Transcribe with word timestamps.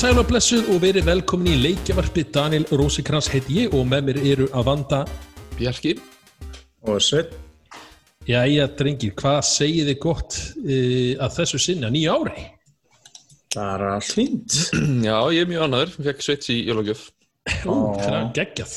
komið 0.00 0.14
sæl 0.14 0.20
og 0.22 0.28
blessuð 0.30 0.68
og 0.72 0.78
verið 0.80 1.04
velkomin 1.10 1.50
í 1.50 1.56
leikjavarpi 1.60 2.22
Daniel 2.32 2.62
Rósikrans 2.72 3.26
heiti 3.28 3.66
ég 3.66 3.74
og 3.76 3.82
með 3.84 4.06
mér 4.06 4.18
eru 4.30 4.46
Avanda 4.56 5.02
Bjarki. 5.58 5.92
Og 6.88 7.02
Sveit 7.04 7.34
Jæja, 8.24 8.64
drengir, 8.78 9.12
hvað 9.18 9.42
segið 9.44 9.90
þið 9.90 9.98
gott 10.00 10.38
uh, 10.62 11.20
að 11.20 11.36
þessu 11.36 11.60
sinna 11.60 11.92
nýja 11.92 12.16
ári? 12.16 12.46
Það 13.52 13.74
er 13.74 13.86
allt 13.90 14.16
fínt. 14.16 14.58
Já, 15.10 15.16
ég 15.36 15.44
er 15.44 15.52
mjög 15.52 15.68
ánæður, 15.68 15.94
fekk 16.08 16.24
sveits 16.24 16.48
í 16.48 16.60
jólagjöf. 16.70 17.06
Það 17.60 18.12
er 18.14 18.30
geggjað. 18.40 18.76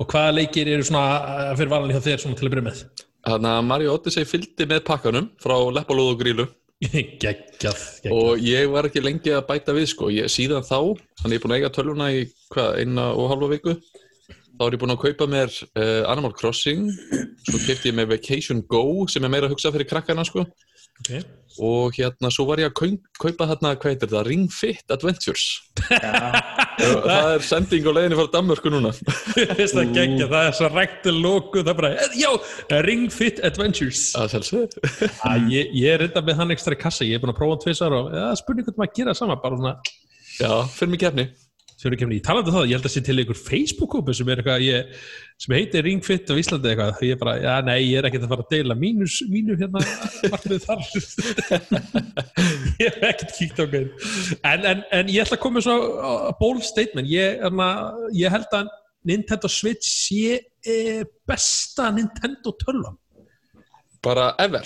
Og 0.00 0.08
hvaða 0.08 0.36
leikir 0.38 0.72
eru 0.72 0.88
svona 0.88 1.50
uh, 1.50 1.56
fyrir 1.58 1.92
hjá 1.98 2.04
þér 2.08 2.24
svona 2.24 2.40
til 2.40 2.48
að 2.48 2.54
byrja 2.54 2.68
með? 2.70 2.84
Þannig 3.28 3.58
að 3.58 3.66
Mario 3.74 3.98
Odyssey 3.98 4.32
fylgdi 4.32 4.72
með 4.72 4.86
pakkanum 4.88 5.34
frá 5.42 5.58
Leppalúð 5.68 6.14
og 6.14 6.22
Grílu 6.24 6.48
geggjað, 6.84 7.44
geggjað. 7.62 8.16
Og 8.16 8.42
ég 8.44 8.70
var 8.72 8.88
ekki 8.88 9.04
lengi 9.04 9.32
að 9.32 9.46
bæta 9.48 9.74
við 9.76 9.88
sko, 9.92 10.10
ég, 10.12 10.28
síðan 10.32 10.66
þá 10.66 10.78
þannig 11.22 11.36
ég 11.36 11.38
er 11.38 11.44
búin 11.44 11.54
að 11.54 11.62
eiga 11.62 11.72
tölvuna 11.76 12.10
í 12.12 12.26
hvað, 12.52 12.82
eina 12.82 13.06
og 13.16 13.30
halva 13.32 13.50
viku 13.54 13.76
þá 14.56 14.64
er 14.66 14.76
ég 14.76 14.82
búin 14.82 14.94
að 14.94 15.02
kaupa 15.02 15.28
mér 15.28 15.52
uh, 15.52 16.02
Animal 16.12 16.32
Crossing. 16.36 16.88
Svo 17.46 17.60
kefti 17.64 17.90
ég 17.90 17.96
með 17.96 18.14
Vacation 18.14 18.62
Go 18.68 19.04
sem 19.12 19.24
er 19.24 19.32
meira 19.32 19.48
að 19.48 19.56
hugsa 19.56 19.72
fyrir 19.74 19.88
krakkarna 19.90 20.24
sko 20.26 20.46
okay. 21.00 21.20
og 21.62 21.96
hérna 21.96 22.30
svo 22.34 22.46
var 22.48 22.60
ég 22.62 22.70
að 22.70 22.74
kaup, 22.80 23.10
kaupa 23.22 23.48
hérna, 23.50 23.72
hvað 23.80 23.94
heitir 23.94 24.10
það, 24.12 24.26
Ring 24.28 24.50
Fit 24.52 24.94
Adventures. 24.94 25.44
Það 25.86 27.30
er 27.32 27.46
sending 27.46 27.88
á 27.88 27.92
leiðinni 27.96 28.18
frá 28.18 28.30
Danmörku 28.34 28.72
núna. 28.74 28.92
Það 29.36 29.80
er 29.82 29.92
geggjað, 29.96 30.28
það 30.32 30.48
er 30.50 30.56
svo 30.58 30.70
rægt 30.72 31.08
og 31.08 31.20
lóku, 31.24 31.62
það 31.62 31.72
er 31.72 31.78
bara, 31.80 31.92
eh, 31.96 32.18
já, 32.20 32.30
Ring 32.84 33.08
Fit 33.14 33.40
Adventures. 33.46 34.04
Að 34.18 34.34
sjálfsög 34.34 34.76
ég, 35.52 35.72
ég 35.72 35.94
er 35.94 36.04
reynda 36.04 36.24
með 36.26 36.42
hann 36.42 36.56
ekstra 36.56 36.76
í 36.76 36.80
kassa, 36.80 37.08
ég 37.08 37.16
er 37.16 37.24
búin 37.24 37.32
að 37.32 37.40
prófa 37.40 37.56
hann 37.56 37.64
tveisar 37.64 37.96
og 37.96 38.12
ja, 38.12 38.28
spurning 38.40 38.68
hvernig 38.68 38.82
maður 38.82 38.92
að 38.92 39.00
gera 39.00 39.14
það 39.14 39.22
sama, 39.22 39.40
bara 39.40 39.60
svona. 39.60 39.76
Já, 40.36 40.52
fyrir 40.76 40.92
mig 40.92 41.00
kefni 41.00 41.30
Ég 41.76 42.22
talandi 42.24 42.48
um 42.48 42.54
það, 42.56 42.70
ég 42.70 42.78
held 42.78 42.86
að 42.88 42.92
sé 42.94 43.00
til 43.04 43.18
einhver 43.20 43.36
Facebook-kópi 43.36 44.14
sem 44.16 44.30
sem 45.36 45.52
heitir 45.52 45.84
Ringfit 45.84 46.30
á 46.32 46.34
Íslandi 46.40 46.70
eitthvað, 46.70 47.02
ég 47.04 47.12
er 47.12 47.20
bara, 47.20 47.34
já 47.42 47.56
nei, 47.66 47.76
ég 47.90 47.98
er 48.00 48.08
ekkert 48.08 48.24
að 48.24 48.32
fara 48.32 48.46
að 48.46 48.54
deila 48.54 48.76
mínus, 48.80 49.18
mínu 49.28 49.58
hérna 49.60 49.82
markmið 50.32 50.64
þar. 50.64 50.80
Ég 52.80 52.96
hef 52.96 53.04
ekkert 53.10 53.36
kíkt 53.36 53.60
á 53.60 53.64
hverju 53.68 53.92
en, 54.40 54.64
en, 54.72 54.82
en 54.92 55.12
ég 55.12 55.22
ætla 55.22 55.36
að 55.36 55.42
koma 55.44 55.58
með 55.58 55.66
svona 55.66 56.32
bold 56.40 56.64
statement, 56.64 57.08
ég, 57.12 57.38
erna, 57.44 57.68
ég 58.16 58.32
held 58.32 58.56
að 58.56 58.72
Nintendo 59.06 59.48
Switch 59.52 59.86
sé 59.86 60.40
e, 60.64 61.04
besta 61.28 61.90
Nintendo 61.94 62.56
tölvan. 62.64 62.96
Bara 64.04 64.32
ever 64.42 64.64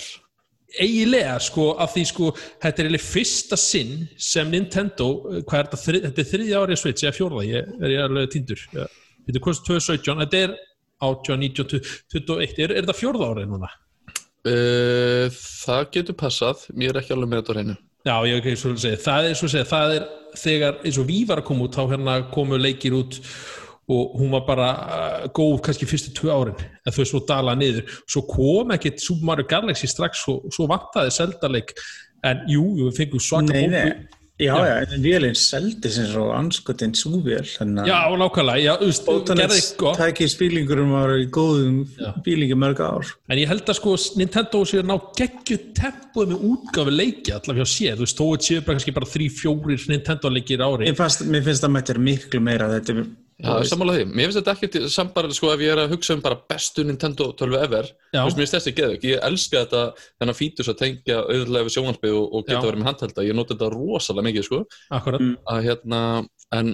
eiginlega 0.79 1.35
sko 1.43 1.67
af 1.81 1.93
því 1.95 2.03
sko 2.09 2.31
þetta 2.37 2.71
er 2.71 2.87
eiginlega 2.87 3.07
fyrsta 3.07 3.59
sinn 3.59 4.07
sem 4.15 4.51
Nintendo, 4.51 5.09
hvað 5.47 5.57
er 5.59 5.69
þetta, 5.69 5.81
þrið, 5.85 6.07
þetta 6.07 6.23
er 6.23 6.29
þriðja 6.31 6.63
árið 6.63 6.81
Switch 6.81 7.05
eða 7.05 7.17
fjórða, 7.17 7.45
ég 7.49 7.71
er 7.81 7.95
ég 7.95 8.03
alveg 8.05 8.33
tindur 8.35 8.65
þetta 8.71 9.35
er 9.35 9.45
hvort 9.45 9.63
2017, 9.67 10.23
þetta 10.25 10.41
er 10.45 10.57
18, 11.01 11.45
19, 11.45 11.85
21, 12.13 12.57
er, 12.61 12.75
er 12.75 12.83
þetta 12.83 12.97
fjórða 12.97 13.31
árið 13.33 13.51
núna? 13.51 13.71
Uh, 14.41 15.27
það 15.61 15.87
getur 15.93 16.17
passað, 16.17 16.65
mér 16.73 16.95
er 16.95 17.03
ekki 17.03 17.13
alveg 17.13 17.29
með 17.29 17.43
þetta 17.43 17.53
á 17.53 17.57
hreinu 17.59 17.77
Já, 18.01 18.15
ég 18.25 18.33
er 18.33 18.39
ekki 18.41 18.57
svo 18.57 18.71
að 18.73 18.81
segja, 18.81 18.99
það 19.03 19.27
er 19.27 19.35
svo 19.37 19.47
að 19.47 19.53
segja, 19.53 19.69
það 19.69 19.95
er 19.99 20.05
þegar 20.41 20.77
eins 20.81 20.97
og 20.97 21.09
við 21.09 21.25
var 21.29 21.41
að 21.41 21.47
koma 21.51 21.67
út, 21.67 21.75
þá 21.75 21.91
hérna 21.91 22.15
komu 22.33 22.57
leikir 22.57 22.95
út 22.97 23.19
og 23.91 24.15
hún 24.19 24.31
var 24.33 24.45
bara 24.47 24.69
uh, 24.71 25.25
góð 25.35 25.59
kannski 25.67 25.89
fyrstu 25.89 26.13
tvö 26.17 26.31
árin 26.33 26.63
en 26.85 26.95
þau 26.95 27.03
svo 27.07 27.23
dala 27.27 27.57
niður. 27.57 27.89
Svo 28.07 28.25
kom 28.29 28.73
ekkert 28.75 29.03
Super 29.03 29.31
Mario 29.31 29.49
Galaxy 29.51 29.89
strax 29.91 30.23
og 30.31 30.47
svo 30.55 30.69
vantaði 30.71 31.13
seldaleg 31.15 31.75
en 32.27 32.41
jú, 32.49 32.65
við 32.77 32.97
fengum 32.99 33.21
svaka 33.21 33.53
nei, 33.53 33.93
já, 34.41 34.53
já, 34.65 34.73
en 34.81 35.03
vélinn 35.03 35.37
seldi 35.37 35.89
sem 35.93 36.07
svo 36.09 36.27
anskotinn 36.33 36.93
súvél 36.97 37.45
Já, 37.45 37.97
nákvæmlega, 38.17 38.75
Það 39.97 40.03
ekki 40.07 40.29
spílingurum 40.31 40.93
var 40.95 41.13
í 41.17 41.27
góðum 41.33 41.81
bílingi 42.25 42.57
mörg 42.57 42.81
ár. 42.81 43.11
En 43.29 43.41
ég 43.41 43.49
held 43.49 43.69
að 43.69 43.77
sko 43.77 43.95
Nintendo 44.17 44.63
séu 44.69 44.85
ná 44.85 44.95
geggju 45.17 45.59
tempoð 45.77 46.33
með 46.33 46.45
útgafi 46.51 46.95
leiki 46.95 47.35
allavega 47.35 47.65
hjá 47.65 47.73
sér, 47.75 47.97
þú 47.99 48.07
veist, 48.07 48.21
þó 48.21 48.27
að 48.29 48.47
séu 48.47 48.61
bara 48.65 48.77
kannski 48.77 48.95
bara 48.97 49.11
þrý, 49.13 49.29
fjórir 49.41 49.89
Nintendo 49.93 50.33
leikir 50.33 50.65
ári. 50.65 50.89
Mér 50.89 51.01
finnst, 51.03 51.25
mér 51.29 51.45
finnst 51.49 51.67
að 51.67 51.75
mættir 51.77 52.01
miklu 52.01 52.41
meira. 52.43 52.69
Þetta 52.77 52.97
er 52.97 53.03
Já, 53.41 53.65
sammála 53.65 53.95
því. 53.97 54.03
Mér 54.11 54.29
finnst 54.29 54.39
þetta 54.39 54.53
ekkert 54.53 54.75
sambarlega 54.93 55.37
sko 55.37 55.49
ef 55.53 55.63
ég 55.63 55.73
er 55.73 55.81
að 55.81 55.95
hugsa 55.95 56.13
um 56.15 56.21
bara 56.23 56.37
bestu 56.51 56.85
Nintendo 56.85 57.31
12 57.39 57.57
ever. 57.57 57.89
Mér 58.13 58.35
finnst 58.37 58.57
þessi 58.57 58.73
geðug. 58.77 59.07
Ég 59.07 59.23
elska 59.25 59.63
þetta 59.63 59.81
þennan 60.21 60.37
fítus 60.37 60.69
að 60.71 60.77
tengja 60.83 61.17
auðvitað 61.23 61.65
við 61.67 61.75
sjónarspið 61.75 62.17
og, 62.19 62.27
og 62.29 62.45
geta 62.45 62.61
verið 62.67 62.83
með 62.83 62.89
handhælda. 62.91 63.25
Ég 63.25 63.37
noti 63.39 63.55
þetta 63.55 63.71
rosalega 63.73 64.27
mikið 64.29 64.47
sko. 64.47 64.61
Akkurat. 64.99 65.25
Að 65.55 65.61
hérna, 65.67 66.01
en 66.57 66.71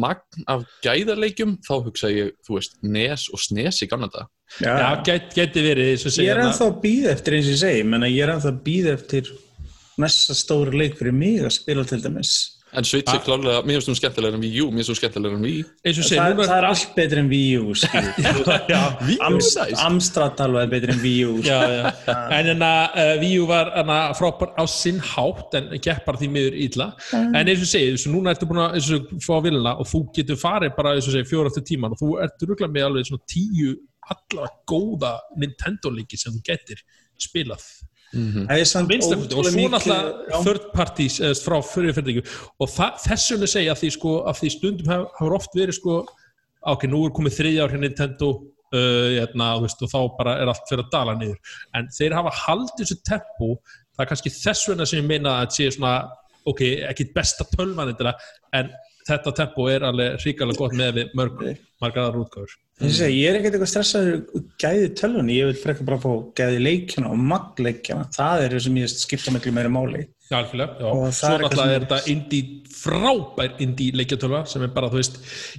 magn 0.00 0.48
af 0.54 0.64
gæðarleikjum, 0.86 1.56
þá 1.66 1.72
hugsa 1.88 2.12
ég, 2.14 2.32
þú 2.46 2.56
veist, 2.56 2.78
NES 2.86 3.28
og 3.34 3.44
SNES 3.44 3.82
í 3.84 3.90
gamla 3.90 4.08
þetta. 4.08 4.26
Já, 4.60 4.72
Já 4.72 4.88
get, 5.06 5.28
geti 5.36 5.62
verið. 5.62 6.08
Ég 6.24 6.32
er 6.32 6.42
ennþá 6.46 6.72
býð 6.82 7.12
eftir 7.12 7.36
eins 7.36 7.46
og 7.50 7.54
ég 7.54 7.62
segi, 7.62 7.86
menn 7.86 8.06
að 8.06 8.16
ég 8.16 8.24
er 8.24 8.34
ennþá 8.34 8.54
býð 8.64 8.90
eftir 8.96 9.30
næsta 10.00 10.36
stóri 10.38 10.80
leik 10.80 10.96
fyrir 10.98 11.14
mig 11.14 11.44
að 11.44 11.54
spila 11.58 11.84
til 11.86 12.00
dæmis. 12.02 12.32
En 12.70 12.86
Switch 12.86 13.10
er 13.10 13.22
klálega, 13.26 13.64
mér 13.66 13.80
finnst 13.80 13.90
þú 13.90 13.94
skemmtilegur 13.98 14.36
en 14.36 14.42
Wii 14.44 14.60
U, 14.62 14.66
mér 14.70 14.84
finnst 14.84 14.92
þú 14.92 14.96
skemmtilegur 15.00 15.38
en 15.40 15.46
Wii. 15.46 15.62
Það, 15.82 16.04
það, 16.06 16.42
það 16.44 16.52
er 16.56 16.66
allt 16.68 16.92
betur 16.94 17.20
en 17.20 17.30
Wii 17.32 17.56
U, 17.58 17.74
Amst, 19.26 19.58
Amstrad 19.82 20.42
alveg 20.44 20.68
er 20.68 20.70
betur 20.76 20.92
en 20.94 21.02
Wii 21.02 21.24
U. 21.26 21.32
Já, 21.46 21.58
já. 21.74 22.14
En 22.36 22.52
en 22.54 22.64
að 22.68 22.96
uh, 23.02 23.12
Wii 23.24 23.40
U 23.42 23.48
var 23.50 23.72
frábær 24.18 24.54
á 24.54 24.64
sinn 24.70 25.02
hátt 25.12 25.58
en 25.58 25.70
bara 26.06 26.22
því 26.22 26.30
miður 26.36 26.58
ítla. 26.66 26.90
Mm. 27.10 27.34
En 27.40 27.52
eins 27.52 27.66
og 27.66 27.72
segið, 27.72 27.96
þess 27.96 28.10
að 28.10 28.16
núna 28.16 28.34
ertu 28.36 28.50
búin 28.50 28.62
að 28.62 29.20
fá 29.26 29.34
vilna 29.42 29.74
og 29.74 29.90
þú 29.90 30.04
getur 30.20 30.38
farið 30.40 30.74
bara 30.78 30.94
eins 30.94 31.10
og 31.10 31.16
segið 31.16 31.30
fjóra 31.32 31.50
eftir 31.50 31.66
tíman 31.72 31.96
og 31.96 32.02
þú 32.04 32.12
ertu 32.22 32.50
ruggla 32.50 32.70
með 32.70 32.90
alveg 32.90 33.14
tíu 33.30 33.74
allavega 34.10 34.50
góða 34.68 35.14
Nintendo-líki 35.38 36.18
sem 36.18 36.34
þú 36.34 36.44
getur 36.46 36.82
spilað. 37.20 37.64
Mm 38.12 38.32
-hmm. 38.32 38.46
og 39.38 39.44
svo 39.46 39.68
náttúrulega 39.70 40.42
third 40.42 40.64
parties 40.74 41.20
eða 41.20 41.34
frá 41.46 41.58
fyrirferðingu 41.62 42.22
og 42.58 42.68
þess 42.68 43.30
vegna 43.30 43.46
segja 43.46 43.72
að 43.72 43.80
því, 43.82 43.90
sko, 43.96 44.14
að 44.26 44.38
því 44.40 44.50
stundum 44.50 44.88
hafa 44.90 45.34
oft 45.36 45.54
verið 45.54 45.76
sko, 45.78 46.06
ok, 46.72 46.86
nú 46.90 47.04
er 47.06 47.14
komið 47.14 47.36
þriðja 47.38 47.62
ár 47.64 47.70
hér 47.70 47.80
Nintendo 47.84 48.28
uh, 48.74 49.08
hérna, 49.14 49.60
veist, 49.62 49.82
og 49.82 49.92
þá 49.92 50.00
bara 50.18 50.36
er 50.42 50.50
allt 50.50 50.66
fyrir 50.68 50.84
að 50.84 50.92
dala 50.92 51.14
niður. 51.14 51.38
En 51.74 51.88
þeir 51.98 52.16
hafa 52.18 52.34
haldið 52.44 52.82
þessu 52.82 52.98
tempo 53.06 53.48
það 53.94 54.04
er 54.04 54.10
kannski 54.10 54.32
þess 54.34 54.68
vegna 54.70 54.86
sem 54.86 55.02
ég 55.02 55.08
meina 55.08 55.36
að 55.42 55.54
sé 55.56 55.70
svona, 55.74 55.94
ok, 56.50 56.62
ekki 56.90 57.12
besta 57.14 57.46
tölvan 57.52 57.92
en 57.92 58.72
þetta 59.06 59.32
tempo 59.36 59.68
er 59.70 59.84
alveg 59.86 60.18
ríkala 60.24 60.56
gott 60.56 60.74
með 60.76 60.94
við 60.98 61.14
mörg, 61.18 61.44
margar 61.82 62.08
aðra 62.08 62.24
útgáður 62.24 62.58
Ég 62.80 63.26
er 63.28 63.36
ekkert 63.36 63.56
eitthvað 63.56 63.70
stressaður 63.74 64.44
gæði 64.60 64.86
tölunni, 64.96 65.36
ég 65.36 65.50
vil 65.50 65.58
frekka 65.60 65.84
bara 65.84 66.00
fá 66.00 66.12
gæði 66.38 66.62
leikjana 66.64 67.10
og 67.12 67.20
magleikjana, 67.28 68.06
það 68.14 68.44
er 68.46 68.54
það 68.54 68.64
sem 68.66 68.78
ég 68.80 68.94
skipta 68.94 69.34
miklu 69.34 69.52
meira 69.52 69.72
máli. 69.72 70.06
Já, 70.30 70.38
alveg, 70.38 70.76
já, 70.78 70.86
og 70.86 71.14
svo 71.18 71.30
náttúrulega 71.42 71.76
er 71.76 71.84
þetta 71.84 72.12
indie 72.12 72.60
frábær 72.70 73.56
indie 73.64 73.96
leikjartölva 73.98 74.44
sem 74.48 74.62
er 74.62 74.70
bara, 74.72 74.88
þú 74.92 75.00
veist, 75.00 75.16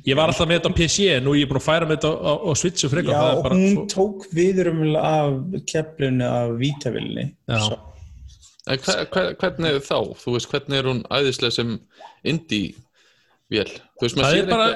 ég 0.08 0.18
var 0.18 0.32
alltaf 0.32 0.48
með 0.48 0.62
þetta 0.62 0.72
á 0.72 0.78
PC 0.80 1.08
en 1.12 1.26
nú 1.28 1.36
er 1.36 1.42
ég 1.42 1.50
búin 1.52 1.60
að 1.60 1.66
færa 1.66 1.90
með 1.90 2.00
þetta 2.00 2.12
á, 2.16 2.34
á 2.40 2.52
Switch 2.62 2.88
og 2.88 2.94
frekka 2.94 3.18
Já, 3.18 3.24
og 3.36 3.50
hún 3.52 3.66
svo... 3.76 3.84
tók 3.92 4.30
viðrum 4.32 4.80
af 4.96 5.60
keflunni 5.68 6.30
af 6.30 6.54
vítavilni 6.62 7.26
Hvernig 8.72 9.82
þá? 9.84 9.98
Þú 10.22 10.38
veist, 10.38 10.50
hvernig 10.54 10.80
er 10.80 10.88
hún 10.88 11.04
æðislega 11.12 11.58
sem 11.58 11.76
indie 12.32 12.72
vél. 13.52 13.72
Veist, 14.02 14.18
það 14.18 14.36
er 14.40 14.48
bara, 14.50 14.68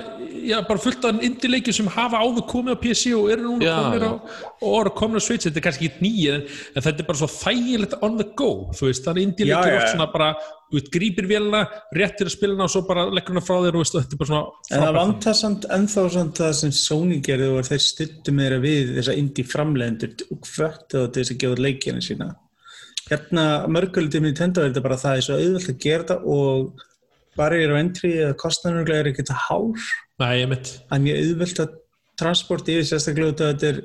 já, 0.45 0.57
bara 0.67 0.81
fullt 0.83 1.05
af 1.07 1.21
indileikjum 1.25 1.75
sem 1.77 1.87
hafa 1.95 2.19
áður 2.21 2.43
komið 2.51 2.75
á 2.75 2.77
PC 2.83 3.13
og 3.17 3.29
eru 3.33 3.45
núna 3.47 3.65
já, 3.65 3.71
komið 3.79 4.03
á, 4.05 4.11
og 4.59 4.75
eru 4.81 4.91
komið 4.99 5.17
á 5.17 5.25
Switch. 5.25 5.47
Þetta 5.47 5.61
er 5.61 5.65
kannski 5.65 5.89
ekki 5.89 6.03
nýja 6.03 6.35
en, 6.35 6.43
en 6.75 6.85
þetta 6.85 7.01
er 7.01 7.07
bara 7.07 7.19
svo 7.21 7.29
þægilegt 7.31 7.95
on 8.05 8.19
the 8.19 8.27
go 8.37 8.51
þú 8.75 8.89
veist, 8.89 9.03
það 9.05 9.13
er 9.15 9.21
indileikjum 9.23 9.79
oft 9.79 9.91
svona 9.93 10.09
bara 10.13 10.29
þú 10.43 10.77
veist, 10.77 10.91
grýpir 10.93 11.29
vélina, 11.31 11.61
réttir 11.95 12.29
að 12.29 12.35
spilina 12.35 12.67
og 12.67 12.73
svo 12.75 12.81
bara 12.89 13.07
leggur 13.09 13.33
hana 13.33 13.45
frá 13.47 13.55
þér 13.65 13.79
og 13.79 13.85
veist, 13.85 13.97
þetta 13.97 14.17
er 14.17 14.21
bara 14.21 14.31
svona 14.31 14.45
en 14.69 14.85
það 14.85 14.97
vantar 14.99 15.35
samt 15.41 15.69
ennþá 15.79 16.07
samt 16.19 16.41
það 16.43 16.53
sem 16.61 16.73
Sony 16.77 17.19
gerði 17.25 17.51
og 17.53 17.69
þeir 17.69 17.85
stuttum 17.89 18.41
meira 18.41 18.57
við 18.61 18.97
þessa 18.99 19.15
indie 19.21 19.47
framlegendur 19.49 20.27
og 20.29 20.49
hvöttu 20.51 20.99
þetta 20.99 21.21
þess 21.21 21.33
að 21.33 21.39
gefa 21.45 21.63
leikina 21.65 22.03
sína. 22.03 22.33
Hérna 23.05 23.43
mörguldið 23.69 24.21
með 24.23 24.31
Nintendo 24.31 24.63
er 24.63 24.71
þetta 24.71 24.81
bara 24.81 24.97
það 24.97 25.19
er 27.37 27.41
að 27.41 27.41
og 27.41 27.41
barrier 27.41 27.71
of 27.71 27.79
entry 27.79 28.11
eða 28.21 28.35
kostnarnuglega 28.37 28.99
er 28.99 29.11
ekkert 29.11 29.29
að 29.33 29.43
hár. 29.49 29.87
Nei, 30.19 30.41
ég 30.41 30.49
mitt 30.49 30.81
er 30.91 30.99
mjög 30.99 31.21
auðvelt 31.21 31.59
að 31.59 31.75
transport 32.15 32.69
yfir 32.71 32.87
sérstaklega 32.87 33.31
út 33.31 33.41
af 33.41 33.53
þetta 33.53 33.67
er 33.67 33.79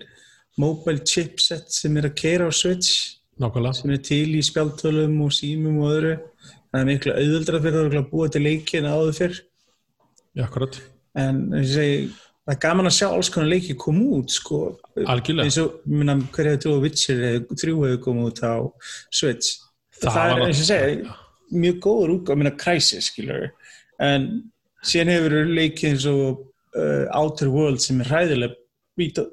mobile 0.59 1.05
chipset 1.05 1.71
sem 1.73 1.97
er 1.97 2.07
að 2.11 2.15
keira 2.15 2.47
á 2.47 2.53
Switch 2.53 3.17
Nákvæmlega. 3.41 3.73
sem 3.75 3.91
er 3.91 3.97
til 3.97 4.35
í 4.37 4.43
spjaltölum 4.43 5.23
og 5.25 5.31
símum 5.33 5.81
og 5.83 5.95
öðru. 5.97 6.17
Það 6.71 6.81
er 6.81 6.85
miklu 6.85 7.13
auðveldra 7.13 7.61
fyrir 7.61 7.99
að 7.99 8.11
búa 8.11 8.29
til 8.31 8.43
leikin 8.43 8.87
áður 8.87 9.17
fyrr. 9.17 9.41
Já, 10.37 10.45
akkurat. 10.45 10.81
En 11.19 11.65
segi, 11.67 12.11
það 12.47 12.55
er 12.55 12.61
gaman 12.61 12.87
að 12.87 12.95
sjá 12.95 13.09
alls 13.09 13.31
konar 13.31 13.51
leiki 13.51 13.75
koma 13.75 14.21
út 14.21 14.31
sko. 14.31 14.79
Algjörlega. 14.95 15.49
Eins 15.49 15.59
og, 15.59 15.81
minna, 15.87 16.15
hver 16.31 16.53
hefur 16.53 16.63
trúið 16.63 16.85
Witcher 16.85 17.25
þrjú 17.51 17.83
hefur 17.89 18.05
komið 18.05 18.31
út 18.31 18.45
á 18.47 18.55
Switch? 19.11 19.59
Það, 20.01 20.13
það 20.15 20.31
er, 20.31 20.47
eins 20.47 20.61
og 20.61 20.71
segi 20.71 21.03
mjög 21.51 21.83
góður 21.85 22.15
útgáð, 22.19 22.41
minna 22.41 22.55
Crysis 22.61 23.11
skilur 23.11 23.51
en 24.01 24.31
síðan 24.87 25.13
hefur 25.15 25.37
leikið 25.51 25.91
eins 25.91 26.09
og 26.11 26.25
uh, 26.79 27.05
Outer 27.19 27.51
World 27.53 27.83
sem 27.85 28.01
er 28.01 28.11
hræðileg 28.13 28.57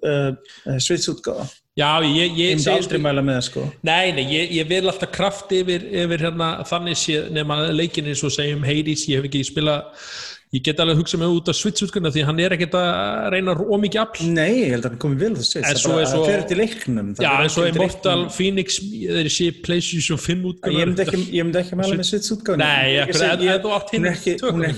uh, 0.02 0.78
svits 0.84 1.10
útgáða 1.12 1.48
Já, 1.78 2.02
ég, 2.02 2.32
ég, 2.34 2.38
ég 2.42 2.56
myndi 2.58 2.72
aldrei 2.74 2.98
mæla 2.98 3.22
með 3.22 3.36
það 3.36 3.44
sko. 3.46 3.64
Nei, 3.86 4.08
nei, 4.18 4.24
ég, 4.32 4.54
ég 4.58 4.66
vil 4.66 4.90
alltaf 4.90 5.12
kraft 5.14 5.52
yfir, 5.54 5.84
yfir 5.94 6.24
hérna, 6.26 6.48
þannig 6.66 6.98
sé 6.98 7.20
nema 7.30 7.60
leikin 7.70 8.10
eins 8.10 8.24
og 8.26 8.34
segjum 8.34 8.66
Hades, 8.66 9.04
ég 9.06 9.22
hef 9.22 9.28
ekki 9.30 9.44
spilað 9.46 10.08
ég 10.58 10.64
get 10.66 10.82
alveg 10.82 10.98
að 10.98 11.02
hugsa 11.02 11.20
mig 11.22 11.34
út 11.38 11.52
af 11.52 11.58
Switch-útkunna 11.58 12.12
því 12.14 12.24
hann 12.28 12.42
er 12.42 12.56
ekkert 12.56 12.76
að 12.80 13.28
reyna 13.34 13.54
ómikið 13.58 14.02
afl. 14.04 14.28
Nei, 14.34 14.54
ég 14.64 14.74
held 14.74 14.88
að 14.88 14.94
hann 14.94 15.02
komið 15.04 15.24
vel 15.24 15.32
það 15.38 15.48
Switch. 15.50 15.68
En 15.70 15.80
það 15.84 15.94
er 15.94 16.04
að 16.04 16.14
það 16.14 16.26
fer 16.32 16.46
til 16.50 16.60
leiknum. 16.62 17.12
Það 17.18 17.28
Já, 17.28 17.32
en 17.38 17.54
svo 17.54 17.66
Immortal 17.72 18.16
leiknum. 18.18 18.34
Phoenix 18.38 18.80
þeir 18.82 19.32
sé 19.38 19.50
PlayStation 19.68 20.22
5 20.26 20.46
útkunna 20.52 20.82
Ég 20.82 20.90
myndi 20.92 21.06
ekki, 21.06 21.24
ekki 21.62 21.80
mæla 21.80 22.00
með 22.02 22.10
átt 23.78 23.94
hún, 23.94 24.10
er 24.10 24.16
ekki, 24.18 24.36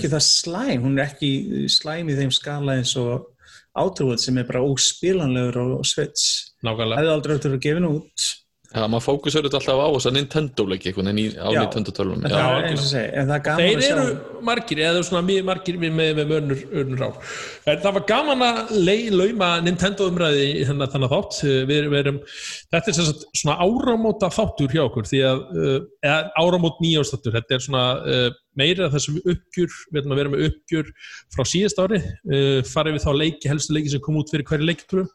er 0.08 0.14
það 0.14 0.24
slæm 0.26 0.86
hún 0.86 0.98
er 0.98 1.06
ekki 1.06 1.32
slæm 1.72 2.10
í 2.10 2.18
þeim 2.18 2.34
skala 2.34 2.76
eins 2.80 2.94
og 3.00 3.28
World 4.04 4.22
sem 4.22 4.38
er 4.40 4.46
bara 4.48 4.62
óspilanlegur 4.66 5.78
á 5.78 5.86
Switch. 5.86 6.50
Nákvæmlega. 6.66 7.00
Hefði 7.00 7.12
aldrei 7.14 7.36
átt 7.36 7.46
að 7.46 7.52
vera 7.54 7.64
gefin 7.66 7.86
út 7.88 8.30
Já, 8.70 8.84
maður 8.86 9.02
fókusur 9.02 9.42
þetta 9.42 9.58
alltaf 9.58 9.80
á 9.82 9.88
þess 9.96 10.06
að 10.06 10.14
Nintendo-leiki 10.14 10.90
einhvern 10.92 11.08
veginn 11.10 11.20
í- 11.24 11.38
á. 11.42 11.48
Nintendo 11.58 12.04
en 12.06 12.20
Já, 12.22 12.34
það 12.36 12.58
er 12.60 12.66
eins 12.68 12.82
og 12.84 12.90
segi 12.90 13.08
en 13.18 13.26
það 13.26 13.34
er 13.34 13.42
gaman 13.48 13.60
Þeir 13.64 13.80
að 13.80 13.82
sjá 13.82 13.96
eru 14.04 14.44
margir, 14.46 14.82
eða 14.86 15.00
svona 15.08 15.22
mjög 15.26 15.48
margir 15.48 15.78
með, 15.82 15.96
með, 15.98 16.10
með 16.20 16.30
önnur, 16.36 16.60
önnur 16.82 17.02
ár. 17.08 17.16
En 17.66 17.80
það 17.82 17.96
var 17.98 18.04
gaman 18.12 18.44
að 18.46 18.70
lei- 18.86 19.10
lauma 19.10 19.48
Nintendo 19.66 20.06
umræði 20.12 20.46
í 20.60 20.62
þennan 20.68 20.92
þannig 20.94 21.10
þátt. 21.16 21.40
Við, 21.66 21.82
við 21.90 21.98
erum, 22.04 22.20
þetta 22.70 22.92
er 22.94 22.98
sem 23.00 23.08
sagt 23.10 23.26
svona 23.42 23.58
áramóta 23.66 24.30
þáttur 24.38 24.70
hjá 24.76 24.84
okkur, 24.86 25.10
því 25.10 25.24
að, 25.32 25.42
uh, 25.50 25.78
eða 26.06 26.20
áramót 26.38 26.78
nýjástáttur, 26.86 27.34
þetta 27.40 27.58
er 27.58 27.66
svona 27.66 27.84
uh, 28.06 28.30
meira 28.54 28.86
þessum 28.94 29.18
uppgjur, 29.24 29.74
við 29.90 29.98
erum 30.04 30.14
að 30.14 30.22
vera 30.22 30.32
með 30.36 30.46
uppgjur 30.46 30.94
frá 31.34 31.42
síðast 31.42 31.82
ári, 31.82 31.98
uh, 32.06 32.60
farið 32.70 33.00
við 33.00 33.02
þá 33.08 33.12
leiki, 33.18 33.50
helstu 33.50 33.74
leiki 33.74 33.90
sem 33.96 34.00
kom 34.06 34.22
út 34.22 34.30
fyrir 34.30 34.46
hverju 34.46 34.70
leikitúru 34.70 35.10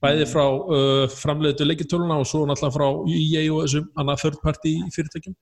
bæði 0.00 0.28
frá 0.30 0.44
uh, 0.46 1.04
framleiðu 1.12 1.66
leikitöluna 1.68 2.20
og 2.20 2.28
svo 2.28 2.46
náttúrulega 2.48 2.76
frá 2.76 2.88
EA 3.12 3.44
og 3.52 3.66
þessum 3.66 3.90
annað 4.00 4.24
third 4.24 4.40
party 4.44 4.78
fyrirtækjum. 4.94 5.36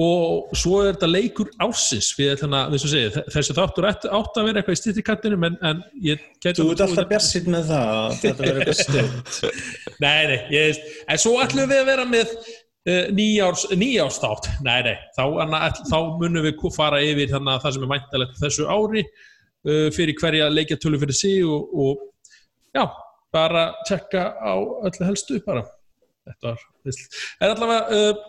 Og 0.00 0.54
svo 0.56 0.78
er 0.80 0.94
þetta 0.94 1.08
leikur 1.10 1.50
ásins 1.60 2.08
þessi 2.14 3.56
þáttur 3.56 3.88
átt 3.90 4.06
að 4.08 4.46
vera 4.46 4.60
eitthvað 4.60 4.76
í 4.76 4.80
stýttikantinu 4.80 5.36
en, 5.48 5.58
en 5.66 5.82
ég 6.00 6.22
gæti 6.40 6.62
Þú 6.62 6.70
ert 6.72 6.84
alltaf 6.86 7.08
björnsinn 7.10 7.50
með 7.52 7.72
það 7.72 7.90
að 7.96 8.14
þetta 8.22 8.46
verður 8.46 8.62
eitthvað 8.62 8.80
stöld 8.80 9.58
Nei, 10.04 10.22
nei, 10.30 10.38
ég 10.54 10.80
en 11.04 11.20
svo 11.20 11.34
ætlum 11.42 11.68
við 11.68 11.82
að 11.82 11.90
vera 11.90 12.06
með 12.08 12.32
uh, 12.38 13.10
nýjárs, 13.18 13.66
nýjárstátt 13.82 14.48
Nei, 14.64 14.78
nei, 14.88 14.94
þá, 15.18 15.22
anna, 15.44 15.62
þá 15.90 15.98
munum 16.22 16.48
við 16.48 16.64
fara 16.78 17.02
yfir 17.04 17.34
þannig 17.34 17.58
að 17.58 17.66
það 17.66 17.76
sem 17.76 17.84
er 17.84 17.92
mæntalegt 17.92 18.42
þessu 18.46 18.70
ári 18.70 19.04
uh, 19.04 19.86
fyrir 19.98 20.16
hverja 20.22 20.48
leikjartölu 20.54 21.02
fyrir 21.02 21.18
sig 21.18 21.44
og, 21.44 21.76
og 21.76 22.06
já, 22.72 22.86
bara 23.34 23.64
tjekka 23.88 24.26
á 24.38 24.52
öllu 24.58 25.06
helstu 25.08 25.40
bara. 25.46 25.64
Þetta 26.28 26.52
var, 26.52 26.62
veist, 26.86 27.18
en 27.40 27.52
allavega 27.54 27.82
uh, 27.96 28.22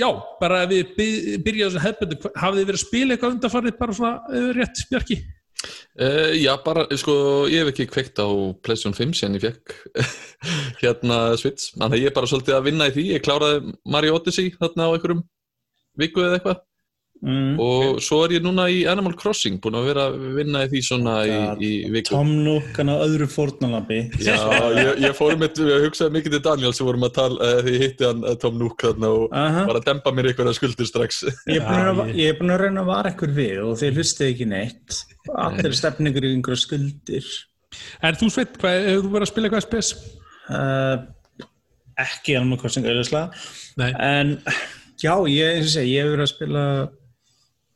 já, 0.00 0.08
bara 0.40 0.62
ef 0.64 0.70
við 0.72 0.92
by- 0.98 1.38
byrja 1.46 1.68
þessu 1.70 1.82
hefbundu, 1.84 2.18
hafið 2.40 2.60
þið 2.60 2.68
verið 2.70 2.80
að 2.80 2.84
spila 2.86 3.14
eitthvað 3.16 3.34
undanfarið 3.36 3.80
bara 3.80 3.96
svona 3.98 4.14
uh, 4.30 4.50
rétt 4.56 4.84
Bjarki? 4.90 5.18
Uh, 5.94 6.32
já, 6.36 6.50
bara, 6.64 6.84
sko, 7.00 7.14
ég 7.52 7.62
hef 7.62 7.70
ekki 7.72 7.86
kveikt 7.92 8.18
á 8.20 8.28
PlayStation 8.64 8.96
5 8.96 9.14
sem 9.20 9.36
ég 9.38 9.44
fekk 9.46 9.76
hérna 10.82 11.20
Switch, 11.40 11.70
þannig 11.76 11.98
að 11.98 12.02
ég 12.02 12.10
er 12.10 12.16
bara 12.18 12.30
svolítið 12.32 12.58
að 12.58 12.66
vinna 12.68 12.88
í 12.90 12.94
því, 12.96 13.04
ég 13.14 13.24
kláraði 13.24 13.76
Mario 13.94 14.18
Odyssey 14.18 14.50
þarna 14.58 14.88
á 14.90 14.94
einhverjum 14.96 15.22
viku 16.00 16.24
eða 16.24 16.40
eitthvað 16.40 16.62
mm. 17.24 17.54
og 17.64 17.98
svo 18.04 18.18
er 18.26 18.34
ég 18.36 18.42
núna 18.44 18.66
í 18.70 18.82
Animal 18.90 19.14
Crossing 19.18 19.56
búin 19.64 19.78
að 19.78 19.86
vera 19.88 20.04
að 20.10 20.18
vinna 20.36 20.62
í 20.66 20.68
því 20.72 20.82
svona 20.86 21.14
í, 21.24 21.30
Ja, 21.32 21.46
í 21.56 21.70
viku. 21.94 22.12
Tom 22.12 22.30
Nook 22.44 22.76
hann 22.78 22.92
á 22.92 22.96
öðru 23.04 23.28
fórnalambi 23.32 23.98
Já, 24.22 24.36
ég, 24.76 24.90
ég 25.06 25.16
fór 25.18 25.34
með, 25.40 25.62
ég 25.64 25.86
hugsaði 25.88 26.16
mikið 26.18 26.36
til 26.36 26.42
Daniel 26.48 26.74
sem 26.76 26.88
vorum 26.88 27.06
að 27.08 27.14
tala, 27.18 27.38
uh, 27.50 27.62
því 27.64 27.74
ég 27.78 27.84
hitti 27.88 28.08
hann 28.10 28.22
uh, 28.28 28.34
Tom 28.44 28.60
Nook 28.60 28.84
þarna 28.84 29.10
og 29.16 29.34
Aha. 29.42 29.64
var 29.70 29.80
að 29.80 29.88
dempa 29.90 30.14
mér 30.14 30.30
einhverja 30.32 30.56
skuldir 30.60 30.90
strax. 30.92 31.22
Ég 31.50 31.58
er 31.58 31.66
búin 31.66 31.88
að, 31.90 32.02
Já, 32.04 32.06
ég- 32.12 32.20
ég 32.22 32.30
er 32.34 32.38
búin 32.42 32.54
að 32.54 32.62
reyna 32.66 32.84
að 32.84 32.92
vara 32.92 33.14
ykkur 33.16 33.34
við 33.40 33.64
og 33.64 33.74
þeir 33.80 33.98
hlustið 33.98 34.30
ekki 34.34 34.48
neitt 34.52 35.00
allir 35.48 35.74
stefn 35.80 36.10
ykkur 36.12 36.28
í 36.28 36.32
einhverja 36.36 36.62
skuldir 36.66 37.32
En 38.06 38.14
þú 38.14 38.28
sveit, 38.30 38.52
hvað, 38.62 38.76
hefur 38.86 39.00
þú 39.08 39.14
verið 39.16 39.24
að 39.26 39.30
spila 39.32 39.48
eitthvað 39.48 39.64
spes? 39.66 39.88
uh, 40.54 40.96
ekki 42.04 42.36
alveg 42.38 42.60
kostning 42.62 42.86
auðvitað 42.86 43.48
Nei, 43.80 43.88
en 43.98 44.34
já, 45.02 45.14
ég, 45.30 45.56
eins 45.56 45.66
og 45.70 45.72
segi, 45.74 45.94
ég 45.96 46.04
hef 46.04 46.12
verið 46.14 46.24
að 46.26 46.30
spila 46.30 46.62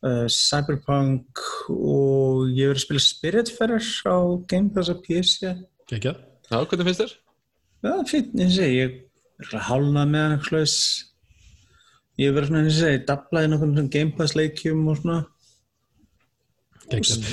uh, 0.06 0.26
Cyberpunk 0.32 1.42
og 1.72 2.48
ég 2.54 2.70
verið 2.70 2.78
að 2.78 2.84
spila 2.84 3.04
Spiritfarer 3.06 3.90
á 4.08 4.16
Game 4.50 4.72
Pass 4.74 4.92
að 4.92 5.02
PC 5.06 5.52
ekki 5.88 6.14
Já, 6.48 6.62
hvernig 6.64 6.86
finnst 6.88 7.02
þér? 7.02 7.12
Já, 7.84 7.90
eins 7.92 8.14
og 8.16 8.54
segi, 8.56 8.78
ég 8.78 8.94
er 9.44 9.64
hálnað 9.68 10.08
með 10.10 10.22
hann 10.24 10.36
eitthvað 10.38 10.48
slags. 10.64 10.76
Ég 12.18 12.32
verið 12.34 12.48
svona, 12.48 12.62
eins 12.64 12.78
og 12.78 12.80
segi, 12.86 13.02
dablaði 13.10 13.50
nokkurn 13.52 13.90
Game 13.92 14.14
Pass 14.16 14.34
leikjum 14.38 14.86
og 14.88 14.96
svona. 15.02 15.18
Geggjað. 16.88 17.28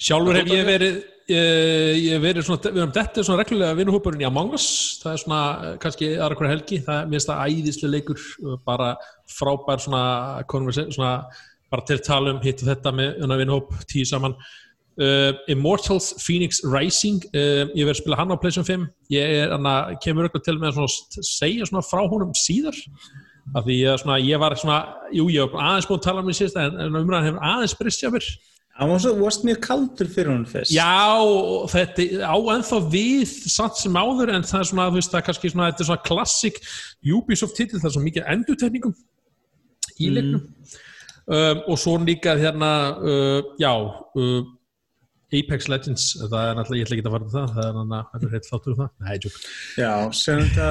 Sjálfur 0.00 0.38
hef 0.38 0.52
ég 0.54 0.64
verið 0.68 1.00
ég, 1.30 1.98
ég 1.98 2.14
hef 2.14 2.22
verið 2.24 2.46
svona, 2.46 2.70
við 2.70 2.80
erum 2.80 2.94
þetta 2.94 3.24
svona 3.26 3.42
reglulega 3.42 3.78
vinnuhópurinn 3.78 4.24
í 4.24 4.28
Among 4.30 4.54
Us. 4.56 4.68
Það 5.02 5.12
er 5.12 5.22
svona 5.24 5.42
eh, 5.66 5.76
kannski 5.82 6.10
aðra 6.14 6.38
hverja 6.40 6.54
helgi. 6.54 6.80
Það 6.86 7.02
er 7.02 7.10
minnst 7.12 7.30
það 7.30 7.44
æðislega 7.50 7.94
leikur 7.96 8.24
bara 8.70 8.90
frábær 9.34 9.82
svona, 9.84 10.04
conversa- 10.50 10.88
svona 10.94 11.12
bara 11.70 11.86
til 11.86 12.00
tala 12.04 12.34
um 12.34 12.42
hitt 12.42 12.62
og 12.64 12.70
þetta 12.70 12.92
með 12.96 13.22
unna 13.24 13.38
vinnuhóp 13.40 13.72
tíu 13.90 14.08
saman. 14.08 14.36
Uh, 15.00 15.32
Immortals 15.48 16.10
Phoenix 16.20 16.60
Rising 16.66 17.22
uh, 17.30 17.70
ég 17.72 17.86
verið 17.86 17.94
að 17.94 18.00
spila 18.02 18.18
hann 18.18 18.34
á 18.34 18.40
PlayStation 18.42 18.66
5 18.66 19.14
ég 19.14 19.34
er, 19.38 19.52
anna, 19.54 19.94
kemur 20.02 20.26
eitthvað 20.26 20.42
til 20.48 20.56
með 20.58 20.72
að 20.74 20.90
svona, 20.90 21.24
segja 21.24 21.68
svona 21.70 21.86
frá 21.86 22.02
honum 22.04 22.34
síðar. 22.36 22.76
Af 23.56 23.64
því 23.64 23.76
ég, 23.78 24.00
svona, 24.02 24.18
ég 24.20 24.42
var 24.42 24.56
svona 24.60 24.80
jú, 25.14 25.28
ég 25.32 25.46
var 25.54 25.70
aðeins 25.70 25.88
búin 25.88 26.02
að 26.02 26.08
tala 26.08 26.24
um 26.24 26.28
því 26.28 26.36
síðast 26.40 26.58
en, 26.60 26.98
umræðan 27.00 27.30
hefur 27.30 27.46
aðeins 27.52 27.76
breyst 27.78 28.04
hjá 28.04 28.10
mér. 28.12 28.28
Hann 28.80 28.92
var 28.92 29.00
svo, 29.02 29.14
varst 29.20 29.46
mjög 29.46 29.62
kaldur 29.64 30.10
fyrir 30.10 30.32
hún 30.32 30.44
fyrst. 30.48 30.74
Já, 30.74 31.16
þetta 31.72 32.06
á 32.26 32.36
ennþá 32.54 32.82
við 32.92 33.32
samt 33.54 33.80
sem 33.80 33.98
áður 33.98 34.34
en 34.34 34.46
það 34.46 34.62
er 34.62 34.70
svona, 34.70 34.90
þú 34.90 35.00
veist, 35.00 35.14
það 35.14 35.22
er 35.22 35.26
kannski 35.30 35.54
svona, 35.54 35.70
þetta 35.70 35.84
er 35.84 35.90
svona 35.90 36.06
klassik 36.06 36.60
Ubisoft 37.16 37.58
titil, 37.58 37.80
það 37.80 37.90
er 37.90 37.96
svo 37.96 38.04
mikið 38.04 38.30
endurtekningum 38.36 38.94
í 40.00 40.12
leiknum 40.14 40.46
um, 41.30 41.60
og 41.66 41.80
svo 41.80 41.96
líka 42.02 42.36
hérna, 42.40 42.72
uh, 43.00 43.52
já 43.60 43.72
uh, 43.78 44.40
Apex 45.30 45.68
Legends, 45.70 46.06
það 46.26 46.40
er 46.42 46.56
náttúrulega, 46.58 46.80
ég 46.80 46.88
ætla 46.88 46.96
ekki 46.96 47.06
að 47.06 47.12
fara 47.14 47.26
til 47.26 47.34
það, 47.34 47.52
það 47.56 47.66
er 47.66 47.76
náttúrulega, 47.76 48.24
er 48.26 48.32
heilt 48.34 48.48
þáttur 48.50 48.72
um 48.72 48.80
það, 48.80 48.90
nei, 49.04 49.12
tjók. 49.22 49.36
Já, 49.78 49.92
sem 50.20 50.40
þetta 50.42 50.70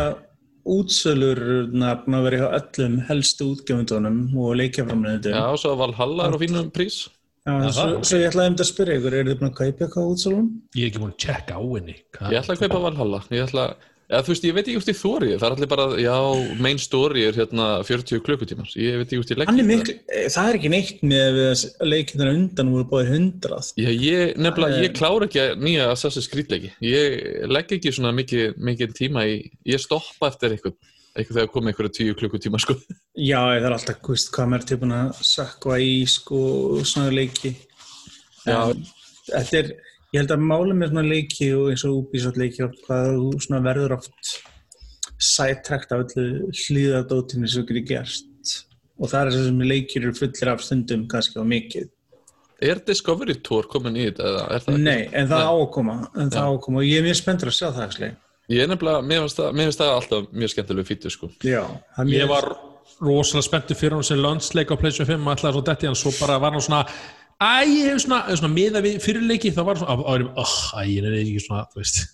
útsölur 0.69 1.39
nafn 1.71 2.17
að 2.17 2.25
vera 2.27 2.41
hjá 2.41 2.49
öllum 2.59 2.97
helstu 3.07 3.47
útgefundunum 3.53 4.19
og 4.35 4.57
leikjaframleðendum. 4.59 5.37
Já, 5.39 5.61
svo 5.61 5.77
Valhalla 5.79 6.27
er 6.27 6.35
á 6.35 6.39
fínum 6.41 6.69
prís. 6.75 6.99
Já, 7.47 7.53
Já, 7.55 7.69
svo, 7.71 7.85
það, 7.85 7.93
svo 8.09 8.19
ég 8.19 8.27
ætlaði 8.29 8.51
um 8.51 8.55
þetta 8.57 8.65
að 8.65 8.69
spyrja 8.73 8.97
ykkur, 8.99 9.15
eru 9.15 9.31
þið 9.31 9.39
búin 9.39 9.49
að 9.49 9.55
kaupa 9.59 9.85
eitthvað 9.85 10.09
útsölum? 10.13 10.49
Ég 10.75 10.83
er 10.83 10.91
ekki 10.91 11.01
búin 11.01 11.13
að 11.13 11.21
checka 11.23 11.55
á 11.55 11.61
henni. 11.63 11.95
Ég 12.19 12.41
ætla 12.41 12.55
að 12.55 12.63
kaupa 12.65 12.81
Valhalla. 12.83 13.21
Ég 13.31 13.45
ætla, 13.47 13.65
eða, 14.09 14.21
þú 14.25 14.33
veist, 14.33 14.45
ég 14.47 14.55
veit 14.57 14.63
ekki 14.65 14.79
út 14.79 14.89
í 14.89 14.95
þóri. 14.97 15.29
Það 15.35 15.45
er 15.47 15.55
allir 15.55 15.69
bara, 15.69 15.85
já, 16.01 16.15
main 16.65 16.81
story 16.81 17.25
er 17.29 17.37
hérna 17.37 17.67
40 17.85 18.23
klukkutímar. 18.25 18.71
Ég 18.79 18.99
veit 18.99 19.07
ekki 19.07 19.21
út 19.21 19.33
í 19.33 19.37
eh, 19.37 20.27
það 20.33 20.49
er 20.49 20.59
ekki 20.59 20.71
neitt 20.73 21.03
með 21.05 21.39
að 21.45 21.65
leikjafnir 21.85 22.31
undan 22.33 22.71
voru 22.73 22.87
báðir 22.89 23.11
hundrað. 23.15 23.71
Já, 23.79 23.89
ég, 23.93 24.35
nefnilega, 24.41 24.83
ég 24.83 24.95
klára 24.97 25.29
ekki 25.29 25.45
nýja 25.61 25.89
Assassin's 25.93 26.29
Creed 26.31 26.53
leiki. 26.53 26.71
Ég 26.85 27.49
legg 27.49 27.75
ekki 27.77 27.93
svona 27.95 28.13
mikið, 28.17 28.57
mikið 28.69 28.95
tíma 28.97 29.27
í, 29.29 29.41
ég 29.69 29.83
stoppa 29.83 30.31
eftir 30.33 30.57
eitthvað, 30.57 30.77
eitthvað 31.13 31.41
þegar 31.41 31.51
komið 31.53 31.73
eitthvað 31.73 31.93
tíu 31.99 32.17
klukkutíma, 32.17 32.61
sko. 32.65 32.79
Já, 33.13 33.41
það 33.45 33.69
er 33.69 33.77
alltaf, 33.77 34.01
þú 34.05 34.15
veist, 34.15 34.31
hvað 34.33 34.49
maður 34.53 34.65
er 34.65 34.71
tilbúin 34.73 34.95
að 34.97 35.21
sökva 35.33 35.81
í, 35.85 35.93
sko, 36.09 36.41
svona 36.81 37.13
leiki. 37.13 37.53
Já. 38.47 38.61
Þetta 39.29 39.61
er, 39.61 39.71
ég 40.13 40.21
held 40.21 40.33
að 40.33 40.45
máli 40.49 40.77
með 40.77 40.93
svona 40.93 41.05
leiki 41.05 41.51
og 41.57 41.67
eins 41.71 41.83
og 41.87 41.99
Ubisoft 41.99 42.39
leiki 42.39 42.65
og 42.65 42.77
hvað 42.85 43.11
þú 43.17 43.43
svona 43.45 43.61
verður 43.65 43.97
oft 43.99 44.33
sætrekt 45.19 45.93
af 45.93 46.05
öllu 46.05 46.49
hlýðadótinu 46.55 47.49
sem 47.49 47.61
þú 47.61 47.67
getur 47.69 47.87
gerst. 47.91 48.55
Og 48.99 49.11
það 49.11 49.21
er 49.21 49.35
þess 49.35 49.51
að 49.51 49.67
leikir 49.69 50.05
eru 50.05 50.15
fullir 50.17 50.51
af 50.53 50.63
stundum 50.63 51.05
kannski 51.11 51.39
á 51.39 51.45
mikið. 51.47 51.91
Er 52.59 52.81
Discovery 52.83 53.37
Tour 53.39 53.69
komin 53.71 53.95
í 53.95 54.07
þetta, 54.09 54.25
eða 54.27 54.47
er 54.47 54.63
það 54.63 54.73
ekki? 54.73 54.81
Nei, 54.83 55.03
en 55.15 55.29
það 55.29 55.43
Nei. 55.43 55.47
á 55.47 55.53
að 55.53 55.69
koma, 55.75 55.93
en 56.19 56.33
það 56.33 56.49
á 56.49 56.51
að 56.51 56.57
koma 56.65 56.81
og 56.81 56.89
ég 56.89 56.99
er 56.99 57.05
mjög 57.05 57.19
spenntur 57.21 57.51
að 57.51 57.55
sjá 57.55 57.67
það, 57.69 57.83
actually. 57.85 58.09
Ég 58.49 58.63
er 58.65 58.71
nefnilega, 58.71 59.05
mér 59.05 59.21
finnst 59.23 59.39
það, 59.39 59.61
það 59.77 59.93
alltaf 59.93 60.33
mjög 60.41 60.51
skemmtileg 60.51 60.89
fítu, 60.89 61.11
sko. 61.13 61.29
Já, 61.45 61.61
Ég 62.09 62.27
var 62.27 62.49
rosalega 62.99 63.45
spenntur 63.47 63.79
fyrir 63.79 63.95
hún 63.95 64.03
sem 64.03 64.19
landsleik 64.19 64.73
á 64.73 64.75
PlayStation 64.75 65.07
5 65.07 65.27
og 65.27 65.37
ætlaði 65.37 65.55
svo 65.55 65.63
detti 65.69 65.87
hann, 65.87 65.99
svo 65.99 66.13
bara 66.19 66.39
var 66.41 66.57
hann 66.57 66.65
svona 66.65 66.81
Æ, 67.39 67.63
ég 67.72 67.86
hef 67.93 68.01
svona, 68.03 68.24
svona 68.36 68.51
miða 68.51 68.81
við 68.84 68.98
fyrirleiki 69.03 69.53
þá 69.55 69.62
var 69.63 69.75
svona, 69.79 69.96
á- 69.96 70.03
á- 70.03 70.19
á- 70.19 70.43
ó, 70.43 70.46
æ, 70.84 70.88
ég 70.91 71.05
er 71.08 71.19
ekki 71.24 71.43
svona, 71.48 71.65
þú 71.74 71.84
veist 71.84 72.08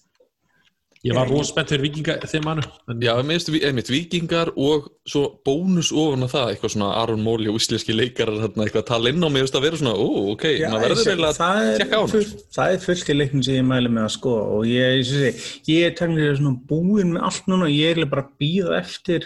Ég 1.05 1.13
var 1.13 1.27
rosspennt 1.29 1.69
fyrir 1.69 1.83
vikinga 1.85 2.15
þeim 2.25 2.41
mannu. 2.47 2.63
En 2.89 2.97
Já, 2.99 3.11
einmitt 3.21 3.89
vikingar 3.93 4.49
og 4.57 4.87
svo 5.05 5.35
bónus 5.45 5.91
ofan 5.93 6.25
á 6.25 6.29
það, 6.31 6.47
eitthvað 6.55 6.71
svona 6.73 6.87
Aron 6.97 7.21
Móli 7.21 7.45
og 7.51 7.59
íslenski 7.59 7.93
leikarar, 7.93 8.39
þarna, 8.41 8.65
eitthvað 8.65 8.81
að 8.81 8.87
tala 8.89 9.09
inn 9.13 9.21
á 9.21 9.29
mig, 9.29 9.43
þú 9.43 9.45
veist, 9.45 9.57
að 9.59 9.65
vera 9.67 9.77
svona, 9.77 9.93
ó, 10.01 10.07
ok, 10.33 10.45
Já, 10.57 10.65
maður 10.73 10.81
verður 10.81 10.97
ég- 10.97 11.11
eiginlega 11.13 11.29
að 11.29 11.37
það 11.43 11.61
er 11.69 11.77
tjekka 11.77 11.93
á 11.93 12.01
hann. 12.01 12.09
full- 12.15 12.41
Það 12.57 12.73
er 12.73 12.79
fullt 12.87 13.09
í 13.13 13.17
leiknum 13.19 13.43
sem 13.45 13.53
ég 13.61 13.67
mæli 13.69 13.89
með 13.93 14.05
að 14.07 14.15
skoða 14.17 14.45
og 14.57 14.65
ég, 14.65 14.97
ég, 14.97 15.05
ég, 15.21 15.35
ég 15.75 15.85
er 15.85 15.93
tæmlega 16.01 16.37
svona 16.41 16.57
búinn 16.73 17.13
með 17.13 17.21
allt 17.29 17.45
núna 17.53 17.69
og 17.69 17.75
ég 17.77 17.97
er 18.01 18.05
bara 18.09 18.25
að 18.25 18.33
býða 18.41 18.79
eftir 18.81 19.21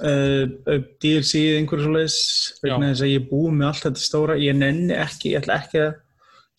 uh, 0.00 0.44
uh, 0.44 0.78
DLC 1.02 1.42
eða 1.42 1.62
einhverju 1.62 1.86
svo 1.86 1.96
leiðis 1.96 2.20
vegna 2.62 2.92
þess 2.92 3.04
að 3.06 3.12
ég 3.12 3.22
er 3.22 3.28
búinn 3.30 3.58
með 3.58 3.68
allt 3.70 3.86
þetta 3.88 4.04
stóra 4.06 4.38
ég 4.40 4.58
nenni 4.58 4.96
ekki, 4.96 5.34
ég 5.34 5.42
ætla 5.42 5.58
ekki 5.62 5.82
að 5.86 5.92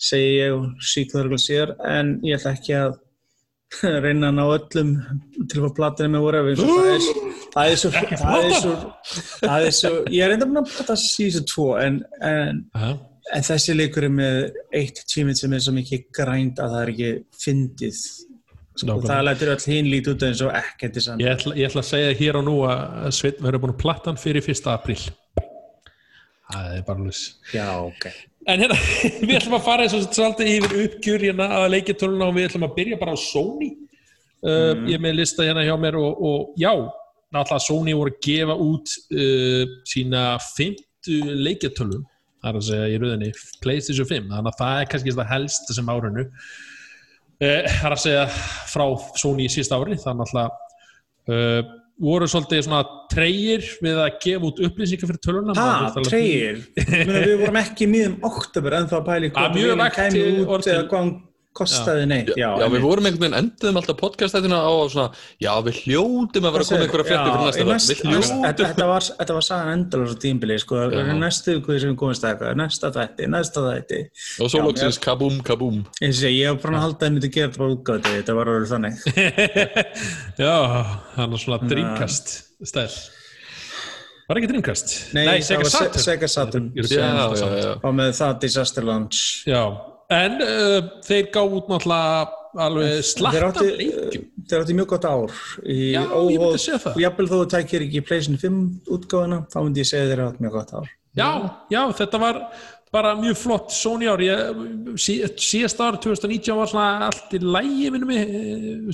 segja 0.03 0.33
ég 0.33 0.57
og 0.57 0.89
síkðarlega 0.93 1.43
sér 1.45 1.73
en 1.93 2.17
ég 2.25 2.39
ætla 2.39 2.55
ekki 2.57 2.77
að 2.81 2.99
reyna 4.03 4.29
að 4.29 4.35
ná 4.37 4.43
öllum 4.43 4.91
til 5.49 5.59
að 5.59 5.63
fá 5.63 5.77
platinu 5.79 6.11
með 6.13 6.27
voru 6.27 6.43
það 6.59 6.91
er, 6.91 7.07
það 7.55 7.71
er 7.71 7.79
svo 7.81 7.93
það 7.95 8.43
er 8.43 8.53
svo, 8.59 8.75
það 9.39 9.65
er 9.69 9.73
svo 9.79 9.95
ég 10.13 10.19
er 10.25 10.33
reynda 10.33 10.51
að 10.61 10.69
plata 10.75 10.99
síðan 10.99 11.49
tvo 11.49 11.71
en, 11.81 12.03
en 12.21 12.61
Já. 12.73 12.93
En 13.31 13.45
þessi 13.45 13.75
leikur 13.75 14.07
er 14.07 14.11
með 14.11 14.37
eitt 14.75 14.99
tíminn 15.07 15.37
sem 15.37 15.53
er 15.55 15.63
svo 15.63 15.73
mikið 15.77 16.07
grænt 16.15 16.59
að 16.59 16.73
það 16.73 16.81
er 16.81 16.91
ekki 16.93 17.11
fyndið. 17.39 17.99
Sko, 18.73 18.87
Nákvæmlega. 18.89 19.09
það 19.11 19.25
lætur 19.27 19.51
öll 19.53 19.65
hinn 19.69 19.89
lítið 19.91 20.13
út 20.15 20.23
eins 20.27 20.39
og 20.41 20.53
ekkert 20.57 20.95
í 20.97 21.03
saman. 21.05 21.21
Ég 21.21 21.35
ætla, 21.35 21.51
ég 21.59 21.67
ætla 21.69 21.81
að 21.83 21.89
segja 21.91 22.13
hér 22.21 22.39
og 22.39 22.45
nú 22.47 22.55
að 22.65 23.09
Sveinn 23.19 23.43
verður 23.45 23.61
búin 23.65 23.73
að 23.75 23.81
platta 23.83 24.09
hann 24.09 24.17
fyrir 24.21 24.47
1. 24.49 24.69
apríl. 24.73 25.03
Það 26.53 26.73
er 26.77 26.83
bara 26.87 27.03
lús. 27.05 27.21
Já, 27.53 27.67
ok. 27.85 28.07
En 28.49 28.59
hérna, 28.63 28.77
við 29.27 29.35
ætlum 29.37 29.55
að 29.59 29.65
fara 29.67 29.85
eins 29.85 29.93
og 29.97 30.07
svolítið 30.09 30.49
yfir 30.57 30.73
uppgjur 30.87 31.23
hérna 31.29 31.47
að 31.59 31.69
leikjartöluna 31.75 32.27
og 32.31 32.35
við 32.35 32.49
ætlum 32.49 32.65
að 32.67 32.73
byrja 32.79 32.99
bara 33.03 33.13
á 33.15 33.17
Sony. 33.21 33.69
Uh, 34.43 34.73
Ég 34.89 34.97
er 34.97 35.05
með 35.05 35.15
lista 35.21 35.45
hérna 35.47 35.63
hjá 35.63 35.75
mér 35.79 35.95
og, 36.01 36.19
og 36.27 36.57
já, 36.59 36.73
náttúrulega 37.31 37.63
Sony 37.63 37.93
voru 37.95 38.11
að 38.11 38.19
gefa 38.25 38.57
út 38.59 38.97
uh, 39.15 39.77
sína 39.87 40.25
fymtu 40.49 41.21
leikjartölum, 41.45 42.03
það 42.43 42.49
er 42.51 42.59
að 42.59 42.67
segja 42.67 42.89
í 42.91 42.99
rauðinni 42.99 43.29
PlayStation 43.63 44.09
5, 44.09 44.27
þannig 44.33 44.51
að 44.51 44.59
það 44.59 44.81
er 44.81 44.89
kannski 44.91 45.15
það 45.21 45.31
helst 45.31 45.73
sem 45.77 45.93
árinu. 45.93 46.25
Það 47.43 47.87
er 47.87 47.95
að 47.95 48.03
segja 48.03 48.25
frá 48.73 48.85
Sony 49.19 49.47
í 49.47 49.51
síðsta 49.53 49.79
ári, 49.79 49.97
er 50.13 50.19
náttúrulega 50.19 50.49
uh, 51.33 51.73
voru 52.03 52.27
svolítið 52.29 52.63
svona 52.65 52.81
treyir 53.11 53.67
við 53.83 53.99
að 54.01 54.15
gefa 54.23 54.49
út 54.49 54.61
upplýsingar 54.67 55.11
fyrir 55.11 55.21
þurfti 55.51 55.99
alveg- 55.99 56.09
treyir. 56.09 56.63
Við 57.13 57.35
vorum 57.43 57.59
ekki 57.61 57.87
miðum 57.91 58.15
oktober 58.31 58.79
en 58.79 58.89
þá 58.89 58.97
að 58.99 59.05
pæli 59.11 59.31
hvað 59.35 59.59
kæmi 59.99 60.17
til 60.17 60.47
út 60.47 60.67
eða 60.73 60.87
hvað 60.89 61.11
kostaði 61.53 62.05
neitt. 62.09 62.31
Já, 62.39 62.49
Já, 62.59 62.65
við 62.73 62.81
vorum 62.81 63.05
einhvern 63.05 63.23
veginn 63.23 63.37
enduðum 63.39 63.77
alltaf 63.81 63.97
podcastættina 63.99 64.57
á 64.65 64.71
svona, 64.89 65.05
já, 65.41 65.51
við 65.67 65.79
hljótum 65.83 66.47
að 66.49 66.55
vera 66.57 66.65
að 66.65 66.69
koma 66.73 66.85
einhverja 66.87 67.07
frétti 67.09 67.29
fyrir 67.33 67.45
næsta 67.45 67.67
næst- 67.69 67.91
Við 67.93 68.01
hljótum. 68.09 68.43
Þetta 68.47 68.67
þetta 68.73 68.87
var, 68.89 69.07
þetta 69.19 69.33
var 69.37 69.45
sagan 69.47 69.73
endala 69.77 70.07
svo 70.09 70.17
tímbili, 70.23 70.59
sko, 70.63 70.81
Já. 70.89 71.13
næstu 71.23 71.57
ykkur 71.59 71.79
sem 71.79 71.93
við 71.93 71.97
komumst 72.03 72.23
að 72.25 72.33
eitthvað, 72.33 72.55
næsta 72.63 72.91
þætti, 72.97 73.29
næsta 73.35 73.65
þætti. 73.69 73.99
Og 74.41 74.49
svo 74.49 74.59
Já, 74.59 74.65
loksins 74.67 74.99
kabúm, 74.99 75.41
kabúm. 75.43 75.81
Ég 76.01 76.13
sé, 76.17 76.29
ég 76.33 76.49
hef 76.53 76.61
bara 76.63 76.77
að 76.77 76.85
halda 76.87 77.05
að 77.05 77.09
ég 77.09 77.13
myndi 77.19 77.31
gera 77.33 77.49
þetta 77.49 77.61
bara 77.61 77.75
útgáði, 77.77 78.15
þetta 78.17 78.37
var 78.39 78.53
orðið 78.53 78.73
þannig. 78.73 78.95
Já, 80.43 80.55
hann 81.17 81.33
er 81.33 81.37
svona 81.43 81.59
dreamcast 81.69 82.33
stæl 82.63 82.89
Var 84.23 84.39
ekki 84.39 84.47
dreamcast? 84.53 84.91
Nei, 85.13 85.41
Sega 85.43 85.59
það 85.59 85.63
var 85.63 85.69
Se- 85.69 85.77
Saturn 85.77 86.03
Sega 86.07 86.27
Saturn. 86.31 87.81
Og 87.83 87.93
með 87.97 88.13
það 88.17 88.37
Disaster 88.45 88.85
Launch 88.87 89.43
Já, 89.49 89.63
en 90.11 90.39
uh, 90.43 90.79
þeir 91.07 91.29
gáðu 91.33 91.59
út 91.61 91.71
náttúrulega 91.71 92.39
alveg 92.63 92.91
þeir 92.91 93.07
slatt 93.09 93.39
af 93.39 93.47
átti, 93.49 93.71
leikjum. 93.79 94.27
þeir 94.49 94.63
átti 94.63 94.77
mjög 94.77 94.91
gott 94.93 95.07
ár 95.09 95.39
í 95.63 95.77
Já, 95.93 96.03
ég 96.03 96.43
myndi 96.43 96.61
segja 96.61 96.81
það. 96.83 96.93
og 96.93 97.01
jafnvel 97.05 97.27
þó 97.31 97.35
þú 97.39 97.47
tækir 97.55 97.87
ekki 97.87 98.03
PlayStation 98.05 98.41
5 98.43 98.93
útgáfuna 98.97 99.41
þá 99.49 99.57
myndi 99.63 99.83
ég 99.83 99.89
segja 99.89 100.11
þeir 100.11 100.23
átti 100.27 100.45
mjög 100.45 100.55
gott 100.59 100.73
ár. 100.77 100.93
Já, 101.13 101.29
já, 101.69 101.81
þetta 101.97 102.21
var 102.21 102.39
bara 102.93 103.15
mjög 103.17 103.37
flott 103.41 103.73
Sony 103.73 104.05
ár. 104.09 104.21
Ég, 104.21 104.61
sí, 105.01 105.15
síðast 105.41 105.81
ár 105.81 105.97
2019 106.01 106.57
var 106.59 106.69
svona 106.69 107.07
allt 107.07 107.33
í 107.33 107.41
lægi 107.41 107.89
minnum 107.93 108.11
mig, 108.13 108.33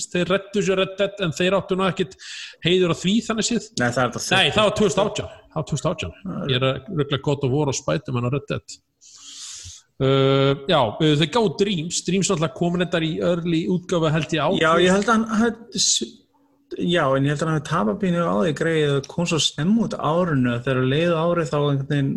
þeir 0.08 0.32
rettu 0.36 0.64
sér 0.64 0.80
Red 0.80 0.96
Dead 1.00 1.24
en 1.26 1.36
þeir 1.36 1.58
áttu 1.60 1.76
nú 1.80 1.88
ekkit 1.88 2.16
heiður 2.64 2.96
á 2.96 3.02
því 3.02 3.16
þannig 3.28 3.50
séð. 3.50 3.68
Nei, 3.82 3.90
það 3.92 4.20
þetta 4.20 4.68
var 4.70 4.78
2018 4.80 5.34
Það 5.50 5.58
var 5.60 5.68
2018 5.74 6.52
Ég 6.52 6.60
er 6.60 6.68
að 6.70 6.92
ruggla 7.02 7.20
gott 7.26 7.44
að 7.44 7.56
voru 7.58 7.74
á 7.74 7.80
spætum 7.80 8.20
en 8.20 8.28
á 8.28 8.34
Red 8.36 8.48
Dead 8.52 8.80
uh, 10.04 10.54
Já, 10.70 10.80
uh, 10.80 11.12
þau 11.20 11.28
gáðu 11.36 11.52
Dreams. 11.64 12.02
Dreams 12.08 12.32
náttúrulega 12.32 12.58
komin 12.60 12.86
þetta 12.86 13.04
í 13.06 13.12
early 13.32 13.62
útgáfu 13.76 14.14
held 14.16 14.34
ég 14.38 14.42
á 14.44 14.50
Já, 14.60 14.72
ég 14.84 14.96
held 14.96 15.12
að 15.12 15.30
hann 15.42 15.60
Já, 16.78 17.02
en 17.18 17.26
ég 17.26 17.34
held 17.34 17.42
að 17.42 17.48
hann 17.48 17.56
hafði 17.56 17.70
tapabínu 17.70 18.26
á 18.30 18.36
því 18.46 18.52
greið 18.60 18.92
að 18.94 19.08
kom 19.10 19.26
svo 19.30 19.40
snemm 19.42 19.80
út 19.82 19.96
árinu 19.98 20.60
þegar 20.62 20.90
leiðu 20.92 21.16
árið 21.18 21.50
þá 21.50 21.58
einhvern 21.60 21.88
veginn 21.90 22.12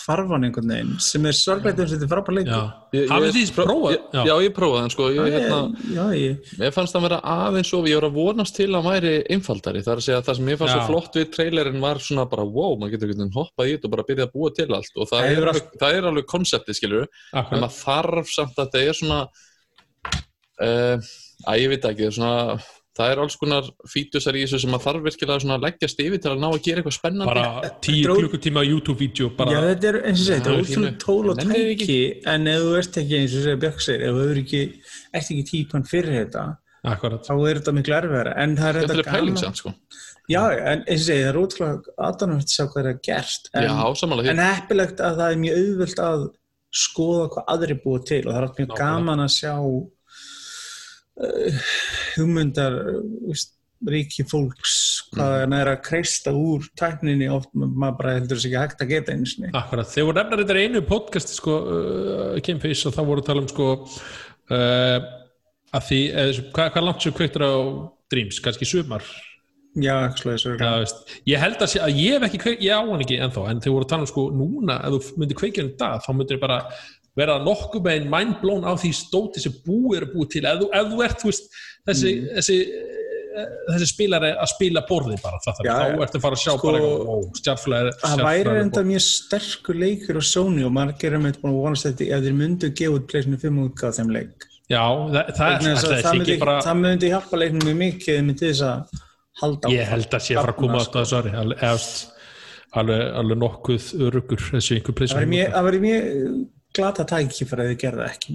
hvarfan 0.00 0.44
einhvern 0.46 0.70
veginn 0.70 0.92
sem 1.02 1.24
er 1.26 1.34
sorgleitt 1.36 1.78
um 1.82 1.88
þetta 1.90 2.06
er 2.06 2.10
frábær 2.12 2.34
leikur 2.36 2.52
Já, 2.54 2.60
Ég- 2.94 3.08
hafið 3.10 3.26
ég- 3.26 3.34
þið 3.36 3.50
prófað? 3.56 3.90
ég- 3.96 4.26
Já, 4.28 4.34
ég 4.46 4.52
prófaði 4.54 4.80
hann, 4.80 4.90
sko. 4.94 5.08
Ég, 5.10 5.32
hérna, 5.34 5.58
Já, 5.90 6.04
ég 6.14 6.52
Mér 6.60 6.72
fannst 6.76 6.94
það 6.94 7.02
vera 7.08 7.18
aðeins 7.20 7.72
og 7.74 7.88
ég 7.90 7.98
var 8.00 8.06
að 8.08 8.14
vonast 8.20 8.54
til 8.56 8.68
að 8.70 8.82
hann 8.82 8.92
væri 8.94 9.12
einfaldari. 9.34 9.82
Það 9.82 9.92
er 9.92 10.00
að 10.00 10.06
segja 10.06 10.20
að 10.20 10.26
það 10.30 10.36
sem 10.40 10.46
mér 10.46 10.58
fannst 10.62 10.74
Já. 10.76 10.80
svo 10.80 10.86
flott 10.94 11.14
við 11.20 11.30
trailerin 11.34 11.80
var 11.80 11.96
svona 11.98 12.24
bara 12.30 12.44
wow, 12.46 12.76
maður 12.76 12.90
getur 12.94 13.08
einhvern 13.10 13.26
veginn 13.26 13.38
hoppað 13.40 13.66
í 13.66 13.74
þetta 13.76 13.84
og 13.84 13.90
bara 13.96 14.06
byrjað 14.08 14.28
að 14.28 14.34
búa 14.38 14.54
til 14.54 14.68
allt 14.78 14.94
og 14.96 15.08
það, 15.10 15.20
Það 15.20 15.30
er, 15.36 15.48
alveg, 15.50 15.70
það 15.80 15.94
er 16.00 16.08
alveg 16.12 16.26
konseptið, 16.30 16.74
skilur 16.80 17.06
en 17.34 17.60
maður 17.60 17.76
þarf 17.84 18.28
samt 18.38 18.56
að 18.62 18.70
það 18.70 18.88
er 18.88 18.94
svona 19.00 19.20
uh, 20.60 20.96
að 21.50 21.60
ég 21.60 21.68
veit 21.72 21.84
ekki, 21.90 22.04
það 22.04 22.10
er 22.10 22.16
svona 22.20 22.60
það 22.98 23.10
er 23.12 23.20
alls 23.22 23.36
konar 23.38 23.68
fítusar 23.88 24.36
í 24.36 24.42
þessu 24.44 24.58
sem 24.64 24.72
maður 24.74 24.86
þarf 24.88 25.04
virkilega 25.06 25.54
að 25.54 25.62
leggjast 25.64 26.00
yfir 26.02 26.20
til 26.24 26.30
að 26.32 26.40
ná 26.42 26.46
að 26.50 26.62
gera 26.66 26.82
eitthvað 26.82 26.96
spennandi. 26.96 27.30
Bara 27.30 27.70
tíu 27.86 28.00
Þetta 28.00 28.00
er 28.02 28.10
ó- 28.10 28.20
klukkutíma 28.20 28.64
YouTube-vídeó 28.66 29.28
Já, 29.30 29.60
þetta 29.68 29.90
er 29.92 29.98
eins 30.10 30.20
og 30.20 30.26
segja, 30.26 30.40
þetta 30.40 30.50
er 30.50 30.64
ótrúlega 30.64 30.98
tól 31.04 31.30
og 31.30 31.38
tæki 31.38 31.98
en 32.34 32.50
ef 32.50 32.64
þú 32.66 32.72
ert 32.80 32.98
ekki 33.04 33.20
eins 33.20 33.36
og 33.38 33.44
segja 33.46 33.60
Björk 33.64 33.84
segir, 33.86 34.02
ef 34.08 34.18
þú 34.20 34.42
ekki, 34.42 34.62
ert 35.14 35.30
ekki 35.30 35.46
típan 35.52 35.86
fyrir 35.86 36.16
þetta, 36.18 36.44
akkurat. 36.94 37.22
þá 37.30 37.32
er 37.38 37.60
þetta 37.60 37.76
miklu 37.78 37.96
erfiðara 38.00 38.34
en 38.42 38.56
það 38.58 38.68
er 38.70 38.80
Þetta 38.90 39.18
er 39.20 39.36
samt, 39.44 39.62
sko. 39.62 39.74
Já, 40.30 40.42
en 40.50 40.84
eins 40.86 41.00
og 41.00 41.06
segja, 41.06 41.24
það 41.24 41.30
er 41.30 41.40
ótrúlega 41.44 41.94
aðdánum 42.10 42.42
að 42.42 42.50
sjá 42.54 42.64
hvað 42.70 42.82
er 42.84 42.90
að 42.90 43.00
gert 43.06 43.48
en, 43.54 43.64
Já, 43.70 44.30
en 44.34 44.44
heppilegt 44.44 45.00
að 45.00 45.16
það 45.22 45.30
er 45.30 45.40
mjög 45.46 45.62
auðvöld 45.62 46.02
að 46.10 46.28
skoða 46.70 47.24
hvað 47.34 47.48
aðri 47.54 47.76
búið 47.82 48.04
til 48.10 48.20
og 48.26 48.30
það 48.30 48.36
er 48.38 48.44
alltaf 48.46 48.60
mjög 48.60 48.68
Nákvæmlega. 48.70 48.90
gaman 49.00 49.24
að 49.24 49.32
sjá 49.34 49.54
hugmyndar 52.16 52.76
ríki 53.88 54.26
fólks 54.28 54.74
hvað 55.14 55.30
Mhm. 55.40 55.52
mm. 55.52 55.60
er 55.60 55.70
að 55.72 55.82
kreista 55.86 56.32
úr 56.36 56.66
tækninni 56.76 57.30
oft 57.32 57.48
maður 57.54 57.96
bara 57.98 58.14
heldur 58.18 58.36
þess 58.36 58.48
ekki 58.50 58.60
hægt 58.60 58.82
að 58.84 58.92
geta 58.92 59.12
eins 59.14 59.36
Akkurat, 59.54 59.88
þeir 59.88 60.04
voru 60.04 60.18
nefnar 60.20 60.42
þetta 60.42 60.60
einu 60.60 60.82
podcast 60.82 61.32
sko, 61.32 61.56
uh, 61.64 62.40
Kimfish 62.40 62.86
og 62.86 62.94
þá 62.94 63.02
voru 63.06 63.24
tala 63.24 63.40
um 63.40 63.48
sko 63.48 63.70
uh, 64.50 64.98
að 65.70 65.88
því, 65.88 66.00
eða, 66.12 66.44
hvað, 66.52 66.70
hvað 66.74 66.84
langt 66.84 67.02
sem 67.02 67.16
kveiktur 67.16 67.46
á 67.46 67.54
Dreams, 68.10 68.40
kannski 68.44 68.68
sumar 68.68 69.04
Já, 69.78 70.10
slúið 70.18 70.58
Já, 70.58 70.84
ég 71.30 71.38
held 71.38 71.60
að, 71.62 71.76
að 71.78 71.98
ég 72.02 72.16
hef 72.16 72.24
ekki 72.26 72.40
kveik, 72.42 72.62
ég 72.66 72.74
á 72.74 72.82
hann 72.82 73.04
ekki 73.04 73.20
ennþá, 73.22 73.44
en 73.52 73.60
þeir 73.62 73.74
voru 73.76 73.86
að 73.86 73.92
tala 73.92 74.02
um 74.02 74.10
sko 74.10 74.24
núna, 74.34 74.80
ef 74.82 74.96
þú 74.96 75.20
myndir 75.22 75.38
kveikja 75.38 75.62
í 75.62 75.76
dag, 75.78 76.00
þá 76.02 76.10
myndir 76.18 76.40
bara 76.42 76.56
vera 77.20 77.36
nokkuð 77.44 77.84
með 77.86 77.98
einn 77.98 78.08
mindblown 78.14 78.66
á 78.68 78.72
því 78.80 78.90
stóti 79.00 79.42
sem 79.44 79.54
búið 79.66 79.98
er 80.00 80.06
að 80.08 80.14
búið 80.16 80.32
til, 80.36 80.46
ef 80.50 80.62
þú, 80.62 80.70
ef 80.80 80.90
þú 80.94 81.04
ert 81.06 81.24
veist, 81.28 81.48
þessi, 81.90 82.12
þessi 82.36 82.58
eh, 82.60 83.48
þessi 83.70 83.88
spilari 83.92 84.30
að 84.34 84.52
spila 84.52 84.84
borðið 84.88 85.24
bara 85.24 85.40
það, 85.46 85.62
Já, 85.66 85.72
þá 85.78 86.04
ertu 86.06 86.20
að 86.20 86.24
fara 86.26 86.38
að 86.38 86.44
sjá 86.44 86.52
Sko, 86.54 86.70
bara 86.74 87.18
stjarflæri 87.40 87.96
Það 88.02 88.24
væri 88.26 88.54
enda 88.64 88.84
mjög 88.90 89.04
sterkur 89.06 89.80
leikur 89.84 90.20
á 90.20 90.22
Sony 90.30 90.66
og 90.66 90.74
margir 90.76 91.16
er 91.16 91.22
með 91.22 91.40
búin 91.42 91.54
að 91.54 91.60
vonast 91.66 91.88
þetta 91.88 92.08
ef 92.16 92.24
þeir 92.26 92.38
myndu 92.40 92.72
gefa 92.80 92.96
út 92.98 93.10
pleysinu 93.12 93.40
5 93.44 93.60
útgáð 93.66 94.00
þeim 94.00 94.14
leik. 94.16 94.48
Já, 94.70 94.82
það, 94.86 95.30
það, 95.34 95.54
þess 95.60 95.66
það, 95.66 95.70
að 95.70 95.80
það, 95.80 95.90
það, 95.90 96.02
það 96.06 96.18
myndi, 96.18 96.34
bara, 96.40 96.58
það 96.62 96.82
myndi 96.84 97.08
hjálpa 97.10 97.38
leiknum 97.40 97.64
mjög 97.66 97.78
mikið 97.80 98.20
myndi 98.28 98.50
þess 98.50 98.66
að 98.68 99.00
halda 99.40 99.72
ég 99.72 99.90
held 99.90 100.14
að 100.14 100.24
sé 100.24 100.36
að 100.36 100.40
fara 100.44 100.54
að 100.54 100.60
koma 100.60 100.80
átt 100.80 100.98
að 101.00 101.14
ári 101.18 101.32
alveg, 101.40 103.04
alveg, 103.20 103.38
nokkuð 103.40 103.88
örugur 104.06 104.44
þessu 104.52 104.76
einhver 104.78 105.10
Það 105.10 105.28
mjög- 105.32 105.52
það 105.56 105.68
væri 105.68 105.80
mjög 105.86 106.08
glata 106.76 107.04
tæki 107.08 107.46
fyrir 107.48 107.64
að 107.64 107.70
þið 107.72 107.78
gerða 107.80 108.04
ekki. 108.12 108.34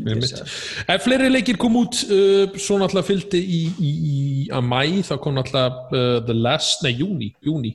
En 0.91 1.03
fleiri 1.03 1.29
leikir 1.31 1.59
kom 1.59 1.77
út 1.79 2.01
uh, 2.07 2.57
svo 2.59 2.79
náttúrulega 2.81 3.07
fylgdi 3.07 3.39
í, 3.39 3.61
í, 3.79 3.91
í 3.91 4.17
að 4.55 4.65
mæ, 4.67 4.81
þá 5.07 5.13
kom 5.23 5.37
náttúrulega 5.37 5.85
uh, 5.85 6.17
The 6.27 6.35
Last, 6.35 6.83
nei, 6.83 6.91
júni, 6.99 7.31
júni 7.45 7.71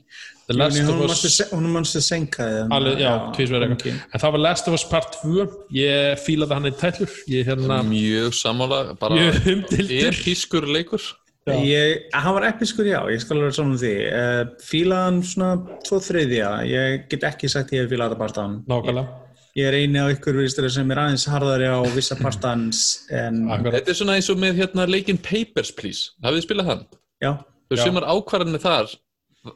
The 0.51 0.57
Last 0.59 0.77
Júní, 0.77 0.91
of 0.91 0.99
Hún 1.01 1.15
Us 1.15 1.41
hún 1.49 1.69
manstu 1.73 2.01
senka 2.05 2.45
þið 2.69 3.01
já, 3.01 3.09
tvísverð 3.37 3.67
eitthvað. 3.69 4.03
en 4.03 4.23
það 4.23 4.35
var 4.35 4.43
Last 4.45 4.69
of 4.69 4.77
Us 4.77 4.85
Part 4.91 5.17
2 5.23 5.47
ég 5.77 6.21
fílaði 6.21 6.57
hann 6.59 6.69
í 6.69 6.73
tællur 6.83 7.17
ég 7.31 7.49
hérna 7.49 7.81
Mjög 7.87 8.37
sammála, 8.37 8.83
bara 9.01 9.17
mjög 9.17 9.73
episkur 10.11 10.69
leikur. 10.69 11.01
Já. 11.49 11.55
Ég, 11.65 12.03
hann 12.13 12.35
var 12.37 12.45
episkur 12.51 12.85
já, 12.85 12.99
ég 13.09 13.23
skal 13.23 13.39
vera 13.41 13.55
svona 13.55 13.79
því. 13.81 13.95
Uh, 14.13 14.41
fílaðan 14.61 15.23
svona 15.25 15.79
tvo 15.87 15.97
þriðja. 16.05 16.51
Ég 16.69 17.07
get 17.09 17.25
ekki 17.31 17.49
sagt 17.49 17.73
ég 17.73 17.81
hef 17.81 17.89
fílað 17.89 18.13
þetta 18.13 18.21
bara 18.21 18.35
þann 18.37 18.59
nákvæmlega 18.69 19.30
ég 19.59 19.67
er 19.67 19.73
eini 19.81 19.99
á 19.99 20.07
ykkur 20.13 20.37
viðstöru 20.39 20.69
sem 20.71 20.91
er 20.93 21.01
aðeins 21.03 21.27
harðari 21.27 21.67
á 21.67 21.79
vissa 21.95 22.15
partans 22.15 23.05
en. 23.11 23.43
Þetta 23.49 23.89
er 23.91 23.97
svona 23.99 24.15
eins 24.19 24.29
og 24.31 24.37
með 24.41 24.61
hérna 24.63 24.87
leikinn 24.89 25.19
Papers, 25.21 25.71
Please. 25.75 26.11
Hafið 26.23 26.39
þið 26.41 26.47
spilað 26.49 26.69
hann? 26.71 26.85
já, 27.21 27.31
Þú 27.71 27.77
Já. 27.79 27.83
sumar 27.87 28.03
ákvarðanir 28.11 28.59
þar 28.63 28.89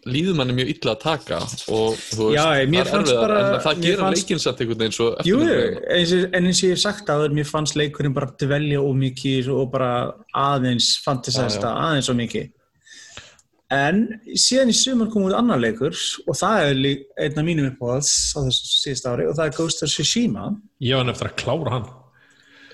líður 0.09 0.33
manni 0.39 0.53
mjög 0.57 0.69
illa 0.71 0.93
að 0.95 1.01
taka 1.03 1.37
og 1.69 1.93
þú 1.99 2.29
veist, 2.31 2.39
það 2.41 2.59
er 2.61 3.17
bara- 3.21 3.39
en 3.53 3.59
það 3.61 3.81
gera 3.83 4.01
fannst- 4.01 4.15
svo 4.95 5.05
jú, 5.27 5.35
eftirminnilegan. 5.41 5.83
eins 5.93 6.13
og- 6.15 6.33
en 6.33 6.45
eins 6.45 6.57
og 6.63 6.65
ég 6.65 6.73
hef 6.73 6.79
sagt 6.79 7.07
að 7.13 7.29
mér 7.35 7.45
fannst 7.45 7.75
leikurinn 7.75 8.13
bara 8.15 8.31
dvelja 8.39 8.79
ómikið 8.81 9.47
og 9.53 9.71
bara 9.71 10.13
aðeins 10.33 10.97
fantasæsta 11.05 11.69
aðeins 11.69 12.09
ómikið 12.09 12.49
en 13.73 14.01
síðan 14.37 14.69
í 14.69 14.75
sumar 14.77 15.07
kom 15.09 15.23
út 15.25 15.33
annar 15.37 15.57
leikur 15.57 15.95
og 16.27 16.35
það 16.37 16.69
er 16.69 16.75
lí- 16.77 17.03
einn 17.17 17.39
af 17.39 17.45
mínum 17.47 17.69
uppáhalds 17.71 18.35
á 18.37 18.45
þessu 18.45 18.65
síðust 18.83 19.07
ári 19.09 19.25
og 19.29 19.35
það 19.37 19.45
er 19.49 19.55
Ghost 19.57 19.83
of 19.83 19.89
Tsushima 19.89 20.49
Ég 20.81 20.95
var 20.99 21.05
nefnir 21.07 21.31
að 21.31 21.37
klára 21.41 21.71
hann 21.73 21.87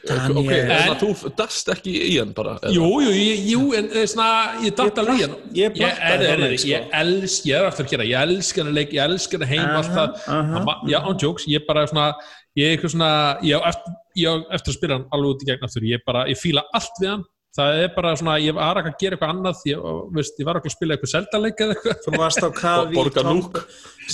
Daniel- 0.02 0.38
Ok, 0.42 0.50
þannig 0.50 0.72
En- 0.82 0.92
að 0.92 1.02
þú 1.22 1.36
dast 1.38 1.68
ekki 1.70 1.92
í 2.10 2.18
hann 2.18 2.34
bara? 2.34 2.56
eða? 2.58 2.74
Jú, 2.74 2.88
jú, 3.06 3.12
ég, 3.14 3.44
jú, 3.54 3.62
en 3.78 3.86
eh, 3.94 4.06
svona, 4.10 4.58
ég 4.66 4.76
datt 4.76 4.98
alveg 4.98 5.20
í 5.20 5.22
hann 5.28 5.36
ég 5.54 5.76
þannig, 5.78 6.44
er, 6.52 6.58
sko. 6.58 6.68
ég 6.72 6.88
elsk, 7.02 7.44
ég 7.46 7.56
er 7.60 7.68
aftur 7.70 7.86
að 7.86 7.92
gera 7.92 8.04
Ég 8.10 8.22
elska 8.26 8.64
hann 8.64 8.74
leik, 8.74 8.92
ég 8.98 9.04
elska 9.06 9.38
hann 9.38 9.48
heim 9.48 9.62
Aha, 9.62 9.82
alltaf 9.84 10.90
Já, 10.90 11.00
án 11.06 11.20
jokes, 11.22 11.46
ég 11.48 11.66
bara 11.68 11.86
svona 11.88 12.16
Ég 12.58 12.66
er 12.66 12.78
eitthvað 12.78 12.92
svona, 12.98 13.12
ég 13.46 13.56
á 13.56 13.62
eftir, 13.70 13.94
ég 14.18 14.28
á 14.28 14.36
eftir 14.58 14.74
að 14.74 14.76
spila 14.76 14.94
hann 14.98 15.06
alveg 15.14 15.30
út 15.36 15.44
í 15.46 15.46
gegn 15.52 15.64
aftur 15.70 15.86
Ég 15.88 16.02
bara, 16.06 16.26
ég 16.28 16.36
fíla 16.42 16.64
allt 16.74 16.98
við 17.00 17.10
hann 17.14 17.24
Það 17.52 17.78
er 17.84 17.90
bara 17.92 18.12
svona, 18.16 18.34
ég 18.40 18.54
var 18.56 18.78
ekki 18.80 18.90
að 18.94 19.00
gera 19.02 19.16
eitthvað 19.18 19.32
annað 19.34 19.62
Ég, 19.68 19.80
veist, 20.16 20.38
ég 20.40 20.46
var 20.48 20.56
ekki 20.62 20.70
að 20.70 20.74
spila 20.78 20.96
eitthvað 20.96 21.10
seldaleik 21.12 21.64
eða 21.66 21.74
eitthvað 21.76 21.98
Þú 22.06 22.12
varst 22.22 22.46
á 22.48 22.50
kafi 22.56 22.94
í 22.94 22.96
Borga 22.96 23.24
núk. 23.28 23.58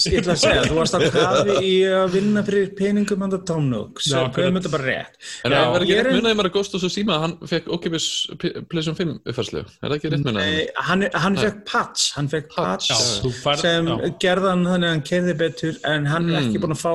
Ég 0.08 0.16
ætla 0.24 0.34
að 0.34 0.40
segja, 0.42 0.64
þú 0.66 0.78
varst 0.80 0.96
á 0.98 1.00
kafi 1.14 1.58
í 1.62 1.74
að 1.86 2.16
vinna 2.16 2.44
fyrir 2.48 2.72
peningum 2.80 3.22
Nook 3.28 4.02
Já, 4.02 4.08
sem 4.08 4.24
akkurat. 4.24 4.40
við 4.48 4.56
myndum 4.58 4.74
bara 4.74 4.88
rétt 4.90 5.30
En 5.46 5.54
það 5.54 5.70
var 5.76 5.86
ekki 5.86 5.94
ég 5.94 6.02
rétt 6.08 6.18
munið 6.18 6.32
að 6.32 6.40
maður 6.40 6.50
að 6.50 6.56
Ghost 6.58 6.78
of 6.80 6.82
Tsushima, 6.82 7.20
hann 7.28 7.36
fekk 7.54 7.70
okkipis 7.78 8.08
PlayStation 8.42 8.98
5 8.98 9.14
uppfærslu. 9.30 9.62
Er 9.62 9.86
það 9.86 9.96
ekki 10.00 10.12
rétt 10.16 10.26
munið? 10.26 10.42
Nei, 10.42 10.66
hann, 10.90 11.06
hann 11.28 11.38
fekk 11.44 11.62
patch 11.70 12.08
hann 12.18 12.32
fekk 12.34 12.50
patch 12.58 12.90
Já, 12.90 12.98
færð- 13.44 13.62
sem 13.68 13.92
já. 13.94 13.96
gerði 14.26 14.50
hann 14.56 14.66
þannig 14.72 14.90
að 14.90 14.96
hann 14.98 15.06
kerði 15.14 15.38
betur 15.46 15.78
en 15.94 16.10
hann 16.10 16.30
er 16.34 16.42
Mm. 16.42 16.50
ekki 16.50 16.64
búin 16.66 16.74
að 16.74 16.82
fá 16.82 16.94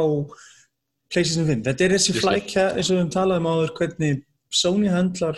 PlayStation 1.12 1.46
5 1.54 1.64
þetta 1.70 1.86
er 1.86 1.94
þessi 1.96 2.18
flækja 2.18 2.66
eins 2.74 2.90
og 2.90 2.96
við 2.96 3.00
höfum 3.04 3.14
talað 3.14 3.42
um 3.42 3.50
áður 3.54 3.74
hvernig 3.78 4.22
Sony 4.52 4.88
uh, 4.90 5.34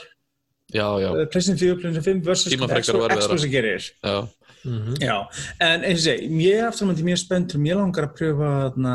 PlayStation 1.31 1.59
4 1.61 1.77
PlayStation 1.81 2.05
5 2.05 2.25
versus 2.27 2.53
og. 2.55 3.21
Xbox 3.23 3.47
gerir 3.53 3.87
já. 4.03 4.17
Mhm. 4.65 4.97
Já, 4.97 5.17
en 5.61 5.83
eins 5.85 6.01
og 6.01 6.05
segi, 6.07 6.29
ég 6.41 6.57
er 6.63 6.69
aftur 6.71 6.89
á 6.89 7.05
mjög 7.05 7.19
spenntur, 7.21 7.61
mér 7.61 7.77
langar 7.77 8.07
að 8.09 8.15
pröfa 8.17 8.51
þarna 8.73 8.95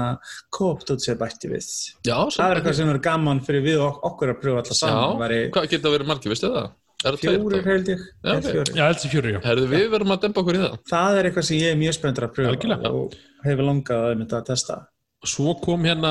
co-op 0.49 0.81
dót 0.89 1.03
sem 1.05 1.17
bætti 1.17 1.51
við. 1.51 1.67
Já, 2.07 2.17
Það 2.25 2.49
er 2.49 2.55
eitthvað 2.57 2.77
sem 2.79 2.89
er 2.89 2.99
gaman 3.05 3.41
fyrir 3.45 3.61
við 3.67 3.83
ok 3.85 3.99
okkur 4.09 4.33
að 4.33 4.39
pröfa 4.41 4.63
alltaf 4.63 4.79
saman. 4.79 4.97
Já, 5.13 5.19
Væri 5.21 5.39
hvað 5.53 5.69
geta 5.69 5.93
verið 5.93 6.09
margir, 6.09 6.33
veistu 6.33 6.49
það? 6.49 6.71
Er 6.99 7.15
það 7.15 7.19
tveir 7.21 7.37
fjórir 7.39 7.67
held 7.69 7.89
ég. 7.93 7.99
Já, 8.25 8.31
ok. 8.33 8.49
fjórir. 8.49 8.73
Já, 8.75 8.83
heldur 8.89 9.11
fjóri, 9.13 9.29
já 9.31 9.39
Herðu, 9.45 9.67
við 9.71 9.85
verðum 9.93 10.15
að 10.15 10.21
dempa 10.25 10.41
okkur 10.41 10.57
í 10.57 10.63
það. 10.65 10.73
Það 10.89 11.19
er 11.19 11.29
eitthvað 11.29 11.45
sem 11.47 11.57
ég 11.61 11.69
er 11.71 11.77
mjög 11.79 11.93
spenntur 11.99 12.25
að 12.25 12.33
pröfa 12.35 12.89
og 12.89 13.13
hefur 13.45 13.63
langað 13.69 14.07
að 14.09 14.17
mynda 14.19 14.41
að 14.41 14.49
testa. 14.49 14.79
Svo 15.27 15.51
kom 15.59 15.83
hérna, 15.83 16.09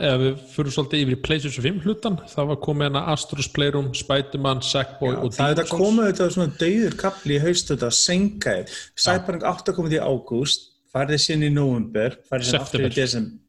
ef 0.00 0.22
við 0.22 0.36
fyrir 0.48 0.72
svolítið 0.72 1.02
yfir 1.02 1.14
í 1.14 1.20
PlayStation 1.26 1.64
5 1.66 1.80
hlutan, 1.84 2.14
það 2.32 2.46
var 2.48 2.58
komið 2.64 2.86
hérna 2.86 3.02
Astros 3.12 3.50
Playroom, 3.52 3.90
Spiderman, 3.92 4.62
Sackboy 4.64 5.12
Já, 5.12 5.18
og 5.20 5.34
það 5.34 5.50
er 5.50 5.58
Demon's 5.58 5.58
þetta 5.58 5.66
Souls. 5.68 5.82
komið 5.82 6.08
þetta 6.08 6.28
svona 6.36 6.54
dauður 6.62 6.96
kapli 7.02 7.36
í 7.36 7.42
haust 7.42 7.72
þetta 7.74 7.90
senkaðið. 7.98 8.78
Cyberpunk 9.04 9.44
8 9.52 9.74
komið 9.76 9.98
í 9.98 10.00
ágúst, 10.06 10.64
farið 10.88 11.22
síðan 11.26 11.44
í 11.44 11.52
november, 11.52 12.16
farið 12.30 12.48
síðan 12.48 12.64
aftur 12.64 12.86
í 12.86 12.90
desember. 12.96 13.42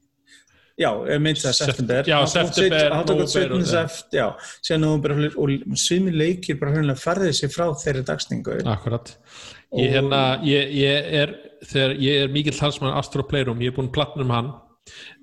Já, 0.77 0.91
ég 1.07 1.23
myndi 1.23 1.45
það 1.45 1.57
september. 1.61 2.11
Já, 2.11 2.17
september, 2.35 3.97
já, 4.19 4.27
síðan 4.59 4.85
november 4.89 5.17
og 5.39 5.55
svimi 5.79 6.11
leikir 6.13 6.59
bara 6.59 6.75
hreinlega 6.75 6.99
farið 7.01 7.31
sér 7.39 7.55
frá 7.55 7.71
þeirri 7.79 8.03
dagsningu. 8.11 8.59
Akkurat. 8.75 9.15
Ég, 9.71 9.87
hérna, 9.95 10.21
ég, 10.43 10.77
ég 10.83 11.11
er, 11.23 11.37
er 11.71 12.29
mikill 12.35 12.59
halsmann 12.59 12.99
Astro 12.99 13.23
Playroom, 13.23 13.63
ég 13.63 13.71
er 13.71 13.79
búinn 13.79 13.95
platnum 13.95 14.27
um 14.27 14.35
hann. 14.35 14.55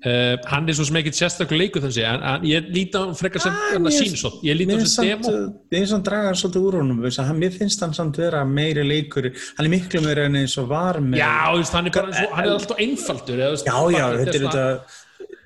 Uh, 0.04 0.34
hann 0.50 0.66
er 0.68 0.76
svo 0.76 0.84
sem 0.84 0.98
ekkert 1.00 1.16
sérstaklega 1.16 1.62
leikur 1.62 1.80
þannig 1.80 2.04
en, 2.04 2.24
en 2.28 2.42
ég 2.44 2.66
líti 2.74 2.98
á 2.98 3.00
hann 3.06 3.14
frekar 3.16 3.40
sem 3.40 3.54
Ah, 3.54 3.86
sínsótt, 3.94 4.42
ég 4.44 4.58
líti 4.58 4.74
á 4.74 4.82
hann 4.82 4.90
sem 4.90 5.06
demo. 5.08 5.30
uh, 5.30 5.46
Mér 5.72 5.78
finnst 5.80 5.94
hann 5.96 6.04
draga 6.04 6.34
svolítið 6.36 6.66
úr 6.68 6.76
honum, 6.82 6.98
að 7.08 7.20
hann, 7.30 7.38
mér 7.40 7.54
finnst 7.56 7.80
hann 7.86 7.94
samt 7.96 8.20
vera 8.20 8.42
meiri 8.44 8.84
leikur, 8.84 9.30
hann 9.56 9.64
er 9.64 9.72
miklu 9.72 10.02
meira 10.04 10.26
en 10.28 10.36
eins 10.42 10.58
og 10.60 10.68
var. 10.74 11.00
Já, 11.16 11.30
hann 11.72 11.88
er 11.88 11.96
og, 12.02 12.12
hann 12.36 12.44
er 12.44 12.52
alltaf 12.58 12.84
einfaldur. 12.84 13.40
Já, 13.40 13.78
já, 13.96 14.04
þetta 14.20 14.36
er 14.36 14.44
þetta 14.44 14.66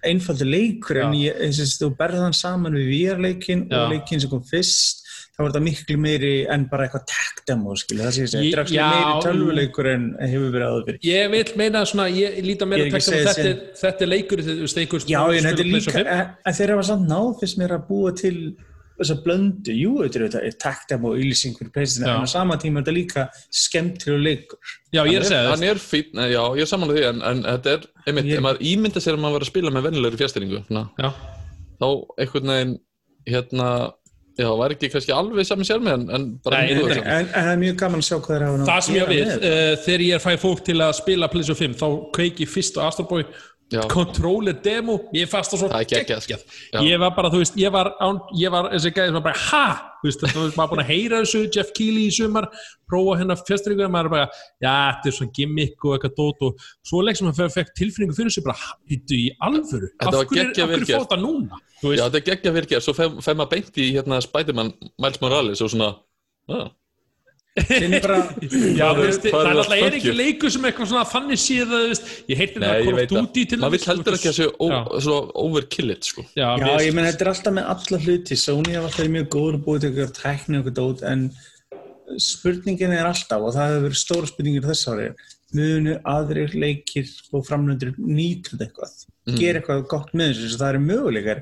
einfaldur 0.09 0.47
leikur 0.51 1.01
en 1.05 1.15
Já. 1.15 1.21
ég, 1.29 1.41
eins 1.47 1.61
og 1.63 1.71
þú 1.83 1.91
berð 1.99 2.25
hann 2.27 2.37
saman 2.37 2.77
við 2.79 2.91
VR-leikin 2.95 3.65
og 3.75 3.93
leikin 3.95 4.23
sem 4.23 4.31
kom 4.31 4.43
fyrst 4.47 5.07
þá 5.39 5.45
er 5.45 5.51
þetta 5.53 5.61
miklu 5.63 5.97
meiri 6.03 6.31
en 6.51 6.65
bara 6.67 6.89
eitthvað 6.89 7.05
tech 7.13 7.43
demo, 7.47 7.75
skilja, 7.79 8.09
það 8.09 8.15
sé 8.17 8.23
ég 8.25 8.31
segja, 8.33 8.47
Ég- 8.49 8.57
þetta 8.59 8.73
er 8.75 8.89
meiri 8.91 9.21
tölvuleikur 9.29 9.89
en 9.93 10.07
hefur 10.19 10.49
verið 10.51 10.67
áður 10.73 10.87
fyrir. 10.89 10.99
Ég 11.07 11.29
vil 11.31 11.43
meina 11.61 11.83
svona, 11.87 12.07
ég 12.11 12.41
líti 12.43 12.65
Ég 12.67 12.71
meira 12.73 12.87
er 12.89 12.91
texta 12.97 13.13
að 13.15 13.29
þetta, 13.29 13.45
er- 13.53 13.61
þetta 13.83 14.03
er 14.03 14.11
leikur, 14.11 14.39
þú 14.43 14.57
veist, 14.65 14.77
leikur 14.81 15.05
Já, 15.07 15.21
en 15.23 15.45
þetta 15.47 15.47
er 15.47 15.55
spila 15.55 15.71
líka, 15.71 15.93
PlayStation 15.93 16.09
5. 16.09 16.11
en, 16.19 16.35
en 16.51 16.57
þeir 16.59 16.73
hafa 16.75 16.83
samt 16.91 17.07
náð 17.13 17.29
fyrst 17.39 17.59
mér 17.63 17.71
að 17.79 17.87
búa 17.87 18.13
til 18.19 18.57
þessa 18.99 19.17
blöndu, 19.23 19.71
jú, 19.79 19.93
þetta 20.03 20.17
er 20.19 20.25
þetta 20.27 20.59
tech 20.59 20.81
demo 20.91 21.13
og 21.15 21.19
ylýsing 21.23 21.55
fyrir 21.55 21.71
pleysinu, 21.71 22.07
Já. 22.11 22.17
en 22.19 22.27
á 22.27 22.29
sama 22.35 22.57
tíma 22.59 22.81
er 22.81 22.83
þetta 22.83 22.97
líka 22.99 23.29
skemmtilega 23.55 24.25
leikur. 24.27 24.59
Já, 24.91 25.05
ég 25.07 25.15
er 25.15 25.23
að 25.23 25.29
segja 25.31 25.51
Hann 25.55 25.63
það. 25.63 25.71
er 25.71 25.79
fín, 25.79 26.09
nei, 26.19 26.27
já, 26.35 26.43
ég 26.59 26.61
er 26.67 26.67
saman 26.67 26.89
því, 26.91 27.05
en, 27.13 27.23
en 27.23 27.43
þetta 27.47 27.77
er, 27.79 27.87
einmitt, 28.11 28.27
Ég- 28.27 28.39
ef 28.39 28.43
maður 28.43 28.59
ímynda 28.75 28.99
sér 29.07 29.15
að 29.15 29.23
maður 29.23 29.39
var 29.39 29.47
að 29.47 29.53
spila 29.55 29.71
með 29.71 29.87
vennilegri 29.87 30.19
Já, 30.99 31.11
þá 31.79 31.87
einhvern 32.19 32.51
veginn, 32.51 32.75
hérna, 33.31 33.69
já, 34.39 34.49
var 34.61 34.75
ekki 34.75 34.91
kannski 34.93 35.15
alveg 35.15 35.49
sami 35.49 35.67
sjálf 35.67 35.91
en, 35.93 36.07
en 36.15 36.27
bara 36.45 36.63
Nei, 36.63 36.75
mjög 36.79 36.89
er 36.93 36.99
samt. 37.01 37.11
En, 37.11 37.29
en 37.29 37.47
það 37.49 37.53
er 37.53 37.61
mjög 37.65 37.79
gaman 37.83 38.03
að 38.05 38.09
sjá 38.09 38.17
hvað 38.17 38.33
þeir 38.33 38.47
hafa 38.47 38.59
náð 38.61 38.69
það 38.71 38.79
að 38.79 38.87
sem 38.87 38.99
ég 38.99 39.13
með 39.13 39.33
uh, 39.51 39.75
þegar 39.85 40.05
ég 40.07 40.25
fæ 40.25 40.31
fólk 40.45 40.65
til 40.69 40.79
að 40.79 40.97
spila 41.01 41.31
PlayStation 41.33 41.61
5, 41.75 41.79
þá 41.83 41.89
kveiki 42.19 42.49
fyrst 42.49 42.79
á 42.79 42.83
Astro 42.87 43.07
Boy, 43.11 43.27
Já. 43.27 43.58
Controller 43.93 44.57
demo, 44.65 44.95
ég 45.13 45.29
fannst 45.29 45.53
það 45.53 45.61
svo 45.61 45.69
Það 45.69 45.83
geggjað. 45.91 46.25
geggjað. 46.25 46.45
Já. 46.73 46.81
Ég 46.87 47.01
var 47.03 47.11
bara, 47.17 47.31
þú 47.33 47.41
veist, 47.43 47.59
ég 47.61 47.73
var, 47.75 47.91
án, 48.01 48.21
ég 48.41 48.53
var 48.55 48.69
þessi 48.73 48.93
gæði 48.97 49.11
sem 49.11 49.19
var 49.19 49.25
bara, 49.27 49.43
ha, 49.51 49.65
þú 50.01 50.09
veist, 50.09 50.25
veist, 50.25 50.57
maður 50.57 50.71
búin 50.73 50.83
að 50.85 50.89
heyra 50.93 51.21
þessu, 51.25 51.43
Jeff 51.53 51.75
Keighley 51.77 52.07
í 52.09 52.15
sumar, 52.17 52.49
prófa 52.89 53.19
hérna 53.21 53.37
fjastringu, 53.43 53.91
maður 53.93 54.09
er 54.09 54.15
bara, 54.17 54.27
já, 54.65 54.73
þetta 54.73 55.13
er 55.13 55.17
svona 55.19 55.37
gimmick 55.37 55.85
og 55.85 55.97
eitthvað 55.99 56.17
dót 56.17 56.45
og 56.49 56.67
svo 56.89 57.05
leik 57.05 57.21
sem 57.21 57.29
maður 57.29 57.55
fekk 57.59 57.75
tilfinningu 57.77 58.17
fyrir 58.17 58.33
sig, 58.39 58.47
bara, 58.49 58.73
hittu 58.89 59.21
í 59.21 59.29
alvöru, 59.45 59.93
af 60.01 60.13
var 60.17 60.33
hverju, 60.33 60.51
geggjað 60.57 60.95
fóta 60.95 61.21
núna, 61.21 61.61
Já, 61.79 62.09
þetta 62.09 62.19
er 62.19 62.27
geggja 62.33 62.57
virkið, 62.57 62.81
svo 62.83 62.97
fem 62.97 63.21
maður 63.39 63.53
beint 63.53 63.77
í 63.79 63.93
hérna 63.95 64.19
Spiderman 64.25 64.73
Miles 64.99 65.21
Morales 65.23 65.61
og 65.63 65.71
svona, 65.77 65.93
ah, 66.51 66.65
Þeir 66.65 66.65
eru 66.65 66.88
bara, 68.05 68.19
Já, 68.81 68.87
er- 68.89 69.01
veist, 69.03 69.25
er 69.25 69.33
það 69.33 69.41
er 69.41 69.49
það 69.49 69.61
alltaf 69.63 69.75
er 69.79 69.83
fuck 69.85 69.97
ekki 69.99 70.09
you? 70.11 70.17
leikur 70.19 70.53
sem 70.55 70.67
eitthvað 70.69 70.91
svona 70.93 71.05
að, 71.75 71.85
þú 71.85 71.91
veist, 71.93 72.09
ég 72.33 72.41
heiti 72.43 72.63
nei, 72.63 72.67
þetta 72.69 72.79
ég 72.79 72.89
Call 72.89 72.99
of 72.99 73.11
Duty 73.13 73.43
það. 73.45 73.49
til 73.53 73.59
Maður 73.63 73.75
vill 73.77 73.87
heldur 73.93 74.19
ekki 74.19 74.31
að 74.33 74.37
ó- 74.69 75.01
svo 75.09 75.17
overkill 75.45 75.91
it, 75.97 76.09
sko. 76.13 76.25
Já, 76.39 76.49
Já, 76.63 76.73
ég 76.87 76.95
menn 76.99 77.09
þetta 77.11 77.27
er 77.27 77.33
alltaf 77.35 77.57
með 77.59 77.71
alla 77.75 78.03
hluti 78.07 78.39
Sony 78.45 78.77
hafa 78.79 78.89
alltaf 78.91 79.03
verið 79.05 79.15
mjög 79.19 79.29
góður 79.37 79.59
að 79.59 79.65
búið 79.69 79.81
til 79.87 79.93
tækni 80.23 80.59
og 80.59 80.65
eitthvað 80.69 80.79
dót 80.83 81.07
en 81.13 81.29
spurningin 82.19 82.95
er 82.97 83.09
alltaf 83.09 83.43
og 83.45 83.53
það 83.57 83.69
hefur 83.75 83.85
verið 83.89 84.01
stóra 84.01 84.31
spurningir 84.31 84.65
þess 84.69 84.89
ári 84.93 85.09
munu 85.57 85.95
aðrir 86.09 86.55
leikir 86.61 87.09
og 87.37 87.45
framlöndur 87.49 87.95
nýtur 88.01 88.61
eitthvað 88.65 88.95
Mm. 89.29 89.37
gera 89.37 89.61
eitthvað 89.61 89.83
gott 89.91 90.13
með 90.17 90.31
þessu 90.33 90.47
svo 90.49 90.59
það 90.63 90.71
eru 90.73 90.79
möguleikar 90.87 91.41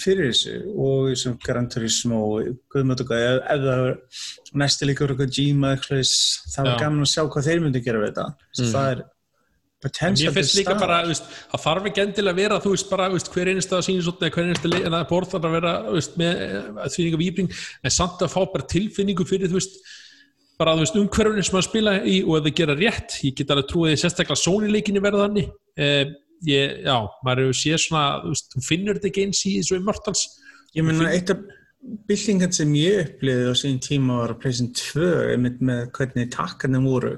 fyrir 0.00 0.30
þessu 0.30 0.56
og 0.86 1.12
sem 1.20 1.38
Gran 1.44 1.70
Turismo 1.72 2.20
og 2.34 2.50
guðmötu 2.72 3.06
og 3.06 3.14
ef, 3.16 3.38
ef 3.54 3.64
það 3.66 3.86
er 3.86 3.96
næsti 4.64 4.88
leikur 4.88 5.14
eitthvað 5.14 5.32
Gima 5.38 5.72
eitthvað 5.76 6.04
það 6.56 6.68
var 6.68 6.84
gaman 6.84 7.06
að 7.06 7.14
sjá 7.14 7.24
hvað 7.24 7.48
þeir 7.48 7.64
myndi 7.64 7.82
gera 7.84 8.02
við 8.02 8.12
þetta. 8.12 8.28
Mm. 8.58 8.70
það 8.74 8.92
er 8.92 9.08
potential 9.80 10.34
til 10.34 10.64
veist, 11.08 11.30
það 11.50 11.62
þarf 11.64 11.88
ekki 11.88 12.02
endilega 12.04 12.34
að 12.34 12.40
vera, 12.42 12.58
þú 12.60 12.72
veist, 12.74 12.88
bara, 12.90 13.08
veist, 13.14 13.30
hver 13.32 13.50
einasta 13.50 13.80
sínisotni 13.84 14.28
eða 14.28 14.34
hver 14.34 14.48
einasta 14.48 14.70
leið, 14.70 14.84
en 14.84 14.96
það 14.96 15.06
borð 15.08 15.32
þarf 15.32 15.48
að 15.48 15.56
vera, 15.56 15.72
veist, 15.94 16.18
með 16.20 16.42
eh, 16.44 16.66
þvíninga 16.96 17.20
výbring, 17.22 17.54
en 17.80 17.94
samt 17.94 18.24
að 18.24 18.34
fá 18.34 18.40
bara 18.52 18.68
tilfinningu 18.74 19.26
fyrir, 19.28 19.48
þú 19.48 19.56
veist, 19.56 19.78
bara, 20.60 20.74
þú 20.76 20.84
veist, 20.84 20.98
umhverfni 21.00 21.46
sem 21.48 21.60
að 21.62 21.68
spila 21.70 21.94
í 22.04 22.18
og 22.26 22.36
ef 22.36 22.46
það 22.48 22.58
gera 22.60 22.76
rétt, 22.82 23.16
ég 23.24 23.38
get 23.38 23.54
alveg 23.54 23.70
trúið 23.70 23.94
því 23.94 24.02
sérstaklega 24.02 24.42
Sony-leikinni 24.42 25.04
verða 25.06 25.24
þannig, 25.24 25.48
eh, 25.80 26.04
ég, 26.48 26.80
já, 26.86 26.96
maður 27.26 27.48
hefur 27.48 27.58
séð 27.60 27.82
svona, 27.84 28.04
þú 28.22 28.34
veist, 28.34 28.52
þú 28.54 28.66
finnur 28.66 28.98
þetta 28.98 29.10
ekki 29.10 29.26
eins 29.26 29.42
í 29.44 29.56
þessu 29.58 29.80
Immortals, 29.80 30.24
Ég 30.76 30.86
meina, 30.86 31.10
eitt 31.10 31.30
af 31.34 31.40
byltingan 32.06 32.52
sem 32.54 32.74
ég 32.78 33.00
upplýði 33.02 33.50
á 33.50 33.54
sín 33.58 33.80
tíma 33.82 34.20
var 34.20 34.34
að 34.34 34.42
pleysin 34.44 34.68
2 34.76 35.06
einmitt 35.32 35.62
með 35.64 35.86
hvernig 35.96 36.28
takkarnir 36.34 36.84
voru. 36.84 37.14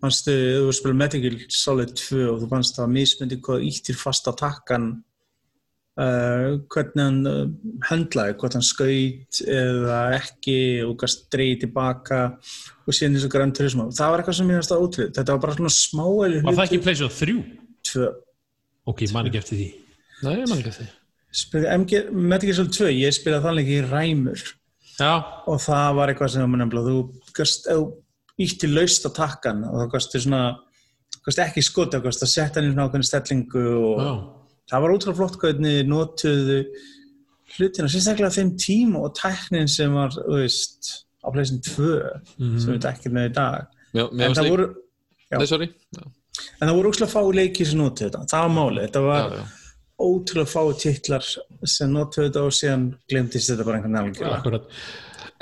Fannstu, 0.00 0.34
þú 0.64 0.76
spilað 0.76 1.00
Metal 1.00 1.20
Gear 1.20 1.36
Solid 1.52 1.92
2 1.98 2.22
og 2.30 2.38
þú 2.42 2.48
fannst 2.52 2.78
það 2.78 2.94
mismyndi 2.94 3.40
hvað 3.44 3.66
íttir 3.68 3.98
fast 3.98 4.28
á 4.28 4.32
takkan 4.36 4.88
uh, 6.00 6.56
hvernig 6.72 7.02
hann 7.02 7.20
uh, 7.28 7.42
höndlaði, 7.90 8.36
hvort 8.40 8.56
hann 8.56 8.66
skaut 8.66 9.42
eða 9.44 10.00
ekki 10.20 10.58
og 10.86 10.96
gæst 11.02 11.26
dreigði 11.34 11.64
tilbaka 11.66 12.22
og 12.84 12.96
síðan 12.96 13.18
eins 13.18 13.28
og 13.28 13.34
Gran 13.36 13.52
Turismo. 13.56 13.90
Það 13.92 14.14
var 14.14 14.22
eitthvað 14.22 14.40
sem 14.40 14.52
ég 14.52 14.60
fannst 14.62 14.76
að 14.76 14.86
ótrúið, 14.86 15.16
þetta 15.18 15.36
var 15.36 15.44
bara 15.44 15.58
svona 15.58 15.76
smáæli 15.76 16.44
var 16.44 16.60
það 16.60 16.66
ekki 16.68 16.84
PlayStation 16.86 17.18
3? 17.20 17.40
2 17.92 18.12
Ok, 18.90 19.06
ég 19.06 19.14
man 19.14 19.30
ekki 19.30 19.40
eftir 19.40 19.60
því. 19.60 19.70
Nei, 20.24 20.34
ég 20.40 20.50
man 20.50 20.60
ekki 20.60 20.72
eftir 20.72 20.86
því. 20.86 20.92
Solid 22.54 22.76
2, 22.76 22.90
ég 23.00 23.16
spilaði 23.16 23.46
þannig 23.48 23.64
ekki 23.64 23.90
ræmur. 23.90 24.44
Já, 24.94 25.12
og 25.50 25.58
það 25.64 25.96
var 25.98 26.12
eitthvað 26.12 26.32
sem 26.36 26.52
nefnilega, 26.54 26.92
þú 26.92 26.98
þú 27.66 27.78
ítti 28.44 28.70
laust 28.70 29.06
á 29.06 29.10
takkan 29.14 29.64
og 29.66 29.80
það 29.82 29.92
gast 29.94 31.40
ekki 31.42 31.64
skota, 31.64 32.02
gast 32.04 32.22
að 32.22 32.30
setja 32.30 32.60
hann 32.60 32.68
í 32.68 32.72
svona 32.72 32.86
ákveðin 32.88 33.08
stellingu 33.08 33.64
og 33.78 34.02
já, 34.02 34.12
það 34.70 34.84
var 34.84 34.94
útrúlega 34.94 35.18
flott 35.20 35.38
hvernig 35.42 35.88
notuðu 35.90 36.58
hlutina, 37.54 37.90
sérstaklega 37.90 38.34
þeim 38.34 38.52
tíma 38.60 39.02
og 39.06 39.14
tæknin 39.18 39.70
sem 39.70 39.94
var, 39.94 40.14
þú 40.14 40.40
veist 40.40 40.90
á 41.24 41.28
pleysin 41.34 41.62
2, 41.64 41.90
sem 42.60 42.74
við 42.74 42.88
ekki 42.90 43.12
með 43.14 43.30
í 43.30 43.34
dag. 43.38 43.70
Já, 43.94 44.04
mér 44.10 44.26
en 44.26 44.28
finnst 44.28 44.40
það 44.40 44.46
líka, 44.48 44.56
voru, 44.56 44.68
já. 45.24 45.38
nei, 45.38 45.46
sorry. 45.50 45.70
Já, 45.94 46.02
en 46.58 46.68
það 46.68 46.76
voru 46.78 46.92
úrslega 46.92 47.12
fáu 47.12 47.32
leikir 47.36 47.70
sem 47.70 47.80
notuðu 47.80 48.08
þetta, 48.08 48.22
það 48.32 48.44
var 48.44 48.54
málið. 48.58 48.86
Þetta 48.86 49.02
var 49.06 49.24
já, 49.24 49.40
já. 49.40 49.80
ótrúlega 50.06 50.52
fáu 50.52 50.76
titlar 50.82 51.28
sem 51.74 51.92
notuðu 51.94 52.28
þetta 52.28 52.44
og 52.44 52.56
síðan 52.58 52.86
glemtist 53.10 53.52
þetta 53.52 53.68
bara 53.68 53.80
einhvern 53.80 54.00
veginn 54.00 54.38
akkurat. 54.38 54.70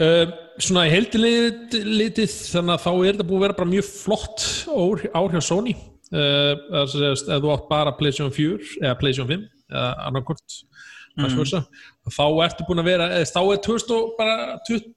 Uh, 0.03 0.25
Svona 0.63 0.85
í 0.89 0.93
heildilitið 0.93 1.89
litið, 1.89 2.35
þannig 2.53 2.75
að 2.75 2.85
þá 2.85 2.91
er 2.93 3.07
þetta 3.15 3.27
búið 3.29 3.39
að 3.39 3.45
vera 3.47 3.57
bara 3.61 3.71
mjög 3.73 3.87
flott 3.89 4.45
ár, 4.69 5.07
ár 5.17 5.33
hjá 5.33 5.43
Sony. 5.49 5.75
Uh, 6.13 6.53
það 6.69 6.91
segist, 6.93 7.31
ef 7.33 7.41
þú 7.41 7.55
átt 7.55 7.71
bara 7.71 7.95
PlayStation 7.97 8.35
4 8.37 8.75
eða 8.83 8.99
PlayStation 9.01 9.31
5 9.31 9.47
eða 9.73 9.87
annarkort 10.11 10.59
mm. 11.17 11.65
þá 12.13 12.25
ertu 12.45 12.67
búin 12.69 12.83
að 12.83 12.89
vera 12.91 13.09
eða 13.17 13.29
þá 13.31 13.41
er 13.43 13.61
2000 13.67 13.95
og 13.97 14.11
bara 14.19 14.37
20, 14.69 14.91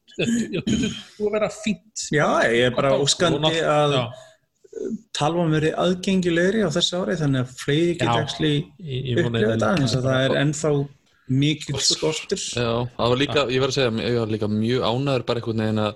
já, 0.56 0.62
20 0.66 0.98
búið 1.18 1.28
að 1.30 1.36
vera 1.38 1.50
fínt. 1.56 2.06
Já, 2.12 2.28
ég 2.52 2.70
er 2.70 2.76
bara 2.76 2.96
óskandi 3.00 3.54
að 3.64 3.96
já, 3.98 4.04
talvan 5.16 5.54
verið 5.56 5.78
aðgengilegri 5.80 6.64
á 6.68 6.70
þessu 6.76 7.00
ári 7.02 7.16
þannig 7.22 7.46
að 7.46 7.54
fleiri 7.62 7.94
geta 8.00 8.16
ekki 8.26 8.52
upplifað 9.16 9.54
þetta 9.54 9.70
að- 9.70 9.80
eins 9.82 9.96
og 9.96 10.04
það 10.04 10.26
er 10.26 10.36
ennþá 10.42 10.72
mikill 11.28 11.80
skortur. 11.82 12.38
Já, 12.38 12.74
það 12.98 13.10
var 13.14 13.18
líka, 13.18 13.46
ég 13.50 13.64
verð 13.64 13.72
að 13.74 13.78
segja, 13.80 14.10
ég 14.12 14.20
var 14.20 14.34
líka 14.36 14.50
mjög 14.52 14.82
ánæður 14.92 15.26
bara 15.26 15.40
einhvern 15.42 15.64
veginn 15.64 15.84
að 15.86 15.96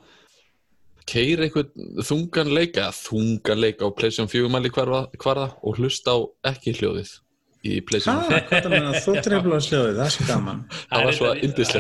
keira 1.10 1.46
einhvern 1.46 2.04
þungan 2.10 2.54
leika, 2.54 2.88
þungan 2.94 3.62
leika 3.62 3.86
á 3.86 3.90
PlayStation 3.94 4.30
4 4.32 4.50
mæli 4.50 4.70
hvarða, 4.74 5.02
hvarða 5.22 5.48
og 5.64 5.78
hlusta 5.78 6.16
á 6.16 6.18
ekki 6.54 6.74
hljóðið 6.80 7.12
í 7.60 7.74
Hæ, 7.76 7.84
PlayStation 7.90 8.22
5. 8.30 8.46
hvað 8.50 8.64
það 8.66 8.72
meina, 8.74 8.92
þú 9.04 9.14
trefla 9.26 9.58
sljóðið, 9.66 9.98
það 10.00 10.06
er 10.06 10.14
svo 10.16 10.28
gaman. 10.30 10.62
Það 10.94 11.04
var 11.10 11.18
svo 11.18 11.32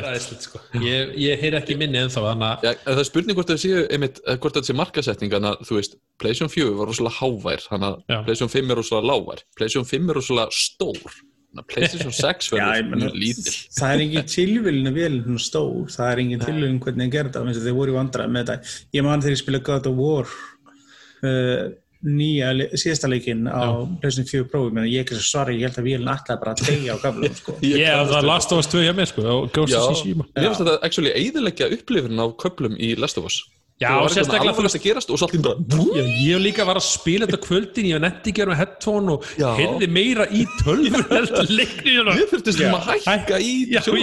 æðislegt, 0.09 0.43
sko. 0.49 0.61
Ég, 0.83 1.13
ég 1.23 1.39
heyr 1.45 1.57
ekki 1.61 1.77
minni 1.79 2.01
ennþá 2.01 2.23
að 2.25 2.29
en 2.73 2.83
það 2.89 3.01
er 3.05 3.07
spurning 3.07 3.39
hvort 3.39 3.53
það 3.53 3.61
séu, 3.63 3.85
einmitt, 3.95 4.19
eh, 4.27 4.37
hvort 4.43 4.59
það 4.59 4.67
sé 4.69 4.75
markasetning, 4.75 5.37
að, 5.39 5.63
þú 5.69 5.79
veist, 5.79 5.95
PlayStation 6.19 6.51
4 6.51 6.75
var 6.81 6.91
rosalega 6.91 7.17
hávær, 7.21 7.65
að. 7.71 7.97
PlayStation 8.27 8.51
5 8.57 8.75
er 8.75 8.81
rosalega 8.83 9.11
lágvær, 9.13 9.43
PlayStation 9.55 9.89
5 9.93 10.09
er 10.13 10.19
rosalega 10.19 10.59
stór, 10.59 11.17
að 11.57 11.65
PlayStation 11.71 12.13
6 12.19 12.51
Já, 12.59 12.65
ég 12.77 12.91
verður 12.91 13.15
lítill. 13.23 13.55
það 13.79 13.93
er 13.95 14.03
engin 14.03 14.27
tilvílinu 14.35 14.91
vel 14.99 15.15
hún 15.25 15.39
stór, 15.41 15.87
það 15.95 16.11
er 16.11 16.21
engin 16.25 16.43
tilvílinu 16.43 16.83
hvernig 16.83 17.07
þeir 17.07 17.15
gerða 17.15 17.37
það, 17.39 17.47
eins 17.53 17.61
og 17.63 17.69
þeir 17.69 17.77
voru 17.79 17.95
í 17.95 17.97
vandræði 17.97 18.35
með 18.35 18.51
þetta. 18.51 18.75
Ég 18.99 19.07
man 19.07 19.23
þegar 19.23 19.33
ég 19.37 19.41
spila 19.45 19.61
God 19.71 19.87
of 19.89 19.95
War 20.03 20.27
uh, 21.23 21.63
nýja 22.05 22.53
síðasta 22.79 23.09
leikinn 23.11 23.43
á 23.51 23.83
PlayStation 23.99 24.27
4 24.29 24.47
Pro 24.51 24.61
ég 24.69 24.75
meina, 24.77 24.87
ég 24.87 25.01
er 25.01 25.05
ekki 25.07 25.17
svo 25.19 25.27
svarri, 25.27 25.57
ég 25.59 25.67
held 25.67 25.81
að 25.81 25.87
vélinn 25.89 26.11
ætlaði 26.13 26.41
bara 26.45 26.53
að 26.55 26.65
tegja 26.69 26.95
á 26.95 26.97
gaflum 27.03 27.35
sko. 27.35 27.55
Ég 27.65 27.85
það 27.91 28.13
við- 28.15 28.27
Last 28.29 28.55
of 28.55 28.61
Us 28.63 28.71
2 28.71 28.83
hjá 28.87 28.93
mér 28.95 29.09
sko 29.11 29.25
og 29.35 29.47
Ghost 29.55 29.75
of 29.75 29.87
Tsushima. 29.91 30.27
Mér 30.35 30.47
finnst 30.49 30.63
þetta 30.63 30.79
actually 30.87 31.11
eiðilegja 31.11 31.71
upplifin 31.75 32.21
á 32.23 32.25
köplum 32.39 32.77
í 32.79 32.93
Last 32.99 33.19
of 33.19 33.27
Us. 33.27 33.41
Já, 33.79 33.93
var 33.95 34.11
sérstaklega 34.11 34.51
þú 34.57 34.59
alveg 34.65 34.73
að 34.75 34.83
gerast 34.83 35.11
og 35.13 35.19
svo 35.21 35.27
allt 35.29 35.35
í 35.37 35.39
bara 35.39 35.55
Já, 35.95 36.07
ég 36.25 36.41
líka 36.43 36.65
var 36.67 36.75
að 36.81 36.83
spila 36.83 37.23
þetta 37.29 37.39
kvöldin 37.45 37.87
ég 37.87 38.01
netti 38.03 38.33
ekki 38.33 38.41
að 38.43 38.49
vera 38.49 38.51
með 38.51 38.59
headphone 38.59 39.13
og 39.13 39.27
heyrði 39.55 39.87
meira 39.95 40.25
í 40.35 40.41
tölvur 40.59 41.05
heldur 41.13 41.53
leiknir 41.55 42.09
Mér 42.09 42.27
finnst 42.27 42.49
þessum 42.49 42.75
að 42.75 42.89
hækka 43.07 43.39
í 43.39 43.53
ég, 43.71 43.87
sko. 43.87 43.95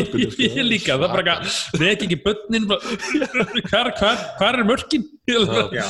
ég 0.47 0.63
líka, 0.65 0.97
það 0.97 1.05
er 1.05 1.13
bara 1.13 1.37
eitthvað 1.37 1.83
vek 1.85 2.07
ekki 2.07 2.19
hvar, 3.69 3.93
hvar 4.41 4.63
er 4.63 4.65
mörkin? 4.65 5.05
Já. 5.29 5.85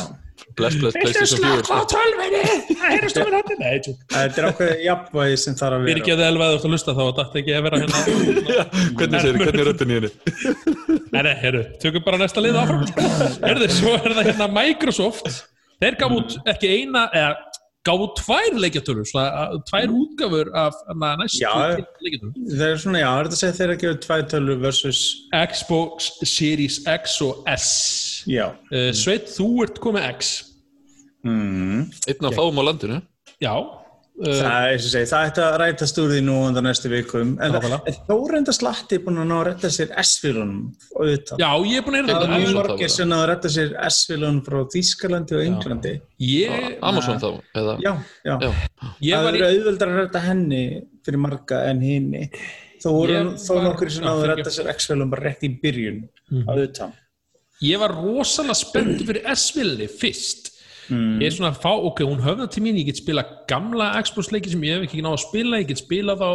Bless, 0.57 0.77
bless, 0.81 0.97
PlayStation 0.97 1.43
4 1.45 1.65
sko. 1.69 1.79
tölvinni 1.93 2.39
það 2.47 2.85
heyrðist 2.95 3.19
um 3.21 3.35
henni 3.35 3.57
Nei, 3.61 3.73
þetta 4.15 4.41
er 4.41 4.47
ákveðið 4.49 4.79
jafnvægi 4.87 5.41
sem 5.43 5.57
þarf 5.59 5.77
að 5.77 5.83
vera. 5.85 6.01
Að 6.07 6.21
það 6.21 6.31
elvaði 6.31 6.57
að 6.57 6.65
hlusta 6.71 6.95
þá 6.97 7.03
og 7.05 7.11
dætti 7.19 7.43
ekki 7.43 7.57
að 7.57 7.67
vera 7.67 7.81
hérna. 7.83 8.01
Hvernig 8.97 9.27
segir, 9.27 9.41
hvernig 9.43 9.61
er 9.61 9.69
röddin 9.69 9.93
í 9.93 9.99
henni? 9.99 10.11
Nei, 11.13 11.21
nei, 11.27 11.35
heyrðu, 11.43 11.63
tökum 11.83 12.07
bara 12.07 12.21
næsta 12.23 12.45
lið 12.45 12.57
áfram. 12.63 12.87
Heyrðu, 13.47 13.69
svo 13.77 13.93
er 13.99 14.17
það 14.17 14.31
hérna 14.31 14.49
Microsoft. 14.57 15.29
Þeir 15.85 15.99
gaf 16.01 16.17
út 16.17 16.39
ekki 16.55 16.73
eina 16.73 17.05
eða 17.13 17.35
út 17.95 18.17
tvær 18.19 18.59
leikjartölur 18.63 19.07
tvær 19.69 19.95
útgafur 19.95 20.51
af 20.59 20.75
næstu 21.21 21.43
Já. 21.45 21.53
leikjartölur 21.77 22.35
það 22.57 22.67
er 22.69 22.83
svona, 22.83 23.03
já, 23.03 23.09
það 23.09 23.21
er 23.21 23.29
þetta 23.29 23.37
að 23.37 23.43
segja 23.43 23.59
þeir 23.61 23.75
að 23.75 23.81
gefa 23.85 24.03
tvær 24.07 24.27
tölur 24.33 24.61
versus, 24.65 25.01
Xbox 25.55 26.11
Series 26.25 26.81
X 26.97 27.17
og 27.27 27.47
S. 27.55 27.71
Já. 28.27 28.47
Uh, 28.73 28.91
Sveit, 28.97 29.31
þú 29.31 29.51
ert 29.67 29.81
komið 29.83 30.11
X. 30.17 30.37
Mm. 31.27 31.91
Einn 32.11 32.29
af 32.31 32.39
fáum 32.39 32.59
á 32.59 32.63
landinu. 32.67 33.03
Já 33.43 33.55
það 34.17 34.67
er 34.73 34.79
sem 34.81 34.91
segi, 34.95 35.07
það 35.11 35.25
ætti 35.29 35.43
að 35.45 35.55
rætast 35.61 35.99
úr 36.01 36.13
því 36.15 36.21
nú 36.25 36.35
undan 36.47 36.65
næstu 36.65 36.89
vikum 36.89 37.33
en 37.45 37.57
það, 37.57 37.75
þó 38.09 38.15
reynda 38.33 38.55
slatti 38.57 38.99
búin 39.05 39.21
að 39.21 39.27
ná 39.29 39.35
að 39.37 39.43
rætta 39.51 39.71
sér 39.75 39.91
S-fílunum 40.01 40.63
auðvitað 40.97 41.43
Já, 41.43 41.51
ég 41.69 41.77
er 41.77 41.85
búin 41.85 41.99
að 42.01 42.09
Það 42.15 42.33
heyra 42.33 42.49
er 42.49 42.71
bara. 42.73 42.89
sem 42.95 43.13
að 43.19 43.25
rætta 43.33 43.51
sér 43.57 43.75
S-fílunum 43.91 44.39
frá 44.47 44.59
Þýskalandi 44.73 45.37
og 45.37 45.45
Englandi 45.51 45.93
Ég, 46.25 46.65
Amazon 46.81 47.21
þá, 47.21 47.29
eða 47.61 47.77
Já, 47.85 47.93
já. 48.25 48.35
Já. 48.41 48.51
ég 49.05 49.21
Það 49.21 49.31
eru 49.35 49.51
auðveldar 49.51 49.93
að 49.93 50.01
rætta 50.01 50.25
henni 50.31 50.63
fyrir 51.07 51.23
marga 51.23 51.61
en 51.69 51.85
hinni. 51.85 52.25
Þó 52.83 52.89
voru 52.97 53.21
þó 53.45 53.53
nokkur 53.69 53.93
sem 53.93 54.09
að 54.09 54.25
rætta 54.33 54.57
sér 54.57 54.73
X-fílunum 54.73 55.13
bara 55.13 55.29
rétt 55.29 55.45
í 55.45 55.53
byrjun 55.61 56.01
auðvitað. 56.49 56.97
ég 57.69 57.79
var 57.85 57.93
rosalega 58.01 58.57
spenntur 58.65 59.07
fyrir 59.13 59.29
S-vilni 59.37 59.87
fyrst 59.93 60.55
Mm. 60.87 61.19
ég 61.19 61.27
er 61.27 61.35
svona 61.35 61.51
að 61.51 61.61
fá, 61.65 61.71
ok, 61.89 62.03
hún 62.07 62.21
höfða 62.23 62.47
til 62.53 62.63
mín 62.63 62.77
ég 62.79 62.87
get 62.91 63.01
spila 63.01 63.25
gamla 63.51 63.89
Xbox 64.07 64.31
leiki 64.31 64.53
sem 64.53 64.63
ég 64.67 64.77
hef 64.77 64.87
ekki 64.87 65.03
náða 65.03 65.19
að 65.19 65.23
spila, 65.25 65.61
ég 65.63 65.71
get 65.71 65.81
spila 65.83 66.15
þá 66.21 66.29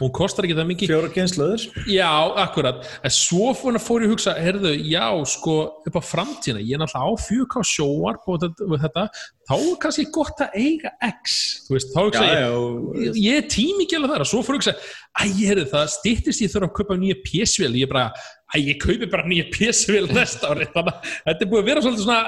hún 0.00 0.12
kostar 0.16 0.48
ekki 0.48 0.56
það 0.56 0.70
mikið 0.70 0.92
Fjóra 0.92 1.10
kynnslöður. 1.12 1.66
já, 1.92 2.08
akkurat, 2.44 2.88
en 3.04 3.14
svo 3.14 3.50
fór 3.56 3.76
ég 3.76 4.08
að 4.08 4.14
hugsa, 4.14 4.34
herðu, 4.38 4.72
já, 4.88 5.04
sko 5.28 5.56
upp 5.88 6.00
á 6.00 6.02
framtíðina, 6.08 6.64
ég 6.64 6.78
er 6.78 6.82
náttúrulega 6.84 7.04
á 7.04 7.12
4K 7.26 7.66
sjóar 7.68 8.20
þetta, 8.24 9.06
þá 9.48 9.54
er 9.58 9.76
kannski 9.84 10.06
gott 10.14 10.42
að 10.44 10.56
eiga 10.56 10.94
X 11.08 11.36
þú 11.68 11.76
veist, 11.76 11.92
þá 11.92 12.00
hugsa 12.06 12.24
ég, 12.28 12.48
og 12.56 12.98
ég, 13.02 13.20
ég 13.28 13.42
er 13.42 13.52
tími 13.52 13.88
alveg 13.98 14.14
þar 14.14 14.24
og 14.24 14.32
svo 14.32 14.42
fór 14.46 14.56
ég 14.58 14.64
að 14.64 14.72
hugsa, 14.72 14.76
æ, 15.18 15.24
heyrðu, 15.42 15.68
það 15.72 15.94
stýttist 15.98 16.44
ég 16.44 16.52
þurfa 16.52 16.70
að 16.70 16.76
kaupa 16.80 16.98
nýja 17.00 17.20
PS-vél, 17.24 17.74
ég 17.82 17.92
bara 17.92 18.08
æ, 18.54 18.56
ég 18.62 18.80
kaupi 18.82 19.08
bara 19.10 19.28
nýja 19.28 19.48
PS-vél 19.54 20.08
næsta 20.16 20.52
ári 20.52 20.68
þannig 20.74 20.94
að 20.94 21.14
þetta 21.28 21.46
er 21.46 21.50
búið 21.52 21.62
að 21.62 21.70
vera 21.70 21.84
svolítið 21.84 22.06
svona 22.06 22.20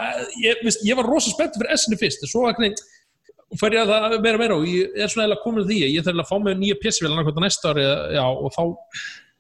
ég, 0.45 0.65
veist, 0.67 0.87
ég 0.89 0.99
var 1.01 1.09
rosa 1.09 1.35
spennt 1.35 1.57
fyrir 1.61 1.77
S-inu 1.77 2.01
fyrst 2.01 2.27
en 2.27 2.33
svo 2.33 2.49
fær 3.59 3.75
ég 3.75 3.83
að 3.83 3.91
það 3.91 4.21
meira 4.23 4.37
og 4.37 4.45
meira 4.45 4.59
og 4.61 4.69
ég 4.71 4.93
er 4.95 5.11
svona 5.11 5.27
eða 5.27 5.41
komin 5.43 5.65
að 5.65 5.73
því 5.73 5.81
að 5.87 5.97
ég 5.97 6.07
þarf 6.07 6.23
að 6.23 6.31
fá 6.31 6.37
mig 6.45 6.61
nýja 6.61 6.93
annarkvæmt 7.09 7.43
næsta 7.43 7.73
ári 7.73 7.89
já, 8.15 8.25
og 8.29 8.55
þá 8.55 8.63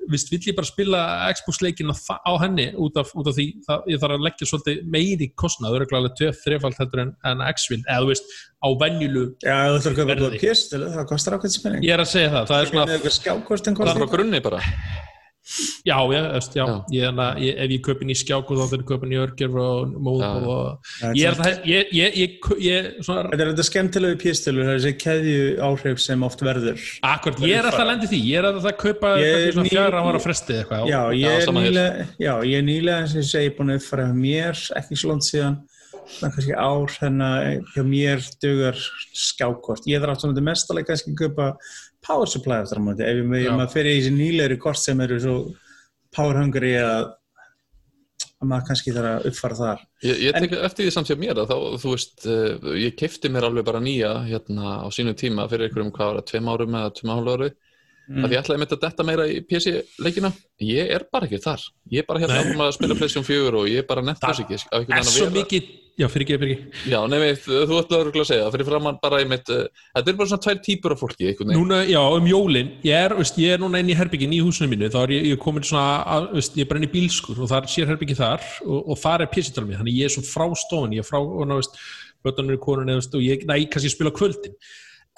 Vist, 0.08 0.30
vill 0.32 0.40
ég 0.48 0.56
bara 0.56 0.64
spila 0.64 1.00
Xbox-leikin 1.36 1.90
á 1.92 2.32
henni 2.40 2.70
út 2.80 2.96
af, 2.96 3.10
út 3.20 3.28
af 3.28 3.34
því 3.36 3.44
það, 3.66 3.82
ég 3.92 4.00
þarf 4.00 4.16
að 4.16 4.24
leggja 4.24 4.48
svolítið 4.48 4.80
meiri 4.94 5.28
kostnað, 5.36 5.74
það 5.74 5.76
eru 5.76 5.98
alveg 5.98 6.16
töf 6.16 6.40
þrefald 6.40 6.80
heldur 6.80 7.02
en, 7.04 7.12
en 7.28 7.44
X-Vil, 7.50 7.82
eða 7.84 8.06
þú 8.06 8.08
veist, 8.08 8.32
á 8.64 8.68
venjulu 8.80 9.26
Já, 9.44 9.58
þú 9.68 9.76
ætlar 9.76 9.92
að 9.92 10.24
góða 10.24 10.40
PS-stölu, 10.40 10.90
það 10.96 11.08
kostar 11.12 11.36
ákveðt 11.36 11.58
spenning. 11.58 11.84
ég 11.84 11.96
er 11.98 12.04
að 12.06 12.12
segja 12.16 12.32
það, 12.32 12.48
það 12.48 12.64
er 12.64 12.72
svona 12.72 12.88
Það 12.88 12.96
er 14.56 15.19
Já, 15.84 15.96
já, 16.12 16.20
veist, 16.34 16.54
já. 16.56 16.64
Já. 16.68 16.74
Ég, 16.94 17.04
hana, 17.08 17.26
ég, 17.42 17.56
ef 17.64 17.72
ég 17.74 17.82
kaupin 17.86 18.12
í 18.12 18.16
skjáku 18.18 18.56
þá 18.58 18.62
þurfum 18.70 18.86
kaupin 18.90 19.14
í 19.14 19.18
örgjör 19.20 19.56
og 19.62 19.94
móð 19.96 20.20
Já, 20.22 20.28
já. 20.30 20.50
og 20.54 21.16
ég 21.18 21.30
er 21.30 21.38
það, 21.40 21.56
ég, 21.70 21.90
ég, 21.96 22.18
ég, 22.20 22.50
ég 22.66 22.90
svona, 23.06 23.24
Þetta 23.30 23.44
er 23.46 23.50
þetta 23.52 23.66
skemmtilegu 23.70 24.30
er 24.30 24.70
þessi 24.70 24.92
keðju 25.00 25.40
áhrif 25.66 26.02
sem 26.04 26.22
oft 26.26 26.44
verður. 26.46 26.84
akkurat, 27.02 27.42
ég 27.46 27.56
er 27.58 27.68
alltaf 27.70 27.84
að 27.84 27.90
lendi 27.92 28.10
því, 28.12 28.20
ég 28.30 28.38
er 28.42 28.48
alltaf 28.50 28.70
að 28.70 28.78
kaupa 28.84 29.12
Ég 29.20 29.60
fjara 29.70 30.04
ára 30.06 30.22
frestið 30.22 30.62
eitthvað. 30.62 30.86
Já, 30.90 31.00
ég 31.16 31.36
er 31.40 31.52
nýlega, 31.56 32.06
já, 32.20 32.32
ég 32.46 32.56
er 32.60 32.66
nýlega 32.68 33.02
eins 33.02 33.16
og 33.16 33.22
ég 33.22 33.28
segi 33.32 33.52
búin 33.58 33.74
að 33.74 33.80
uppfæra 33.82 34.08
mér, 34.14 34.64
ekki 34.80 34.98
svo 35.00 35.12
langt 35.12 35.26
síðan, 35.26 35.58
svona 36.10 36.32
kannski 36.34 36.56
ár, 36.58 36.96
hérna 37.00 37.28
hjá 37.74 37.84
mér 37.86 38.24
dugar 38.42 38.80
skjákort. 39.14 39.86
Ég 39.90 40.02
þarf 40.02 40.16
náttúrulega 40.18 40.48
mestalega 40.50 40.90
kannski 40.90 41.14
að 41.14 41.20
kaupa 41.24 41.50
power 42.06 42.28
supply 42.30 42.60
aftur 42.62 42.80
á 42.80 42.84
móti, 42.84 43.06
ef 43.06 43.22
maður 43.28 43.72
fyrir 43.74 43.96
í 43.96 44.02
þessi 44.02 44.12
nýlegri 44.16 44.60
kort 44.60 44.80
sem 44.80 45.00
eru 45.04 45.18
svo 45.22 45.38
power 46.14 46.40
hungry 46.40 46.76
að 46.80 47.10
að 48.40 48.48
maður 48.48 48.68
kannski 48.70 48.92
þarf 48.96 49.08
að 49.10 49.26
uppfæra 49.28 49.56
þar. 49.58 49.80
Ég, 50.06 50.20
ég 50.24 50.36
tek 50.36 50.54
eftir 50.64 50.86
því 50.86 50.92
samt 50.94 51.10
hjá 51.10 51.16
mér 51.20 51.40
að 51.42 51.50
þá, 51.50 51.56
þú 51.82 51.90
veist, 51.92 52.14
uh, 52.24 52.70
ég 52.80 52.94
kefti 52.96 53.30
mér 53.32 53.46
alveg 53.50 53.66
bara 53.68 53.82
nýja 53.84 54.12
hérna 54.24 54.78
á 54.80 54.88
sínum 54.96 55.16
tíma 55.18 55.44
fyrir 55.50 55.68
einhverjum 55.68 55.92
hvað 55.92 56.14
ára, 56.14 56.22
tveim 56.30 56.48
árum 56.48 56.78
eða 56.80 56.94
tveim 56.96 57.12
ára 57.12 57.34
ári. 57.36 57.50
Mm. 58.10 58.24
að 58.26 58.32
ég 58.34 58.40
ætlaði 58.40 58.64
að 58.66 58.80
detta 58.82 59.04
meira 59.06 59.24
í 59.30 59.36
PC-leikina 59.46 60.32
ég 60.66 60.88
er 60.96 61.04
bara 61.12 61.28
ekki 61.28 61.38
þar, 61.44 61.62
ég 61.94 62.02
er 62.02 62.06
bara 62.08 62.18
hérna 62.24 62.64
að 62.64 62.72
spila 62.74 62.96
PlayStation 62.98 63.26
4 63.28 63.60
og 63.60 63.68
ég 63.70 63.84
er 63.84 63.86
bara 63.86 64.02
þess 64.08 64.40
ekki 64.42 64.56
einhvern 64.58 64.96
er 64.96 65.06
svo 65.06 65.28
mikið 65.30 65.68
já, 65.98 66.06
fyrir 66.10 66.24
ekki, 66.26 66.36
fyrir 66.40 66.52
ekki. 66.54 66.80
Já, 66.92 66.98
nefnir, 67.10 67.38
þú 67.42 67.78
ætlaði 67.80 68.04
örugglega 68.04 68.24
að 68.24 68.28
segja 68.30 68.44
það, 68.44 68.54
fyrir 68.54 68.68
framann 68.68 68.98
bara 69.02 69.20
einmitt, 69.22 69.50
uh, 69.52 69.82
þetta 69.96 70.12
er 70.12 70.18
bara 70.20 70.30
svona 70.30 70.44
tvær 70.46 70.60
típur 70.66 70.94
af 70.94 71.02
fólki, 71.02 71.26
einhvern 71.28 71.50
veginn. 71.50 71.60
Núna, 71.60 71.80
já, 71.88 72.00
um 72.16 72.28
jólin, 72.30 72.70
ég 72.86 73.06
er, 73.08 73.14
veist, 73.18 73.40
ég 73.40 73.56
er 73.56 73.62
núna 73.62 73.82
inn 73.82 73.90
í 73.92 73.96
herbyggin 73.98 74.36
í 74.36 74.40
húsinu 74.44 74.70
mínu, 74.70 74.90
þá 74.94 74.98
er 75.02 75.14
ég, 75.16 75.28
ég 75.32 75.42
komin 75.42 75.66
svona, 75.66 76.00
að, 76.16 76.30
veist, 76.38 76.56
ég 76.58 76.66
er 76.66 76.70
bara 76.70 76.82
inn 76.82 76.88
í 76.88 76.92
bílskur 76.94 77.42
og 77.42 77.52
það 77.52 77.60
er 77.60 77.74
sér 77.74 77.92
herbyggi 77.92 78.18
þar 78.20 78.48
og, 78.64 78.80
og 78.80 79.02
það 79.02 79.26
er 79.26 79.32
pjessitalum 79.36 79.70
mér, 79.70 79.82
þannig 79.82 80.00
ég 80.00 80.08
er 80.10 80.16
svona 80.16 80.32
frá 80.32 80.48
stofan, 80.64 80.96
ég 80.96 81.04
er 81.04 81.10
frá, 81.10 81.20
og 81.20 81.46
ná, 81.50 81.56
veist, 81.60 81.78
bötunum 82.24 82.56
er 82.56 82.64
konun, 82.64 82.96
veist, 82.96 83.14
og 83.14 83.24
ég, 83.24 83.46
næ, 83.48 83.56
kannski 83.72 83.92
spila 83.92 84.12
á 84.12 84.18
kvöldin, 84.18 84.58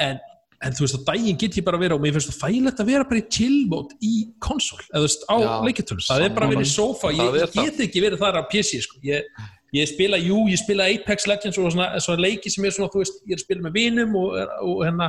en, 0.02 0.20
en 0.62 0.76
þú 0.76 0.86
veist, 0.86 0.98
á 0.98 1.06
daginn 1.10 1.38
get 1.40 1.58
ég 1.58 1.66
bara 1.66 1.78
að 1.78 1.86
vera 1.86 1.98
og 1.98 2.04
mér 2.04 2.14
finnst 2.16 2.30
það 2.30 2.44
þægilegt 2.44 2.82
að 2.82 2.92
vera 2.92 3.08
bara 3.10 3.22
í 3.22 3.26
chill 3.34 3.64
mode 3.70 3.98
í 3.98 4.12
konsól, 4.42 4.78
eða 4.92 5.00
þú 5.00 5.08
veist, 5.08 5.26
á 5.26 5.36
leikjartölu, 5.66 6.06
það 6.06 6.26
er 6.28 6.36
bara 6.36 6.48
að 6.48 6.54
vera 6.54 6.66
í 6.68 6.70
sofa, 6.70 7.10
ég, 7.16 7.40
ég 7.42 7.58
get 7.58 7.82
ekki 7.88 8.04
verið 8.04 8.22
þar 8.22 8.38
á 8.38 8.42
pjessi, 8.52 8.78
sko, 8.86 9.02
ég, 9.06 9.26
ég 9.72 9.88
spila, 9.88 10.18
jú, 10.20 10.42
ég 10.52 10.60
spila 10.60 10.84
Apex 10.92 11.24
Legends 11.30 11.56
og 11.58 11.70
svona, 11.72 11.86
svona 12.04 12.20
leiki 12.26 12.50
sem 12.52 12.64
er 12.68 12.74
svona, 12.76 12.90
þú 12.92 13.00
veist, 13.00 13.22
ég 13.24 13.32
er 13.36 13.40
að 13.40 13.44
spila 13.46 13.64
með 13.64 13.76
vinum 13.78 14.16
og, 14.20 14.34
er- 14.36 14.52
og 14.68 14.82
hérna, 14.84 15.06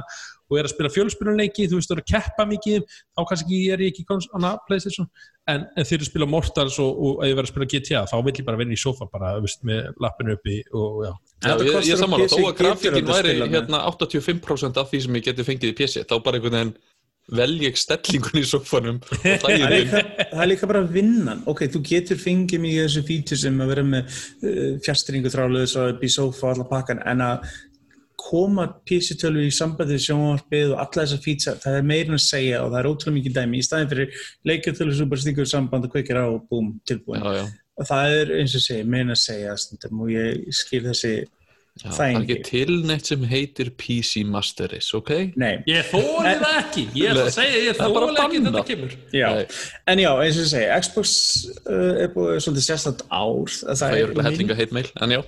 og 0.48 0.60
er 0.60 0.68
að 0.70 0.72
spila 0.76 0.92
fjölspilunleiki, 0.94 1.66
þú 1.68 1.80
veist, 1.80 1.90
þú 1.92 1.96
er 1.98 2.02
að 2.04 2.10
keppa 2.14 2.46
mikið, 2.48 2.86
þá 3.18 3.22
kannski 3.32 3.60
er 3.74 3.84
ég 3.84 3.92
ekki 3.92 4.06
kons- 4.08 4.30
hana, 4.32 4.54
Playstation, 4.68 5.10
en, 5.52 5.66
en 5.76 5.84
þegar 5.90 6.06
ég 6.06 6.10
spila 6.12 6.30
Mortals 6.32 6.80
og, 6.80 7.04
og 7.10 7.24
ef 7.26 7.34
ég 7.34 7.38
verð 7.42 7.50
að 7.50 7.54
spila 7.54 7.70
GTA, 7.74 8.06
þá 8.08 8.16
vil 8.24 8.36
ég 8.40 8.48
bara 8.48 8.62
vera 8.64 8.72
í 8.78 8.80
sofa 8.80 9.10
bara, 9.12 9.34
þú 9.36 9.46
veist, 9.50 9.64
með 9.68 9.92
lappinu 10.06 10.38
uppi 10.38 10.58
og 10.72 11.04
já. 11.10 11.12
Já, 11.44 11.54
ég, 11.60 11.76
ég 11.90 12.00
á 12.00 12.00
sammála, 12.00 12.24
PC 12.24 12.40
þó 12.40 12.48
að 12.48 12.82
þetta 12.88 13.18
væri 13.18 13.36
hérna 13.58 13.84
85% 13.92 14.80
af 14.80 14.92
því 14.94 15.04
sem 15.08 15.20
ég 15.20 15.28
geti 15.28 15.48
fengið 15.52 15.74
í 15.74 15.78
PC, 15.82 16.06
þá 16.08 16.16
bara 16.24 16.40
einhvern 16.40 16.56
veginn 16.60 16.76
velj 17.32 17.68
ég 17.70 17.78
stellingun 17.80 18.42
í 18.42 18.46
sofanum 18.48 18.98
það 19.08 19.38
Það 19.44 19.54
er, 19.56 19.74
líka, 19.74 20.02
það 20.34 20.50
líka 20.52 20.70
bara 20.70 20.82
vinnan. 20.88 21.44
Ok, 21.50 21.66
þú 21.72 21.84
getur 21.88 22.20
fengið 22.20 22.64
mikið 22.64 22.88
þessu 22.88 23.04
fítur 23.08 23.40
sem 23.40 23.62
að 23.64 23.72
vera 23.72 23.86
með 23.88 24.18
uh, 24.44 24.74
fjastringu 24.84 25.32
þráluðis 25.32 25.78
og 25.80 25.94
upp 25.94 26.04
í 26.04 26.12
sófa 26.12 26.50
og 26.50 26.56
alla 26.56 26.68
pakkan 26.72 27.04
en 27.08 27.24
að 27.24 27.54
koma 28.24 28.68
PC-tölu 28.88 29.44
í 29.48 29.52
sambandi 29.52 29.98
sjónvarpið 30.00 30.74
og 30.74 30.82
alla 30.84 31.04
þessar 31.04 31.24
fítur 31.24 31.58
það 31.64 31.78
er 31.80 31.88
meira 31.88 32.12
en 32.12 32.20
að 32.20 32.24
segja 32.24 32.62
og 32.64 32.72
það 32.72 32.80
er 32.80 32.90
ótrúlega 32.92 33.18
mikið 33.18 33.38
dæmi. 33.40 33.60
Í 33.60 33.68
staðin 33.68 33.92
fyrir 33.92 34.26
leikjartölu 34.50 34.96
sem 34.98 35.12
bara 35.12 35.24
stingur 35.24 35.50
samband 35.50 35.88
og 35.88 35.96
kveikir 35.96 36.20
á 36.20 36.26
og 36.28 36.44
búm, 36.52 36.74
tilbúin. 36.88 37.24
Já, 37.24 37.40
já, 37.42 37.46
og 37.80 37.90
það 37.90 38.18
er 38.20 38.36
eins 38.40 38.58
og 38.60 38.66
segi, 38.68 38.86
meira 38.88 39.08
en 39.08 39.16
að 39.16 39.24
segja 39.24 39.56
stundum, 39.60 40.04
og 40.06 40.14
ég 40.14 40.44
skil 40.56 40.84
þessi 40.86 41.14
já, 41.82 41.90
það 41.90 42.04
er 42.04 42.18
ekki 42.20 42.36
þægindi 42.36 42.36
til 42.50 42.76
neitt 42.90 43.10
sem 43.10 43.24
heitir 43.32 43.70
PC 43.82 44.22
Master 44.30 44.70
Race, 44.74 44.92
ok? 44.98 45.10
Nei, 45.42 45.54
Ég 45.68 45.88
þóli 45.90 46.34
það 46.44 46.58
ekki, 46.60 46.84
ég 47.00 47.10
ætla 47.14 47.24
að 47.26 47.32
segja, 47.38 47.62
ég 47.64 47.78
Það 47.80 47.96
ekki 47.98 48.20
bannað. 48.20 48.46
þetta 48.46 48.64
kemur. 48.70 48.96
já, 49.18 49.26
Nei. 49.34 49.48
en 49.94 50.02
já, 50.04 50.10
eins 50.26 50.38
og 50.38 50.44
ég 50.44 50.52
segi 50.54 50.80
Xbox 50.86 51.14
uh, 51.66 51.92
er 52.04 52.14
búið 52.14 52.40
svolítið 52.46 52.68
sérstætt 52.68 53.04
ár 53.10 53.54
það, 53.58 53.82
Það 53.82 53.96
er 53.98 54.04
örugglega 54.06 54.30
hellinga 54.30 54.60
heitmeil, 54.62 54.92
en 55.02 55.16
já 55.18 55.22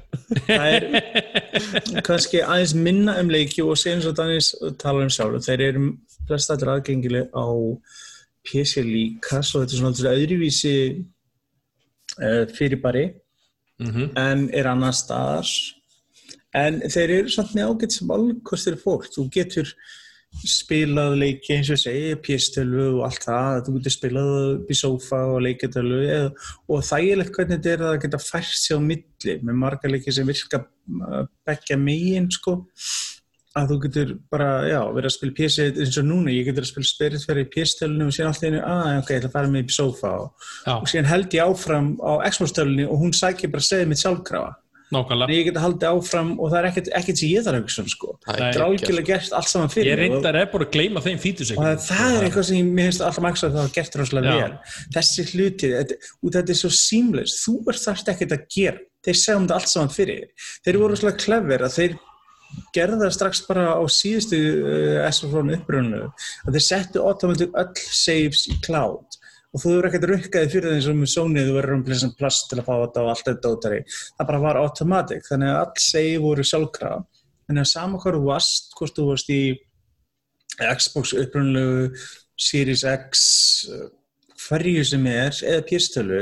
það 0.45 0.69
er 0.75 0.87
kannski 2.07 2.43
aðeins 2.45 2.75
minna 2.77 3.17
um 3.23 3.33
leiki 3.33 3.65
og 3.65 3.77
sé 3.81 3.95
eins 3.95 4.05
og 4.09 4.15
Danis 4.21 4.51
talar 4.81 5.07
um 5.07 5.13
sjálf 5.13 5.41
þeir 5.47 5.65
eru 5.71 5.87
flest 6.29 6.53
allir 6.53 6.71
aðgengileg 6.75 7.33
á 7.33 7.45
PC 8.45 8.81
líka 8.85 9.39
svo 9.41 9.63
þetta 9.63 9.73
er 9.73 9.79
svona 9.81 9.91
alltaf 9.95 10.13
öðruvísi 10.13 10.75
uh, 12.21 12.45
fyrirbæri 12.53 13.07
Mm 13.75 14.05
en 14.15 14.45
er 14.55 14.69
annar 14.71 14.93
staðar 14.95 15.49
en 16.55 16.81
þeir 16.87 17.19
eru 17.19 17.31
samt 17.33 17.55
með 17.55 17.71
ágætt 17.71 17.95
sem 17.97 18.11
alkostir 18.15 18.79
fólk. 18.81 19.07
Þú 19.13 19.27
getur 19.33 19.71
spilað 20.43 21.15
leiki 21.19 21.55
eins 21.55 21.69
og 21.71 21.77
ég 21.77 21.81
segi, 21.81 22.15
PS-tölu 22.25 22.85
og 22.97 23.05
allt 23.07 23.23
það, 23.23 23.59
þú 23.65 23.75
getur 23.77 23.93
spilað 23.93 24.71
í 24.71 24.77
sófa 24.77 25.21
og 25.31 25.41
leikatölu 25.45 26.01
eða, 26.03 26.29
og 26.67 26.83
þægilegt 26.89 27.37
hvernig 27.37 27.61
þetta 27.61 27.73
er 27.73 27.83
að 27.89 27.99
geta 28.03 28.19
fært 28.19 28.51
sér 28.59 28.81
á 28.81 28.87
milli 28.89 29.37
með 29.45 29.59
marga 29.63 29.91
leiki 29.91 30.15
sem 30.15 30.27
virka 30.27 30.65
uh, 30.65 31.21
beggja 31.47 31.79
megin 31.79 32.27
sko. 32.33 32.59
Að 33.55 33.69
þú 33.71 33.75
getur 33.85 34.09
bara, 34.27 34.49
já, 34.67 34.81
verið 34.91 35.07
að 35.07 35.13
spila 35.15 35.35
PS 35.37 35.61
eins 35.63 35.99
og 36.01 36.07
núna, 36.09 36.33
ég 36.35 36.49
getur 36.49 36.65
að 36.65 36.73
spila 36.73 36.89
spirit 36.89 37.23
fyrir 37.23 37.45
í 37.45 37.51
PS-tölunum 37.53 38.11
og 38.11 38.17
síðan 38.17 38.33
alltaf 38.33 38.49
einu, 38.49 38.59
að, 38.59 38.89
ok, 38.99 39.13
ég 39.13 39.21
ætla 39.21 39.29
að 39.31 39.37
fara 39.37 39.51
með 39.53 39.63
í 39.63 39.75
sófa. 39.77 40.11
Og, 40.25 40.49
og 40.75 40.91
síðan 40.91 41.07
held 41.13 41.37
ég 41.37 41.53
áfram 41.53 41.89
á 42.03 42.11
Xbox-tölunni 42.27 42.89
og 42.91 42.99
hún 42.99 43.15
sækir 43.15 43.53
bara 43.55 43.63
segja 43.63 43.87
mitt 43.87 44.03
sjálfkrafa 44.03 44.51
nákvæmlega. 44.93 45.25
Þannig 45.25 45.39
ég 45.39 45.47
geti 45.49 45.63
haldið 45.63 45.87
áfram 45.89 46.31
og 46.39 46.51
það 46.51 46.57
er 46.59 46.67
ekkert, 46.69 46.89
ekkert 46.99 47.21
sem 47.21 47.31
ég 47.31 47.45
þarf 47.45 47.57
að 47.57 47.65
hugsa 47.65 47.81
um 47.83 47.89
sko. 47.91 48.09
Það 48.25 48.35
er 48.35 48.43
geggjað, 48.45 48.65
algjörlega 48.65 49.09
gert 49.09 49.35
allt 49.39 49.51
saman 49.51 49.71
fyrir 49.73 49.91
Ég 49.91 49.99
reyndar 50.01 50.39
er 50.39 50.49
bara 50.51 50.67
að 50.67 50.73
gleyma 50.75 51.03
þeim 51.05 51.21
fítus 51.23 51.53
og 51.55 51.61
það, 51.61 51.77
það 51.89 52.17
er 52.17 52.27
eitthvað 52.29 52.47
sem 52.49 52.57
ég- 52.59 52.73
mér 52.79 52.89
finnst 52.89 53.05
alltaf 53.05 53.25
maksa 53.25 53.47
að 53.47 53.55
það 53.55 53.65
var 53.65 53.75
gert 53.77 53.95
Já. 54.25 54.35
vel. 54.41 54.57
Þessi 54.95 55.27
hluti, 55.31 55.71
þetta, 55.75 55.99
og 56.21 56.35
þetta 56.35 56.55
er 56.55 56.59
svo 56.61 56.73
seamless, 56.79 57.37
þú 57.45 57.55
er 57.69 57.81
þarft 57.85 58.11
ekkert 58.13 58.35
að 58.37 58.45
gera. 58.57 58.83
Þeir 59.05 59.17
segja 59.21 59.37
um 59.37 59.45
þetta 59.47 59.57
allt 59.59 59.69
saman 59.69 59.93
fyrir. 59.93 60.29
Þeir 60.65 60.77
voru 60.81 60.93
rosalega 60.95 61.23
clever 61.25 61.65
að 61.65 61.75
þeir 61.77 61.97
gerðu 62.75 63.01
það 63.01 63.13
strax 63.15 63.41
bara 63.47 63.65
á 63.75 63.83
síðustu 63.91 64.39
uh, 64.61 65.09
S4 65.09 65.43
upprunnu 65.57 66.01
að 66.07 66.57
þeir 66.57 66.65
settu 66.69 67.03
automatic 67.03 67.55
öll 67.57 67.73
saves 67.75 68.45
í 68.51 68.57
cloud 68.65 69.19
og 69.55 69.61
þú 69.63 69.71
hefur 69.71 69.87
ekkert 69.87 70.07
rukkaði 70.11 70.49
fyrir 70.51 70.73
þeim 70.75 70.81
sem 70.83 70.97
með 70.99 71.11
Sony 71.13 71.43
þú 71.47 71.53
verður 71.55 71.77
um 71.77 71.83
plessan 71.87 72.15
plass 72.19 72.41
til 72.49 72.59
að 72.59 72.65
fá 72.67 72.73
þetta 72.81 73.03
og 73.05 73.11
allt 73.13 73.27
þetta 73.29 73.43
dótari. 73.45 73.77
Það 74.17 74.27
bara 74.31 74.41
var 74.43 74.59
automatic 74.59 75.29
þannig 75.29 75.53
að 75.53 75.59
all 75.61 75.83
save 75.85 76.17
voru 76.25 76.43
sjálfkrafa 76.49 77.05
þannig 77.47 77.61
að 77.63 77.71
sama 77.71 78.01
hvað 78.03 78.17
þú 78.17 78.23
varst, 78.27 78.73
hvort 78.75 78.97
þú 78.99 79.05
varst 79.13 79.31
í 79.31 79.41
Xbox 80.75 81.13
upprunlegu 81.19 81.89
Series 82.39 82.83
X 82.83 83.23
hverju 84.45 84.83
sem 84.85 85.05
er, 85.09 85.31
eða 85.47 85.63
PS-tölu 85.69 86.17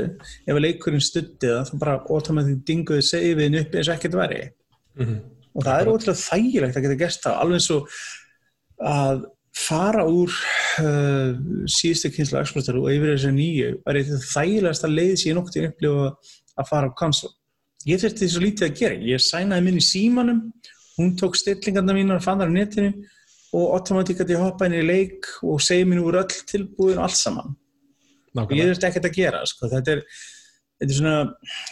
ef 0.46 0.54
að 0.54 0.62
leikurinn 0.62 1.02
stutti 1.02 1.50
það 1.50 1.70
þá 1.70 1.74
bara 1.82 1.96
automatic 2.14 2.60
dinguði 2.68 3.04
save-in 3.04 3.58
upp 3.60 3.74
eins 3.74 3.90
og 3.90 3.96
ekkert 3.98 4.18
væri 4.20 4.42
Mhm. 4.94 5.16
og 5.58 5.64
það 5.66 5.80
er 5.80 5.88
ótrúlega 5.90 6.22
þægilegt 6.22 6.76
að 6.78 6.84
geta 6.86 6.98
gert 7.02 7.24
það 7.24 7.40
alveg 7.42 7.58
eins 7.58 7.70
og 7.74 7.88
að 8.94 9.24
fara 9.54 10.04
úr 10.10 10.32
uh, 10.82 11.34
síðustu 11.70 12.10
kynslu 12.14 12.42
Xbox-tölu 12.42 12.82
og 12.82 12.92
yfir 12.92 13.14
þessu 13.14 13.32
nýju 13.34 13.70
var 13.84 13.98
eitthvað 14.00 14.28
þægilegast 14.32 14.86
að 14.86 14.96
leiði 14.98 15.18
sér 15.22 15.38
noktið 15.38 15.68
upplifa 15.70 16.06
að 16.58 16.70
fara 16.70 16.90
á 16.90 16.98
konsol 16.98 17.30
ég 17.86 18.00
þurfti 18.02 18.30
svo 18.30 18.42
lítið 18.42 18.68
að 18.68 18.78
gera 18.80 19.00
ég 19.12 19.22
sænaði 19.22 19.66
minn 19.66 19.80
í 19.80 19.84
símanum 19.84 20.40
hún 20.98 21.14
tók 21.20 21.38
stillingarna 21.38 21.96
mínar 21.96 22.18
og 22.18 22.26
fann 22.26 22.42
þar 22.42 22.50
á 22.50 22.56
netinu 22.58 22.92
og 23.54 23.76
automatík 23.78 24.24
að 24.24 24.34
ég 24.34 24.42
hoppa 24.42 24.66
inn 24.66 24.78
í 24.80 24.84
leik 24.86 25.30
og 25.46 25.62
segi 25.62 25.86
mínu 25.86 26.06
úr 26.08 26.22
öll 26.24 26.38
tilbúin 26.50 26.98
og 26.98 27.06
allt 27.06 27.20
saman 27.20 27.54
ég 27.54 28.40
Nákvæmlega. 28.40 28.70
þurfti 28.72 28.88
ekkert 28.88 29.10
að 29.10 29.18
gera 29.20 29.44
sko. 29.46 29.70
þetta 29.70 29.94
er 29.94 30.02
þetta 30.80 30.90
er 30.90 30.98
svona, 30.98 31.18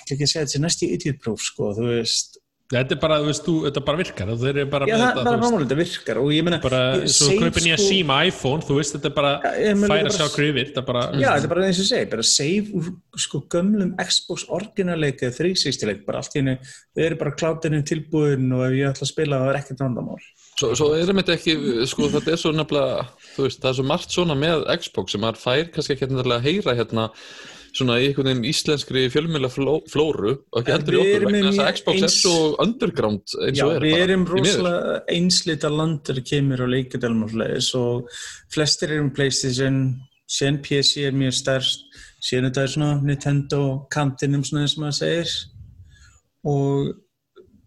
ekki 0.06 0.18
að 0.20 0.30
segja, 0.30 0.44
þetta 0.46 0.58
er 0.58 0.64
næst 0.64 0.84
í 0.84 0.90
idiotpróf 0.96 1.42
sko, 1.42 1.72
þú 1.76 1.88
veist 1.90 2.31
Þetta 2.72 2.94
er 2.96 3.00
bara, 3.02 3.16
þú 3.20 3.26
veist, 3.28 3.42
þú, 3.44 3.54
þetta 3.66 3.80
bara 3.84 3.98
virkar. 4.00 4.30
Eru 4.32 4.62
já, 4.62 4.68
það 4.72 4.84
er 5.04 5.16
bara 5.18 5.32
námúlega, 5.42 5.64
þetta 5.66 5.76
virkar. 5.76 6.20
Og 6.22 6.30
ég 6.32 6.44
meina, 6.46 6.58
bara 6.62 6.80
svo 7.04 7.28
kaupin 7.36 7.66
ég 7.68 7.74
að 7.76 7.82
sko- 7.82 7.88
síma 7.92 8.16
iPhone, 8.30 8.64
þú 8.64 8.76
veist, 8.78 8.94
þetta 8.96 9.10
er 9.10 9.14
bara 9.18 9.32
færa 9.42 9.88
bara- 9.90 10.14
sjá 10.16 10.28
grifir, 10.32 10.70
þetta 10.70 10.80
er 10.82 10.86
bara, 10.88 11.02
já, 11.12 11.28
þetta 11.34 11.44
er 11.44 11.52
bara 11.52 11.66
eins 11.68 11.80
og 11.82 11.88
segi, 11.90 12.10
bara 12.14 12.22
save 12.22 12.72
úr 12.80 12.88
sko 13.26 13.42
gömlum 13.52 13.92
Xbox 14.00 14.46
orginaleik 14.48 15.20
eða 15.20 15.36
360 15.36 15.90
leik, 15.90 16.06
bara 16.08 16.22
allt 16.22 16.32
í 16.32 16.40
hennu 16.40 16.56
við 16.96 17.04
erum 17.10 17.18
bara 17.18 17.36
klátinu 17.42 17.82
tilbúin 17.84 18.48
og 18.56 18.64
ef 18.70 18.72
ég 18.78 18.88
ætla 18.88 19.04
að 19.04 19.12
spila 19.12 19.42
það 19.42 19.52
er 19.52 19.60
ekkert 19.60 19.84
vandamál. 19.84 20.18
Svo, 20.56 20.72
svo 20.78 20.90
er 20.96 21.12
þetta 21.12 21.36
ekki, 21.36 21.54
sko 21.92 22.08
þetta 22.12 22.32
er 22.32 22.40
svo 22.40 22.52
nefnilega, 22.56 23.06
þú 23.36 23.46
veist, 23.48 23.60
það 23.60 23.70
er 23.72 23.78
svo 23.80 23.86
margt 23.92 24.16
svona 24.16 24.36
með 24.38 24.64
Xbox 24.80 25.12
sem 25.12 25.20
maður 25.20 25.40
fær 25.44 25.64
kannski 25.76 25.96
ekki 25.96 26.08
nefnilega 26.08 26.40
að 26.40 26.48
heyra 26.48 26.76
hérna 26.80 27.10
svona 27.72 27.96
í 28.00 28.06
einhvern 28.08 28.28
veginn 28.30 28.48
íslenskri 28.50 29.02
fjölmjöla 29.12 29.48
flóru 29.52 30.32
og 30.52 30.60
ekki 30.60 30.74
heldur 30.74 30.96
í 30.96 30.98
við 30.98 31.02
okkur 31.02 31.18
erum 31.22 31.36
vegna 31.36 31.50
þess 31.52 31.62
að 31.64 31.74
Xbox 31.78 31.96
er 31.96 32.06
eins- 32.08 32.16
svo 32.20 32.34
underground 32.64 33.36
eins 33.46 33.58
Já, 33.58 33.64
og 33.66 33.74
er 33.76 33.86
við 33.86 33.94
bara, 33.96 34.06
erum 34.06 34.24
rosalega 34.30 34.96
einslita 35.16 35.70
landur 35.72 36.22
kemur 36.32 36.64
á 36.64 36.66
leikadælum 36.74 37.22
og 37.26 37.36
hlæðis 37.36 37.70
og 37.80 38.16
flestir 38.52 38.92
eru 38.92 39.06
um 39.06 39.10
Playstation 39.16 39.78
síðan 40.32 40.60
PC 40.64 41.06
er 41.08 41.16
mjög 41.16 41.34
stærst 41.40 41.86
síðan 42.22 42.50
þetta 42.50 42.62
er 42.62 42.74
svona 42.76 42.92
Nintendo 43.02 43.62
kantinum 43.92 44.44
svona 44.46 44.62
eins 44.66 44.76
og 44.78 44.84
maður 44.84 44.98
segir. 45.00 45.32
Og 46.44 46.92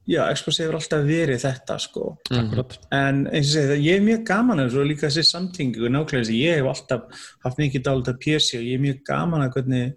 já, 0.09 0.21
Xbox 0.37 0.61
hefur 0.61 0.77
alltaf 0.79 1.03
verið 1.07 1.43
þetta 1.43 1.77
sko. 1.81 2.15
Akkurat. 2.29 2.77
en 2.93 3.25
eins 3.31 3.51
og 3.51 3.53
segið 3.55 3.71
það, 3.73 3.85
ég 3.85 3.99
er 3.99 4.07
mjög 4.07 4.25
gaman 4.29 4.61
að 4.61 4.69
þessu 4.69 4.81
og 4.81 4.89
líka 4.91 5.07
þessi 5.09 5.27
samtingu 5.31 5.91
nákvæmlega 5.91 6.23
þessi, 6.23 6.39
ég 6.41 6.59
hef 6.59 6.71
alltaf 6.71 7.21
haft 7.45 7.61
mikið 7.61 7.85
dálit 7.87 8.11
af 8.11 8.19
PC 8.21 8.59
og 8.59 8.65
ég 8.65 8.79
er 8.79 8.83
mjög 8.85 8.99
gaman 9.09 9.45
að 9.45 9.55
hvernig 9.57 9.95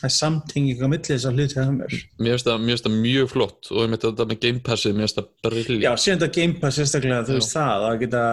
það 0.00 0.08
er 0.08 0.14
samtinging 0.16 0.80
á 0.80 0.88
milli 0.88 1.10
þess 1.10 1.28
að 1.28 1.36
hluti 1.36 1.60
að 1.60 1.72
mér. 1.76 1.98
Mér 2.24 2.40
það, 2.40 2.62
mér 2.62 2.72
finnst 2.72 2.86
það 2.86 2.96
mjög 3.04 3.28
flott 3.34 3.70
og 3.70 3.82
ég 3.82 3.90
myndi 3.92 4.06
þetta 4.06 4.26
með 4.30 4.40
Game 4.46 4.64
Passið, 4.64 4.96
mér 4.96 5.06
finnst 5.06 5.20
það 5.20 5.28
briljant. 5.44 5.84
Já, 5.84 5.90
síðan 6.00 6.22
þetta 6.22 6.36
Game 6.38 6.56
Pass 6.62 6.80
sérstaklega, 6.80 7.26
þú 7.28 7.36
veist 7.36 7.56
það, 7.56 7.86
að 7.90 8.00
geta 8.04 8.24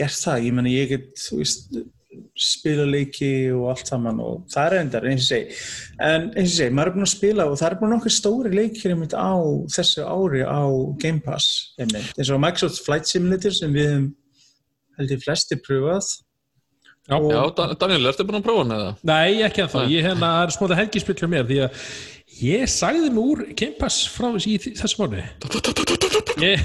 gert 0.00 0.18
það, 0.18 0.46
ég 0.48 0.56
menna 0.56 0.72
ég 0.74 0.94
get, 0.94 1.28
þú 2.10 2.20
veist, 2.24 2.52
spila 2.58 2.84
leiki 2.90 3.28
og 3.54 3.68
allt 3.70 3.86
saman 3.86 4.18
og 4.20 4.46
það 4.50 4.66
er 4.72 4.78
endar, 4.80 5.04
eins 5.10 5.22
og 5.22 5.28
segi. 5.30 5.58
En 6.02 6.24
eins 6.34 6.50
og 6.50 6.56
segi, 6.58 6.74
maður 6.74 6.90
er 6.90 6.96
búin 6.96 7.06
að 7.06 7.12
spila 7.14 7.46
og 7.50 7.58
það 7.60 7.68
er 7.70 7.76
búin 7.82 7.94
nokkuð 7.94 8.14
stóri 8.16 8.54
leikir 8.54 8.94
einmitt 8.96 9.14
á 9.14 9.30
þessu 9.76 10.06
ári 10.06 10.42
á 10.42 10.62
Game 11.02 11.20
Pass, 11.24 11.46
einmitt. 11.78 12.10
eins 12.18 12.30
og 12.34 12.40
Microsoft 12.42 12.82
Flight 12.84 13.06
Simulator 13.06 13.54
sem 13.54 13.72
við 13.72 13.86
hefum 13.92 14.08
held 14.98 15.10
ég 15.14 15.22
flesti 15.24 15.56
pröfað. 15.62 16.10
Já. 17.08 17.16
Og- 17.16 17.30
Já, 17.32 17.42
Dan- 17.56 17.76
Daniel, 17.80 18.06
ertu 18.12 18.24
búin 18.26 18.38
að 18.42 18.44
prófa 18.44 18.62
hann 18.64 18.74
eða? 18.76 18.90
Nei, 19.02 19.42
ekki 19.42 19.62
að 19.64 19.70
það. 19.72 19.88
Ég 19.90 20.04
hérna, 20.04 20.28
er 20.44 20.48
smóta 20.54 20.76
helgispill 20.78 21.14
hjá 21.16 21.28
mér 21.30 21.46
því 21.48 21.56
að 21.64 21.86
Ég 22.40 22.70
sagði 22.70 23.10
mig 23.12 23.20
úr 23.20 23.40
Game 23.58 23.76
Pass 23.80 24.06
frá 24.08 24.30
þessu 24.38 25.02
mánu 25.02 25.20
ég, 26.40 26.62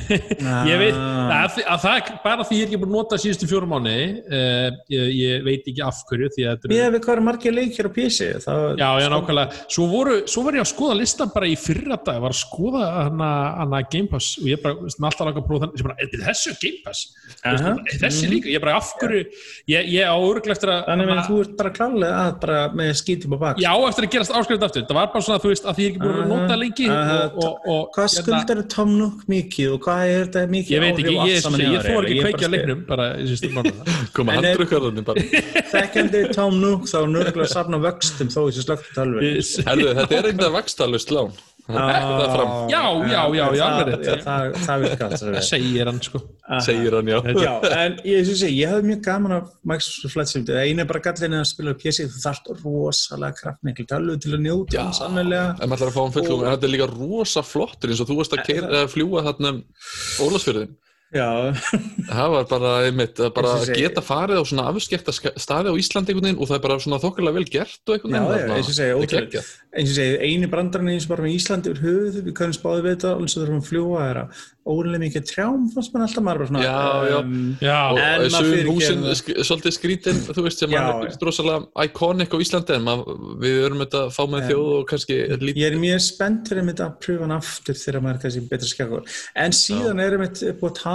ég 0.69 0.77
veit 0.79 0.95
að, 0.95 1.57
að 1.65 1.81
það, 1.83 2.11
bara 2.23 2.45
því 2.47 2.59
ég 2.59 2.63
er 2.63 2.69
ekki 2.69 2.79
búin 2.79 2.91
að 2.91 2.95
nota 2.95 3.19
síðustu 3.19 3.49
fjórum 3.49 3.73
mánu 3.73 3.91
uh, 3.91 4.69
ég, 4.93 5.09
ég 5.17 5.43
veit 5.45 5.67
ekki 5.67 5.83
af 5.83 5.99
hverju 6.09 6.29
því 6.35 6.45
að 6.45 6.53
þetta 6.53 6.71
Mér 6.71 6.93
við 6.93 7.03
hvað 7.05 7.13
eru 7.15 7.25
margir 7.25 7.55
leikir 7.55 7.89
á 7.89 7.91
PC 7.95 8.29
það, 8.45 8.65
Já, 8.79 8.87
já, 9.01 9.07
nákvæmlega. 9.11 9.63
Svo, 9.75 9.87
voru, 9.91 10.15
svo 10.31 10.45
var 10.45 10.59
ég 10.59 10.63
að 10.63 10.71
skoða 10.71 10.97
listan 11.01 11.33
bara 11.35 11.49
í 11.49 11.57
fyrra 11.59 11.99
dag 12.07 12.21
var 12.23 12.35
að 12.35 12.39
skoða 12.39 12.85
hana, 13.09 13.31
hana 13.59 13.81
Game 13.91 14.11
Pass 14.11 14.37
og 14.39 14.47
ég 14.51 14.63
bara, 14.63 14.79
veist, 14.85 15.01
alltaf 15.01 15.27
langa 15.27 15.43
að 15.43 15.49
prófa 15.49 15.65
þannig 15.65 15.87
bara, 15.89 15.97
er 15.99 16.25
þessu 16.29 16.55
Game 16.61 16.81
Pass? 16.85 17.03
Veist, 17.41 17.67
Aha. 17.67 17.75
þessi 18.05 18.31
líka, 18.31 18.51
ég 18.53 18.63
bara 18.63 18.77
af 18.79 18.93
hverju? 19.01 19.25
Ég, 19.71 19.91
ég 19.97 20.07
á 20.07 20.15
örglega 20.15 20.55
eftir 20.55 20.71
að 20.71 20.85
Þannig 20.85 21.11
að 21.11 21.27
þú 21.27 21.37
ert 21.43 21.53
bara 21.59 21.71
klálega 21.75 22.17
að 22.21 22.35
bara 22.43 22.57
með 22.77 22.91
skítið 22.99 23.35
á 23.35 23.37
bak. 23.41 23.61
Já, 23.63 23.71
eftir 23.89 24.07
að 24.07 24.11
gerast 24.15 24.35
áskrift 24.37 24.65
aftur. 24.67 24.85
Það 24.85 24.99
var 24.99 25.09
bara 25.13 25.25
svona, 25.25 25.41
veist, 25.55 25.65
að 25.65 25.79
því 25.79 25.85
ég 25.85 25.89
er 25.89 25.95
ekki 25.95 26.03
búin 26.03 26.19
að 26.21 26.29
nota 26.33 26.57
lengi 26.59 26.89
og, 26.91 27.39
og, 27.39 27.65
og, 27.65 27.81
Hvað 27.95 28.05
hérna, 28.05 28.21
skuldar 28.25 28.61
Tom 28.75 28.93
Nook 28.99 29.25
mikið 29.31 29.73
og 29.75 29.81
hvað 29.87 30.03
er 30.11 30.21
þetta 30.25 30.43
mikið 30.53 30.75
Ég 30.75 30.83
veit 30.85 31.01
ekki, 31.01 31.15
ég, 31.15 31.31
ég, 31.31 31.57
ég 31.75 31.87
þór 31.89 32.09
ekki 32.09 32.21
kveikja 32.25 32.51
leiknum 32.51 32.85
bara 32.89 33.09
í 33.17 33.27
sístu 33.31 33.51
mánuða 33.55 33.97
koma 34.15 34.35
En 34.35 34.43
er- 34.43 34.51
handrukkarðunni 34.53 35.05
bara. 35.07 35.25
Þekkjandi 35.73 36.23
Tom 36.35 36.61
Nook 36.61 36.87
þá 36.91 36.97
er 37.01 37.11
nörgulega 37.15 37.47
að 37.47 37.53
safna 37.55 37.81
vöxtum 37.87 38.31
þó 38.33 38.39
þessi 38.45 38.65
slögt 38.67 38.95
Herðu, 38.95 39.91
þetta 40.01 40.21
er 40.21 40.31
einnig 40.31 40.55
vakstalust 40.59 41.13
lán 41.15 41.33
Já, 41.65 42.79
já, 43.09 43.21
já, 43.33 43.45
já, 43.57 43.67
rétt. 43.87 44.03
Það, 44.05 44.19
það, 44.21 44.57
það 44.65 44.83
virkar 44.83 45.13
alltaf 45.15 45.45
segir 45.47 45.89
hann 45.89 46.01
sko 46.05 46.19
segir 46.61 46.93
hann 46.93 47.09
já 47.09 47.17
Já, 47.25 47.53
en 47.71 47.95
ég, 48.05 48.29
ég, 48.29 48.43
ég 48.53 48.69
hafði 48.69 48.89
mjög 48.91 49.01
gaman 49.07 49.33
af 49.39 49.47
Microsoft 49.65 50.13
Flight 50.13 50.29
Simulator. 50.29 50.59
Það 50.59 50.69
eina 50.69 50.85
er 50.85 50.89
bara 50.91 51.03
gallin 51.07 51.37
að 51.39 51.47
spila 51.49 51.73
á 51.73 51.79
PC, 51.81 52.05
þú 52.05 52.21
þarft 52.21 52.51
rosalega 52.61 53.39
kraftmikli 53.39 53.87
tölvu 53.89 54.17
til 54.21 54.35
að 54.37 54.45
njóta 54.45 54.77
Já. 54.77 54.83
hans 54.85 55.01
annarlega. 55.07 55.55
En 55.57 55.71
maður 55.71 55.81
ætlar 55.81 55.89
að 55.89 55.97
fá 55.97 56.01
hann 56.03 56.15
fullum, 56.19 56.45
en 56.45 56.53
þetta 56.53 56.69
er 56.69 56.73
líka 56.75 56.89
rosa 56.93 57.45
flottur 57.45 57.93
eins 57.93 58.03
og 58.05 58.11
þú 58.11 58.19
varst 58.21 58.37
að, 58.37 58.65
að 58.69 58.89
fljúa 58.93 59.25
þarna 59.25 59.55
um 59.55 59.61
Ólasfjörðin. 60.27 60.75
Já, 60.75 60.84
Það 61.13 62.29
var 62.33 62.47
bara 62.49 62.71
einmitt 62.87 63.19
að 63.21 63.33
bara 63.35 63.51
Eins 63.53 63.61
og 63.61 63.69
segi- 63.69 63.83
geta 63.85 64.01
farið 64.03 64.41
á 64.41 64.43
svona 64.49 64.65
afskekta 64.71 65.11
staði 65.39 65.69
á 65.71 65.75
Íslandi 65.79 66.11
einhvern 66.11 66.27
veginn 66.27 66.41
og 66.41 66.47
það 66.49 66.55
er 66.57 66.63
bara 66.65 66.79
svona 66.81 66.99
þokkarlega 67.03 67.33
vel 67.37 67.45
gert 67.45 67.79
og 67.87 67.93
einhvern 67.95 68.11
veginn. 68.31 68.51
eins 68.55 68.67
og 68.67 68.73
Það 68.75 68.81
eins 69.75 69.89
og 69.91 69.95
segi, 69.99 70.17
eini 70.23 70.47
brandarinn 70.47 70.89
eins 70.95 71.03
og 71.05 71.09
bara 71.15 71.23
með 71.27 71.35
Íslandi 71.35 71.67
yfir 71.71 71.81
höfuð, 71.83 72.15
við 72.25 72.33
kannum 72.35 72.55
spáði 72.55 72.81
við 72.85 72.91
þetta, 72.95 73.09
alveg 73.15 73.29
svo 73.31 73.39
þurfum 73.43 73.59
að 73.61 73.69
fljúa 73.69 73.99
er 74.09 74.17
að 74.23 74.27
órinlega 74.65 75.01
mikið 75.03 75.23
trjám 75.29 75.65
fannst 75.75 75.91
mann 75.93 76.03
alltaf 76.07 76.23
bara 76.25 76.45
svona. 76.49 76.61
Já, 76.63 76.79
já. 77.05 77.17
um, 77.19 77.57
Já, 77.61 77.79
Og 77.91 77.97
fyrirgefur 77.99 78.65
húsin 78.71 79.03
það. 79.05 79.15
sk 79.19 79.27
svolítið 79.45 79.73
skrítin, 79.75 80.17
þú 80.25 80.41
veist, 80.47 80.57
sem 80.63 80.71
er 80.73 80.79
rosalega 81.21 81.59
iconic 81.85 82.29
á 82.33 82.37
Íslandi 82.41 82.73
en 82.73 82.81
maður, 82.87 83.05
við 83.43 83.55
erum 83.67 83.79
þetta 83.83 83.99
að 84.07 84.13
fá 84.15 84.23
með 84.31 84.41
þjóð 84.49 84.69
og 84.79 84.87
kannski 84.89 85.15
lítið. 85.37 85.59
Ég 85.61 85.67
er 85.69 85.77
mjög 85.83 85.99
spennt 86.01 86.43
fyrir 86.49 86.65
að 86.73 86.97
pröfa 86.97 87.27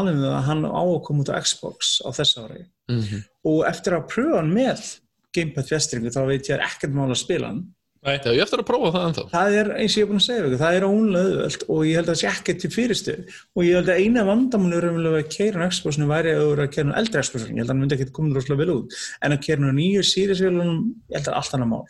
hann 0.00 0.10
er 0.10 0.16
að 0.16 0.16
tala 0.16 0.16
um 0.16 0.22
það 0.24 0.38
að 0.38 0.48
hann 0.48 0.64
á 0.66 0.82
að 0.82 1.02
koma 1.06 1.24
út 1.24 1.32
á 1.32 1.40
Xbox 1.44 1.92
á 2.02 2.08
þess 2.16 2.40
ári. 2.40 2.64
Mhm. 2.90 3.24
Og 3.52 3.60
eftir 3.68 3.96
að 3.96 4.08
pröfa 4.10 4.40
hann 4.40 4.54
með 4.54 4.86
Gamepad 5.30 5.68
fjastringu 5.68 6.10
þá 6.10 6.22
veit 6.26 6.48
ég 6.48 6.56
að 6.58 6.66
ekkert 6.66 6.96
mál 6.96 7.10
að 7.10 7.22
spila 7.22 7.52
hann. 7.52 7.68
Já, 8.00 8.32
ég 8.32 8.40
eftir 8.40 8.62
að 8.62 8.64
prófa 8.64 8.90
það 8.94 9.02
ennþá. 9.10 9.22
Það 9.28 9.54
er 9.60 9.68
eins 9.76 9.92
og 9.92 9.98
ég 9.98 10.06
er 10.06 10.08
búin 10.08 10.20
að 10.20 10.24
segja 10.24 10.40
ykkur, 10.40 10.60
það 10.62 10.76
er 10.76 10.84
ónlega 10.86 11.24
auðvöld 11.30 11.64
og 11.66 11.80
ég 11.84 11.98
held 11.98 12.06
að 12.06 12.14
það 12.14 12.20
sé 12.20 12.28
ekkert 12.30 12.60
til 12.62 12.70
fyrirstu. 12.72 13.16
Og 13.52 13.66
ég 13.66 13.76
held 13.76 13.90
að 13.92 14.00
eina 14.00 14.24
vandamáli 14.24 14.78
raunverulega 14.80 15.20
að 15.20 15.34
keira 15.34 15.66
á 15.68 15.72
Xboxinu 15.74 16.08
væri 16.08 16.32
að 16.32 16.44
vera 16.48 16.64
að 16.64 16.72
keira 16.78 16.94
á 16.96 17.00
eldri 17.02 17.24
Xboxinu. 17.26 17.52
Ég 17.52 17.60
held 17.60 17.68
að 17.68 17.74
hann 17.74 17.82
myndi 17.84 17.98
ekkert 17.98 18.14
koma 18.16 18.32
rosalega 18.32 18.62
vel 18.62 18.72
út. 18.78 18.96
En 19.20 19.36
að 19.36 19.42
keira 19.44 19.68
á 19.68 19.76
nýju 19.76 20.06
Series-vélunum, 20.08 20.80
ég 21.12 21.20
held 21.20 21.28
að 21.28 21.38
allt 21.42 21.58
annað 21.58 21.72
mál. 21.74 21.84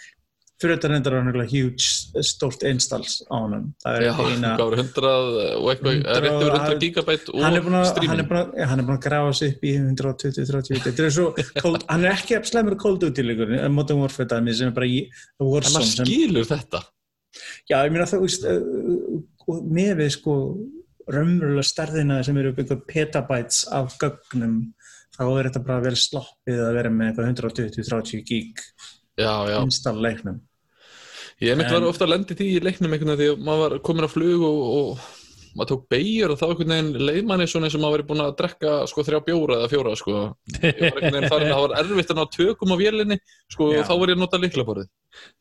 Fyrir 0.60 0.74
þetta 0.76 0.88
reyndar 0.92 1.14
hann 1.16 1.28
eitthvað 1.30 1.52
huge, 1.54 1.86
stórt 2.28 2.64
installs 2.68 3.14
á 3.32 3.36
honum. 3.40 3.62
Það 3.80 3.94
er 3.96 4.02
eina... 4.10 4.50
hvað 4.58 4.66
var 4.70 4.82
100 4.82 5.12
og 5.56 5.68
eitthvað, 5.72 5.94
100 5.96 6.20
rétt 6.20 6.34
yfir 6.34 6.50
100 6.50 6.58
hann- 6.66 6.82
gigabæt 6.82 7.30
hann 7.30 7.56
er 7.56 7.62
og 7.62 7.70
hann 7.70 7.78
er 7.80 7.88
streaming. 7.88 8.32
hann 8.68 8.82
er 8.82 8.86
búin 8.90 8.98
að 8.98 9.04
grafa 9.06 9.32
sig 9.38 9.54
upp 9.54 9.64
í 9.64 9.72
120-30 9.78 10.82
þetta 10.84 11.06
er 11.06 11.14
svo 11.16 11.30
cold, 11.64 11.86
hann 11.88 12.04
er 12.04 12.12
ekki 12.18 12.40
slemur 12.50 12.76
cold 12.82 13.00
duty 13.06 13.24
leikur 13.24 13.54
en 13.56 13.72
Modern 13.72 14.02
Warfare 14.02 14.28
dæmi 14.34 14.52
sem 14.58 14.68
er 14.68 14.76
bara 14.76 14.90
í 14.90 14.98
En 15.40 15.48
Warzone 15.48 15.80
maður 15.80 15.94
sem, 15.94 16.10
skilur 16.10 16.50
þetta. 16.52 16.82
já 17.70 17.76
ég 17.86 17.94
meina 17.96 18.08
það 18.10 18.26
og 19.48 19.64
með 19.72 19.94
við 20.02 20.12
sko 20.18 20.36
raunverulega 21.10 21.66
stærðina 21.70 22.20
sem 22.26 22.36
eru 22.38 22.52
upp 22.52 22.60
einhver 22.62 22.82
petabytes 22.90 23.62
af 23.74 23.96
gögnum 24.02 24.60
þá 25.16 25.24
er 25.40 25.48
þetta 25.48 25.64
bara 25.66 25.82
vera 25.88 25.98
sloppið 26.04 26.60
að 26.68 26.76
vera 26.78 26.92
með 26.94 27.10
eitthvað 27.14 27.32
120-30 27.32 28.22
gig 28.28 28.60
Já, 29.20 29.32
já. 29.50 29.58
install 29.64 29.98
leiknum 30.04 30.38
Ég 31.40 31.56
mitt 31.56 31.70
En- 31.70 31.78
var 31.80 31.88
ofta 31.88 32.04
að 32.06 32.12
lendi 32.16 32.36
því 32.36 32.46
í 32.52 32.60
leiknum 32.66 32.92
einhvern 32.92 33.14
veginn 33.16 33.20
því 33.22 33.32
að 33.32 33.44
maður 33.48 33.64
var 33.70 33.78
komin 33.88 34.04
á 34.04 34.10
flug 34.12 34.42
og, 34.44 34.58
og 34.76 35.08
maður 35.56 35.70
tók 35.72 35.86
beigur 35.90 36.30
og 36.34 36.38
þá 36.38 36.44
einhvern 36.50 36.72
veginn 36.74 37.06
leið 37.08 37.24
manni 37.26 37.46
svona 37.50 37.66
eins 37.66 37.74
og 37.74 37.80
maður 37.82 37.94
verið 37.96 38.08
búin 38.10 38.20
að 38.22 38.34
drekka 38.38 38.74
sko 38.90 39.04
þrjá 39.08 39.20
bjóra 39.26 39.56
eða 39.58 39.70
fjóra 39.72 39.94
sko. 39.98 40.12
Ég 40.60 40.76
var 40.84 41.00
einhvern 41.00 41.16
veginn 41.16 41.32
farin 41.32 41.48
að 41.48 41.54
það 41.56 41.64
var 41.64 41.74
erfitt 41.80 42.12
að 42.14 42.20
ná 42.20 42.24
tökum 42.36 42.74
á 42.74 42.76
vélinni 42.82 43.16
sko 43.50 43.70
Já. 43.72 43.80
og 43.80 43.88
þá 43.88 43.94
var 44.02 44.12
ég 44.12 44.18
að 44.18 44.22
nota 44.22 44.40
liklaborðið. 44.44 44.88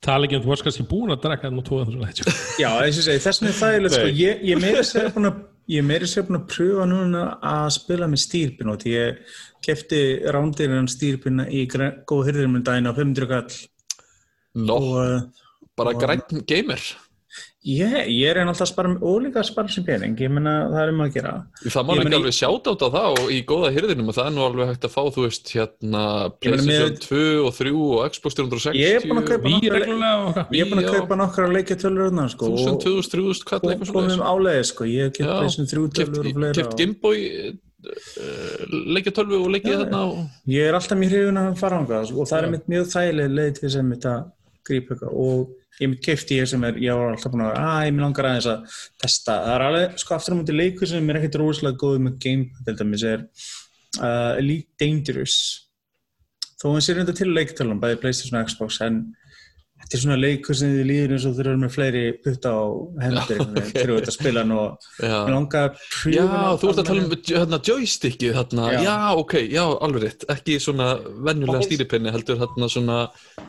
tala 0.02 0.26
ekki 0.26 0.40
um 0.40 0.44
þú 0.48 0.50
varst 0.54 0.66
kannski 0.66 0.86
búin 0.90 1.14
að 1.14 1.22
drekka 1.28 1.52
nú 1.54 1.62
tóða 1.68 1.86
þessu 1.90 2.02
leitjum 2.02 2.40
Já, 2.64 2.70
eins 2.88 2.98
og 2.98 3.06
segi, 3.06 3.22
þess 3.28 3.42
vegna 3.44 3.52
er 3.54 3.60
þægilegt 3.60 3.98
sko, 4.00 4.08
ég, 4.24 4.42
ég 4.50 4.64
meiri 4.64 4.86
sér 4.90 5.12
búin 5.14 5.30
að 5.30 5.44
ég 5.70 5.86
meiri 5.86 6.08
sér 6.10 6.26
búin 6.26 6.40
að 6.40 6.48
pröfa 6.56 6.88
núna 6.90 7.26
að 7.52 7.68
spila 7.76 8.08
með 8.10 8.24
stýrpinn 8.24 8.72
og 8.74 8.80
því 8.82 8.96
ég 8.96 9.36
kefti 9.68 10.00
rándirinn 10.34 10.90
stýrpinna 10.90 11.46
í 11.54 11.68
gre- 11.70 11.92
góð 12.10 12.32
hyrðurum 12.32 12.58
en 12.58 12.66
daginn 12.66 12.90
á 12.90 12.94
500 12.98 13.30
kall 13.30 13.60
Nó, 14.58 14.74
og 14.80 15.46
bara 15.80 15.96
græn 16.00 16.44
gamer. 16.50 16.84
ég, 17.70 17.92
ég 18.08 18.24
er 18.32 18.38
enn 18.40 18.50
alltaf 18.50 18.64
að 18.66 18.70
spara 18.72 18.92
og 19.06 19.18
líka 19.22 19.42
að 19.42 19.50
spara 19.50 19.70
sem 19.70 19.84
pening, 19.86 20.14
ég 20.24 20.32
menna 20.32 20.54
það 20.72 20.80
er 20.82 20.92
um 20.94 21.02
að 21.04 21.10
gera. 21.18 21.34
Það 21.66 21.86
má 21.86 21.92
ekki 22.00 22.14
alveg 22.18 22.36
sjáta 22.38 22.72
át 22.74 22.86
á 22.88 22.90
það 22.96 23.18
og 23.20 23.34
í 23.36 23.40
góða 23.50 23.72
hyrðinum 23.76 24.10
og 24.10 24.16
það 24.16 24.30
er 24.30 24.34
nú 24.38 24.46
alveg 24.46 24.70
hægt 24.72 24.88
að 24.88 24.94
fá, 24.96 25.02
þú 25.18 25.26
veist, 25.26 25.52
hérna 25.54 26.04
PlayStation 26.40 26.96
með- 26.96 27.02
2 27.04 27.20
og 27.44 27.52
3 27.60 27.74
og 27.76 28.16
Xbox 28.16 28.40
360 28.40 28.80
Ég 28.80 28.96
er 28.96 29.08
búin 29.10 29.20
að 29.22 29.28
kaupa 29.34 29.52
nokkra- 29.54 30.48
ég 30.56 30.64
er 30.64 30.72
búin 30.72 30.84
að 30.86 30.92
kaupa 30.96 31.20
nokkra 31.20 31.50
leikja 31.52 31.78
tölur 31.84 32.08
þarna 32.10 32.26
sko, 32.32 32.50
1000, 32.56 32.72
og 32.72 32.82
2000, 32.88 33.12
3000, 33.12 33.46
hvað 33.52 33.70
og 33.76 33.94
komum 33.94 34.26
áleiði 34.32 34.66
sko, 34.72 34.88
ég 34.88 35.12
hef 35.12 35.20
Já, 35.20 35.34
þessum 35.44 35.70
þrjú 35.74 35.86
tölur 36.00 36.24
og 36.24 36.34
fleira 36.40 36.56
Keft 36.56 36.74
og- 36.74 36.80
Gameboy 36.80 37.20
uh, 37.44 38.66
leikja 38.96 39.14
tölvu 39.20 39.44
og 39.44 39.52
leikja 39.54 39.78
þarna 39.84 40.02
og... 40.08 40.26
Ég 40.48 40.64
er 40.72 40.80
alltaf 40.80 40.98
mjög 40.98 41.12
hrifun 41.14 41.44
að 41.44 41.56
fara 41.60 41.84
ánga 41.84 42.02
og 42.08 42.28
það 42.32 42.40
er 42.48 42.62
mjög 42.72 42.92
þægileg 42.96 43.34
leið 43.36 43.52
til 43.60 43.68
þess 43.70 44.06
að 44.16 44.20
grípa 44.70 45.00
og 45.12 45.50
ég 45.80 45.92
mitt 45.94 46.04
keifti 46.04 46.40
ég 46.40 46.50
sem 46.52 46.64
er, 46.68 46.80
ég 46.84 46.98
var 46.98 47.14
alltaf 47.14 47.32
búin 47.34 47.46
að 47.46 47.54
vera, 47.54 47.70
að 47.78 47.86
ég 47.88 47.96
mér 47.96 48.06
langar 48.08 48.30
aðeins 48.30 48.50
að 48.52 48.82
testa, 49.04 49.38
það 49.46 49.54
er 49.56 49.66
alveg, 49.70 49.96
sko 50.04 50.18
aftur 50.18 50.36
á 50.36 50.40
múti 50.40 50.58
leikur 50.58 50.92
sem 50.92 51.10
er 51.10 51.22
ekkert 51.22 51.40
rosalega 51.40 51.82
góð 51.86 52.04
með 52.08 52.20
game 52.26 52.66
til 52.68 52.76
dæmis 52.82 53.08
er 53.08 53.24
uh, 54.02 54.34
Elite 54.42 54.76
Dangerous 54.82 55.40
þó 56.60 56.74
hann 56.74 56.84
sér 56.84 57.02
þetta 57.04 57.16
til 57.22 57.32
leiktölum, 57.32 57.80
bæði 57.80 58.02
Playstation 58.04 58.42
og 58.42 58.52
Xbox 58.52 58.82
en 58.84 59.00
þetta 59.80 59.96
er 59.96 60.02
svona 60.04 60.20
leikur 60.20 60.58
sem 60.60 60.74
þið 60.76 60.88
líður 60.90 61.14
eins 61.16 61.26
og 61.30 61.36
þeir 61.38 61.48
eru 61.48 61.60
með 61.62 61.72
fleiri 61.78 62.04
putta 62.26 62.52
á 62.52 62.64
hendur 63.06 63.22
Já, 63.24 63.38
einhvern 63.40 63.54
veginn, 63.56 63.64
ok. 63.64 63.70
þegar 63.72 63.92
þú 63.94 64.00
ert 64.00 64.12
að 64.12 64.18
spila 64.18 64.44
hann 64.44 64.56
og 64.58 64.90
Já, 65.00 65.16
mér 65.16 65.36
langar 65.38 65.70
að 65.70 65.78
pröfa 65.80 66.16
já 66.18 66.24
hann 66.34 66.60
þú 66.60 66.72
ert 66.74 66.82
að 66.84 66.90
tala 66.90 67.06
um 67.06 67.14
hérna, 67.30 67.62
joystickið 67.70 68.36
þarna, 68.42 68.66
Já. 68.76 68.82
já. 68.90 68.98
ok, 69.24 69.36
já, 69.48 69.64
alveg 69.88 70.06
rétt 70.06 70.28
ekki 70.36 70.58
svona 70.60 70.90
venjulega 71.30 71.70
stýripinni 71.70 72.14
heldur 72.18 72.42
þarna 72.44 72.70
svona 72.76 72.98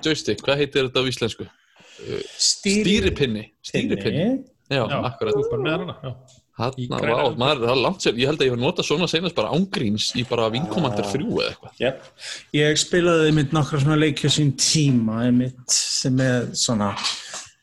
joystick, 0.06 0.44
hvað 0.46 0.62
heitir 0.62 0.86
þetta 0.86 1.02
á 1.02 1.10
íslensku? 1.10 1.48
Stýri- 2.40 2.84
Stýripinni, 2.84 3.44
stýripinni. 3.64 4.26
Já, 4.70 4.84
Já, 4.86 4.98
akkurat. 5.02 5.34
Vá, 6.60 6.68
öldu. 6.68 7.38
maður, 7.40 7.62
það 7.64 7.72
er 7.72 7.80
langt 7.80 8.04
sér, 8.04 8.18
ég 8.20 8.28
held 8.28 8.42
að 8.42 8.46
ég 8.46 8.52
hef 8.54 8.60
notað 8.60 8.86
svona 8.90 9.08
senast 9.10 9.34
bara 9.38 9.52
ángríns 9.56 10.10
í 10.20 10.24
bara 10.28 10.50
vinkomandar 10.52 11.06
þrjú 11.08 11.40
eða 11.40 11.50
eitthvað. 11.54 11.72
Yep. 11.80 12.02
Ég 12.58 12.80
spilaði 12.82 13.30
einmitt 13.30 13.54
nokkra 13.56 13.80
svona 13.80 13.96
leikja 13.98 14.30
sín 14.34 14.52
tíma 14.60 15.22
einmitt 15.26 15.72
sem 15.72 16.20
er 16.20 16.50
svona 16.52 16.92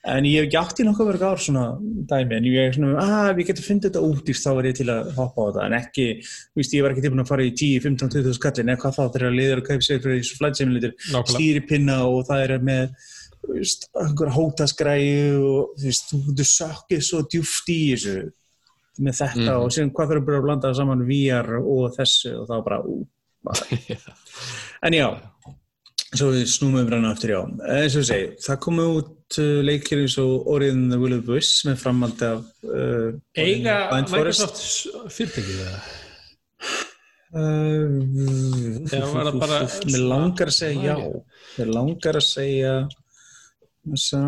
en 0.07 0.23
ég 0.23 0.39
hef 0.39 0.47
ekki 0.47 0.59
átt 0.61 0.79
í 0.81 0.85
nokkuð 0.87 1.09
verið 1.11 1.23
ár 1.27 1.41
svona 1.43 1.63
dæmi 2.09 2.37
en 2.37 2.45
ég 2.47 2.69
er 2.69 2.75
svona, 2.77 3.05
að 3.27 3.31
við 3.37 3.49
getum 3.51 3.65
fundið 3.67 3.89
þetta 3.91 4.03
út 4.07 4.31
þá 4.39 4.49
er 4.57 4.67
ég 4.71 4.77
til 4.79 4.87
að 4.93 5.09
hoppa 5.17 5.37
á 5.43 5.47
þetta. 5.51 5.65
En 5.67 5.75
ekki, 5.77 6.05
þú 6.23 6.61
veist, 6.61 6.73
ég 6.77 6.83
var 6.85 6.91
ekki 6.95 7.03
tilbúin 7.05 7.23
að 7.25 7.31
fara 7.33 7.43
í 7.47 7.51
10, 7.51 7.81
15, 7.83 8.09
20 8.15 8.37
skallin 8.39 8.71
eða 8.73 8.81
hvað 8.81 8.97
þá 8.97 9.03
þegar 9.17 9.35
liður 9.37 9.61
að 9.61 9.67
kaupa 9.67 9.87
sér 9.87 10.01
fyrir 10.01 10.23
þessu 10.23 10.39
Nákvæmlega. 10.41 11.33
stýripinna 11.35 11.97
og 12.07 12.25
það 12.29 12.43
er 12.47 12.57
með 12.71 12.89
einhver 13.47 14.31
hótaskræðu 14.35 15.43
og 15.45 15.77
þú 15.79 15.85
veist, 15.87 16.09
þú 16.11 16.35
þú 16.37 16.45
sökkið 16.51 17.01
svo 17.07 17.21
djúft 17.31 17.69
í 17.73 17.79
þessu 17.93 18.17
með 18.99 19.13
þetta 19.21 19.51
Mhm. 19.53 19.61
og 19.61 19.71
síðan 19.71 19.91
hvað 19.93 20.09
þarf 20.11 20.25
bara 20.25 20.37
að 20.39 20.45
blanda 20.47 20.73
saman 20.73 21.03
VR 21.07 21.49
og 21.61 21.91
þessu 21.97 22.31
og 22.41 22.47
þá 22.49 22.55
bara, 22.65 22.79
ú, 22.81 23.07
bara 23.43 23.61
En 24.87 24.93
já, 24.93 25.07
svo 26.13 26.31
við 26.33 26.45
snúmum 26.49 26.81
við 26.85 26.91
rann 26.95 27.05
aftur 27.05 27.29
já. 27.35 27.39
Eins 27.77 27.95
og 27.95 28.01
við 28.03 28.09
segi, 28.09 28.27
það 28.47 28.59
komu 28.65 28.83
út 28.97 29.37
uh, 29.41 29.61
leikir 29.65 30.01
eins 30.03 30.17
og 30.21 30.63
and 30.63 30.91
the 30.91 30.97
Will 30.99 31.13
of 31.17 31.25
the 31.25 31.33
Wisps 31.37 31.65
með 31.65 31.77
framhaldi 31.81 32.25
af 32.25 32.43
uh, 32.65 33.13
Eiga. 33.37 33.77
Microsoft 34.11 34.61
fyrirtækið 35.13 35.61
eða? 35.65 35.79
Uh, 37.37 38.77
Eða 38.87 39.07
var 39.13 39.27
það 39.27 39.39
bara- 39.41 39.65
Mér 39.91 40.03
langar 40.09 40.47
að 40.47 40.55
segja 40.57 40.93
já. 40.95 41.09
Mér 41.57 41.71
langar 41.75 42.15
að 42.21 42.23
segja 42.25 42.73
þessa 43.93 44.23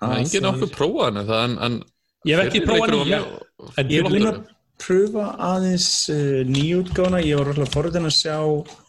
Það 0.00 0.14
er 0.14 0.22
enginn 0.24 0.48
okkur 0.54 0.70
prófað 0.76 1.10
henni 1.10 1.26
það 1.28 1.44
en, 1.48 1.58
en 1.66 1.80
Ég 2.28 2.36
hef 2.36 2.48
ekki 2.50 2.64
var 2.68 2.90
nýja, 2.94 3.20
mjög- 3.20 3.76
en 3.80 3.92
Ég 3.92 4.00
er 4.00 4.08
búin 4.12 4.28
að 4.30 4.40
pröfa 4.80 5.24
aðeins 5.44 5.86
uh, 6.08 6.38
nýjútgána, 6.48 7.18
ég 7.20 7.36
var 7.36 7.50
alltaf 7.52 7.74
forðin 7.74 8.08
að 8.08 8.14
sjá 8.16 8.36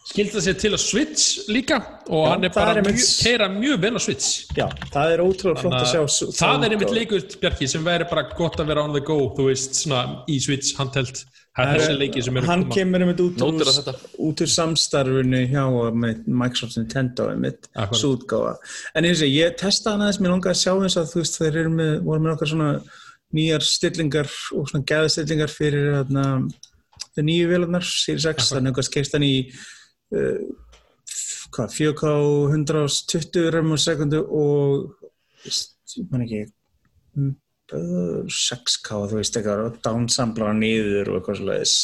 skildi 0.08 0.32
það 0.32 0.44
sér 0.46 0.56
til 0.62 0.70
að 0.72 0.80
Switch 0.80 1.24
líka 1.52 1.76
og 2.08 2.22
Já, 2.24 2.30
hann 2.32 2.46
er 2.48 2.52
bara 2.54 2.84
mjög, 2.86 3.02
keira 3.20 3.48
mjög 3.52 3.82
vel 3.84 3.92
á 3.92 4.00
Switch. 4.00 4.30
Já, 4.56 4.64
það 4.94 5.12
er 5.12 5.22
ótrúlega 5.26 5.60
flott 5.60 5.76
að 5.82 5.90
sjá 5.92 6.00
að 6.00 6.32
það 6.38 6.64
er 6.68 6.74
einmitt 6.78 6.94
leikur, 6.96 7.26
Bjarki, 7.44 7.68
sem 7.68 7.84
væri 7.84 8.08
bara 8.08 8.24
gott 8.38 8.56
að 8.64 8.72
vera 8.72 8.86
on 8.88 8.96
the 8.96 9.04
go, 9.04 9.18
þú 9.36 9.50
veist, 9.50 9.76
svona 9.82 10.00
í 10.32 10.38
Switch 10.40 10.72
handheld, 10.80 11.20
það 11.56 11.84
eru 11.84 12.46
Hann 12.48 12.64
kemur 12.72 13.04
að 13.04 13.78
þetta. 13.78 13.94
út 14.24 14.42
úr 14.44 14.50
samstarfinu 14.54 15.42
hjá 15.50 15.64
með 15.92 16.24
Microsoft 16.26 16.78
Nintendo 16.80 17.28
útgáfa. 18.08 18.54
En 18.96 19.08
eins 19.08 19.20
og 19.24 19.32
ég 19.32 19.56
testaði 19.60 19.92
hann 19.92 20.06
aðeins, 20.06 20.20
mér 20.22 20.34
langaði 20.34 20.54
að 20.54 20.62
sjá 20.62 20.72
þess 20.80 21.00
að 21.02 21.10
þú 21.12 21.22
veist, 21.22 21.38
þeir 21.42 21.60
eru 21.62 21.74
með, 21.76 21.92
voru 22.06 22.24
með 22.24 22.34
okkar 22.36 22.52
svona 22.54 22.70
nýjar 23.36 23.66
stillingar 23.68 24.32
og 24.56 24.70
svona 24.70 24.88
gæðastillingar 24.88 25.52
fyrir 25.52 25.92
þarna, 25.98 26.26
þeir 27.12 27.28
nýju 27.28 27.52
vélarnar, 27.52 27.86
Series 27.88 28.28
X, 28.32 28.50
þannig 28.52 28.72
að 28.72 28.92
keist 28.96 29.16
hann 29.16 29.28
í 29.28 29.36
uh, 30.16 30.40
hvað, 31.52 31.76
4K 31.76 32.16
120 32.56 33.52
rem 33.52 33.72
á 33.72 33.78
sekundu 33.80 34.24
og 34.24 34.92
ég 35.44 36.08
man 36.08 36.24
ekki 36.24 36.44
uh, 36.46 37.32
6K, 37.72 39.00
þú 39.10 39.18
veist 39.18 39.36
eitthvað 39.38 39.66
og 39.68 39.80
downsamplara 39.84 40.54
niður 40.56 41.12
og 41.12 41.18
eitthvað 41.20 41.40
svoleiðis. 41.40 41.74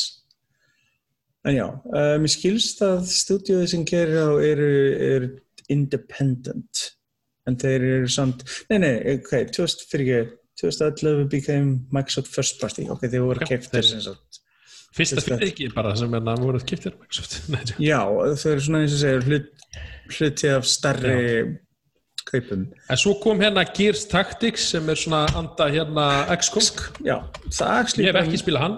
En 1.48 1.54
já, 1.56 1.66
uh, 1.70 2.14
mér 2.20 2.32
skilst 2.32 2.82
að 2.84 3.06
stúdíóði 3.08 3.68
sem 3.72 3.84
gerir 3.88 4.20
á 4.20 4.30
eru, 4.42 4.72
eru 5.08 5.30
independent. 5.72 6.88
En 7.48 7.56
þeir 7.56 7.86
eru 7.86 8.10
samt 8.12 8.42
nei, 8.68 8.80
nei, 8.82 8.92
ok, 9.16 9.32
2000, 9.54 9.86
fyrir 9.88 10.10
ekki 10.18 10.36
2011 10.58 11.28
became 11.30 11.76
Microsoft 11.94 12.32
First 12.34 12.58
Party. 12.60 12.88
Ok, 12.90 13.06
þeir 13.06 13.24
voru 13.24 13.46
keftir 13.46 13.86
sem 13.86 14.02
sagt. 14.04 14.42
Fyrsta 14.96 15.20
Fyrsta- 15.20 15.36
fyrir 15.38 15.52
ekki 15.52 15.68
bara 15.76 15.94
sem 15.96 16.14
er 16.18 16.26
að 16.32 16.42
voru 16.42 16.60
kiptir 16.66 16.96
Microsoft. 16.98 17.38
Nei. 17.54 17.62
Já, 17.86 18.00
þau 18.08 18.50
eru 18.52 18.64
svona 18.66 18.82
eins 18.84 18.98
og 19.06 19.28
hlut, 19.28 19.48
hluti 20.18 20.50
af 20.52 20.66
starri 20.68 21.16
kaupum. 22.28 22.66
En 22.90 23.00
svo 23.00 23.14
kom 23.22 23.40
hérna 23.42 23.64
Gears 23.76 24.04
Tactics 24.10 24.68
sem 24.72 24.88
er 24.92 25.00
svona 25.00 25.24
anda 25.38 25.68
hérna 25.72 26.06
XCOM. 26.36 26.68
Já, 27.06 27.16
það 27.50 27.72
actually 27.78 28.06
Ég 28.06 28.12
hef 28.14 28.20
ekki 28.22 28.40
spilað 28.42 28.66
hann. 28.66 28.76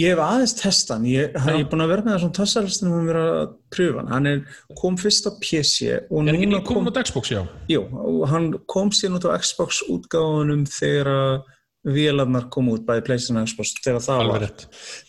Ég 0.00 0.12
hef 0.12 0.20
aðeins 0.24 0.54
testa 0.58 0.96
hann, 0.98 1.08
ég, 1.08 1.32
er 1.32 1.64
búin 1.70 1.84
að 1.84 1.92
vera 1.92 2.04
með 2.04 2.14
það 2.14 2.22
svona 2.24 2.36
tassarlistunum 2.38 2.98
og 2.98 3.08
vera 3.10 3.24
að 3.32 3.54
pröfa 3.72 4.02
hann. 4.02 4.12
Hann 4.12 4.30
er, 4.30 4.44
kom 4.80 4.98
fyrst 5.00 5.28
á 5.28 5.32
PC 5.40 5.96
og 6.10 6.28
Er 6.28 6.36
ekki 6.36 6.50
nýtt 6.52 6.68
komin 6.68 6.92
á 6.92 7.02
Xbox, 7.04 7.32
já. 7.32 7.42
jú, 7.72 7.82
hann 8.28 8.52
kom 8.72 8.92
síðan 8.92 9.18
út 9.20 9.28
á 9.28 9.36
Xbox 9.40 9.82
útgáfunum 9.92 10.64
þegar 10.68 11.12
að 11.12 11.34
vélarnar 11.82 12.44
kom 12.54 12.68
út, 12.70 12.84
bæði 12.86 13.02
PlayStation 13.08 13.40
Xbox, 13.48 13.72
þegar 13.82 14.02
það 14.04 14.20
Alveg 14.22 14.32
var. 14.36 14.42
rétt. 14.46 14.64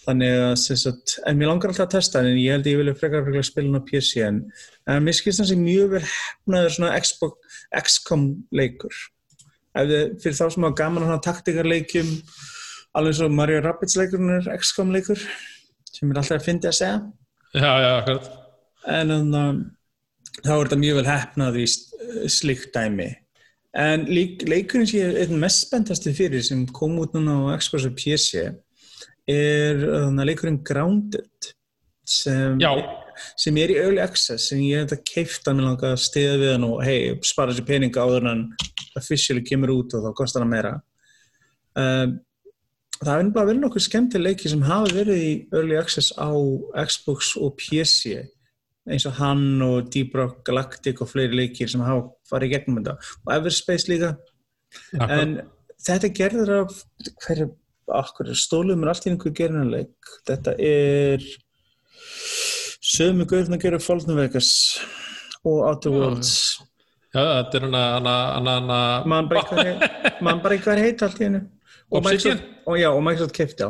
Þannig 0.07 0.31
að, 0.41 0.53
sagt, 0.81 1.15
en 1.29 1.37
mér 1.37 1.51
langar 1.51 1.69
alltaf 1.69 1.85
að 1.85 1.91
testa 1.93 2.21
en 2.23 2.29
ég 2.33 2.55
held 2.55 2.69
ég 2.71 2.79
vilja 2.81 2.95
frekar 2.97 3.25
frekar 3.27 3.45
spila 3.45 3.81
á 3.81 3.87
PC, 3.89 4.11
en, 4.25 4.39
en 4.89 5.05
mér 5.05 5.17
skilst 5.19 5.43
hann 5.43 5.49
sem 5.51 5.61
mjög 5.61 5.91
vel 5.93 6.01
hefnaður 6.07 6.73
svona 6.77 6.95
Xbox, 7.05 7.59
XCOM 7.83 8.25
leikur. 8.57 8.97
Ef 9.77 9.87
þið, 9.89 10.03
fyrir 10.25 10.39
þá 10.39 10.43
sem 10.55 10.65
hafa 10.67 10.79
gaman 10.81 11.05
að 11.05 11.11
hana 11.13 11.25
taktikarleikjum, 11.29 12.11
alveg 12.97 13.19
svo 13.19 13.29
Mario 13.33 13.61
Rabbids 13.65 13.97
leikurinn 14.01 14.33
er 14.39 14.49
XCOM 14.57 14.91
leikur, 14.97 15.21
sem 15.93 16.09
er 16.13 16.21
alltaf 16.23 16.45
fyndi 16.45 16.69
að 16.71 16.79
segja, 16.81 16.99
Já, 17.53 17.69
já, 17.85 17.89
akkurat. 17.99 18.31
en 18.89 19.11
um, 19.13 19.59
þá 20.41 20.51
er 20.55 20.63
þetta 20.65 20.81
mjög 20.81 20.95
vel 21.03 21.09
hefnað 21.11 21.59
í 21.61 21.67
slíkt 22.33 22.73
dæmi. 22.73 23.11
En 23.73 24.05
lík, 24.05 24.43
leikurinn 24.45 24.85
sem 24.85 24.99
ég 25.01 25.15
er 25.23 25.31
mest 25.41 25.65
spenntasti 25.65 26.13
fyrir 26.13 26.43
sem 26.45 26.61
kom 26.75 26.99
út 27.01 27.15
núna 27.15 27.39
á 27.49 27.57
Xbox 27.57 27.87
og 27.89 27.95
PC 27.97 28.43
er 29.29 29.85
uh, 29.87 30.11
leikurinn 30.21 30.61
Grounded 30.67 31.53
sem, 32.05 32.59
sem 33.39 33.57
er 33.57 33.73
í 33.73 33.79
early 33.81 34.01
access 34.03 34.51
sem 34.51 34.61
ég 34.61 34.83
hef 34.83 34.91
þetta 34.91 35.09
keift 35.09 35.49
að 35.49 35.57
mér 35.57 35.67
langa 35.69 35.93
að 35.93 36.03
stiða 36.03 36.35
við 36.41 36.53
hann 36.53 36.67
og 36.67 36.83
hei, 36.85 36.99
spara 37.25 37.55
sér 37.55 37.65
peninga 37.65 38.03
áður 38.03 38.29
en 38.33 38.45
officially 38.99 39.41
kemur 39.47 39.73
út 39.73 39.97
og 39.97 40.05
þá 40.05 40.13
kostar 40.19 40.45
hann 40.45 40.53
meira. 40.53 40.75
Um, 41.73 42.19
það 42.99 43.15
er 43.15 43.33
bara 43.33 43.49
verið 43.49 43.63
nokkuð 43.63 43.87
skemmtileg 43.87 44.35
leiki 44.35 44.53
sem 44.53 44.65
hafa 44.67 44.93
verið 44.93 45.25
í 45.25 45.33
early 45.55 45.79
access 45.81 46.13
á 46.13 46.29
Xbox 46.85 47.33
og 47.41 47.55
PC 47.57 48.19
eins 48.89 49.05
og 49.07 49.15
hann 49.17 49.63
og 49.63 49.89
Deep 49.93 50.15
Rock 50.17 50.43
Galactic 50.47 51.01
og 51.01 51.09
fleiri 51.09 51.37
leikir 51.39 51.71
sem 51.71 51.83
hafa 51.83 52.09
farið 52.33 52.49
í 52.49 52.53
gegnum 52.57 52.79
þetta. 52.81 52.97
Og 53.25 53.33
Everspace 53.37 53.91
líka. 53.91 54.13
Akkurat. 54.97 55.11
en 55.21 55.33
þetta 55.85 56.09
gerður 56.17 56.51
af 56.63 56.77
hverju, 57.27 57.49
okkur, 57.93 58.29
stólum 58.39 58.81
er 58.85 58.89
allt 58.93 59.05
í 59.05 59.11
einhver 59.11 59.33
gerðinleik 59.37 60.13
þetta 60.25 60.53
er 60.57 61.25
sömu 62.83 63.25
guðurinn 63.29 63.57
að 63.57 63.63
gera 63.67 63.79
Fallen 63.83 64.17
Vegas 64.17 64.49
og 65.43 65.61
Outer 65.67 65.93
Worlds. 65.93 66.33
Já, 67.13 67.21
þetta 67.43 67.59
er 67.59 67.65
hana, 67.69 68.83
mann 69.05 69.27
bara 69.29 69.43
eitthvað 70.57 70.81
heit- 70.81 71.03
allt 71.05 71.19
í 71.21 71.27
hennu 71.27 71.41
og? 71.91 72.03
Microsoft, 72.03 72.43
og, 72.65 72.77
já, 72.79 72.89
og 72.89 73.03
Microsoft 73.05 73.35
kefti 73.37 73.67
á? 73.67 73.69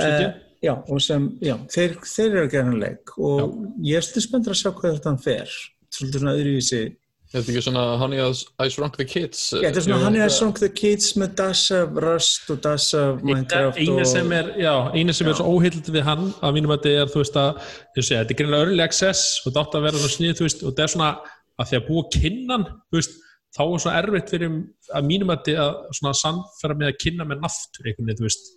Eh, 0.00 0.32
já, 0.66 0.72
og 0.90 1.00
sem, 1.04 1.28
já, 1.40 1.54
þeir, 1.70 1.94
þeir 2.02 2.30
eru 2.30 2.42
að 2.46 2.50
gera 2.56 2.64
hann 2.64 2.80
leik. 2.82 3.12
Og 3.18 3.54
ég 3.86 4.00
er 4.00 4.02
svolítið 4.02 4.26
spenntur 4.26 4.56
að 4.56 4.60
sjá 4.64 4.72
hvað 4.74 4.96
þetta 4.98 5.12
hann 5.12 5.22
fer. 5.22 5.54
Svolítið 5.94 6.18
svona 6.24 6.34
öðruvísi 6.40 6.82
Er 7.30 7.44
þetta 7.44 7.52
ekki 7.52 7.60
svona 7.62 7.82
Honey 8.00 8.18
I 8.18 8.30
I 8.64 8.72
Shrunk 8.74 8.96
the 8.98 9.04
Kids? 9.06 9.52
Já, 9.54 9.60
þetta 9.68 9.78
er 9.78 9.84
svona 9.84 10.08
er 10.10 10.24
að 10.24 10.32
Song 10.34 10.56
the 10.58 10.68
Kids 10.74 11.12
með 11.20 11.36
Dash 11.38 11.74
of 11.76 11.98
Rust 12.02 12.48
og 12.50 12.58
Dash 12.64 12.96
of 12.98 13.20
Minecraft 13.22 13.78
eina 13.78 14.02
og... 14.02 14.08
sem 14.10 14.34
er, 14.34 14.48
já, 14.58 14.72
eina 14.98 15.14
sem 15.14 15.30
er 15.30 15.36
svo 15.38 15.52
óheildi 15.54 15.94
við 15.94 16.08
hann 16.08 16.32
að 16.42 16.56
mínum 16.56 16.74
að 16.74 16.80
þetta 16.80 17.04
er, 17.04 17.12
þú 17.12 17.22
veist 17.22 17.38
að 17.38 17.50
þú 17.60 18.00
veist, 18.00 18.12
þetta 18.16 18.34
er 18.34 18.40
greinlega 18.40 18.66
early 18.66 18.82
access 18.82 19.22
og 19.44 19.46
þetta 19.46 19.62
átt 19.62 19.78
að 19.78 19.86
vera 19.86 20.02
svona 20.02 20.16
snið, 20.16 20.34
þú 20.40 20.46
veist, 20.48 20.64
og 20.64 20.72
þetta 20.72 20.86
er 20.86 20.92
svona 20.96 21.10
að 21.54 21.70
því 21.70 21.78
að 21.78 21.86
búa 21.92 22.04
kinnan, 22.16 22.66
þú 22.90 22.98
veist 22.98 23.16
þá 23.54 23.62
er 23.62 23.84
svona 23.84 24.02
erfitt 24.02 24.34
fyrir 24.34 24.58
að 24.98 25.08
mínum 25.12 25.30
að 25.30 25.44
þetta 25.46 25.68
að 25.68 25.98
svona 26.00 26.16
sannfæra 26.24 26.78
með 26.82 26.90
að 26.90 27.00
kynna 27.04 27.30
með 27.30 27.46
naftur 27.46 27.86
einhvern 27.86 28.10
veginn, 28.10 28.18
þú 28.24 28.26
veist 28.26 28.52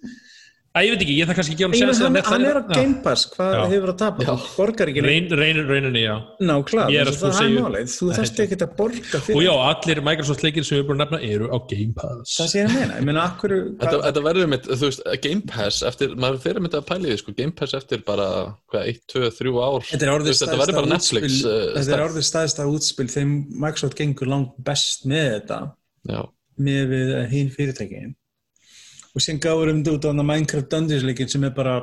að 0.74 0.88
ég 0.88 0.94
veit 0.94 1.04
ekki, 1.06 1.16
ég 1.20 1.30
það 1.30 1.38
kannski 1.38 1.54
ekki 1.54 1.66
að 1.68 1.74
segja 1.78 1.96
hann, 2.00 2.18
að 2.18 2.30
hann 2.32 2.46
er 2.50 2.58
á. 2.58 2.64
Game 2.74 2.96
Pass, 3.06 3.26
hvað 3.30 3.54
Já. 3.54 3.62
hefur 3.74 3.92
að 3.94 3.98
tapa? 4.02 4.38
Borgar 4.58 4.92
ekki 4.92 5.04
neitt. 5.06 5.12
Reyn, 5.14 5.38
reynir, 5.38 5.68
reyninni, 5.70 6.02
já 6.02 6.16
Ná, 6.42 6.54
klart, 6.66 6.90
að 6.90 7.12
það 7.22 7.42
er 7.44 7.54
málið. 7.58 7.92
Þú 7.94 8.10
þarfst 8.18 8.42
ekki 8.44 8.58
að 8.58 8.74
borga 8.80 9.20
og 9.20 9.26
fyrir 9.28 9.46
já, 9.46 9.54
allir 9.68 10.02
Microsoft 10.10 10.46
leikir 10.46 10.66
sem 10.66 10.76
við 10.76 10.82
erum 10.82 10.90
búin 10.90 10.98
að 10.98 11.04
nefna 11.06 11.20
eru 11.30 11.50
á 11.54 11.58
Game 11.70 11.94
Pass 12.00 12.38
það 12.40 12.50
sé 12.50 12.60
ég 12.60 12.72
að 12.72 12.78
meina. 12.80 12.98
Ég 12.98 13.08
meina, 13.12 13.28
akkur... 13.30 13.56
Þetta, 13.84 14.00
þetta 14.08 14.26
verður 14.30 14.50
mitt, 14.56 14.72
þú 14.72 14.90
veist, 14.90 15.06
Game 15.28 15.46
Pass 15.54 15.86
eftir, 15.92 16.18
maður 16.26 16.42
fyrir 16.48 16.66
mitt 16.66 16.80
að 16.80 16.88
pæli 16.90 17.12
því, 17.12 17.20
sko, 17.22 17.36
Game 17.38 17.58
Pass 17.62 17.78
eftir 17.78 18.02
bara, 18.08 18.28
hvað, 18.74 18.90
1, 18.96 19.06
2, 19.14 19.24
3 19.38 19.54
ár 19.62 19.88
Þetta 19.92 20.10
er 20.10 20.16
verður 20.64 20.80
bara 20.80 20.92
Netflix 20.96 21.40
uh, 21.46 21.60
þetta 21.78 21.96
er 22.00 22.06
orðið 22.08 22.28
staðista 22.28 22.68
útspil 22.70 23.10
þegar 23.14 23.32
Microsoft 23.68 24.00
gengur 24.00 24.34
langt 24.34 24.58
best 24.66 25.06
með 25.10 25.30
þetta 25.38 25.60
Já, 26.10 26.20
með 26.66 26.94
við 26.94 27.16
hinn 27.34 27.54
fyrirtækin 27.54 28.14
og 29.14 29.24
síðan 29.24 29.44
gáður 29.44 29.74
um 29.74 29.84
þetta 29.84 29.98
út 29.98 30.08
á 30.10 30.30
Minecraft 30.32 30.72
Dungeons 30.72 31.06
leikin 31.08 31.30
sem 31.32 31.46
er 31.48 31.54
bara 31.56 31.82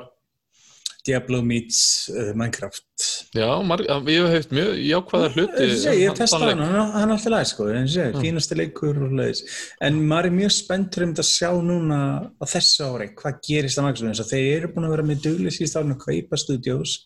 Diablo 1.07 1.41
meets 1.43 2.11
uh, 2.13 2.33
Minecraft. 2.37 2.85
Já 3.33 3.49
marg, 3.65 3.87
ég 3.89 4.21
hef 4.21 4.35
heilt 4.35 4.51
mjög 4.53 4.73
jákvæða 4.85 5.29
hluti 5.35 5.65
Ég, 5.65 5.85
ég, 5.87 6.03
um 6.11 6.19
testa 6.19 6.41
þann 6.43 6.61
hann, 6.61 6.75
hann, 6.77 6.91
hann 6.97 7.07
er 7.07 7.15
alltaf 7.15 7.33
læg 7.33 7.49
sko, 7.49 7.69
segi, 7.95 8.21
fínasti 8.21 8.59
leikur 8.59 9.01
og 9.07 9.15
leiðis. 9.17 9.45
En 9.87 10.01
maður 10.11 10.29
er 10.29 10.37
mjög 10.37 10.53
spenntur 10.59 11.07
um 11.07 11.15
þetta 11.15 11.25
að 11.25 11.31
sjá 11.31 11.51
núna 11.71 12.01
á 12.37 12.45
þessu 12.53 12.91
ári 12.91 13.09
hvað 13.17 13.41
gerist 13.49 13.81
á 13.81 13.83
og 13.87 14.29
þeir 14.29 14.51
eru 14.59 14.73
búin 14.75 14.89
að 14.91 14.95
vera 14.97 15.07
með 15.09 15.25
dugli 15.29 15.55
síðust 15.55 15.81
árin 15.81 15.97
að 15.97 16.05
kaupa 16.05 16.41
studios 16.45 16.97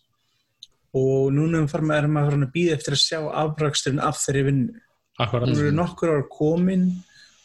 og 0.94 1.30
núna 1.34 1.62
erum 1.62 2.14
maður 2.14 2.40
að 2.40 2.52
býða 2.54 2.78
eftir 2.78 2.96
að 2.96 3.02
sjá 3.02 3.20
afraksturinn 3.44 4.02
af 4.02 4.18
þeirri 4.24 4.44
vinnu. 4.50 4.82
Akkurat, 5.22 5.46
Nú 5.46 5.60
eru 5.62 5.70
nokkur 5.74 6.10
ár 6.10 6.24
komin 6.30 6.88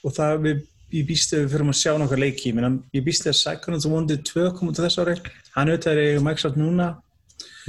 og 0.01 0.13
það 0.15 0.39
við, 0.45 0.61
ég 0.95 1.05
býst 1.09 1.33
að 1.35 1.43
við 1.43 1.53
fyrir 1.53 1.71
að 1.71 1.77
sjá 1.79 1.91
nokkur 1.99 2.21
leiki, 2.21 2.53
ég, 2.53 3.03
býst 3.05 3.27
að 3.29 3.37
Psychonauts 3.37 3.87
Wounded 3.89 4.23
2 4.27 4.47
kom 4.57 4.71
út 4.71 4.79
á 4.81 4.85
þessu 4.85 5.05
ári, 5.05 5.15
hann 5.55 5.71
auðvitað 5.71 6.01
er 6.03 6.23
Microsoft 6.25 6.59
núna. 6.59 6.89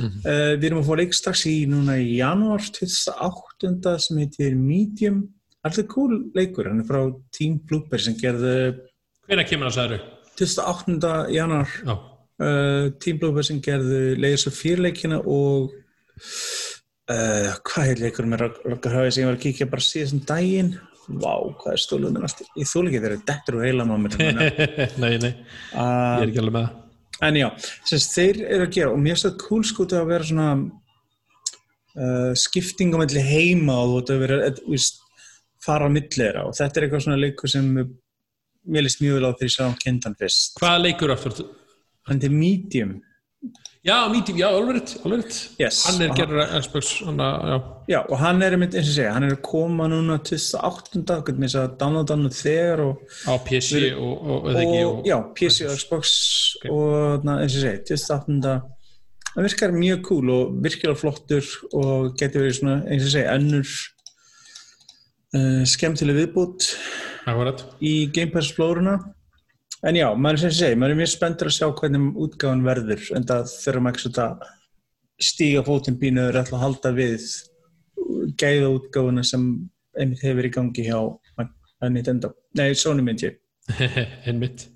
Mhm. 0.01 0.23
Uh, 0.25 0.53
við 0.57 0.69
erum 0.71 0.81
að 0.81 0.89
fá 0.89 0.95
leik 0.99 1.15
strax 1.15 1.43
í 1.51 1.57
núna 1.71 1.99
í 2.01 2.17
janúar 2.19 2.65
2008 2.79 3.99
sem 4.01 4.23
heitir 4.23 4.57
Medium. 4.57 5.23
Alltaf 5.67 5.91
cool 5.93 6.31
leikur, 6.35 6.71
hann 6.71 6.81
er 6.81 6.89
frá 6.89 7.03
Team 7.37 7.59
Blooper 7.69 8.01
sem 8.01 8.17
gerði 8.17 8.81
hvenær 9.31 9.47
kemur 9.47 9.71
það 9.71 9.77
særu? 9.77 9.99
2008. 10.41 11.11
janúar. 11.37 11.75
Já, 11.85 11.95
uh, 12.43 12.91
Team 13.03 13.21
Blooper 13.21 13.47
sem 13.47 13.61
gerði 13.63 14.17
Layers 14.19 14.47
of 14.49 14.57
Fear 14.57 14.83
leikina 14.83 15.21
og 15.21 15.71
uh, 15.71 17.51
hvað 17.71 17.93
er 17.93 18.05
leikur 18.07 18.29
með 18.31 18.49
Röggarhafið 18.65 19.13
sem 19.15 19.23
ég 19.23 19.31
var 19.31 19.39
að 19.39 19.45
kíkja 19.45 19.71
bara 19.71 19.87
síðan 19.87 20.25
daginn 20.27 20.73
Vá, 21.11 21.33
hvað 21.63 21.75
er 21.75 22.05
minn 22.07 22.29
aftur? 22.29 22.51
Ég 22.61 22.69
þúl 22.71 22.87
ekki 22.89 23.03
þetta 23.03 23.25
dettur 23.33 23.59
úr 23.59 23.67
heilan 23.67 23.91
á 23.91 23.97
mér 23.99 24.15
nei, 25.03 25.17
nei, 25.19 25.33
ég 25.33 26.23
er 26.23 26.29
ekki 26.29 26.43
alveg 26.45 26.55
með 26.55 26.69
það 26.69 26.79
En 27.21 27.37
já, 27.37 27.51
sérst, 27.85 28.15
þeir 28.17 28.39
eru 28.47 28.65
að 28.65 28.77
gera 28.79 28.93
og 28.95 29.01
mér 29.01 29.13
finnst 29.13 29.27
þetta 29.27 29.45
cool 29.45 29.65
sko 29.69 29.85
til 29.89 29.99
að 29.99 30.07
vera 30.09 30.29
svona 30.29 30.47
uh, 32.01 32.31
skipting 32.39 32.95
á 32.97 33.01
melli 33.03 33.25
heima 33.25 33.77
og 33.77 33.91
þú 33.91 33.99
ert 34.01 34.13
að 34.15 34.23
vera, 34.25 34.39
þú 34.57 34.73
veist, 34.73 35.03
fara 35.61 35.91
á 35.91 35.91
millera 35.93 36.47
og 36.49 36.57
þetta 36.57 36.81
er 36.81 36.87
eitthvað 36.87 37.05
svona 37.05 37.21
leikur 37.21 37.53
sem 37.53 37.69
mér 38.71 38.87
líst 38.87 39.03
mjög 39.05 39.19
vel 39.19 39.29
á 39.29 39.37
því 39.37 39.49
að 39.49 39.55
sjá 39.57 39.67
kynntan 39.83 40.17
fyrst. 40.21 40.57
Hvaða 40.61 40.83
leikur 40.87 41.13
aftur? 41.13 41.51
Hann 42.09 42.25
er 42.25 42.33
medium. 42.33 42.97
Já, 43.81 44.09
medium, 44.13 44.37
já, 44.37 44.49
alveg 44.53 44.91
alveg. 45.05 45.37
Yes. 45.57 45.87
Hann 45.89 46.03
er 46.05 46.11
Og 46.13 46.19
gerður 46.19 46.51
Xbox, 46.61 46.89
hann 47.07 47.21
að, 47.25 47.45
já. 47.49 47.55
Já, 47.89 47.99
og 48.03 48.19
hann 48.21 48.43
er 48.45 48.53
einmitt 48.53 48.75
eins 48.77 48.91
og 48.91 48.97
segja, 48.99 49.13
hann 49.15 49.25
er 49.25 49.33
að 49.33 49.41
koma 49.47 49.87
núna 49.89 50.19
2008. 50.21 51.01
hvernig 51.25 51.49
þess 51.49 51.59
að 51.63 51.79
downloada 51.81 52.17
hann 52.19 52.35
þegar 52.37 52.83
og, 52.85 53.15
Á 53.25 53.33
PC 53.47 53.81
og, 53.95 54.11
og, 54.21 54.51
eða 54.51 54.65
ekki, 54.67 54.83
og 54.85 55.09
já, 55.09 55.17
PC 55.39 55.65
og 55.65 55.81
Xbox 55.81 56.13
og 56.69 57.25
na, 57.25 57.39
eins 57.41 57.57
og 57.57 57.65
segja, 57.65 57.81
2008. 57.89 58.53
Það 59.31 59.49
virkar 59.49 59.75
mjög 59.79 60.05
cool 60.11 60.35
og 60.35 60.61
virkilega 60.67 61.01
flottur 61.01 61.51
og 61.81 62.13
getur 62.21 62.45
verið 62.45 62.59
svona, 62.59 62.77
eins 62.85 63.09
og 63.09 63.15
segja, 63.15 63.39
önnur 63.39 63.73
uh, 65.39 65.65
skemmtileg 65.73 66.21
viðbútt 66.21 66.69
í 67.81 67.95
Game 68.13 68.37
Pass 68.37 68.53
flóruna. 68.53 68.99
En 69.89 69.97
já, 69.97 70.07
maður 70.13 70.43
sem 70.45 70.57
segi, 70.59 70.77
maður 70.77 70.95
er 70.95 70.99
mjög 71.01 71.13
spenntur 71.15 71.49
að 71.49 71.57
sjá 71.57 71.69
hvernig 71.81 72.19
útgáðan 72.21 72.65
verður 72.67 73.05
en 73.17 73.29
það 73.31 73.53
þurfum 73.55 73.91
ekki 73.91 74.03
svona 74.05 74.27
að 74.27 74.51
stíga 75.21 75.63
fótinn 75.65 76.01
pínuður 76.01 76.41
ætla 76.43 76.59
að 76.59 76.65
halda 76.67 76.93
við 76.97 77.29
gæða 78.41 78.73
útgáðuna 78.75 79.25
sem 79.25 79.47
einmitt 79.97 80.25
hefur 80.25 80.49
í 80.49 80.53
gangi 80.53 80.85
hjá 80.85 80.99
Nintendo. 81.89 82.35
Nei, 82.59 82.75
Sony 82.77 83.05
mynd 83.05 83.25
ég. 83.25 83.39
Einmitt. 84.29 84.67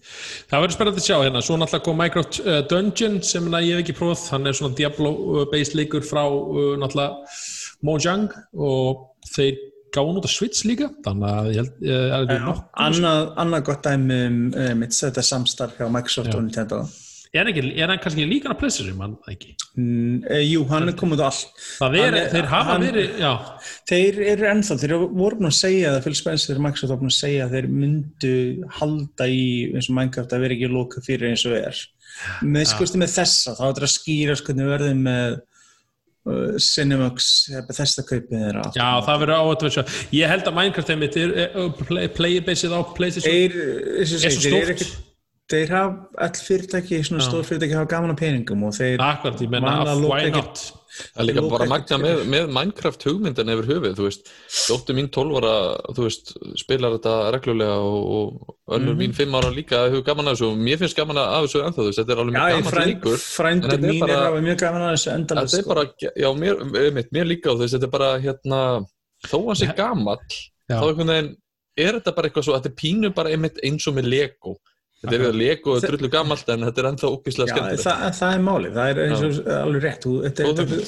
Það 0.48 0.62
verður 0.62 0.74
spennandi 0.76 1.02
að 1.02 1.06
sjá 1.08 1.16
hérna. 1.18 1.42
Svo 1.44 1.56
náttúrulega 1.58 1.84
kom 1.84 1.98
Minecraft 2.00 2.40
uh, 2.44 2.58
Dungeon 2.70 3.18
sem 3.26 3.48
ég 3.58 3.74
hef 3.74 3.82
ekki 3.82 3.96
prófað. 3.98 4.24
Hann 4.32 4.48
er 4.48 4.56
svona 4.56 4.78
Diablo-based 4.78 5.76
leikur 5.76 6.04
frá 6.06 6.22
uh, 6.24 6.74
náttúrulega 6.80 7.36
Mojang 7.84 8.30
og 8.54 9.04
þeir 9.34 9.58
gáði 9.94 10.18
út 10.20 10.28
á 10.28 10.32
Switch 10.34 10.64
líka. 10.68 10.90
Þannig 11.06 11.30
að 11.30 11.48
ég 11.54 11.62
held 11.62 11.88
uh, 11.88 12.18
að 12.18 12.34
er 12.36 12.44
nokkuð. 12.48 12.66
Annað, 12.88 13.24
annað 13.44 13.64
gott 13.70 13.88
dæmi 13.88 14.20
um 14.28 14.38
uh, 14.52 14.74
mitt 14.82 14.98
þetta 14.98 15.24
samstarf 15.30 15.80
hjá 15.80 15.88
Microsoft 15.90 16.32
Já. 16.32 16.38
og 16.38 16.46
Nintendo. 16.48 16.84
Er, 17.34 17.48
ekki, 17.50 17.62
er 17.82 17.90
hann 17.90 17.98
kannski 17.98 18.22
líka 18.30 18.52
á 18.52 18.54
PlayStation, 18.54 18.94
mann 18.94 19.16
ekki? 19.26 19.56
Mm, 19.74 20.20
eh, 20.30 20.44
jú, 20.46 20.60
hann 20.70 20.86
er 20.86 20.94
komið 20.94 21.18
á 21.18 21.26
allt. 21.26 21.48
Það 21.80 21.96
er, 21.98 22.14
Hann 22.20 22.28
þeir 22.30 22.46
hafa 22.52 22.76
hann- 22.76 22.84
verið, 22.84 23.08
já, 23.18 23.32
Þeir 23.90 24.20
eru 24.30 24.46
ennþá, 24.52 24.76
þeir 24.78 24.94
voru 25.02 25.40
búin 25.40 25.48
að 25.50 25.56
segja 25.58 25.90
það, 25.96 26.04
Phil 26.04 26.14
Spencer 26.20 26.60
og 26.60 26.62
Microsoft 26.62 26.92
voru 26.92 27.02
búin 27.02 27.10
að 27.10 27.16
segja 27.18 27.48
að 27.48 27.56
þeir 27.56 27.66
myndu 27.80 28.34
halda 28.78 29.26
í 29.26 29.42
eins 29.74 29.88
og 29.90 29.96
Minecraft 29.98 30.36
að 30.36 30.44
vera 30.46 30.54
ekki 30.60 30.70
loka 30.70 31.02
fyrir 31.08 31.32
eins 31.32 31.44
og 31.50 31.56
er. 31.58 31.82
Með 32.46 32.70
skusti 32.70 33.02
með 33.02 33.16
þessa, 33.16 33.56
þá 33.58 33.64
er 33.66 33.72
þetta 33.72 33.88
að 33.90 33.94
skýra 33.96 34.38
hvernig 34.46 34.70
verðið 34.70 35.02
með 35.02 35.36
uh, 36.30 36.58
Cinemax, 36.62 37.30
þessa 37.70 38.04
kaupið 38.08 38.44
þeirra. 38.46 38.66
já, 38.76 38.88
það 39.06 39.24
verður 39.24 39.34
á 39.36 39.42
þetta 39.50 39.66
verið 39.68 39.76
svo. 39.78 39.86
Ég 40.18 40.32
held 40.34 40.50
að 40.50 40.56
Minecraft 40.58 40.94
einmitt 40.94 41.18
er, 41.20 41.34
er, 41.44 41.58
er 41.64 41.72
play, 41.80 42.10
playerbasið 42.18 42.76
á 42.76 42.80
PlayStation. 42.96 43.34
Og 43.34 44.04
Er 44.04 44.08
svo 44.08 44.62
ekkert, 44.62 44.86
þeir 45.52 45.68
hafa 45.74 46.06
all 46.24 46.38
fyrirtæki, 46.40 47.02
svona 47.04 47.20
Já. 47.20 47.26
stór 47.28 47.44
fyrirtæki 47.44 47.76
hafa 47.76 47.90
gaman 47.90 48.14
að 48.14 48.20
peningum 48.22 48.62
og 48.64 48.72
þeir 48.78 49.02
Akkurat, 49.04 49.42
ég 49.44 49.50
menna, 49.52 49.74
Vanlega 49.84 50.08
why 50.08 50.30
not? 50.32 50.62
Það 50.94 51.18
er 51.20 51.26
líka 51.26 51.42
bara 51.50 51.66
magna 51.66 51.96
með, 51.98 52.20
með 52.30 52.50
Minecraft 52.54 53.02
hugmyndin 53.08 53.50
yfir 53.50 53.66
höfuð, 53.66 53.94
þú 53.98 54.04
veist, 54.06 54.28
dóttir 54.70 54.94
mín 54.94 55.08
12 55.10 55.38
ára, 55.40 55.54
þú 55.96 56.04
veist, 56.06 56.30
spilar 56.60 56.94
þetta 56.94 57.14
reglulega 57.34 57.78
og, 57.82 58.04
og 58.14 58.76
önnur 58.78 58.94
Mhm. 58.94 59.00
mín 59.02 59.14
5 59.18 59.34
ára 59.40 59.50
líka 59.56 59.80
hefur 59.90 60.04
gaman 60.06 60.30
að 60.30 60.36
þessu 60.38 60.46
og 60.52 60.58
mér 60.68 60.78
finnst 60.78 60.96
gaman 60.96 61.16
að 61.18 61.48
þessu 61.48 61.64
ennþá, 61.66 61.80
þú 61.82 61.88
veist, 61.90 61.98
þetta 61.98 62.14
er 62.14 62.22
alveg 62.22 62.34
Já, 62.34 62.44
mjög 62.44 62.54
gaman 62.54 62.72
frænd, 62.72 62.86
leikur. 62.94 63.12
en 63.12 63.24
frændur 63.34 63.70
þetta 63.74 63.74
er 63.74 63.90
mínir 63.90 64.00
bara- 64.06 64.24
hafa 64.24 64.40
mjög 64.46 64.58
gaman 64.64 64.82
að 64.86 64.92
þessu 64.94 65.10
endalist. 65.18 65.54
Þetta 65.54 65.64
er 65.64 65.74
bara, 65.74 65.84
já, 66.24 66.28
mér, 66.44 66.54
einmitt, 66.86 67.10
mér 67.12 67.26
líka 67.26 67.50
og 67.50 67.56
þú 67.58 67.62
veist, 67.66 67.74
þetta 67.74 67.88
er 67.90 67.94
bara, 67.98 68.10
hérna, 68.22 68.60
þó 69.26 69.38
hann 69.46 69.56
sé 69.60 69.76
gamall, 69.76 70.18
Já. 70.70 70.78
þá 70.80 71.34
er 71.76 71.92
þetta 71.98 72.14
bara 72.14 72.28
eitthvað 72.30 72.44
svo, 72.46 72.54
þetta 72.54 72.70
er 72.70 72.78
pínu 72.78 73.14
bara 73.14 73.30
einmitt 73.34 73.58
eins 73.64 73.86
og 73.88 73.94
með 73.98 74.06
Lego. 74.14 74.56
Þetta 75.04 75.14
er 75.18 75.22
við 75.24 75.30
að 75.30 75.38
Lego 75.40 75.74
og 75.76 75.82
drullu 75.84 76.10
gamalt 76.14 76.48
en 76.54 76.64
þetta 76.66 76.80
er 76.82 76.88
ennþá 76.90 77.10
ógislega 77.14 77.48
Já, 77.48 77.54
skemmtilegt. 77.54 77.84
það, 77.84 78.04
það 78.18 78.34
er 78.38 78.44
málið, 78.48 78.76
það 78.78 78.90
er 78.90 79.02
eins 79.04 79.24
og 79.24 79.50
alveg 79.58 79.82
rétt 79.84 80.06
þú, 80.06 80.12
þetta, 80.24 80.46
þetta, 80.60 80.78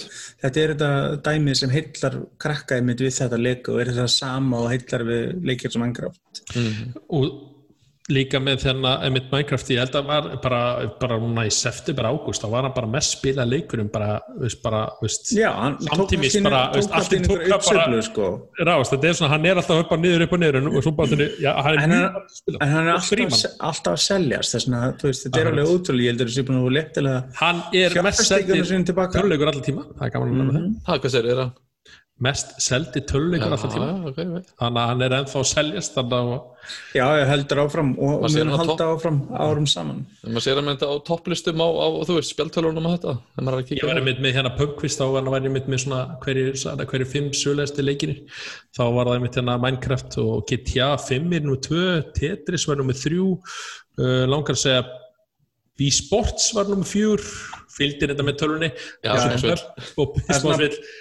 þetta 0.47 0.62
er 0.64 0.73
þetta 0.75 0.91
dæmið 1.31 1.59
sem 1.61 1.75
heillar 1.77 2.17
krakka 2.47 2.79
einmitt 2.81 3.05
við 3.05 3.12
þetta 3.21 3.41
leik 3.43 3.69
og 3.73 3.81
er 3.85 3.93
þetta 3.93 4.09
sama 4.17 4.62
og 4.64 4.71
heillar 4.73 5.05
við 5.11 5.45
leikir 5.53 5.73
sem 5.77 5.85
Minecraft 5.87 6.43
Mhm. 6.57 6.95
og 7.11 7.29
líka 8.12 8.38
með 8.42 8.61
þennan 8.62 9.02
einmitt 9.07 9.30
Minecraft, 9.32 9.70
ég 9.74 9.80
held 9.82 9.96
að 9.98 10.04
var 10.07 10.26
bara, 10.42 10.61
bara 11.00 11.16
núna 11.22 11.46
í 11.48 11.50
september 11.54 12.07
ágúst, 12.07 12.42
þá 12.44 12.50
var 12.52 12.66
hann 12.68 12.74
bara 12.76 12.90
mest 12.90 13.16
spilað 13.16 13.50
leikurum 13.50 13.88
bara, 13.92 14.20
veist, 14.38 14.61
bara, 14.62 14.84
veist 15.02 15.32
Já, 15.34 15.50
Samtímis 15.88 16.36
bara, 16.46 16.61
veist, 16.76 16.92
allt 16.92 17.00
allt 17.00 17.16
í 17.16 17.18
í 17.18 17.20
einu 17.20 17.26
tók 17.26 17.42
einhverja 17.42 17.59
það 17.66 17.80
bara- 17.80 18.04
sko. 18.07 18.28
rást, 18.70 18.94
þetta 18.94 19.11
er 19.11 19.18
svona, 19.18 19.32
hann 19.34 19.46
er 19.50 19.61
alltaf 19.62 19.82
upp 19.82 19.92
og 19.96 20.00
niður, 20.04 20.26
upp 20.28 20.36
og 20.38 20.42
niður 20.44 20.61
og 20.70 20.78
svo 20.86 20.94
bara 20.96 21.12
þenni, 21.14 21.28
já, 21.42 21.52
hann 21.66 21.74
er 21.74 21.82
En 21.82 21.90
mjög 21.90 22.07
að 22.07 22.38
spila. 22.38 22.59
En 22.61 22.74
hann 22.76 22.86
er 22.86 22.92
alltaf, 22.94 23.44
alltaf 23.70 23.92
að 23.92 24.02
seljast 24.07 24.54
þess 24.57 24.68
að 24.70 24.96
þú 25.02 25.11
veist, 25.11 25.26
þetta 25.26 25.40
er 25.42 25.52
alveg 25.52 25.74
ótrúlega 25.74 26.07
ég 26.07 26.11
heldur 26.14 26.30
þessi 26.30 26.46
búin 26.46 26.59
að 26.61 26.66
vera 26.66 26.76
leftilega 26.78 27.20
hann 27.42 27.62
er 27.74 28.02
mest 28.07 28.86
tilbaka 28.86 29.18
töluleikur 29.18 29.50
allar 29.50 29.66
tíma, 29.66 29.86
það 29.98 30.07
er 30.07 30.11
gaman 30.14 30.28
að 30.30 30.36
nefna 30.36 30.59
það. 30.61 30.74
Það, 30.86 31.00
hvað 31.02 31.16
segir, 31.16 31.30
er 31.34 31.42
hann? 31.42 31.54
Mest 32.23 32.55
seldi 32.64 33.03
töluleikur 33.05 33.53
allar 33.53 33.73
tíma. 33.73 33.87
Já, 33.87 33.97
ok, 34.09 34.21
ok. 34.39 34.53
þannig 34.61 34.81
að 34.81 34.91
hann 34.91 35.05
er 35.05 35.14
ennþá 35.19 35.41
seljast 35.51 35.97
þannig 35.97 36.31
að 36.37 36.37
Já, 36.97 37.05
ég 37.21 37.29
heldur 37.31 37.61
áfram 37.62 37.93
og, 38.03 38.25
á 38.25 38.59
halda 38.59 38.87
áfram 38.95 39.19
árum 39.37 39.67
saman. 39.71 40.01
En 40.25 40.33
maður 40.33 40.47
sér 40.47 40.61
að 40.61 40.67
mynda 40.67 40.89
á 40.91 40.95
topplistum 41.07 41.62
á, 41.62 41.69
á 41.69 41.87
þú 42.09 42.17
veist, 42.17 42.33
spjaltölunum 42.33 42.89
og 42.89 42.97
þetta, 42.97 43.14
er 43.39 43.59
ég 43.77 43.85
á 43.87 43.93
einmitt 43.93 44.23
með 44.25 44.39
hérna 44.39 44.55
pubquiz 44.57 44.97
þá 44.99 45.05
var 45.12 45.29
hann 45.29 45.47
einmitt 45.47 45.69
með 45.71 45.85
svona 45.85 46.01
hverju, 46.25 46.57
hverju 46.83 47.09
fimm 47.12 47.31
sögulegasti 47.37 47.85
leikinir 47.85 48.43
þá 48.75 48.83
var 48.97 49.11
það 49.11 49.19
einmitt 49.19 49.39
hérna 49.39 49.59
Minecraft 49.62 50.19
og 50.25 50.47
GTA 50.51 50.95
5 51.07 51.37
er 51.39 51.47
nú 51.47 51.59
2 51.69 51.85
Tetris 52.17 52.67
var 52.67 52.81
nú 52.81 52.89
með 52.89 53.05
3 53.05 53.21
uh, 53.21 54.25
langar 54.27 54.57
að 54.57 54.64
segja 54.64 54.87
Wii 55.77 55.93
Sports 55.93 56.51
var 56.57 56.71
nú 56.73 56.81
með 56.81 56.93
4 56.97 57.66
fylgdir 57.77 58.09
þetta 58.12 58.24
með 58.29 58.37
tölunni 58.41 58.68
Já, 58.72 59.11
og, 59.12 59.18
smá 59.20 59.37
svill. 59.43 59.61
og 60.01 60.14
Það 60.16 60.35
er 60.37 60.41
svona- 60.41 60.57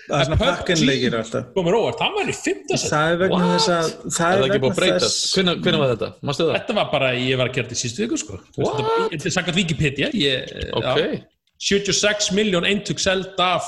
það 0.06 0.20
er 0.20 0.26
PUBG 0.42 1.18
alltaf 1.22 1.54
komur 1.56 1.78
óvart, 1.80 2.00
hann 2.06 2.14
var 2.18 2.26
í 2.26 2.36
5. 2.36 2.78
set 2.78 2.92
Það 2.92 3.12
er 3.14 3.18
vegna 3.24 3.46
þess 3.56 3.70
að 3.76 3.86
Er 3.86 3.94
það 3.96 4.18
það 4.20 4.36
er 4.36 4.44
ekki 4.46 4.60
búið 4.60 4.60
vegna 4.60 4.76
að 4.76 4.82
breytast? 4.82 5.36
hvenær 5.66 5.80
var 5.80 5.96
þetta? 5.96 6.10
Það? 6.50 6.60
Þetta 6.60 6.76
var 6.82 6.92
bara, 6.92 7.10
ég 7.16 7.38
var 7.38 7.48
að 7.50 7.54
gera 7.56 7.68
þetta 7.68 7.78
í 7.80 7.84
sístu 7.86 8.04
viku 8.06 8.18
sko. 8.20 8.40
Þetta 8.60 9.26
er 9.26 9.36
sagt 9.40 9.56
Wikipedia 9.56 10.12
ég, 10.12 10.72
Ok. 10.76 10.84
já, 10.84 11.24
76 11.58 12.32
miljón 12.36 12.66
eintök 12.68 13.00
seld 13.00 13.40
af 13.40 13.64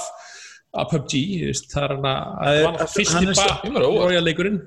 af 0.77 0.89
PUBG, 0.91 1.13
það 1.73 1.83
er 1.83 1.87
hann 1.95 2.03
að 2.05 2.17
Það 2.37 2.47
er- 2.47 2.57
það 2.59 2.65
var 2.67 2.73
er 2.83 2.87
Ég 3.65 3.73
var 3.73 3.81
óvart. 3.87 4.03
Royal 4.11 4.23
leikurinn 4.27 4.57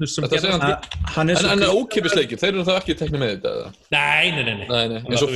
hann- 0.50 1.60
að 1.60 1.68
er 1.68 1.74
ókipisleikir, 1.76 2.38
þeir 2.40 2.48
eru 2.54 2.64
þá 2.64 2.72
ekki 2.80 2.94
teknið 2.98 3.20
með 3.20 3.30
þetta? 3.36 3.72
Nei, 3.92 4.30
nei, 4.30 4.42
nei, 4.42 4.54
nei. 4.56 4.66
Nei, 4.66 4.88
nei, 4.88 5.00
Þannig 5.04 5.10
eins 5.12 5.22
að 5.22 5.28
og, 5.28 5.34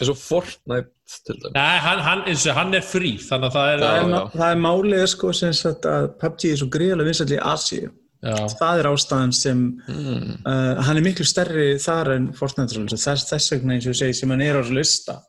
eins 0.00 0.10
og 0.12 0.18
Fortnite 0.18 0.90
til 1.26 1.36
dæmis. 1.42 1.54
Nei, 1.54 1.78
hann, 1.84 1.98
hann, 2.06 2.22
eins 2.30 2.46
og 2.46 2.54
hann 2.58 2.74
er 2.74 2.84
frí 2.86 3.14
þannig 3.22 3.48
að 3.50 3.56
það 3.56 3.72
er 3.72 3.78
Já, 3.78 3.86
það 3.86 3.96
er, 3.96 4.04
já. 4.04 4.10
má- 4.14 4.36
það 4.40 4.50
er 4.54 4.60
málið 4.66 5.06
sko 5.14 5.32
sem 5.36 5.52
sagt 5.52 5.88
að 5.90 6.06
PUBG 6.20 6.44
er 6.52 6.60
svo 6.62 6.68
gríðarlega 6.76 7.10
vinsall 7.10 7.34
í 7.36 7.40
Asíu 7.54 7.88
já, 8.20 8.36
það 8.60 8.78
er 8.82 8.88
ástæðan 8.92 9.32
sem 9.32 9.62
Mm. 9.88 10.36
uh, 10.46 10.82
hann 10.86 10.96
er 10.96 11.04
miklu 11.06 11.24
stærri 11.24 11.68
þar 11.80 12.12
en 12.16 12.30
Fortnite 12.36 12.86
þess, 12.92 13.26
þess 13.30 13.52
vegna 13.54 13.74
eins 13.78 13.86
og 13.90 13.94
segi 13.96 14.14
sem 14.20 14.30
hann 14.30 14.42
er 14.44 14.60
á 14.60 14.62
lista 14.70 15.20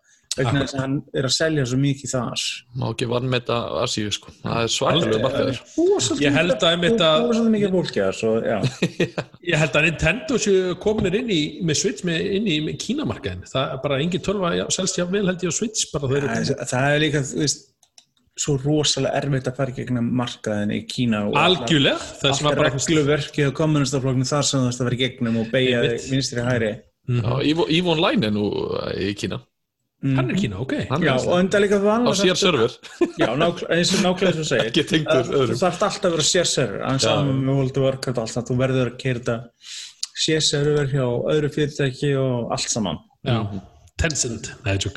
vegna 0.41 0.63
þess 0.65 0.75
að 0.77 0.81
hann 0.83 0.97
er 1.21 1.27
að 1.29 1.33
selja 1.37 1.65
svo 1.71 1.79
mikið 1.81 2.13
þar. 2.15 2.45
Má 2.81 2.85
ekki 2.91 3.09
vannmeta 3.11 3.57
Asíu, 3.81 4.11
sko. 4.15 4.33
Það 4.43 4.59
er 4.65 4.71
svakalega 4.75 5.21
markaður. 5.25 5.61
Ég 6.21 6.37
held 6.37 6.55
að 6.67 6.77
að- 7.07 7.25
ég 9.51 9.57
held 9.61 9.75
að 9.79 9.87
Nintendo 9.87 10.39
séu 10.41 10.75
kominir 10.81 11.17
inn 11.21 11.31
í 11.33 11.41
með 11.65 11.81
Switch 11.81 12.05
með, 12.07 12.21
inn 12.37 12.47
í 12.51 12.77
kínamarkaðin 12.81 13.43
það 13.49 13.75
er 13.75 13.81
bara 13.83 13.99
engin 14.03 14.23
tölva 14.25 14.53
selst 14.73 14.99
já 14.99 15.05
vel 15.09 15.25
held 15.29 15.43
ég 15.45 15.51
á 15.51 15.55
Switch 15.55 15.87
það, 15.91 16.65
það 16.71 16.87
er 16.95 17.03
líka 17.05 17.23
þú 17.31 17.41
veist, 17.43 17.67
svo 18.41 18.55
rosalega 18.61 19.19
erfitt 19.19 19.49
að 19.51 19.57
fara 19.59 19.73
gegnum 19.75 20.07
markaðin 20.17 20.71
í 20.73 20.79
Kína 20.89 21.25
og 21.27 21.35
algjörlega. 21.37 21.99
Var 22.23 22.39
bara 22.47 22.69
regluverkið 22.71 23.51
á 23.51 23.57
kommunistaflokknu 23.59 24.27
þar 24.29 24.47
sem 24.47 24.63
þú 24.63 24.69
veist 24.69 24.81
að 24.81 24.89
vera 24.89 25.01
gegnum 25.03 25.41
og 25.41 25.51
beigja 25.53 25.81
vinstri 26.09 26.45
hæri 26.47 26.71
Evo 27.11 27.91
Online 27.95 28.29
er 28.29 28.33
nú 28.35 28.45
uh, 28.47 28.91
í 28.95 29.11
Kína. 29.17 29.41
Hann 30.01 30.29
er 30.33 30.37
kína, 30.39 30.59
ok. 30.63 30.73
Hann 30.89 31.03
Já, 31.05 31.11
og 31.19 31.35
enda 31.39 31.59
líka 31.61 31.77
á 31.77 31.83
vanlega 31.85 32.15
sér 32.17 32.39
server. 32.41 32.73
Já, 33.21 33.27
eins 33.29 33.91
og 33.93 34.01
nákvæmlega 34.05 34.33
svo 34.39 34.45
segir. 34.49 34.69
Ekki 34.71 34.83
tengdur 34.89 35.27
Þú 35.27 35.35
öðrum. 35.41 35.59
þarf 35.61 35.83
alltaf 35.87 36.07
að 36.09 36.15
vera 36.15 36.27
sér-server 36.31 36.85
en 36.89 36.99
saman 37.03 37.43
með 37.45 37.59
World 37.59 37.77
of 37.77 37.85
Warcraft 37.85 38.17
og 38.17 38.23
allt 38.25 38.35
það, 38.37 38.47
þú 38.49 38.57
verður 38.63 38.89
að 38.91 38.97
keira 39.03 39.19
þetta 39.19 39.37
sér-server 40.25 40.89
hjá 40.91 41.05
öðru 41.35 41.51
fyrirtæki 41.55 42.15
og 42.21 42.55
allt 42.55 42.73
saman. 42.73 42.97
Já, 43.27 43.37
Tencent 44.01 44.47
Nei, 44.65 44.77
tjók. 44.81 44.95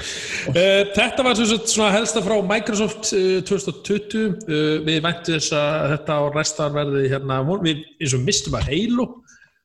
uh, 0.49 0.55
Þetta 0.97 1.25
var 1.27 1.37
sem 1.37 1.49
sagt 1.51 1.69
svona 1.69 1.91
helsta 1.93 2.23
frá 2.25 2.39
Microsoft 2.49 3.11
uh, 3.13 3.43
2020. 3.45 4.23
Uh, 4.49 4.79
við 4.87 5.03
væntum 5.05 5.37
þess 5.37 5.53
að 5.59 5.91
þetta 5.93 6.17
á 6.17 6.23
restan 6.33 6.73
verði 6.79 7.03
hérna, 7.13 7.43
við 7.61 7.83
eins 8.01 8.15
og 8.17 8.25
mistum 8.25 8.57
að 8.57 8.71
Halo 8.73 9.07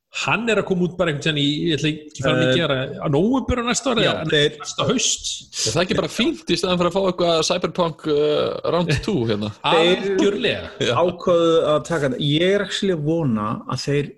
hann 0.09 0.49
er 0.49 0.57
að 0.61 0.65
koma 0.65 0.87
út 0.87 0.95
bara 0.97 1.11
einhvern 1.13 1.37
veginn 1.37 1.41
í, 1.43 1.49
ég 1.69 1.75
ætla 1.77 1.89
ekki 1.93 2.23
fara 2.25 2.37
mikið 2.39 2.49
að 2.49 2.61
gera 2.63 2.77
á 2.97 3.07
nóvubur 3.13 3.61
á 3.61 3.63
næsta 3.67 3.91
ári, 3.93 4.05
Já, 4.07 4.11
en 4.23 4.31
þeir- 4.33 4.55
næsta 4.63 4.87
haust. 4.89 5.27
Er 5.59 5.75
það 5.75 5.83
ekki 5.83 5.97
bara 5.99 6.09
fínt 6.13 6.49
í 6.49 6.57
staðan 6.57 6.79
fyrir 6.81 6.89
að 6.89 6.95
fá 6.97 7.01
eitthvað 7.11 7.43
Cyberpunk 7.49 8.07
uh, 8.09 8.71
Round 8.73 8.93
2 9.05 9.15
hérna? 9.29 9.51
algjörlega. 9.73 10.71
Ákvaðu 10.97 11.51
að 11.75 11.79
taka 11.91 12.09
þetta. 12.09 12.23
Ég 12.25 12.55
er 12.57 12.65
ekki 12.65 12.91
að 12.95 13.05
vona 13.05 13.47
að 13.69 13.85
þeir 13.85 14.11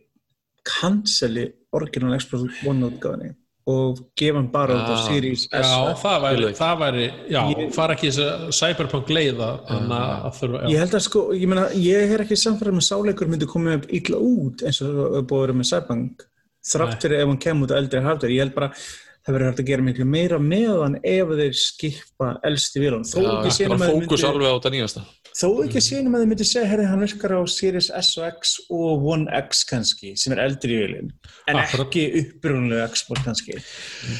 canceli 0.71 1.45
original 1.75 2.15
Xbox 2.21 2.63
One 2.69 2.87
útgáðinni 2.91 3.33
og 3.67 3.99
gefa 4.17 4.35
hann 4.39 4.47
bara 4.51 4.73
út 4.73 4.89
á 4.89 4.95
Ah. 4.97 5.03
Series 5.07 5.43
S. 5.45 5.49
Já, 5.51 5.93
það 6.01 6.21
væri, 6.25 6.47
það 6.57 6.77
væri 6.81 7.05
já, 7.29 7.41
Ég- 7.53 7.73
fara 7.75 7.93
ekki 7.95 8.07
þess 8.09 8.19
að 8.25 8.47
cyberpunk 8.59 9.07
leiða 9.13 9.49
en 9.69 9.89
að 9.89 10.25
að 10.25 10.33
þurfa, 10.39 10.63
Ég 10.71 10.79
held 10.79 10.91
að 10.97 11.01
sko, 11.05 11.21
ég 11.33 11.47
meina, 11.47 11.67
ég 11.75 12.11
er 12.15 12.19
ekki 12.25 12.37
samfæður 12.41 12.73
með 12.79 12.87
sáleikur 12.89 13.27
myndi 13.29 13.45
komið 13.45 13.75
upp 13.77 13.85
illa 13.99 14.17
út 14.17 14.63
eins 14.65 14.81
og 14.81 14.87
það 14.89 15.27
búið 15.29 15.37
að 15.37 15.45
vera 15.45 15.53
með 15.61 15.69
Cyberpunk 15.71 16.25
þrátt 16.71 17.01
fyrir 17.01 17.19
ef 17.21 17.27
hann 17.27 17.37
kemur 17.37 17.67
út 17.67 17.71
á 17.73 17.77
eldri 17.81 18.01
hardware, 18.01 18.31
ég 18.33 18.39
held 18.45 18.55
bara 18.55 18.71
það 19.21 19.35
verður 19.35 19.49
hægt 19.51 19.61
að 19.61 19.67
gera 19.69 19.83
miklu 19.85 20.05
meira 20.09 20.37
með 20.41 20.69
hann 20.81 20.95
ef 21.05 21.31
þeir 21.37 21.57
skipa 21.61 22.29
elsti 22.47 22.81
vilun 22.81 23.03
þó 23.05 23.17
Já, 23.21 23.31
ekki 23.51 23.67
bara 23.69 23.77
að 23.77 23.83
þeir 23.85 23.99
myndi, 24.01 24.25
alveg 24.31 24.47
á 24.49 24.55
þetta 24.57 24.71
nýjasta. 24.75 25.03
Þó 25.31 25.47
ekki 25.65 25.83
sínum 25.85 26.15
að 26.17 26.23
þeir 26.23 26.31
myndi 26.31 26.47
segja 26.49 26.69
herri, 26.71 26.87
hann 26.89 27.03
virkar 27.05 27.35
á 27.37 27.41
Series 27.53 27.89
S 28.01 28.09
og 28.17 28.25
X 28.31 28.53
og 28.73 29.05
One 29.13 29.27
X 29.41 29.61
kannski, 29.69 30.13
sem 30.19 30.33
er 30.35 30.41
eldri 30.47 30.79
vilun 30.81 31.11
en 31.47 31.59
Akkurat. 31.61 31.85
ekki 31.85 32.05
upprunlega 32.21 32.87
Xbox 32.95 33.23
kannski. 33.27 33.59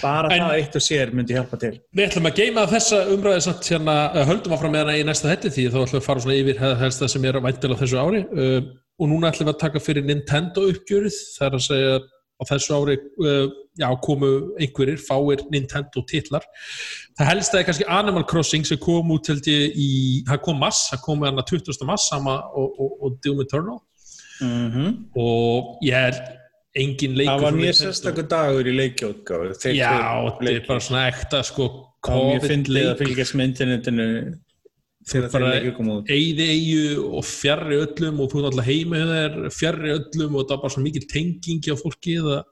Bara 0.04 0.30
En- 0.32 0.46
það 0.46 0.56
eitt 0.60 0.78
og 0.78 0.86
sér 0.86 1.14
myndi 1.18 1.36
hjálpa 1.38 1.60
til. 1.60 1.74
Við 1.98 2.08
ætlum 2.08 2.30
að 2.30 2.38
geima 2.44 2.68
þessa 2.70 3.02
umræði 3.16 3.42
samt 3.48 3.72
hérna, 3.74 3.98
höldum 4.30 4.56
áfram 4.56 4.72
með 4.78 4.86
hana 4.86 4.98
í 5.02 5.04
næsta 5.08 5.34
hætti 5.34 5.50
því 5.52 5.68
þá 5.74 5.78
ætlum 5.82 5.98
við 5.98 6.02
að 6.04 6.08
fara 6.08 6.24
svona 6.28 6.40
yfir 6.40 6.64
helst 6.86 7.02
það 7.02 7.14
sem 7.16 7.26
er 7.26 7.42
væntilega 7.42 7.82
þessu 7.82 8.02
ári. 8.02 8.24
Uh, 8.32 8.62
og 9.02 9.10
núna 9.10 9.32
ætlum 9.34 9.50
við 9.50 9.56
að 9.56 9.62
taka 9.66 9.82
fyrir 9.82 10.06
Nintendo 10.06 10.68
uppgjörið 10.70 11.16
það 11.38 11.48
er 11.48 11.56
að 11.58 11.66
segja 11.68 11.94
á 12.42 12.44
þessu 12.50 12.74
ári 12.74 12.98
uh, 13.22 13.46
já, 13.78 13.88
komu 14.02 14.32
einhverjir, 14.58 14.98
fáir 15.06 15.46
Nintendo 15.54 16.04
titlar. 16.10 16.44
Það 17.20 17.30
helst 17.30 17.56
er 17.56 17.68
kannski 17.68 17.88
Animal 17.88 18.26
Crossing 18.28 18.66
sem 18.68 18.82
kom 18.82 19.14
út 19.14 19.30
held 19.30 19.48
ég 19.52 19.78
í, 19.78 19.90
það 20.28 20.44
kom 20.48 20.60
mass, 20.62 20.90
það 20.90 21.06
kom 21.06 21.24
hana 21.28 21.46
20. 21.46 21.86
mass 21.88 22.10
sama 22.12 22.40
og, 22.58 22.76
og, 22.82 22.98
og 23.06 23.18
Doom 23.24 23.46
Eternal 23.46 23.80
mm 24.42 24.94
og 25.22 25.82
ég 25.86 25.94
er 26.10 26.16
engin 26.82 27.18
leikur 27.18 27.34
það 27.36 27.44
var 27.46 27.58
mjög 27.60 27.76
sérstakur 27.78 28.28
dagur 28.32 28.70
í 28.70 28.76
leikjótgáðu 28.78 29.74
Já, 29.76 29.92
þetta 30.40 30.54
er 30.54 30.64
bara 30.68 30.84
svona 30.86 31.08
ekta 31.12 31.42
sko 31.46 31.68
Það 32.02 32.16
var 32.16 32.24
mjög 32.26 32.40
COVID 32.40 32.50
fyndið 32.50 32.74
leik. 32.78 32.88
að 32.90 33.02
fylgjast 33.04 33.36
með 33.38 33.50
internetinu 33.52 34.08
þegar 35.08 35.30
þeir 35.30 35.40
bara- 35.42 35.54
leikir 35.56 35.74
koma 35.78 35.96
út. 36.02 36.12
eigði 36.14 36.46
eigu 36.56 37.08
og 37.18 37.24
fjarrri 37.26 37.80
öllum 37.86 38.20
og 38.22 38.30
þú 38.32 38.42
er 38.42 38.50
alltaf 38.52 38.68
heima 38.70 39.00
hjá 39.02 39.08
þér 39.16 39.40
fjarrri 39.58 39.96
öllum 39.98 40.36
og 40.38 40.46
það 40.46 40.54
var 40.56 40.62
bara 40.66 40.74
svo 40.76 40.84
mikil 40.86 41.08
tenging 41.10 41.62
hjá 41.66 41.76
fólki 41.80 42.18
eða, 42.22 42.44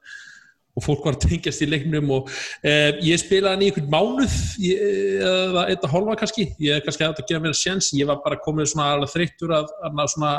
og 0.79 0.83
fólk 0.85 1.03
var 1.05 1.17
að 1.17 1.25
tengjast 1.27 1.61
í 1.65 1.67
leiknum 1.69 2.11
og 2.15 2.29
eh, 2.63 2.93
ég 3.03 3.19
spilaði 3.19 3.51
hann 3.53 3.65
í 3.65 3.69
einhvern 3.69 3.91
mánuð 3.93 4.37
ég, 4.63 4.79
eða 5.27 5.65
eitt 5.69 5.83
að 5.83 5.93
hálfa 5.93 6.15
kannski 6.23 6.47
ég 6.63 6.77
er 6.77 6.85
kannski 6.85 7.03
að 7.07 7.21
gefa 7.27 7.43
mér 7.43 7.53
að 7.53 7.61
sjens 7.61 7.91
ég 7.99 8.07
var 8.09 8.21
bara 8.23 8.39
komið 8.45 8.71
svona 8.73 8.89
alveg 8.95 9.11
þreyttur 9.13 9.53
að, 9.59 9.69
að 9.83 10.03
svona, 10.13 10.33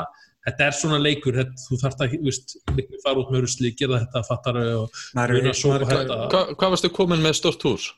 þetta 0.47 0.65
er 0.67 0.77
svona 0.79 0.99
leikur 1.03 1.37
þetta, 1.37 1.63
þú 1.67 1.79
þarft 1.83 2.01
að, 2.07 2.15
þú 2.17 2.29
veist, 2.31 2.55
miklu 2.75 3.01
fara 3.03 3.21
út 3.21 3.29
með 3.35 3.43
rusli 3.45 3.73
gera 3.77 3.99
þetta, 4.01 4.23
fattar 4.31 4.57
og 4.81 5.01
maður- 5.15 5.51
þetta 5.53 6.21
Hva, 6.31 6.43
Hvað 6.57 6.73
varstu 6.75 6.89
komin 6.95 7.21
með 7.21 7.37
stort 7.37 7.61
hús? 7.67 7.91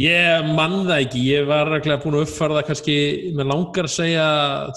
Ég 0.00 0.46
mann 0.56 0.86
það 0.86 1.02
ekki, 1.02 1.20
ég 1.28 1.48
var 1.48 1.68
reglega 1.68 2.00
búin 2.00 2.14
að 2.16 2.22
uppfæra 2.24 2.54
það 2.56 2.66
kannski, 2.70 2.94
mér 3.36 3.48
langar 3.50 3.88
að 3.88 3.92
segja, 3.92 4.26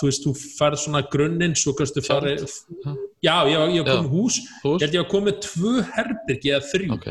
þú 0.02 0.08
veist, 0.10 0.26
þú 0.26 0.32
færð 0.58 0.80
svona 0.82 1.02
grunninn, 1.14 1.54
svo 1.60 1.72
kannski 1.78 2.04
farið, 2.04 2.42
já, 3.24 3.36
ég 3.48 3.62
var, 3.62 3.72
ég 3.72 3.86
var 3.86 4.02
komið 4.02 4.10
hús, 4.18 4.40
Hús? 4.66 4.82
ég 4.82 4.88
held 4.88 4.98
ég 4.98 5.06
var 5.06 5.12
komið 5.14 5.38
tvö 5.46 5.74
herbyrgi 5.94 6.52
eða 6.58 6.68
þrjú, 6.74 6.90
Ok, 6.98 7.08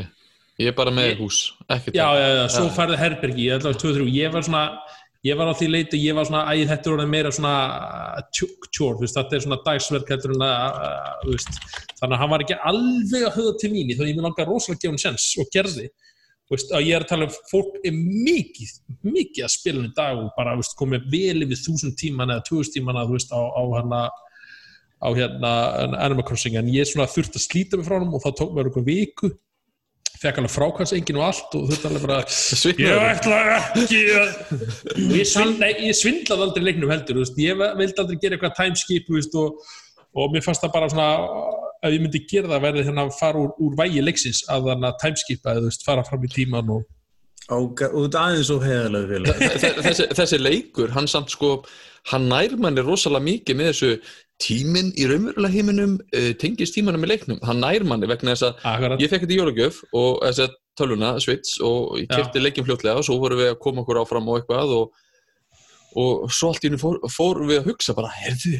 ég 0.61 0.69
er 0.69 0.75
bara 0.77 0.93
með 0.93 1.09
Ég- 1.09 1.23
hús, 1.23 1.39
ekkert 1.73 1.97
já, 1.97 2.05
já, 2.19 2.27
já, 2.37 2.43
svo 2.57 2.67
færði 2.75 2.99
herbyrgi, 3.01 3.47
ég 3.47 3.55
held 3.57 3.63
að 3.63 3.65
það 3.65 3.73
var 3.73 3.81
tvö, 3.81 3.95
þrjú, 3.97 4.07
ég 4.19 4.37
var 4.37 4.47
svona, 4.51 4.63
ég 5.31 5.41
var 5.41 5.49
á 5.49 5.53
því 5.57 5.71
leiti, 5.73 6.03
ég 6.05 6.19
var 6.19 6.29
svona, 6.29 6.45
æ, 6.53 6.53
þetta 6.69 6.85
er 6.91 6.95
orðið 6.99 7.11
meira 7.15 7.33
svona 7.33 7.57
tjór, 8.29 8.93
þú 8.99 9.07
veist, 9.07 9.17
þetta 9.17 9.39
er 9.39 9.45
svona 9.47 9.61
dagsverk 9.65 10.13
en 10.19 10.37
að, 10.37 10.55
að, 10.85 11.11
þú 11.25 11.33
veist, 11.33 11.61
þannig 11.97 12.13
að 12.13 12.21
hann 12.21 12.33
var 12.37 12.45
ekki 12.45 12.61
alveg 12.61 13.25
að 13.31 13.37
höfða 13.39 13.59
til 13.63 13.73
mín, 13.73 13.89
í, 13.89 13.97
þó 13.97 14.05
ég 14.05 14.17
mér 14.19 14.27
langar 14.29 14.51
rosalega 14.53 14.77
að 14.77 14.83
gefa 14.83 14.93
hann 14.93 15.05
sens 15.07 15.31
og 15.41 15.49
gerði, 15.49 15.89
Þú 15.89 16.12
veist, 16.53 16.73
að 16.73 16.87
ég 16.87 16.97
er 16.97 17.05
að 17.05 17.11
tala 17.11 17.27
um 17.27 17.37
fólk 17.51 17.79
er 17.83 17.95
mikið, 17.97 18.73
mikið 19.05 19.47
að 19.47 19.53
í 19.89 19.93
dag 19.97 20.19
og 20.19 20.33
bara 20.37 20.57
veist, 20.59 20.77
komið 20.79 21.07
vel 21.13 21.45
yfir 21.45 21.63
þúsund 21.63 21.97
tíman 21.99 22.33
eða 22.33 22.45
tvúsund 22.49 22.77
tíman 22.77 23.01
þú 23.03 23.17
veist, 23.17 23.33
á, 23.33 23.41
á 23.41 23.61
hérna 23.75 24.03
á 25.03 25.09
hérna 25.11 25.51
Animal 25.99 26.23
Crossing. 26.23 26.55
En 26.55 26.69
ég 26.71 26.87
svona 26.87 27.09
þurfti 27.11 27.39
að 27.39 27.47
slíta 27.47 27.79
mig 27.79 27.87
frá 27.87 27.99
hann 27.99 28.13
og 28.13 28.23
þá 28.23 28.29
tók 28.39 28.53
mér 28.55 28.69
einhver 28.69 28.85
viku 28.87 29.33
fekk 30.23 30.39
alveg 30.39 30.53
frákvæmsengin 30.53 31.17
og 31.19 31.25
allt 31.27 31.55
og 31.57 31.65
þetta 31.71 31.89
alveg 31.89 32.03
bara 32.05 32.19
ég 32.85 33.07
ætla 33.09 33.39
ekki 33.81 34.01
að 34.15 34.29
ég, 35.17 35.27
svindla, 35.27 35.71
ég 35.83 35.97
svindlaði 35.99 36.45
aldrei 36.47 36.67
leiknum 36.69 36.93
heldur 36.93 37.19
veist, 37.19 37.39
ég 37.41 37.59
vildi 37.59 38.03
aldrei 38.03 38.19
gera 38.21 38.37
eitthvað 38.37 38.55
timeskip 38.61 39.11
og, 39.41 39.65
og 40.15 40.31
mér 40.31 40.45
fannst 40.45 40.63
það 40.63 40.75
bara 40.77 40.91
svona 40.93 41.09
ef 41.83 41.93
ég 41.93 42.01
myndi 42.03 42.23
gera 42.31 42.51
það 42.55 42.65
verði 42.67 42.87
hérna 42.87 43.05
að 43.07 43.15
fara 43.19 43.43
úr, 43.43 43.53
úr 43.59 43.77
vægi 43.79 44.03
leiksins 44.05 44.43
að 44.51 44.69
þannig 44.71 44.89
að 44.89 44.99
timeskipa 45.03 45.55
eða 45.59 45.71
fara 45.85 46.05
fram 46.07 46.27
í 46.27 46.33
tíman 46.33 46.75
og 46.79 46.89
Ága, 47.51 47.89
út 47.99 48.13
aðeins 48.15 48.47
og. 48.55 48.61
Þe- 48.63 49.71
þessi, 49.83 50.05
þessi 50.15 50.37
leikur, 50.39 50.93
hann 50.95 51.09
samt 51.11 51.33
sko 51.33 51.57
hann 52.07 52.29
nær 52.31 52.53
manni 52.55 52.83
rosalega 52.85 53.25
mikið 53.25 53.57
með 53.59 53.67
þessu 53.73 53.89
tíminn 54.43 54.93
í 54.95 55.05
raunverulega 55.11 55.51
heiminum 55.51 55.97
uh, 56.15 56.29
tengist 56.39 56.75
tímanum 56.77 57.03
í 57.03 57.09
leiknum, 57.11 57.41
hann 57.43 57.59
nær 57.59 57.83
manni 57.87 58.07
vegna 58.07 58.31
þess 58.31 58.47
að 58.47 58.63
akkurat, 58.71 59.03
ég 59.03 59.11
fekk 59.11 59.25
þetta 59.25 59.35
í 59.35 59.39
jólagjöf 59.41 59.81
og 59.91 60.23
þess 60.23 60.43
að 60.45 60.55
tölvuna, 60.79 61.11
Switch 61.23 61.59
og 61.67 61.99
ég 61.99 62.07
Já. 62.07 62.15
kefti 62.21 62.41
leikin 62.41 62.65
fljótlega 62.67 63.03
og 63.03 63.07
svo 63.09 63.19
vorum 63.21 63.43
við 63.43 63.51
að 63.51 63.59
koma 63.67 63.83
okkur 63.83 63.99
áfram 64.01 64.31
og 64.31 64.39
eitthvað 64.39 64.73
og, 64.79 65.03
og 65.99 66.31
svo 66.33 66.49
allt 66.53 66.63
í 66.63 66.71
henni 66.71 66.79
fór, 66.81 66.97
fórum 67.13 67.51
við 67.51 67.59
að 67.61 67.69
hugsa 67.73 67.95
bara, 67.99 68.09
herðu 68.23 68.55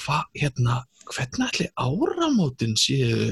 hvað, 0.00 0.24
hérna, 0.40 0.80
hvernig 1.12 1.46
ætli 1.48 1.68
áramótin 1.76 2.74
séu 2.80 3.30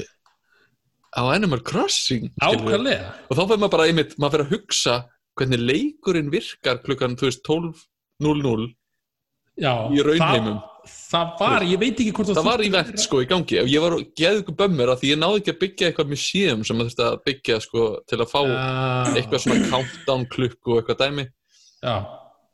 á 1.15 1.21
Animal 1.31 1.61
Crossing 1.63 2.31
ákvæðlega 2.43 3.11
og 3.29 3.37
þá 3.37 3.43
fyrir 3.43 3.61
maður 3.61 3.75
bara 3.77 3.89
einmitt, 3.89 4.15
maður 4.19 4.35
fyrir 4.35 4.45
að 4.45 4.55
hugsa 4.55 4.95
hvernig 5.35 5.61
leikurinn 5.63 6.31
virkar 6.31 6.81
klukkan 6.83 7.15
þú 7.19 7.29
veist, 7.29 7.43
12.00 7.47 8.71
já, 9.59 9.71
í 9.91 10.03
raunheimum. 10.03 10.59
það, 10.85 11.31
það 11.39 11.53
var, 11.53 11.65
ég 11.69 11.81
veit 11.81 12.01
ekki 12.03 12.13
hvort 12.15 12.31
það 12.31 12.49
var 12.49 12.63
í 12.63 12.71
vett 12.73 12.99
sko 13.03 13.21
í 13.23 13.29
gangi. 13.29 13.61
Ég 13.71 13.83
var 13.83 13.95
geðið 14.19 14.41
ykkur 14.43 14.57
bömmur 14.59 14.91
að 14.91 15.01
því 15.01 15.13
ég 15.13 15.21
náði 15.21 15.41
ekki 15.41 15.53
að 15.53 15.61
byggja 15.63 15.89
eitthvað 15.89 16.11
museum 16.11 16.67
sem 16.67 16.79
maður 16.79 16.91
þurfti 16.91 17.07
að 17.07 17.17
byggja 17.29 17.61
sko 17.63 17.87
til 18.11 18.19
að 18.19 18.31
fá 18.31 18.41
eitthvað 19.15 19.43
svona 19.45 19.71
countdown 19.71 20.27
klukku 20.35 20.75
og 20.75 20.81
eitthvað 20.81 21.01
dæmi. 21.03 21.27
Já, 21.85 21.95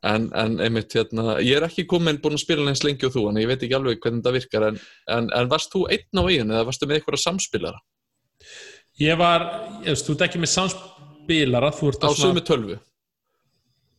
en, 0.02 0.28
en 0.34 0.56
einmitt 0.64 0.94
hérna, 0.96 1.36
ég 1.44 1.56
er 1.58 1.66
ekki 1.68 1.84
komin 1.90 2.18
búin 2.22 2.34
að 2.36 2.42
spila 2.44 2.66
eins 2.70 2.82
lengi 2.86 3.06
og 3.06 3.14
þú 3.14 3.26
en 3.30 3.40
ég 3.42 3.50
veit 3.50 3.62
ekki 3.62 3.76
alveg 3.78 4.00
hvernig 4.02 4.24
það 4.26 4.36
virkar 4.38 4.66
en, 4.70 4.80
en, 5.16 5.28
en 5.38 5.50
varst 5.52 5.74
þú 5.74 5.84
einn 5.94 6.18
á 6.18 6.22
eigin 6.26 6.54
eða 6.54 6.66
varstu 6.70 6.88
með 6.88 6.98
eitthvað 7.00 7.22
samspilara? 7.22 7.82
Ég 9.00 9.20
var 9.20 9.46
ég 9.84 9.92
veist, 9.92 10.08
þú 10.08 10.16
ert 10.16 10.26
ekki 10.26 10.42
með 10.42 10.52
samspilara 10.56 11.70
þú 11.78 11.92
ert 11.92 12.02
á 12.02 12.08
að 12.10 12.18
svona, 12.18 12.32
sömu 12.32 12.44
tölvu? 12.48 12.80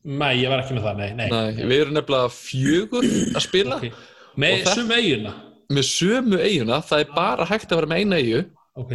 Nei, 0.03 0.33
ég 0.41 0.51
var 0.51 0.59
ekki 0.65 0.75
með 0.75 0.85
það, 0.89 0.99
nei, 0.99 1.09
nei, 1.15 1.27
Nei, 1.31 1.63
við 1.63 1.85
erum 1.85 1.95
nefnilega 1.95 2.31
fjögur 2.35 3.05
að 3.07 3.43
spila. 3.45 3.79
Ok. 3.79 4.05
með 4.35 4.63
það- 4.65 4.79
sömu 4.81 4.99
eiguna 4.99 5.33
með 5.73 5.85
sömu 5.87 6.39
eiguna, 6.43 6.81
það 6.83 7.05
er 7.05 7.13
bara 7.15 7.45
hægt 7.47 7.71
að 7.71 7.79
vera 7.79 7.89
með 7.93 8.01
eina 8.03 8.19
eigu 8.19 8.41
ok, 8.75 8.91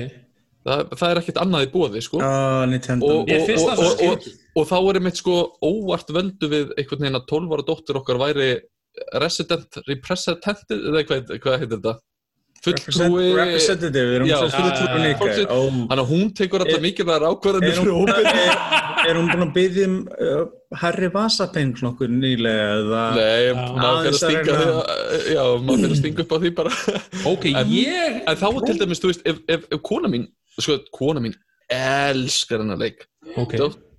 það, 0.66 0.82
það 1.00 1.08
er 1.10 1.20
ekkert 1.22 1.40
annað 1.42 1.64
í 1.64 1.70
bóði 1.72 2.02
sko. 2.04 2.20
Ah, 2.22 2.66
Nintendo. 2.68 3.06
og, 3.06 3.30
og, 3.30 4.02
og, 4.08 4.28
og, 4.58 4.66
þá 4.68 4.76
er 4.80 4.98
einmitt 5.00 5.20
sko 5.20 5.38
óvart 5.64 6.10
völdu 6.14 6.50
við 6.50 6.74
einhvern 6.74 7.06
veginn 7.06 7.20
að 7.20 7.28
12 7.30 7.56
ára 7.56 7.66
dóttur 7.70 8.00
okkar 8.02 8.20
væri 8.22 8.50
resident, 9.22 9.80
representative 9.86 10.92
eða 10.92 11.06
hvað, 11.06 11.34
hvað 11.42 11.58
heitir 11.62 11.76
þetta? 11.78 11.98
Fulltrúi 12.58 13.26
Representative, 13.38 14.04
við 14.08 14.16
erum 14.16 14.28
Já, 14.28 14.38
fulltrúi 14.50 15.02
líka. 15.04 15.26
þannig 15.46 16.00
að 16.02 16.08
hún 16.10 16.30
tekur 16.34 16.64
alltaf 16.64 16.82
mikilvægar 16.82 17.26
ákvarðanir 17.28 17.70
Er 17.70 17.76
fyrir 17.78 17.92
hún, 17.94 18.10
hópin 18.10 18.26
er, 18.32 19.20
hún 19.20 19.28
búin 19.30 19.44
að 19.44 19.52
byggja 19.54 19.84
um 19.86 19.94
uh, 20.10 20.40
Harry 20.82 21.10
Vasapenn 21.14 21.70
nokkur 21.86 22.10
nýlega 22.10 22.66
eða 22.80 23.04
Nei, 23.14 23.44
maður 23.78 24.00
fyrir 24.02 24.10
að 24.10 24.18
stinga 24.24 24.58
því 24.58 25.36
já, 25.36 25.44
maður 25.68 25.84
fyrir 25.84 25.94
að 25.94 26.00
stinga 26.02 26.24
upp 26.24 26.34
á 26.34 26.38
því 26.42 26.52
bara. 26.58 26.74
Ok, 27.30 27.46
En- 27.52 27.74
ég 27.76 28.18
en 28.24 28.40
þá 28.42 28.48
til 28.66 28.78
dæmis, 28.82 29.04
þú 29.04 29.12
veist, 29.12 29.22
ef, 29.30 29.38
ef, 29.46 29.68
ef 29.78 29.84
kona 29.86 30.10
mín 30.10 30.26
sko, 30.58 30.80
kona 30.98 31.22
mín 31.22 31.38
elskar 31.70 32.64
hennar 32.64 32.82
leik. 32.82 33.06
Ok, 33.38 33.54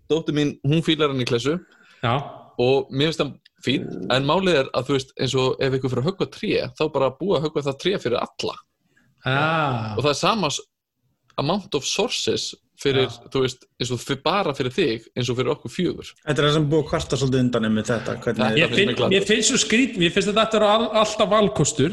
Dó, 0.10 0.16
dóttir 0.18 0.34
mín, 0.34 0.56
hún 0.66 0.82
fílar 0.86 1.12
hann 1.12 1.22
í 1.22 1.28
klessu. 1.30 1.60
Já, 2.02 2.14
og 2.60 2.90
mér 2.92 3.12
finnst 3.12 3.22
það 3.22 3.34
fín. 3.66 3.84
En 4.12 4.26
málið 4.26 4.56
er 4.64 4.70
að 4.74 4.88
þú 4.90 4.96
veist 4.98 5.12
eins 5.20 5.36
og 5.38 5.60
ef 5.62 5.76
ykkur 5.78 5.92
fyrir 5.94 6.04
að 6.04 6.10
höggva 6.10 6.28
tré 6.34 6.54
þá 6.80 6.84
bara 6.96 7.12
búa 7.20 7.38
að 7.40 7.46
höggva 7.48 7.66
það 7.68 7.78
tré 7.84 7.94
fyrir 8.02 8.18
alla. 8.24 8.56
Ah, 9.28 9.94
og 9.98 10.04
það 10.06 10.10
er 10.14 10.20
sama 10.20 10.48
s- 10.50 10.62
amount 11.38 11.76
of 11.76 11.86
sources 11.86 12.54
fyrir, 12.80 13.08
Já. 13.10 13.28
þú 13.32 13.42
veist, 13.44 13.66
eins 13.80 13.92
og 13.92 14.00
fyrir, 14.00 14.22
bara 14.24 14.54
fyrir 14.56 14.72
þig 14.72 15.06
eins 15.16 15.30
og 15.30 15.36
fyrir 15.38 15.52
okkur 15.52 15.72
fjögur. 15.72 16.10
Þetta 16.26 16.40
er 16.40 16.46
það 16.48 16.54
sem 16.56 16.68
búið 16.72 16.84
að 16.84 16.90
kvarta 16.90 17.18
svolítið 17.20 17.40
undan 17.44 17.68
með 17.76 17.86
þetta 17.92 18.16
hvernig, 18.24 18.40
Það- 18.40 18.58
Ég, 18.58 18.70
finnst 20.14 20.30
þetta 20.32 20.62
alltaf 21.04 21.30
valkostur 21.30 21.92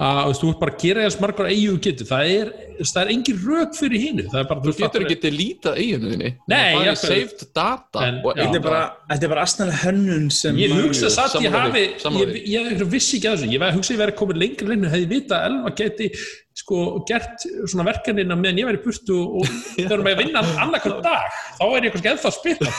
að 0.00 0.20
þú 0.22 0.28
veist, 0.32 0.40
þú 0.42 0.48
ert 0.52 0.60
bara 0.62 0.72
að 0.72 0.80
gera 0.82 1.02
þess 1.06 1.20
margar 1.22 1.48
eigu 1.52 1.74
getur, 1.84 2.06
það 2.08 2.30
er, 2.32 2.48
það 2.82 3.00
er 3.02 3.10
engin 3.12 3.42
rök 3.46 3.76
fyrir 3.78 4.02
hínu, 4.02 4.24
það 4.32 4.40
er 4.40 4.46
bara 4.50 4.60
þú 4.64 4.72
getur 4.80 5.04
ekki 5.06 5.18
delítað 5.22 5.80
eiginu 5.82 6.12
þinni. 6.14 6.30
Nei, 6.48 6.72
það 6.74 6.88
er 6.92 6.98
saved 7.02 7.44
data 7.54 8.04
En- 8.08 8.20
og. 8.24 8.32
Þetta 8.40 8.58
er 8.58 8.64
bara, 8.66 8.82
þetta 9.12 9.28
er 9.28 9.32
bara 9.34 9.44
aðstæðanlega 9.46 9.82
hönnun 9.84 10.30
sem 10.32 10.56
Ég 10.62 10.74
hugsa 10.80 11.10
satt, 11.12 11.36
ég 11.44 11.52
hafi, 11.54 11.84
ég, 11.92 12.34
ég, 12.54 12.70
ég 12.80 12.86
vissi 12.90 13.18
ekki 13.20 13.28
að 13.30 13.36
þessu, 13.36 13.52
ég 13.52 13.60
var- 13.62 13.76
hugsa 13.76 13.94
ég 13.94 14.00
verið 14.02 14.18
komin 14.22 14.40
lengur 14.42 14.72
inn, 14.74 14.88
hefði 14.90 15.08
vita 15.12 15.38
að 15.38 15.46
Elva 15.52 15.74
geti 15.82 16.10
sko 16.58 16.78
gert 17.08 17.44
svona 17.70 17.86
verkanina 17.88 18.36
meðan 18.36 18.58
ég 18.60 18.66
væri 18.68 18.80
í 18.80 18.84
burtu 18.84 19.18
og 19.40 19.46
þegar 19.76 20.02
maður 20.04 20.12
að 20.12 20.20
vinna 20.22 20.42
annarkvæm 20.64 20.98
dag 21.06 21.38
þá 21.58 21.64
er 21.78 21.86
ég 21.86 21.94
kannski 21.94 22.10
ennþá 22.12 22.28
að 22.28 22.36
spila. 22.36 22.70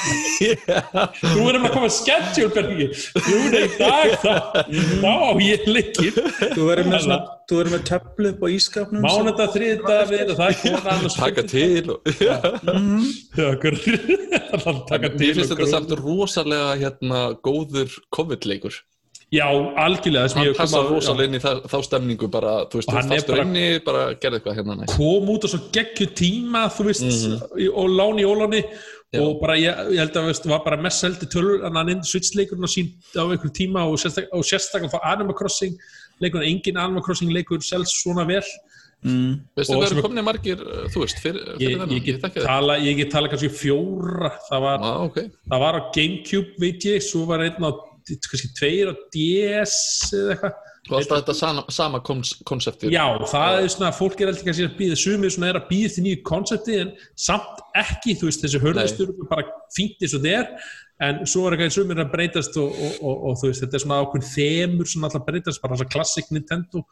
Þú 1.23 1.45
erum 1.49 1.65
að 1.67 1.73
koma 1.73 1.89
að 1.89 1.95
schedule 1.97 2.51
Bergi 2.53 2.87
þú 3.27 3.39
er 3.47 3.57
í 3.57 3.71
dag 3.79 4.13
þá 4.21 4.33
þá 5.01 5.09
á 5.09 5.31
ég 5.43 5.65
leikir 5.69 6.13
Þú 6.53 6.67
verður 6.69 6.89
með, 6.91 6.99
svona, 7.07 7.19
þú 7.49 7.59
verður 7.59 7.73
með 7.77 7.83
töflu 7.89 8.31
upp 8.33 8.43
á 8.43 8.47
ískapnum 8.57 9.05
mánunda 9.07 9.47
þriðda 9.53 9.97
við 10.11 10.33
og 10.33 10.39
það 10.39 10.53
er 10.53 10.57
konan 10.63 11.09
og 11.09 11.17
taka 11.17 11.45
til 11.53 11.83
og, 11.93 12.13
Já, 12.23 12.37
hver- 13.63 13.81
Það 14.63 14.81
taka 14.89 15.09
til 15.15 15.19
Mér 15.23 15.37
finnst 15.39 15.53
þetta 15.55 15.69
samt 15.71 15.93
rosalega 16.03 16.73
hérna, 16.83 17.23
góður 17.45 17.89
COVID-leikur 18.13 18.77
Já, 19.33 19.47
algjörlega 19.81 20.29
það 20.29 20.35
hann 20.37 20.45
ég 20.45 20.53
kom 20.53 20.61
passa 20.61 20.77
að- 20.79 20.89
rosalega 20.93 21.25
inn 21.29 21.37
í 21.39 21.41
það, 21.41 21.61
þá 21.71 21.77
stemningu 21.87 22.27
bara, 22.29 22.51
þú 22.69 22.79
veist, 22.79 22.89
þú 22.89 23.03
fastur 23.09 23.39
inni 23.41 23.63
bara 23.87 24.01
gerði 24.21 24.39
eitthvað 24.39 24.57
hérna 24.59 24.75
næst 24.81 24.93
kom 24.97 25.29
út 25.33 25.45
á 25.45 25.47
svo 25.49 25.59
geggju 25.73 26.07
tíma 26.19 26.61
þú 26.75 26.83
veist, 26.89 27.07
Mhm. 27.07 27.39
í- 27.63 27.71
og 27.73 27.87
lán 27.89 28.19
í 28.21 28.25
óláni 28.29 28.61
og 29.13 29.39
bara 29.41 29.53
ég, 29.57 29.73
ég 29.93 29.97
held 30.03 30.13
að 30.13 30.25
veist, 30.29 30.45
var 30.49 30.61
bara 30.65 30.77
mest 30.77 31.01
seldi 31.03 31.25
tölur 31.29 31.65
en 31.65 31.75
hann 31.75 31.89
inn 31.89 32.01
switchleikurinn 32.01 32.63
og 32.63 32.69
sínt 32.69 32.93
á 33.17 33.23
einhver 33.25 33.49
tíma 33.53 33.81
og, 33.89 33.97
sérstak, 33.97 34.27
og 34.33 34.43
sérstaklega 34.43 34.91
fá 34.91 34.99
Animal 35.13 35.33
Crossing 35.33 35.77
leikurinn, 36.21 36.47
engin 36.61 36.77
Animal 36.77 37.01
Crossing 37.01 37.31
leikur 37.33 37.57
selst 37.61 38.03
svona 38.05 38.25
vel 38.27 38.41
mm. 39.03 39.39
Veistu, 39.57 39.73
það 39.81 39.91
eru 39.97 40.01
komni 40.01 40.21
margir, 40.23 40.61
uh, 40.61 40.87
þú 40.93 41.01
veist, 41.05 41.17
fyrir, 41.21 41.41
fyrir 41.57 41.77
þennan, 41.77 41.89
ég, 41.89 42.05
get 42.05 42.21
það. 42.21 42.45
tala, 42.45 42.77
ég 42.79 42.97
get 42.97 43.09
tala 43.11 43.27
kannski 43.29 43.49
fjóra 43.49 44.31
það 44.49 44.61
var, 44.61 44.77
Já, 44.79 44.93
ok. 45.09 45.17
það 45.49 45.59
var 45.65 45.73
á 45.73 45.81
Gamecube 45.93 46.53
veit 46.59 46.79
ég, 46.85 47.01
svo 47.01 47.25
var 47.27 47.39
einn 47.39 47.57
á 47.61 47.71
kannski 48.03 48.51
tveir 48.57 48.91
á 48.91 48.93
DS 49.15 49.75
eða 50.17 50.35
eitthvað. 50.35 50.61
Og 50.83 50.97
alltaf 50.97 51.21
þetta 51.21 51.33
sama, 51.37 51.61
sama 51.71 51.99
kons 52.03 52.33
konsepti. 52.43 52.89
Já, 52.91 53.05
það 53.31 53.57
er 53.61 53.69
svona, 53.71 53.91
fólk 53.95 54.19
er 54.19 54.33
alltaf 54.33 54.43
kannski 54.49 54.65
að 54.67 54.73
býða 54.81 54.97
sumir 54.99 55.31
svona 55.31 55.53
er 55.53 55.59
að 55.61 55.69
býða 55.69 55.91
til 55.93 56.03
nýju 56.03 56.23
konsepti 56.27 56.79
en 56.81 56.89
samt 57.15 57.61
ekki, 57.79 58.17
þú 58.19 58.27
veist, 58.27 58.43
þessi 58.43 58.59
hörðastur 58.65 59.13
bara 59.29 59.45
fínt 59.71 60.03
eins 60.03 60.17
og 60.17 60.25
þeir 60.25 60.41
er 60.41 60.49
en 61.03 61.21
svo 61.27 61.45
er 61.47 61.55
eitthvað 61.55 61.73
sumir 61.77 62.01
að 62.03 62.11
breytast 62.13 62.57
og, 62.59 62.75
og, 62.75 62.97
og, 62.99 63.23
og 63.29 63.39
þú 63.39 63.49
veist, 63.49 63.63
þetta 63.63 63.79
er 63.79 63.83
svona 63.85 63.99
ákveðin 64.03 64.29
þemur 64.33 64.91
sem 64.91 65.07
alltaf 65.07 65.25
breytast, 65.27 65.61
bara 65.63 65.79
svona 65.79 65.93
klassik 65.95 66.29
Nintendo 66.35 66.83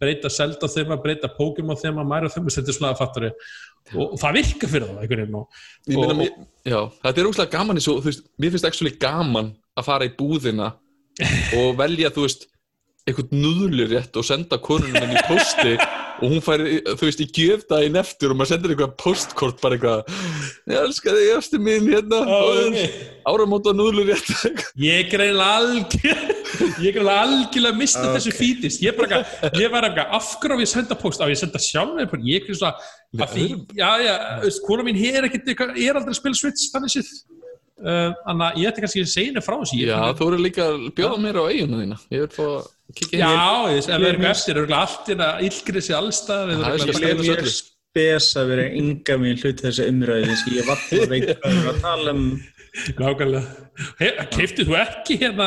breyta 0.00 0.30
Zelda 0.32 0.70
þema, 0.70 0.98
breyta 1.02 1.30
Pokémon 1.36 1.78
þema, 1.78 2.06
Mario 2.06 2.30
þema, 2.32 2.52
þetta 2.54 2.72
er 2.72 2.78
svona 2.78 2.92
að 2.94 3.02
fattur 3.02 3.26
og, 3.30 4.06
og 4.06 4.16
það 4.22 4.38
virkar 4.38 4.72
fyrir 4.72 4.88
það 4.88 5.02
einhvern 5.02 5.24
veginn 5.24 5.40
og, 5.40 5.60
og, 5.98 6.38
já, 6.64 6.80
þetta 7.02 7.22
er 7.22 7.30
úrslega 7.30 7.54
gaman 7.58 7.80
í 7.80 7.84
svo, 7.84 7.98
þú 8.00 8.10
veist, 8.10 8.24
mér 8.40 8.54
finnst 8.54 8.70
að 9.78 9.86
fara 9.86 10.08
í 10.08 10.14
búðina 10.18 10.72
og 11.58 11.74
velja, 11.78 12.10
þú 12.14 12.26
veist, 12.26 12.46
eitthvað 13.08 13.32
núðlurétt 13.32 14.16
og 14.20 14.26
senda 14.26 14.58
konunum 14.62 14.96
minn 15.00 15.16
í 15.16 15.22
posti 15.28 15.72
og 16.20 16.26
hún 16.28 16.42
fær, 16.44 16.62
þú 16.98 17.06
veist, 17.06 17.22
í 17.24 17.28
gjöfdægin 17.32 17.96
eftir 18.00 18.32
og 18.32 18.36
maður 18.38 18.50
sendir 18.52 18.74
eitthvað 18.74 18.92
postkort 19.00 19.62
bara 19.62 19.78
eitthvað, 19.78 20.18
ég 20.68 20.82
elska 20.82 21.14
þig 21.16 21.30
eftir 21.38 21.62
mín 21.64 21.88
hérna, 21.88 22.20
ok. 22.28 22.76
áramóta 23.30 23.72
núðlurétt 23.76 24.28
ég 24.84 25.00
er 25.00 25.08
greinilega 25.08 25.56
algjör 25.62 26.20
ég 26.20 26.90
er 26.90 26.94
greinilega 26.98 27.24
algjörlega 27.24 27.72
að 27.72 27.80
mista 27.80 28.04
Ok. 28.04 28.14
þessu 28.18 28.34
fítist. 28.36 28.84
Ég, 28.84 28.96
bara 28.98 29.22
ég 29.56 29.72
var 29.72 29.88
eitthvað 29.88 30.16
af 30.20 30.30
hverju 30.42 30.60
ég 30.60 30.72
senda 30.74 30.98
post 31.00 31.24
á 31.24 31.26
ég 31.30 31.40
senda 31.40 31.60
sjálf 31.62 31.96
með 31.96 32.28
ég 32.28 32.48
er 32.52 32.60
svona 32.60 32.74
að 33.16 33.34
því, 33.34 33.46
já 33.80 33.90
já, 34.04 34.14
kona 34.68 34.84
mín 34.86 35.00
er 35.08 35.26
eitthvað, 35.30 35.72
er 35.80 35.96
aldrei 35.96 36.12
að 36.12 36.20
spila 36.20 36.38
Switch 36.38 36.68
þannig 36.74 36.98
séð 36.98 37.14
Þannig 37.80 38.44
að 38.46 38.60
ég 38.60 38.68
ætti 38.70 38.84
kannski 38.84 39.02
að 39.04 39.10
segja 39.14 39.30
henni 39.30 39.42
frá 39.46 39.56
þessu 39.60 39.78
Ég- 39.80 39.90
Já, 39.90 39.98
þú 40.18 40.28
eru 40.30 40.38
líka 40.44 40.66
að 40.68 40.86
bjóða 40.98 41.18
mér 41.24 41.38
á 41.40 41.44
eiginu 41.48 41.80
þína. 41.80 41.98
Ég 42.12 42.20
vil 42.26 42.32
fá 42.36 42.44
að 42.50 42.62
Já, 43.14 43.26
hér 43.30 43.72
ég, 43.72 43.78
ef 43.78 43.86
það 43.86 44.04
er 44.04 44.06
eitthvað 44.10 44.30
eftir, 44.34 44.54
er 44.56 44.62
eitthvað 44.64 44.84
allt 44.84 45.10
inn 45.14 45.24
að 45.26 45.42
er 46.44 46.54
eða 46.54 46.70
sko 46.78 46.90
eitthvað- 46.90 47.28
Ég 47.30 47.38
er 47.40 47.52
spes 47.56 48.26
að 48.38 48.48
vera 48.52 48.64
enga 48.80 49.14
mín 49.18 49.40
hlut 49.40 49.60
þessu 49.64 49.86
umræði 49.90 50.28
þess 50.30 50.46
að 50.46 50.56
ég 50.60 50.66
vall 50.70 50.84
að 51.00 51.08
veit 51.10 51.28
hvað 51.30 51.50
við 51.50 51.60
erum 51.60 51.70
að 51.74 51.80
tala 51.86 52.10
um. 52.16 52.24
Nákvæmlega. 52.70 53.42
Keftið 54.30 54.68
þú 54.68 54.74
ekki 54.78 55.16
hérna 55.18 55.46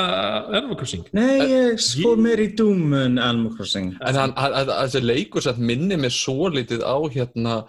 Animal 0.57 0.75
Crossing? 0.75 1.05
Nei, 1.15 1.39
ég 1.47 1.79
fór 2.03 2.17
mér 2.19 2.41
í 2.43 2.47
Doom 2.59 2.93
en 2.99 3.17
Animal 3.17 3.53
Crossing. 3.55 3.93
En 4.03 4.33
þessi 4.35 4.99
leikur 5.05 5.41
sem 5.45 5.55
minni 5.63 5.95
mig 5.95 6.11
svo 6.11 6.49
litið 6.51 6.83
á 6.83 6.99
hérna 7.15 7.61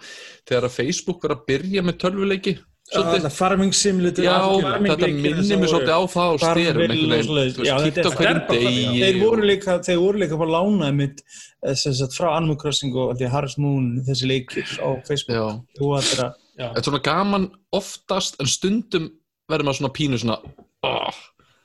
þegar 0.45 0.67
að 0.67 0.75
Facebook 0.75 1.23
var 1.23 1.37
að 1.37 1.45
byrja 1.47 1.85
með 1.87 1.99
tölvuleiki 2.03 2.57
svolítið. 2.85 3.15
Alltaf 3.15 3.33
farming 3.39 3.73
simulator 3.73 4.23
Já, 4.25 4.35
farming 4.61 4.91
þetta 4.91 5.07
minnir 5.09 5.57
voru- 5.57 5.71
svolítið 5.71 5.95
á 5.95 6.01
það 6.15 6.37
styrum 6.43 6.81
og 6.85 7.65
Já, 7.65 7.75
þetta 7.81 7.85
kíkta 7.85 8.05
á 8.05 8.11
er- 8.11 8.17
hverjum 8.19 8.35
er 8.35 8.47
bara 8.47 8.59
degi 8.59 8.99
Þeir 9.01 9.19
voru 9.23 9.41
og- 9.41 9.49
líka, 9.49 9.79
þeir 9.87 9.99
voru 10.03 10.17
líka 10.21 10.37
bara 10.37 10.55
lánaði 10.55 10.95
mitt 10.95 11.21
þess 11.65 12.01
að 12.05 12.13
frá 12.17 12.27
Animal 12.37 12.57
Crossing 12.61 12.95
og 12.95 13.17
því 13.17 13.29
Harris 13.29 13.57
Moon 13.57 14.03
þessi 14.05 14.29
leikir 14.29 14.67
á 14.77 14.89
Facebook 15.07 15.35
Já. 15.35 15.45
og 15.81 16.03
þetta 16.03 16.33
Já. 16.55 16.69
Þetta 16.71 16.79
er 16.79 16.87
svona 16.87 17.03
gaman 17.03 17.49
oftast 17.73 18.37
en 18.39 18.47
stundum 18.47 19.09
verður 19.51 19.67
maður 19.67 19.79
svona 19.81 19.93
pínu 19.97 20.19
svona 20.21 20.37
oh, 20.83 21.11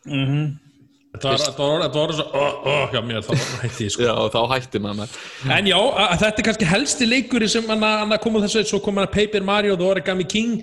mm 0.06 0.26
-hmm. 0.26 0.58
Þetta 1.10 1.28
var, 1.28 1.38
þetta 1.42 1.58
var, 1.58 1.80
þetta 1.82 2.00
var 2.00 2.12
svo 2.14 2.24
oh, 2.38 2.66
oh, 2.70 2.88
hjá 2.92 3.00
mér, 3.02 3.22
þá 3.26 3.34
hætti 3.62 3.84
ég 3.84 3.90
sko 3.90 4.02
Já, 4.02 4.14
þá 4.30 4.40
hætti 4.54 4.78
maður 4.78 4.96
með 5.00 5.10
En 5.58 5.66
já, 5.66 5.78
þetta 6.18 6.38
er 6.38 6.46
kannski 6.48 6.64
helsti 6.70 7.06
leikur 7.06 7.48
sem 7.48 7.66
hann 7.66 8.12
að 8.12 8.20
koma 8.22 8.40
þessu, 8.40 8.64
svo 8.64 8.78
kom 8.80 8.96
hann 8.96 9.06
að 9.08 9.14
Paper 9.14 9.42
Mario 9.42 9.76
The 9.76 9.84
Origami 9.84 10.24
King 10.24 10.62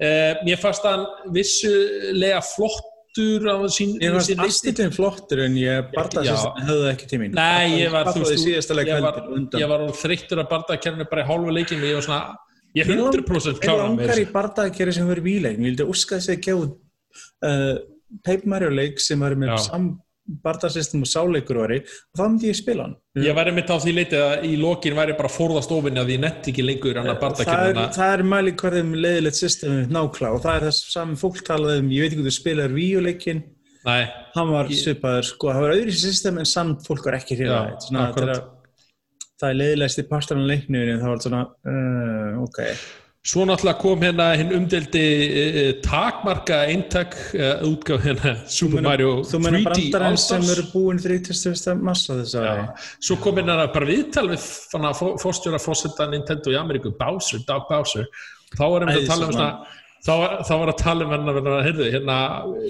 uh, 0.00 0.44
Mér 0.46 0.60
fannst 0.62 0.86
hann 0.86 1.04
vissulega 1.34 2.40
flottur 2.44 3.48
á 3.48 3.56
sín 3.72 3.96
Ég 4.02 4.14
fannst 4.16 4.44
aðstættin 4.46 4.94
flottur 4.94 5.44
en 5.46 5.58
ég 5.60 5.92
sérst 5.96 6.62
hefði 6.62 6.88
ekki 6.92 7.10
tímin 7.12 7.36
Nei, 7.36 7.82
ég 7.82 7.92
var, 7.94 8.12
þú 8.12 8.24
veist, 8.24 8.46
ég 8.46 9.70
var, 9.72 9.86
ég 9.86 10.00
þreyttur 10.02 10.42
að 10.44 10.50
bardakerfinu 10.54 11.08
bara 11.10 11.26
í 11.26 11.28
hálfu 11.30 11.58
leikin 11.58 11.84
ég 11.84 11.98
var 11.98 12.08
svona, 12.08 12.22
ég 12.76 12.88
er 12.88 13.04
100% 13.04 13.52
Ég 13.56 13.62
klára 13.62 13.90
með 13.90 14.06
langar 14.06 14.22
í 14.22 14.30
bardaðakeri 14.32 14.96
sem 14.96 15.10
verður 15.10 15.28
bíleik 15.28 15.60
Ég 15.60 15.68
vildi 15.70 15.90
óska 15.90 16.20
þess 16.20 16.34
að 16.36 16.42
gefa 16.48 16.66
uh, 16.70 17.76
Paper 18.22 18.50
Mario 18.52 18.74
leik 18.74 19.00
sem 19.02 19.20
var 19.20 19.34
með 19.38 19.56
sam 19.66 19.94
bardaðsystem 20.44 21.04
og 21.04 21.10
sáleikur 21.10 21.60
var 21.62 21.74
og 21.76 21.90
þá 22.18 22.22
myndi 22.24 22.50
ég 22.50 22.58
spila 22.58 22.86
hann. 22.86 22.94
Ég 23.22 23.36
væri 23.36 23.54
mitt 23.56 23.70
á 23.70 23.76
því 23.80 23.94
leiti 23.96 24.18
að 24.20 24.46
í 24.48 24.54
lokin 24.60 24.96
væri 24.98 25.16
bara 25.18 25.30
forðast 25.32 25.74
ofinni 25.74 26.02
að 26.02 26.14
ég 26.16 26.22
netti 26.24 26.52
ekki 26.52 26.64
lengur 26.66 27.00
hann 27.00 27.12
að 27.12 27.42
það 27.42 27.68
er, 27.70 27.82
er 28.06 28.24
mæli 28.26 28.56
hverðum 28.58 28.94
leiðilegt 28.98 29.40
system 29.40 29.84
náklá 29.92 30.32
og 30.34 30.42
það 30.44 30.58
er 30.58 30.66
það 30.68 30.80
saman 30.80 31.20
fólk 31.20 31.44
talaði 31.46 31.84
um 31.84 31.94
ég 31.94 32.04
veit 32.04 32.10
ekki 32.12 32.20
hvað 32.22 32.32
þú 32.32 32.36
spilaður 32.40 32.76
víuleikin 32.80 33.44
Nei, 33.86 34.02
hann 34.34 34.50
var 34.50 34.66
Ég- 34.66 34.82
svipaður 34.82 35.26
sko, 35.28 35.52
það 35.54 35.62
var 35.62 35.74
öðru 35.76 35.92
system 35.94 36.38
en 36.42 36.48
samt 36.50 36.86
fólk 36.88 37.06
var 37.06 37.20
ekki 37.20 37.38
hrifað 37.38 37.76
það 39.36 39.50
er 39.50 39.58
leiðilegst 39.60 40.00
í 40.00 40.06
partan 40.08 40.42
af 40.42 40.48
leiknu 40.50 40.80
en 40.82 41.02
það 41.02 41.12
var 41.12 41.20
svona 41.22 41.42
uh, 41.70 42.38
ok 42.42 42.62
Svo 43.26 43.42
náttúrulega 43.42 43.80
kom 43.82 44.04
hérna 44.06 44.26
hinn 44.38 44.52
umdeldi 44.54 45.04
uh, 45.26 45.70
takmarka 45.82 46.60
eintak 46.70 47.16
uh, 47.34 47.64
útgáð 47.66 48.04
hérna 48.06 48.34
Super 48.46 48.84
Mario 48.86 49.16
þú 49.26 49.40
meina 49.42 49.62
3D 49.64 49.88
brandarinn 49.94 50.20
sem 50.22 50.46
eru 50.54 50.66
búin 50.70 51.00
31. 51.02 51.82
massa 51.82 52.20
þess 52.20 52.36
að 52.38 52.46
Já. 52.46 52.62
Svo 53.08 53.18
kom 53.24 53.40
hérna 53.40 53.66
bara 53.74 53.88
viðtal 53.88 54.28
við 54.30 54.46
fórstjóra 55.22 55.58
fórseta 55.62 56.06
Nintendo 56.12 56.54
í 56.54 56.60
Ameríku 56.60 56.94
Bowser, 57.00 57.42
Doug 57.48 57.66
Bowser 57.70 58.06
þá 58.54 58.62
var 58.62 58.86
einmitt 58.86 59.02
að 59.02 59.10
tala 59.10 59.26
um 59.26 59.34
svona 59.34 59.50
þá 60.06 60.12
var, 60.20 60.36
þá 60.46 60.52
var 60.60 60.70
að 60.70 60.82
tala 60.82 61.06
um 61.06 61.14
hérna, 61.14 61.34
hérna, 61.36 61.88
hérna 61.94 62.18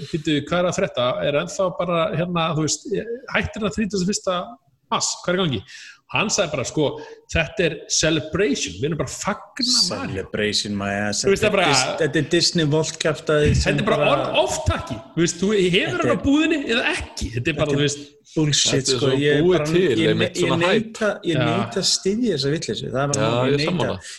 býtu, 0.09 0.39
hvað 0.47 0.59
er 0.59 0.69
að 0.71 0.79
frétta, 0.79 1.09
er 1.27 1.37
ennþá 1.43 1.67
bara 1.77 1.99
hérna, 2.15 2.47
þú 2.57 2.65
veist, 2.65 2.87
hættir 3.35 3.61
hérna 3.61 3.73
31. 3.75 4.57
mass, 4.89 5.13
hvað 5.21 5.33
er 5.33 5.37
í 5.37 5.43
gangi 5.43 5.61
hann 6.13 6.29
sagði 6.31 6.51
bara, 6.53 6.63
sko, 6.69 6.85
þetta 7.33 7.63
er 7.67 7.73
celebration, 7.91 8.75
við 8.79 8.85
erum 8.89 8.99
bara 9.01 9.09
að 9.11 9.17
fagna 9.19 9.79
Mario 9.89 10.23
celebration 10.23 10.77
er 11.43 11.55
bara- 11.57 11.97
þetta 11.99 12.21
er 12.21 12.29
Disney 12.31 12.65
Vault 12.71 12.99
kæftæði 13.01 13.49
þetta 13.63 13.81
er 13.81 13.89
bara 13.89 14.11
on-off 14.13 14.61
takki 14.69 14.95
þú 15.15 15.23
veist, 15.25 15.41
þú 15.41 15.49
hefur 15.73 16.05
hann 16.05 16.15
á 16.15 16.23
búðinni 16.23 16.61
eða 16.71 16.85
ekki 16.93 17.33
þetta 17.35 17.47
er 17.51 17.57
bara, 17.59 17.71
þú 17.75 17.81
veist, 17.83 18.05
bullshit 18.37 18.85
sko 18.91 19.09
ég, 19.17 19.41
búið 19.41 19.57
bara, 19.57 19.65
til, 19.65 19.81
ég, 19.97 20.09
einmitt, 20.11 20.35
ég, 20.37 20.45
svona 20.45 20.57
neita, 20.61 21.07
ég 21.25 21.35
Já. 21.39 21.45
neita 21.47 21.79
að 21.81 21.87
styðja 21.89 22.33
þessa 22.37 22.51
vitleysu 22.53 22.89
það 22.93 23.03
er 23.03 23.11
bara 23.11 23.27
Já, 23.27 23.31
málið, 23.33 23.59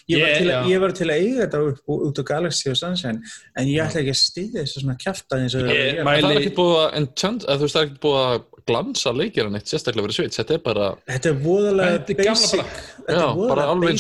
ég 0.09 0.21
var, 0.21 0.33
til 0.39 0.49
að, 0.49 0.69
ég 0.73 0.81
var 0.85 0.93
til 0.99 1.07
að 1.09 1.17
eiga 1.23 1.41
þetta 1.47 1.61
upp, 1.69 1.81
út 2.09 2.19
á 2.19 2.25
Galaxy 2.33 2.71
og 2.73 2.77
Sunshine 2.81 3.21
en 3.57 3.67
ég 3.69 3.85
ætla 3.85 4.01
ekki 4.03 4.15
að 4.17 4.21
styðja 4.25 4.65
þessu 4.65 4.83
svona 4.85 4.97
kæftæði 5.05 5.47
eins 5.47 5.55
og 5.55 5.63
það 5.69 5.73
Ég- 5.77 5.89
er 5.89 6.01
að 6.03 6.09
mæli- 6.09 6.23
Það 6.29 6.35
er 6.35 6.41
ekki 6.43 6.55
búið 6.59 6.79
að 8.25 8.43
er 8.69 8.73
glansa 8.73 9.13
leikir 9.17 9.49
neitt 9.53 9.71
sérstaklega 9.71 10.07
verið 10.07 10.19
sveit, 10.19 10.37
þetta 10.37 10.57
er 10.57 10.63
bara 10.65 10.89
Þetta 11.09 11.31
er 11.31 11.39
voðalega 11.45 11.95
er 11.97 12.19
basic. 12.21 12.75
Þetta 12.99 13.17
Já, 13.17 13.25
er 13.25 13.39
voðalega 13.39 13.97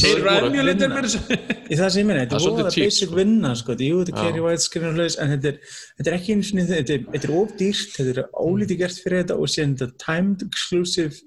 þessu 0.98 1.38
Í 1.68 1.78
það 1.78 1.94
sem 1.94 2.02
ég 2.02 2.08
meina, 2.08 2.24
þetta 2.24 2.36
er 2.36 2.42
er 2.42 2.44
voðalega 2.44 2.84
basic 2.84 3.14
vinna 3.16 3.54
sko, 3.58 3.72
þetta 3.72 3.86
er 3.86 3.90
jú, 3.92 4.02
þetta 4.04 4.18
Já. 4.18 4.28
keri 4.28 4.44
widescreen 4.44 4.90
og 4.90 5.00
hlaus 5.00 5.18
en 5.18 5.32
þetta 5.34 5.50
er, 5.52 5.72
þetta 5.98 6.12
er 6.12 6.18
ekki 6.18 6.36
eins 6.36 6.52
og 6.52 6.60
þetta 6.68 6.94
er, 6.98 7.08
þetta 7.14 7.28
er 7.30 7.34
ódýrt, 7.40 7.96
þetta 7.96 8.14
er 8.14 8.22
ólítið 8.44 8.84
gert 8.84 9.02
fyrir 9.04 9.24
þetta 9.24 9.38
og 9.38 9.52
síðan 9.54 9.74
þetta 9.78 10.04
timed 10.04 10.46
exclusive 10.48 11.24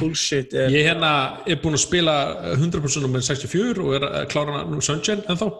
bullshit 0.00 0.54
er, 0.56 0.70
Ég 0.72 0.86
hérna 0.88 1.12
er 1.48 1.58
búinn 1.60 1.76
að 1.76 1.84
spila 1.84 2.14
100% 2.54 3.10
með 3.10 3.26
64 3.26 3.84
og 3.84 3.96
er 3.98 4.06
að 4.08 4.28
klára 4.32 4.62
nú 4.68 4.80
Sunshine 4.84 5.24
ennþá 5.30 5.50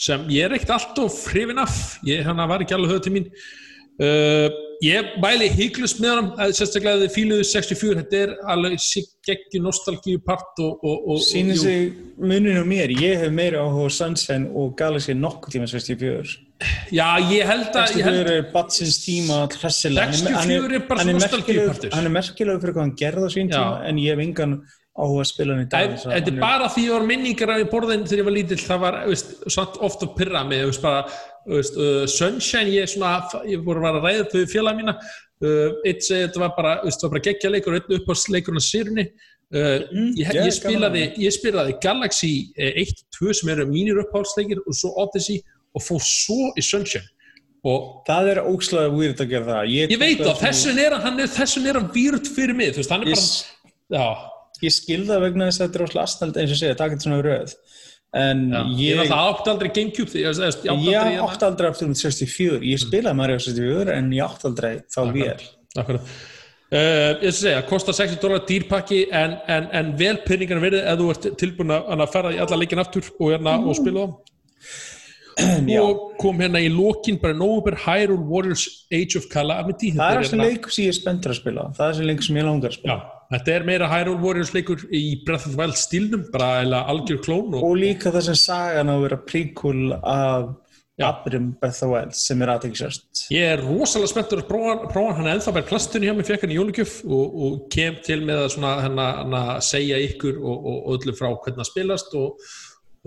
sem 0.00 0.28
ég 0.32 0.46
er 0.46 0.56
ekkert 0.56 0.76
alltof 0.78 1.24
hrifin 1.32 1.60
af. 1.62 1.98
Ég 2.06 2.22
hérna 2.26 2.48
var 2.50 2.64
ekki 2.64 2.76
alveg 2.76 2.94
höfð 2.94 3.04
til 3.08 3.16
mín 3.18 3.28
uh, 4.00 4.48
ég 4.80 5.16
mæli 5.20 5.48
hygglust 5.52 6.00
með 6.00 6.14
hann 6.16 6.28
að 6.40 6.54
sérstaklega 6.56 7.02
þið 7.02 7.14
fíluðu 7.14 7.46
64 7.50 7.98
þetta 8.00 8.20
er 8.20 8.32
alveg 8.54 8.84
geggi 9.28 9.60
nostalgíu 9.60 10.20
part 10.24 10.62
og, 10.64 10.80
og, 10.80 11.02
og 11.12 11.24
Sýnir 11.24 11.58
sig 11.60 11.90
muninu 12.16 12.64
mér, 12.68 12.94
ég 12.96 13.20
hef 13.20 13.34
meira 13.34 13.60
áhuga 13.60 13.90
á 13.92 13.96
Sunshine 13.98 14.48
og 14.56 14.72
Galaxy 14.80 15.16
nokkuð 15.16 15.56
tíma 15.58 15.68
64 15.68 16.38
já, 16.92 17.06
ég 17.28 17.46
held 17.48 17.76
að 17.76 17.94
ég 18.00 18.08
64 18.08 18.08
held, 18.08 18.32
er 18.32 18.50
batsins 18.54 19.00
tíma 19.04 19.44
hressilega. 19.52 20.16
64 20.16 20.80
er 20.80 20.84
bara 20.88 21.04
svona 21.04 21.18
nostalgíupartur. 21.18 21.96
hann 21.96 22.08
er 22.08 22.16
merkilegur 22.16 22.62
fyrir 22.64 22.76
hvað 22.76 22.86
hann 22.86 22.98
gerði 23.04 23.28
á 23.28 23.30
sín 23.36 23.52
tíma 23.52 23.80
en 23.84 24.00
ég 24.00 24.16
hef 24.16 24.24
engan 24.24 24.60
áhuga 25.00 25.24
að 25.24 25.28
spila 25.30 25.56
hann 25.56 25.66
í 25.66 25.70
dag 25.70 25.92
Þetta 26.00 26.32
er 26.32 26.40
bara 26.40 26.70
því 26.72 26.82
að 26.82 26.88
ég 26.88 26.96
var 26.96 27.06
minningar 27.12 27.52
af 27.54 27.62
í 27.62 27.68
borðin 27.70 28.06
þegar 28.08 28.22
ég 28.22 28.28
var 28.28 28.36
lítill, 28.36 28.60
það 28.64 28.82
var 28.84 28.98
oft 29.88 30.04
að 30.04 30.14
pyrra 30.16 30.42
mig, 30.48 30.64
bara, 30.82 31.04
veist, 31.48 31.76
uh, 31.76 32.06
Sunshine, 32.10 32.70
ég, 32.72 32.84
er 32.84 32.90
svona, 32.90 33.42
ég 33.48 33.62
voru 33.64 33.84
að 33.88 34.00
ræða 34.04 34.24
þau 34.32 34.42
félag 34.50 34.80
mína, 34.80 34.96
uh, 35.44 35.68
eitt 35.88 36.04
segi 36.06 36.26
þetta 36.26 36.42
var 36.44 36.54
bara, 36.56 36.74
bara 36.84 37.22
geggja 37.26 37.52
leikur, 37.52 37.78
einn 37.78 37.96
upp 37.98 38.10
á 38.10 38.14
leikurinn 38.34 38.60
á 38.60 38.64
sérunni, 38.64 39.06
uh, 39.54 39.78
ég, 40.18 40.26
já, 40.26 40.34
ég, 40.40 40.56
spilaði, 40.56 41.06
spilaði 41.36 41.78
Galaxy 41.84 42.34
1-2 42.56 43.38
sem 43.40 43.54
eru 43.54 43.68
mínir 43.70 44.02
uppáhaldsleikir 44.04 44.60
og 44.64 44.76
svo 44.76 44.92
Odyssey 45.04 45.40
og 45.76 45.86
fór 45.86 46.04
svo 46.04 46.50
í 46.58 46.64
Sunshine. 46.64 47.06
Og 47.60 48.04
það 48.06 48.30
er 48.32 48.38
ókslega 48.48 48.92
weird 48.94 49.18
að 49.20 49.34
gera 49.34 49.46
það. 49.50 49.66
Ég, 49.68 49.90
ég 49.92 50.00
veit 50.00 50.20
það, 50.22 50.36
þessun 50.46 50.78
er 50.80 50.94
hann, 51.02 51.24
þessun 51.28 51.66
er 51.68 51.76
hann 51.76 51.90
výrt 51.92 52.30
fyrir 52.32 52.56
mig, 52.56 52.72
veist, 52.78 52.94
ég, 53.04 53.74
bara, 53.92 54.30
ég 54.64 54.72
skil 54.74 55.02
það 55.08 55.26
vegna 55.26 55.50
þess 55.50 55.60
að 55.60 55.68
þetta 55.68 55.84
er 55.84 56.00
astnald 56.04 56.40
eins 56.40 56.54
og 56.54 56.60
segja, 56.60 56.78
það 56.78 56.94
getur 56.94 57.06
svona 57.08 57.26
röð 57.26 57.54
en 58.16 58.42
já. 58.50 58.60
ég, 58.74 59.00
ég, 59.04 59.12
átti 59.14 59.50
aldrei 59.52 59.70
Gamecube, 59.70 60.10
því, 60.10 60.24
ég, 60.24 60.40
átti 60.42 60.68
aldrei 60.72 60.94
hérna- 60.96 61.46
aldrei 61.46 61.86
um 61.86 61.94
64 61.94 62.60
ég 62.66 62.82
spilaði 62.82 63.16
Mario 63.20 63.38
64 63.38 63.96
en 63.96 64.12
ég 64.16 64.24
átti 64.26 64.48
aldrei 64.50 64.72
þá 64.90 65.00
Akkurat. 65.78 66.08
Uh, 66.70 67.18
ég 67.22 67.32
skal 67.34 67.38
segja, 67.40 67.60
kostar 67.66 67.94
60 67.94 68.20
dólar 68.22 68.42
dýrpakki 68.46 69.04
en, 69.10 69.36
en, 69.50 69.68
en 69.74 69.88
vel 69.98 70.20
penningar 70.26 70.60
verið 70.62 70.84
ef 70.86 70.98
þú 71.00 71.06
ert 71.14 71.28
tilbúin 71.38 71.72
að 71.74 72.04
fara 72.12 72.30
í 72.34 72.38
alla 72.42 72.58
leikin 72.58 72.82
aftur 72.82 73.06
og, 73.18 73.30
hérna, 73.32 73.56
og 73.62 73.78
spila 73.78 74.04
Já. 75.70 75.80
og 75.82 76.12
kom 76.20 76.38
hérna 76.42 76.60
í 76.62 76.68
lokin 76.70 77.18
bara 77.22 77.34
í 77.34 77.38
nóvumber 77.38 77.78
Hyrule 77.86 78.26
Warriors 78.28 78.66
Age 78.92 79.18
of 79.18 79.26
Calamity 79.32 79.92
það 79.96 80.10
er 80.10 80.20
þessi 80.20 80.34
hérna- 80.36 80.48
leikur 80.50 80.74
sem 80.74 80.84
ég 80.84 80.92
er 80.92 80.98
spenntur 80.98 81.34
að 81.34 81.40
spila. 81.40 81.66
Það 81.78 81.86
er 81.86 81.94
þessi 81.96 82.08
leikur 82.10 82.26
sem 82.26 82.38
ég 82.40 82.46
langar 82.48 82.70
að 82.72 82.78
spila. 82.78 82.96
Já, 82.98 83.19
þetta 83.30 83.54
er 83.54 83.66
meira 83.68 83.90
Hyrule 83.90 84.22
Warriors 84.22 84.54
leikur 84.54 84.82
í 84.90 85.20
Breath 85.26 85.46
of 85.48 85.54
the 85.54 85.60
Wild 85.60 85.78
stílnum, 85.78 86.26
bara 86.32 86.64
eða 86.64 86.82
algjör 86.92 87.22
klón 87.26 87.54
og, 87.54 87.62
og 87.66 87.78
líka 87.78 88.12
þessi 88.14 88.36
sagan 88.38 88.90
á 88.90 88.94
að 88.96 89.06
vera 89.06 89.22
prequel 89.28 89.86
af. 90.00 90.50
Abram 91.00 91.56
Breath 91.60 91.78
of 91.78 91.80
the 91.80 91.88
Wild 91.88 92.16
sem 92.16 92.42
er 92.44 92.50
aðeinsjast 92.52 93.22
Ég 93.32 93.54
er 93.54 93.62
rosalega 93.64 94.10
spenntur 94.10 94.42
að 94.42 94.50
prófa, 94.50 95.14
hann 95.16 95.28
er 95.28 95.38
ennþá 95.38 95.54
bara 95.56 95.68
plastunni 95.70 96.10
hjá 96.10 96.12
mig, 96.16 96.26
fekk 96.28 96.44
hann 96.44 96.52
í 96.52 96.58
jólugjöf 96.58 96.98
og, 97.06 97.38
og 97.46 97.54
kem 97.72 97.96
til 98.04 98.18
með 98.26 98.42
að 98.42 98.50
svona, 98.56 98.72
hana, 98.84 99.06
hana, 99.22 99.40
segja 99.64 100.00
ykkur 100.10 100.36
og, 100.36 100.66
og, 100.72 100.82
öllum 100.96 101.16
frá 101.16 101.30
hvernig 101.30 101.62
það 101.62 101.70
spilast 101.70 102.18
og, 102.20 102.50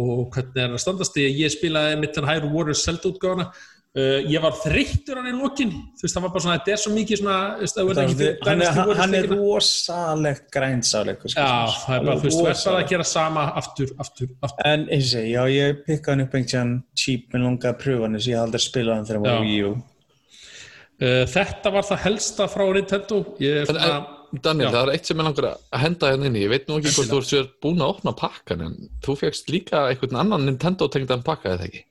og 0.01 0.23
hvernig 0.33 0.63
er 0.63 0.73
að 0.73 0.81
standast. 0.81 1.21
Að 1.21 1.39
ég 1.43 1.53
spilaði 1.53 1.99
mitt 2.01 2.17
hann 2.17 2.29
Hyrule 2.31 2.53
Warriors 2.55 2.81
Zelda 2.87 3.11
útgáfana 3.11 3.51
uh, 3.97 4.19
ég 4.29 4.41
var 4.43 4.55
þreyttur 4.57 5.19
hann 5.19 5.29
í 5.29 5.33
lokin 5.37 5.73
þú 5.97 6.05
veist 6.05 6.17
það 6.17 6.25
var 6.25 6.33
bara 6.33 6.45
svona, 6.45 6.57
þetta 6.59 6.73
er 6.73 6.81
svo 6.83 6.93
mikið 6.95 7.21
svona 7.21 7.37
það 7.73 7.89
verður 7.89 8.03
ekki 8.03 8.17
fyrir 8.19 8.47
hann 8.47 8.53
er, 8.53 8.63
Dynasty 8.63 8.79
Warriors 8.79 9.01
hann 9.03 9.17
er 9.19 9.29
rosalegt 9.33 10.49
grænsáleikur 10.55 11.33
Já, 11.35 11.49
það 11.83 11.95
er 11.97 12.07
bara, 12.07 12.17
þú 12.17 12.27
veist, 12.27 12.39
þú 12.39 12.49
ert 12.51 12.65
bara 12.69 12.83
að 12.83 12.91
gera 12.93 13.07
sama 13.11 13.45
aftur, 13.61 13.93
aftur, 14.05 14.33
aftur 14.47 14.71
en 14.73 14.87
eins 14.89 15.05
og 15.07 15.11
segi, 15.13 15.33
já 15.35 15.43
ég 15.53 15.83
pikkaði 15.87 16.13
hann 16.15 16.25
upp 16.25 16.37
einhvern 16.39 16.75
cheap, 17.03 17.29
minn 17.33 17.47
langaði 17.47 17.73
að 17.73 17.79
pröfa 17.85 18.07
hann 18.07 18.17
þess 18.19 18.29
að 18.29 18.35
ég 18.35 18.43
aldrei 18.47 18.65
spilað 18.65 18.99
hann 18.99 19.09
þegar 19.09 19.21
hann 19.21 19.29
var. 19.29 19.45
Wii 19.45 19.61
U 19.63 19.71
uh, 19.73 21.23
Þetta 21.35 21.73
var 21.77 21.87
það 21.91 22.03
helsta 22.07 22.49
frá 22.51 22.65
Nintendo 22.79 23.23
ég, 23.43 23.63
En, 23.63 23.71
svona, 23.71 23.93
en, 24.01 24.19
Daniel, 24.33 24.65
Já. 24.65 24.73
það 24.73 24.83
er 24.87 24.95
eitt 24.95 25.09
sem 25.09 25.19
ég 25.19 25.27
langar 25.27 25.45
að 25.53 25.81
henda 25.83 26.09
hérna 26.09 26.25
inn 26.25 26.37
í. 26.39 26.41
Ég 26.41 26.49
veit 26.49 26.63
nú 26.65 26.79
ekki 26.79 26.93
hvort 26.95 27.27
þú 27.29 27.35
ert 27.37 27.51
búin 27.61 27.83
að 27.83 27.91
opna 27.93 28.13
pakkan, 28.17 28.63
en 28.65 28.77
þú 29.05 29.13
fegst 29.19 29.51
líka 29.53 29.83
einhvern 29.91 30.17
annan 30.23 30.47
Nintendo 30.47 30.87
tengdan 30.89 31.21
pakka, 31.27 31.51
eða 31.53 31.67
ekki? 31.67 31.83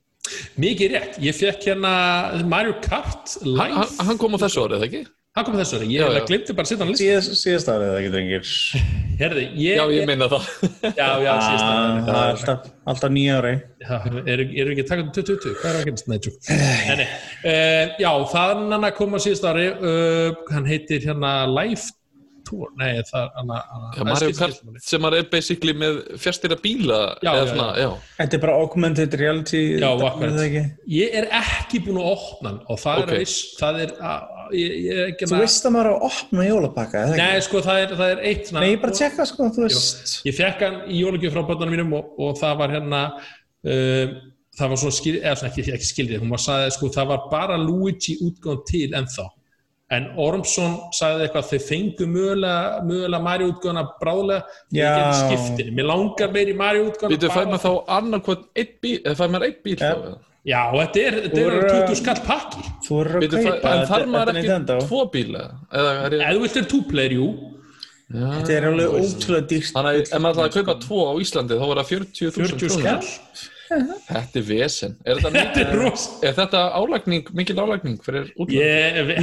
Mikið 0.63 0.93
rétt, 0.95 1.17
ég 1.23 1.35
fekk 1.35 1.67
hérna 1.71 1.91
Mario 2.47 2.77
Kart 2.85 3.37
live 3.43 3.73
Hann, 3.75 3.91
hann 4.07 4.21
kom 4.21 4.37
á 4.37 4.39
þessu 4.45 4.63
árið, 4.67 4.77
eða 4.79 4.87
ekki? 4.89 5.03
Hann 5.33 5.47
kom 5.47 5.55
þessu 5.57 5.77
ári, 5.79 5.85
Já, 5.89 6.03
ég 6.05 6.13
já. 6.19 6.25
glimti 6.29 6.53
bara 6.53 6.67
að 6.67 6.69
setja 6.69 6.83
hann 6.85 6.91
list 6.93 7.39
síðast, 7.41 7.69
árið 7.73 7.87
það 7.89 7.95
ekki 8.03 8.11
drengir 8.13 8.51
Herði, 9.23 9.45
ég, 9.63 9.79
Já, 9.79 9.83
ég 9.93 10.05
meina 10.09 10.27
það. 10.29 10.45
já, 11.01 11.07
já, 11.25 11.31
síðast 11.41 11.63
Ah, 11.63 11.73
ári 11.73 12.03
það 12.05 12.19
er 12.19 12.29
alltaf, 12.35 12.67
alltaf 12.93 13.13
nýja 13.15 13.39
ári 13.41 13.53
Já, 13.81 13.95
eru 14.35 14.45
eru 14.61 14.75
ekki 14.75 14.85
að 14.85 14.91
taka 14.91 15.05
um 15.07 15.09
2020? 15.17 15.57
Hvað 15.63 15.71
er 15.71 15.79
að 15.79 15.87
gerast? 15.89 16.07
Nei, 16.53 16.97
nei. 17.01 17.07
Uh, 17.41 17.97
já, 18.05 18.11
þannig 18.35 18.87
að 18.91 18.95
koma 19.01 19.21
síðast 19.25 19.49
ári, 19.49 19.65
uh, 19.73 20.37
hann 20.53 20.69
heitir 20.69 21.01
hérna 21.09 21.33
Live 21.49 21.89
Tour, 22.53 22.69
nei, 22.77 22.89
það 23.07 23.19
er 23.23 23.29
hann 23.37 23.51
að... 23.53 23.85
Já, 23.97 24.03
Mario 24.07 24.33
Kart 24.37 24.81
sem 24.85 25.01
maður 25.03 25.19
er 25.19 25.27
basically 25.31 25.73
með 25.77 25.99
fjastýra 26.21 26.57
bíla, 26.61 26.99
Já, 27.25 27.31
já, 27.31 27.43
svona, 27.49 27.67
já. 27.81 27.87
Þetta 28.19 28.37
er 28.37 28.43
bara 28.43 28.57
augmented 28.61 29.17
reality 29.19 29.61
Já, 29.81 29.87
akkurat. 29.89 30.25
er 30.27 30.35
það 30.37 30.47
ekki? 30.47 30.63
Ég 30.97 31.17
er 31.21 31.29
ekki 31.39 31.81
búin 31.87 31.99
að 32.01 32.09
opna 32.11 32.51
hann 32.51 32.59
og 32.67 32.81
það 32.83 33.03
Ok. 33.03 33.13
er 33.13 33.23
viss, 33.23 33.37
það 33.61 33.79
er, 33.85 33.95
að, 34.11 34.33
ég, 34.59 34.75
ég 34.87 35.01
er 35.07 35.31
Þú 35.33 35.41
veist 35.41 35.69
að 35.69 35.75
maður 35.77 35.89
á 35.89 35.93
að 35.93 36.07
opna 36.09 36.47
ekki? 36.85 37.05
Nei, 37.23 37.45
sko, 37.47 37.63
það 37.65 37.85
er, 37.85 37.95
það 38.03 38.13
er 38.15 38.25
eitt 38.31 38.51
svona... 38.51 38.65
Nei, 38.65 38.73
ég 38.75 38.83
bara 38.83 38.97
tjekka 38.99 39.29
sko, 39.31 39.49
þú 39.55 39.65
veist 39.65 40.13
Ég 40.29 40.37
fekk 40.37 40.67
hann 40.67 40.79
í 40.87 41.01
jólugjöf 41.01 41.33
frá 41.37 41.47
börnunum 41.49 41.73
mínum 41.77 41.97
og, 41.97 42.13
og 42.21 42.37
það 42.41 42.59
var 42.61 42.77
hérna 42.77 43.03
uh, 43.17 44.17
það 44.57 44.73
var 44.73 44.81
svona 44.83 44.97
skil, 44.99 45.15
eða 45.21 45.37
svona 45.39 45.51
ekki, 45.53 45.65
ekki 45.73 45.89
skildið, 45.89 46.19
hún 46.21 46.33
var 46.33 46.43
sagði 46.43 46.73
sko 46.75 46.89
það 46.93 47.09
var 47.13 47.23
bara 47.31 47.57
Luigi 47.61 48.19
útgáðan 48.21 48.67
til 48.69 48.89
ennþá 48.99 49.25
en 49.91 50.05
Ormsson 50.17 50.77
sagði 50.95 51.27
eitthvað 51.27 51.49
þau 51.51 51.59
fengu 51.67 52.05
mögulega, 52.09 52.83
mögulega 52.87 53.23
Mario 53.27 53.49
útgáðana 53.51 53.83
bráðlega, 54.01 54.59
ég 54.73 54.83
Já. 54.83 54.93
geti 54.97 55.17
skiptinni 55.23 55.75
mér 55.77 55.89
langar 55.91 56.31
meiri 56.33 56.53
Mario 56.57 56.85
útgáðana 56.89 57.15
Býtu, 57.17 57.31
fær 57.33 57.49
maður 57.51 57.65
þá 57.65 57.95
annarkvæmt 57.97 58.45
eitt 58.55 58.77
bíl, 58.81 58.99
eða 59.03 59.17
fær 59.19 59.33
maður 59.33 59.47
eitt 59.49 59.63
bíl 59.65 59.75
Ja. 59.75 59.89
þá? 59.91 59.97
eða? 60.07 60.19
Já, 60.43 60.61
þetta 60.75 60.99
er, 61.07 61.17
þetta 61.23 61.39
er 61.39 61.45
Úr, 61.45 61.53
alveg 61.53 61.69
uh, 61.71 61.87
20 61.87 61.99
skall 62.01 62.21
pakki 62.27 62.63
Þú 62.83 62.97
eru 62.99 63.19
að 63.19 63.35
kaupa 63.37 63.73
en 63.73 63.85
þarf 63.87 64.09
maður 64.11 64.39
ekki 64.41 64.77
tvo 64.87 65.03
bíla? 65.13 65.43
Eða 65.71 66.31
þú 66.33 66.41
vilt 66.43 66.57
er 66.59 66.69
two-player, 66.73 67.15
jú. 67.15 67.27
Þetta 68.13 68.51
er 68.57 68.67
alveg 68.67 68.97
ótrúlega 68.99 69.47
dýrt 69.53 69.71
Þannig 69.73 69.93
að 69.93 70.01
ef 70.03 70.19
maður 70.19 70.33
ætlaði 70.33 70.49
að 70.49 70.57
kaupa 70.57 70.75
tvo 70.83 71.05
á 71.07 71.13
Íslandi 71.23 71.59
þá 71.61 71.63
var 71.69 71.79
það 71.79 71.93
40.000 71.93 72.35
40 72.43 72.73
skall 72.75 72.97
krónur. 72.99 73.51
Þetta 74.07 74.39
er 74.39 74.45
vesen. 74.47 74.95
Er 75.05 75.17
þetta, 75.19 75.31
Þetta 75.33 75.61
er 75.63 75.67
mikil, 75.69 75.81
ros 75.83 76.05
er 76.29 76.35
þetta 76.37 76.61
álagning, 76.79 77.29
mikil 77.39 77.55
álagning 77.63 77.97
fyrir 78.05 78.29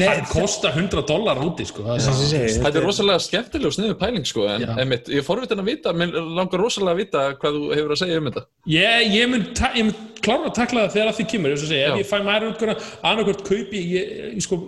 Nei, 0.00 0.06
hann 0.08 0.26
kostar 0.30 0.74
100 0.76 1.04
dólar 1.08 1.40
úti, 1.44 1.66
sko. 1.68 1.84
Það 1.86 2.20
segi, 2.20 2.42
Þetta 2.60 2.80
er 2.82 2.86
rosalega 2.88 3.24
skemmtileg 3.26 3.70
og 3.70 3.76
sniðu 3.76 3.98
pæling 4.00 4.26
sko, 4.28 4.46
en 4.50 4.66
einmitt, 4.76 5.10
ég 5.12 5.22
er 5.22 5.26
forvitin 5.26 5.62
að 5.62 5.70
vita, 5.72 5.94
mér 5.96 6.14
langar 6.20 6.62
rosalega 6.64 6.96
að 6.96 7.02
vita 7.04 7.24
hvað 7.40 7.58
þú 7.60 7.72
hefur 7.78 7.96
að 7.96 8.02
segja 8.04 8.20
um 8.22 8.30
þetta. 8.30 8.44
Ég, 8.74 9.08
ég 9.16 9.30
mun, 9.34 9.46
ta- 9.54 9.72
ég 9.76 9.88
mun 9.90 9.98
klára 10.20 10.50
að 10.50 10.56
takla 10.60 10.84
það 10.86 10.94
þegar 10.98 11.12
að 11.12 11.18
því 11.20 11.28
kemur, 11.34 11.54
ég, 11.54 11.64
segja, 11.64 11.90
ef 11.94 12.00
ég 12.02 12.10
fæ 12.10 12.16
mæri 12.26 12.50
útgöna 12.52 12.76
annarkvort 13.02 13.44
kaupi, 13.48 13.84
ég, 13.96 14.14
ég 14.36 14.44
sko 14.44 14.60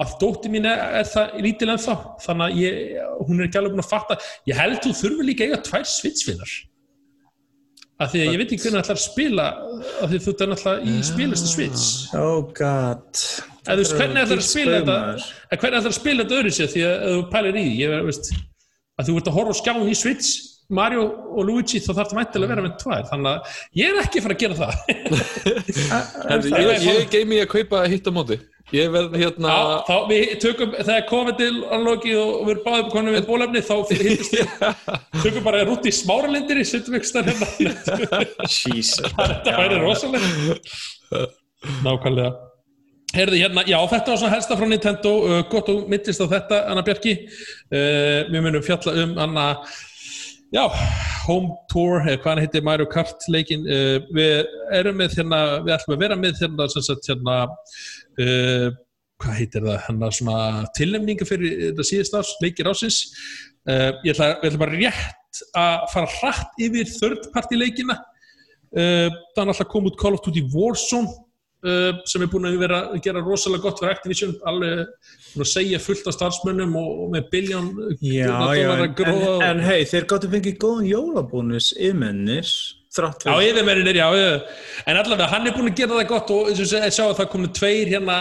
að 0.00 0.14
dótti 0.22 0.48
mín 0.48 0.64
er, 0.64 0.78
er 1.02 1.04
það 1.10 1.34
lítil 1.44 1.68
ennþá. 1.74 1.94
Þannig 2.24 2.46
að 2.46 2.60
ég, 2.62 3.00
hún 3.28 3.36
er 3.42 3.48
ekki 3.50 3.58
alveg 3.60 3.74
búin 3.74 3.82
að 3.84 3.90
fatta. 3.90 4.16
Ég 4.48 4.56
held 4.56 4.78
þú 4.86 4.92
þurfi 4.96 5.26
líka 5.28 5.44
eiga 5.44 5.58
tvær 5.66 5.84
svitsvinnar 5.84 6.54
af 8.00 8.12
því 8.12 8.20
að 8.24 8.30
ég 8.32 8.38
veit 8.40 8.52
ekki 8.54 8.62
hvernig 8.64 8.78
það 8.78 8.84
ætlar 8.84 8.98
að 9.00 9.04
spila 9.06 9.46
af 10.00 10.10
því 10.12 10.20
þú 10.24 10.32
er 10.32 10.50
náttúrulega 10.52 10.92
í 10.92 10.94
spilastu 11.10 11.50
svits 11.52 11.86
Oh 12.16 12.38
god. 12.56 13.24
Eða 13.66 13.74
þú 13.74 13.80
veist 13.82 13.96
hvernig 14.00 14.22
ætlar 14.24 14.40
að 14.40 14.46
spila 14.50 14.78
þetta 14.78 14.98
en 15.10 15.60
hvernig 15.64 15.80
ætlar 15.80 15.92
að 15.94 15.98
spila 16.00 16.24
þetta 16.24 16.38
öðru 16.40 16.54
sér 16.58 16.70
því 16.74 16.84
að 16.86 16.94
ef 16.94 17.10
þú 17.18 17.26
pælir 17.34 17.58
í 17.60 17.64
því, 17.66 17.74
ég 17.82 18.06
veist 18.08 18.30
að 19.00 19.10
þú 19.10 19.18
ert 19.20 19.28
að 19.32 19.36
horfa 19.40 19.52
á 19.52 19.60
skjáin 19.60 19.90
í 19.92 19.98
Switch 20.00 20.30
Mario 20.70 21.02
og 21.34 21.42
Luigi 21.48 21.80
þá 21.82 21.88
þarf 21.96 22.10
það 22.12 22.18
mæntilega 22.20 22.46
að 22.46 22.50
vera 22.54 22.62
með 22.62 22.74
tvær. 22.78 23.06
Þannig 23.10 23.30
að 23.30 23.54
ég 23.80 23.88
er 23.90 23.96
ekki 24.04 24.20
að 24.20 24.26
fara 24.26 24.36
að 24.36 24.42
gera 24.44 24.58
það. 24.60 24.74
Það- 26.30 26.46
ég, 26.62 26.84
ég 26.86 27.08
geimi 27.10 27.40
að 27.42 27.48
kaupa 27.56 27.80
hitt 27.90 28.06
á 28.06 28.12
móti. 28.14 28.36
Ég 28.70 28.90
verð 28.94 29.16
hérna, 29.18 29.50
Já, 29.50 29.78
þá 29.88 29.94
við 30.10 30.34
tökum, 30.44 30.74
þegar 30.78 31.06
COVID 31.08 31.40
er 31.42 31.56
anloki 31.74 32.12
og 32.14 32.44
við 32.46 32.52
erum 32.52 32.66
báðið 32.68 32.92
konum 32.92 33.16
við 33.16 33.24
bólefni 33.26 33.62
þá 33.66 33.72
hittist 33.90 34.36
við, 34.36 34.52
tökum 35.24 35.46
bara 35.48 35.64
rútt 35.66 35.88
í 35.90 35.94
smáralindir 35.94 36.60
í 36.62 36.66
setjum 36.70 37.00
ykkur 37.00 37.10
starf 37.10 37.42
hérna. 37.58 38.22
Jesus. 38.46 39.02
Þetta 39.18 39.56
væri 39.58 39.82
rosalega 39.82 41.26
nákvæmlega. 41.82 42.30
Herði 43.10 43.42
hérna, 43.42 43.66
já 43.66 43.78
þetta 43.90 44.12
var 44.12 44.18
svona 44.20 44.34
helsta 44.36 44.56
frá 44.58 44.68
Nintendo 44.70 45.14
uh, 45.26 45.38
gott 45.50 45.70
og 45.72 45.88
mittist 45.90 46.22
á 46.22 46.30
þetta, 46.30 46.64
Anna 46.70 46.84
Bjarki. 46.86 47.16
Uh, 47.74 48.28
við 48.30 48.44
munum 48.44 48.62
fjalla 48.62 48.94
um 49.02 49.16
Anna 49.18 49.46
já, 50.54 50.62
Home 51.26 51.56
Tour 51.72 52.04
eða 52.04 52.20
hvað 52.20 52.30
hann 52.30 52.42
heitir 52.44 52.64
Mario 52.66 52.86
Kart 52.90 53.26
leikin 53.30 53.66
uh, 53.66 53.98
við 54.14 54.46
erum 54.78 55.02
með 55.02 55.18
hérna 55.18 55.40
við 55.64 55.74
ætlum 55.74 55.96
að 55.96 56.04
vera 56.04 56.20
með 56.22 56.38
hérna, 56.44 56.68
sem 56.70 56.86
sagt, 56.86 57.10
hérna 57.10 57.40
uh, 58.20 58.66
hvað 59.20 59.38
heitir 59.38 59.64
það? 59.66 59.78
Hérna 59.86 60.10
svona 60.16 60.36
tilnefninga 60.76 61.28
fyrir 61.28 61.56
þetta 61.68 61.86
síðast 61.86 62.18
árs, 62.20 62.34
leikir 62.44 62.70
ásins 62.70 63.00
uh, 63.68 63.90
ég 64.04 64.12
ætla, 64.14 64.34
ég 64.40 64.46
ætla 64.50 64.62
bara 64.64 64.78
rétt 64.78 65.42
að 65.56 65.88
fara 65.94 66.12
hratt 66.18 66.62
yfir 66.62 66.94
third 66.98 67.30
party 67.34 67.58
leikina. 67.58 67.98
Uh, 68.70 69.08
það 69.34 69.42
er 69.44 69.52
alltaf 69.52 69.70
kom 69.72 69.90
út 69.90 69.98
Call 70.00 70.16
of 70.18 70.24
Duty 70.26 70.46
Warzone 70.54 71.26
sem 72.08 72.22
er 72.24 72.28
búin 72.32 72.46
að 72.48 72.54
vera 72.56 72.76
að 72.88 73.02
gera 73.04 73.20
rosalega 73.20 73.66
gott 73.66 73.82
fyrir 73.82 73.92
Activision. 73.92 74.30
Alveg 74.48 74.78
að 75.36 75.48
segja 75.50 75.76
fullt 75.84 76.06
af 76.08 76.14
starfsmönnum 76.16 76.72
og, 76.80 76.86
og 77.04 77.10
með 77.12 77.26
biljón 77.34 77.66
Já, 78.00 78.30
já, 78.56 78.70
en, 78.78 78.94
en, 78.96 79.42
en 79.44 79.60
hei, 79.66 79.82
þeir 79.90 80.06
gáttu 80.08 80.30
fengið 80.32 80.56
góðan 80.62 80.88
jólabónus 80.88 81.74
ymennis 81.76 82.54
þrátt 82.96 83.26
Já, 83.28 83.34
yfirmerinir, 83.46 83.98
já, 84.00 84.06
já, 84.18 84.30
en 84.90 84.98
allavega 85.00 85.28
hann 85.30 85.46
er 85.46 85.54
búin 85.54 85.70
að 85.70 85.78
gera 85.78 85.98
það 85.98 86.08
gott 86.10 86.32
og 86.34 86.50
eins 86.50 86.62
og 86.64 86.74
ég 86.74 86.96
sjá 86.96 87.04
að 87.06 87.16
það 87.20 87.30
komið 87.34 87.52
tveir 87.60 87.92
hérna 87.92 88.16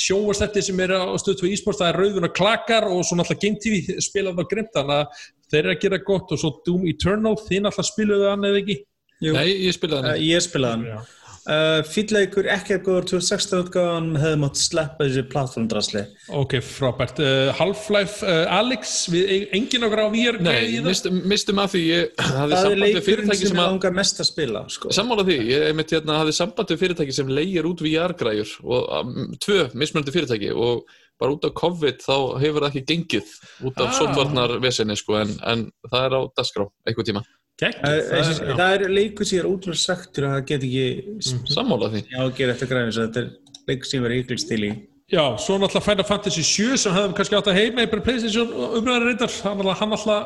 sjóastætti 0.00 0.64
sem 0.64 0.80
er 0.84 0.94
á 0.96 1.12
stöðu 1.20 1.42
2 1.42 1.52
e-sport, 1.52 1.80
það 1.80 1.90
er 1.90 2.00
Rauðun 2.00 2.28
og 2.30 2.34
Klakar 2.38 2.88
og 2.88 3.04
svo 3.04 3.18
náttúrulega 3.20 3.44
Game 3.44 3.60
TV 3.60 3.98
spilað 4.04 4.40
á 4.40 4.44
grimt, 4.50 4.72
þannig 4.74 4.96
að 5.02 5.26
þeir 5.52 5.60
eru 5.62 5.74
að 5.74 5.82
gera 5.84 6.00
gott 6.08 6.32
og 6.34 6.40
svo 6.40 6.54
Doom 6.66 6.88
Eternal, 6.88 7.36
þið 7.44 7.66
náttúrulega 7.66 7.90
spiluðu 7.90 8.30
hann 8.30 8.48
eða 8.48 8.62
ekki? 8.64 8.78
Jú. 9.24 9.36
Nei, 9.36 9.46
ég 9.68 9.76
spilaði 9.76 10.10
hann. 10.10 10.24
Ég 10.24 10.44
spilaði 10.44 10.94
hann. 10.94 11.12
Uh, 11.44 11.82
Fýrleikur 11.84 12.46
ekki 12.48 12.78
að 12.78 12.86
góður 12.86 13.06
2016 13.10 13.58
útgáðan 13.66 14.06
hefði 14.16 14.36
mátt 14.40 14.56
sleppa 14.56 15.04
þessi 15.04 15.24
plattformdrasli 15.28 16.04
Ok, 16.40 16.54
frábært 16.64 17.20
uh, 17.20 17.50
Half-Life, 17.58 18.24
uh, 18.24 18.48
Alex 18.48 18.94
við 19.12 19.50
engin 19.58 19.84
okkar 19.84 20.06
á 20.06 20.08
VR 20.14 20.38
Nei, 20.40 20.78
mistum, 20.86 21.18
mistum 21.28 21.60
að 21.60 21.74
því 21.74 21.82
ég 21.84 22.24
hafði 22.30 22.62
samband 22.62 22.96
við 22.96 23.04
fyrirtæki 23.10 23.50
sem 23.50 23.60
að 23.60 23.68
langar 23.74 23.96
mest 24.00 24.24
að 24.24 24.30
spila 24.30 24.64
sko. 24.72 24.94
Sammála 24.96 25.28
því, 25.28 25.38
ég 25.50 25.76
mitt 25.76 25.92
hérna 25.92 26.18
hafði 26.22 26.36
samband 26.40 26.72
við 26.72 26.82
fyrirtæki 26.86 27.18
sem 27.20 27.36
leigir 27.36 27.68
út 27.68 27.84
VR-græjur 27.84 28.56
og 28.64 28.90
um, 29.02 29.14
tvö 29.44 29.68
mismöldi 29.76 30.16
fyrirtæki 30.16 30.52
og 30.56 30.88
bara 31.20 31.36
út 31.36 31.44
af 31.44 31.52
COVID 31.60 32.00
þá 32.08 32.16
hefur 32.40 32.64
það 32.64 32.70
ekki 32.72 32.86
gengið 32.88 33.38
út 33.68 33.84
af 33.84 33.92
ah. 33.92 33.96
sótvarnarvesinni 34.00 34.96
sko 34.96 35.20
en, 35.20 35.36
en 35.44 35.68
það 35.90 36.08
er 36.08 36.16
á 36.16 36.20
dasgrá 36.40 36.70
eitthvað 36.88 37.12
tíma 37.12 37.28
það, 37.62 38.64
er 38.66 38.86
leikur 38.90 39.28
sem 39.28 39.40
er 39.40 39.46
útrúlega 39.48 39.82
sagtur 39.82 40.26
að 40.28 40.34
það 40.34 40.46
get 40.48 40.66
ekki 40.68 40.86
mm, 41.14 41.44
sammála 41.54 41.90
því. 41.92 42.02
Já, 42.10 42.20
gera 42.38 42.56
eftir 42.56 42.70
græðins 42.72 42.98
þetta 42.98 43.22
er 43.22 43.28
leikur 43.70 43.90
sem 43.90 44.04
verður 44.04 44.22
ykkur 44.24 44.42
stíl 44.42 44.60
í. 44.66 44.72
Já, 45.12 45.24
svo 45.38 45.58
náttúrulega 45.60 45.84
Final 45.84 46.08
Fantasy 46.08 46.42
7 46.48 46.80
sem 46.80 46.96
hefðum 46.96 47.14
kannski 47.18 47.38
átt 47.38 47.52
að 47.52 47.60
heima 47.60 47.84
í 47.84 47.90
PlayStation 47.92 48.50
umræðar 48.80 49.06
reyndar, 49.10 49.36
hann 49.44 49.62
náttúrulega 49.62 50.18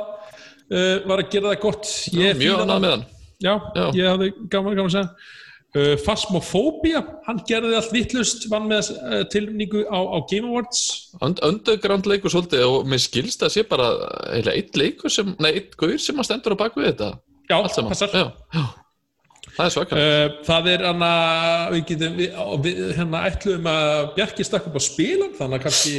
uh, 0.71 0.95
var 1.11 1.23
að 1.23 1.33
gera 1.35 1.53
það 1.53 1.61
gott. 1.67 1.91
Mjög 2.15 2.63
annað 2.65 2.85
með 2.85 2.95
hann. 2.95 3.05
Já, 3.39 3.53
já. 3.55 3.85
ég 3.95 4.09
hafði 4.09 4.31
gaman 4.51 4.79
gaman 4.79 4.89
að 4.89 4.97
segja 4.97 5.11
uh, 5.77 5.95
Phasmophobia, 6.05 7.03
hann 7.27 7.43
gerði 7.49 7.77
allt 7.79 7.95
vittlust 7.95 8.49
vann 8.53 8.69
með 8.71 8.93
uh, 8.97 9.23
tilningu 9.33 9.85
á, 9.91 9.99
á 9.99 10.19
Game 10.31 10.49
Awards. 10.49 10.83
Underground 11.21 12.09
leikur 12.09 12.33
svolítið 12.33 12.67
og 12.67 12.89
mér 12.89 13.03
skilst 13.05 13.45
að 13.45 13.57
sé 13.59 13.67
bara 13.69 13.93
eða 14.39 14.57
eitt 14.57 14.77
leikur 14.79 15.13
sem, 15.13 15.35
nei, 15.43 15.55
eitt 15.55 15.79
gaur 15.79 15.97
sem 16.03 16.19
að 16.19 16.31
stendur 16.31 16.57
á 16.59 16.63
bakvið 16.65 16.93
þetta. 16.93 17.15
Já, 17.49 17.57
passar. 17.89 18.13
Já, 18.13 18.29
já. 18.55 18.69
Það 19.59 19.65
er 19.65 19.75
svakar 19.75 19.99
uh, 20.01 20.39
Það 20.47 20.71
er 20.71 20.87
hann 20.87 21.05
að 21.05 21.75
við 21.75 21.85
getum, 21.91 22.17
við, 22.19 22.41
við 22.63 22.81
hérna 22.95 23.23
ætlum 23.27 23.69
að 23.73 23.93
Bjarki 24.15 24.47
stakk 24.47 24.69
upp 24.71 24.79
á 24.79 24.83
spilan 24.85 25.35
þannig 25.39 25.59
að 25.59 25.65
kannski 25.67 25.95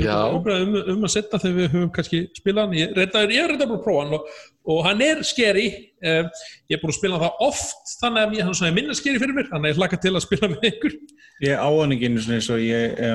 um, 0.00 0.78
um 0.94 1.04
að 1.04 1.12
setja 1.12 1.40
þegar 1.42 1.58
við 1.58 1.68
höfum 1.74 1.90
kannski 1.92 2.22
spilan 2.38 2.72
ég 2.78 2.94
er 2.94 3.02
reynda 3.02 3.66
bara 3.66 3.76
að 3.76 3.84
prófa 3.84 4.04
hann 4.06 4.16
og, 4.16 4.30
og 4.62 4.84
hann 4.86 5.02
er 5.02 5.22
skeri 5.26 5.66
uh, 6.04 6.28
ég 6.70 6.76
er 6.76 6.82
búin 6.82 6.92
að 6.92 6.98
spila 7.00 7.22
það 7.22 7.44
oft 7.48 7.96
þannig 8.02 8.22
að 8.22 8.36
ég, 8.38 8.46
hann 8.46 8.68
er 8.68 8.76
minna 8.76 8.98
skeri 8.98 9.22
fyrir 9.22 9.36
mér 9.38 9.50
þannig 9.50 9.68
að 9.68 9.74
ég 9.74 9.82
hlaka 9.82 10.00
til 10.02 10.14
að 10.14 10.24
spila 10.26 10.52
með 10.52 10.68
ykkur 10.72 10.96
Ég 11.42 11.58
á 11.58 11.66
hann 11.66 11.90
ekki 11.90 12.06
einu 12.06 12.20
svona 12.22 12.36
eins 12.38 12.48
og 12.54 12.60
ég, 12.62 12.92
já. 13.02 13.14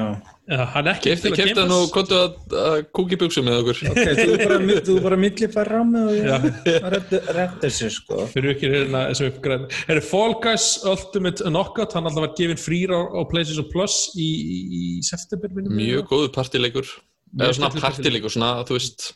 Já, 0.51 0.57
hann 0.73 0.87
er 0.89 0.97
ekki 0.97 1.11
Kefti, 1.13 1.21
til 1.21 1.31
að 1.31 1.37
kemast. 1.37 1.59
Hann 1.61 1.73
og 1.77 1.91
kontu 1.95 2.17
að 2.59 2.79
kúki 2.97 3.19
buksu 3.21 3.43
með 3.45 3.59
okkur. 3.61 3.77
Ok, 3.87 4.09
þú 4.17 4.25
er 4.33 4.41
bara, 4.41 4.79
þú 4.83 4.95
er 4.97 5.05
bara 5.05 5.19
milli 5.21 5.47
fara 5.53 5.77
rámi 5.77 6.01
og 6.01 6.17
ég 6.17 7.29
réttir 7.37 7.71
sér, 7.77 7.93
sko. 7.95 8.25
Fyrir 8.33 8.55
ykkur 8.57 8.75
hérna 8.75 9.05
þessum 9.13 9.29
uppgræðin. 9.31 9.69
Er 9.93 10.01
Fall 10.09 10.35
Guys 10.43 10.67
Ultimate 10.91 11.47
Knockout, 11.47 11.95
hann 11.95 12.09
alltaf 12.09 12.25
var 12.25 12.33
gefinn 12.41 12.59
frýr 12.59 12.91
á, 12.91 12.99
á 13.15 13.21
PlayStation 13.31 13.69
Plus 13.71 13.95
í, 14.19 14.27
í, 14.27 14.59
í 14.81 14.83
september. 15.07 15.55
Mjög 15.63 16.11
góðu 16.11 16.33
partileikur. 16.35 16.91
Eða 17.37 17.55
svona 17.61 17.71
partileikur, 17.79 18.35
svona, 18.35 18.51
þú 18.67 18.81
veist. 18.81 19.13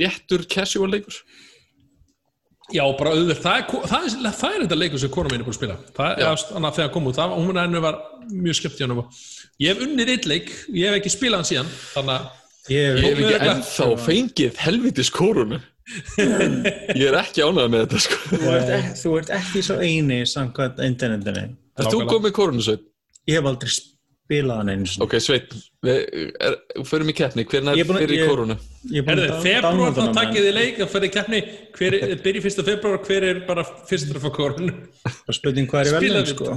Léttur 0.00 0.46
casual 0.50 0.90
leikur. 0.92 1.20
Já, 2.74 2.82
bara 2.98 3.12
auðvitað, 3.14 3.42
það 3.44 3.60
er, 3.60 3.66
það 3.86 4.06
er, 4.06 4.32
það 4.40 4.54
er 4.54 4.62
þetta 4.64 4.78
leikur 4.80 5.02
sem 5.02 5.12
kona 5.14 5.30
mín 5.30 5.38
er 5.38 5.46
búin 5.46 5.54
að 5.54 5.60
spila. 5.60 5.76
Það 5.94 6.24
er 6.24 6.40
þannig 6.48 6.68
að 6.68 6.78
þegar 6.80 6.90
kom 6.96 7.06
út, 7.06 7.18
það, 7.20 7.36
hún 7.46 7.60
henni 7.62 7.82
var 7.84 8.00
mjög 8.32 8.58
skemmt 8.58 8.80
í 8.80 8.86
hann 8.86 9.04
ég 9.62 9.70
hef 9.70 9.84
unnið 9.86 10.10
eitt 10.16 10.26
leik, 10.26 10.50
ég 10.74 10.90
hef 10.90 10.98
ekki 10.98 11.12
spilað 11.14 11.42
hann 11.42 11.50
síðan. 11.52 11.70
Þannig 11.94 12.16
að 12.16 12.74
ég 12.74 12.98
hef 13.04 13.22
ekki 13.22 13.50
ennþá 13.52 13.88
fengið 14.02 14.60
helvitis 14.64 15.12
korunu 15.14 15.60
ég 15.86 17.04
er 17.06 17.16
ekki 17.20 17.44
ánægð 17.46 17.68
með 17.70 17.84
þetta 17.84 18.00
sko. 18.02 18.16
þú, 18.32 18.46
ert 18.50 18.72
ekki, 18.74 18.94
þú 19.00 19.12
ert 19.20 19.34
ekki 19.36 19.62
svo 19.62 19.76
eini 19.78 20.18
samkvæmt 20.26 20.80
internetinu. 20.82 21.44
Þú 21.86 22.00
komið 22.10 22.34
korunusveit? 22.34 22.88
Ég 23.30 23.38
hef 23.38 23.46
aldrei 23.52 23.70
spilað 23.70 23.95
spilaðan 24.26 24.72
eins 24.72 24.96
Ok, 25.02 25.16
Sveit, 25.22 25.52
við 25.86 26.86
förum 26.88 27.10
í 27.10 27.14
keppni. 27.16 27.44
Hvernig 27.46 27.78
er 27.78 27.90
fyrir 28.00 28.26
korunu? 28.26 28.56
Herðu, 28.86 29.26
februar 29.42 29.94
þá 29.94 30.02
takkið 30.14 30.46
þið 30.46 30.56
leik 30.56 30.80
að 30.82 30.90
fyrir 30.92 31.12
keppni, 31.14 31.40
hver 31.76 31.96
er, 31.96 32.12
byrji 32.22 32.42
fyrsta 32.44 32.64
februar 32.66 33.00
hver 33.06 33.26
er 33.26 33.40
bara 33.46 33.64
fyrstur 33.88 34.18
að 34.18 34.26
fá 34.26 34.34
korunu? 34.34 34.74
Það 35.06 35.38
spurning 35.38 35.70
hvað 35.70 35.82
er 35.82 35.90
í 35.90 35.94
velnum, 35.96 36.28
sko. 36.30 36.56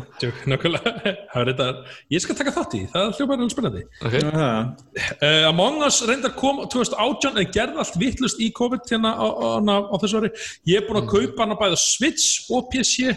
Nákvæmlega, 0.50 1.70
ég 2.16 2.26
skal 2.26 2.38
taka 2.40 2.54
þátt 2.58 2.78
í 2.80 2.84
það 2.94 3.16
hljópar 3.18 3.40
alveg 3.40 3.56
spennandi. 3.56 3.86
Okay. 4.10 4.26
uh, 4.34 5.50
Among 5.50 5.82
Us 5.86 6.02
reyndar 6.10 6.36
kom 6.38 6.64
2018 6.66 7.42
en 7.42 7.50
gerði 7.54 7.84
allt 7.86 7.98
vittlust 8.02 8.42
í 8.42 8.52
COVID 8.58 8.86
hérna 8.90 9.14
á, 9.14 9.28
á, 9.30 9.48
á, 9.62 9.78
á 9.90 9.96
þessu 10.02 10.22
ári. 10.22 10.34
Ég 10.70 10.82
er 10.82 10.90
búin 10.90 11.02
að 11.04 11.12
kaupa 11.14 11.46
hann 11.46 11.58
að 11.58 11.66
bæða 11.66 11.82
Switch 11.86 12.50
og 12.54 12.70
PC 12.74 13.10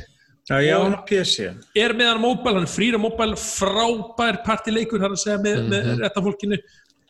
Já, 0.53 0.61
já, 0.61 0.76
hann 0.84 0.98
á 1.00 1.03
PC. 1.09 1.48
Er 1.80 1.94
með 1.96 2.12
hann 2.12 2.22
móbæl, 2.22 2.57
hann 2.59 2.68
frýra 2.68 3.00
móbæl, 3.00 3.32
frábær 3.40 4.42
partileikur, 4.44 5.00
hann 5.00 5.16
að 5.16 5.22
segja, 5.24 5.40
með, 5.40 5.59
mm 5.59 5.62
-hmm. 5.62 5.70
með 5.72 5.86
mhm. 5.88 6.03
rétta 6.05 6.24
fólkinu. 6.26 6.59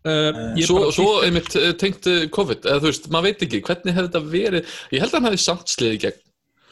Uh, 0.02 0.58
svo, 0.66 0.90
svo 0.90 1.10
einmitt 1.22 1.54
eh, 1.54 1.70
tengt 1.78 2.06
eh, 2.10 2.26
COVID, 2.34 2.64
eða 2.66 2.82
þú 2.82 2.88
veist, 2.90 3.04
maður 3.14 3.28
veit 3.28 3.44
ekki, 3.46 3.60
hvernig 3.62 3.94
hefði 3.94 4.08
þetta 4.08 4.22
verið, 4.32 4.72
ég 4.90 5.02
held 5.04 5.12
að 5.12 5.14
hann 5.14 5.28
hefði 5.28 5.42
samt 5.44 5.70
sliðið 5.70 6.00
gegn, 6.02 6.16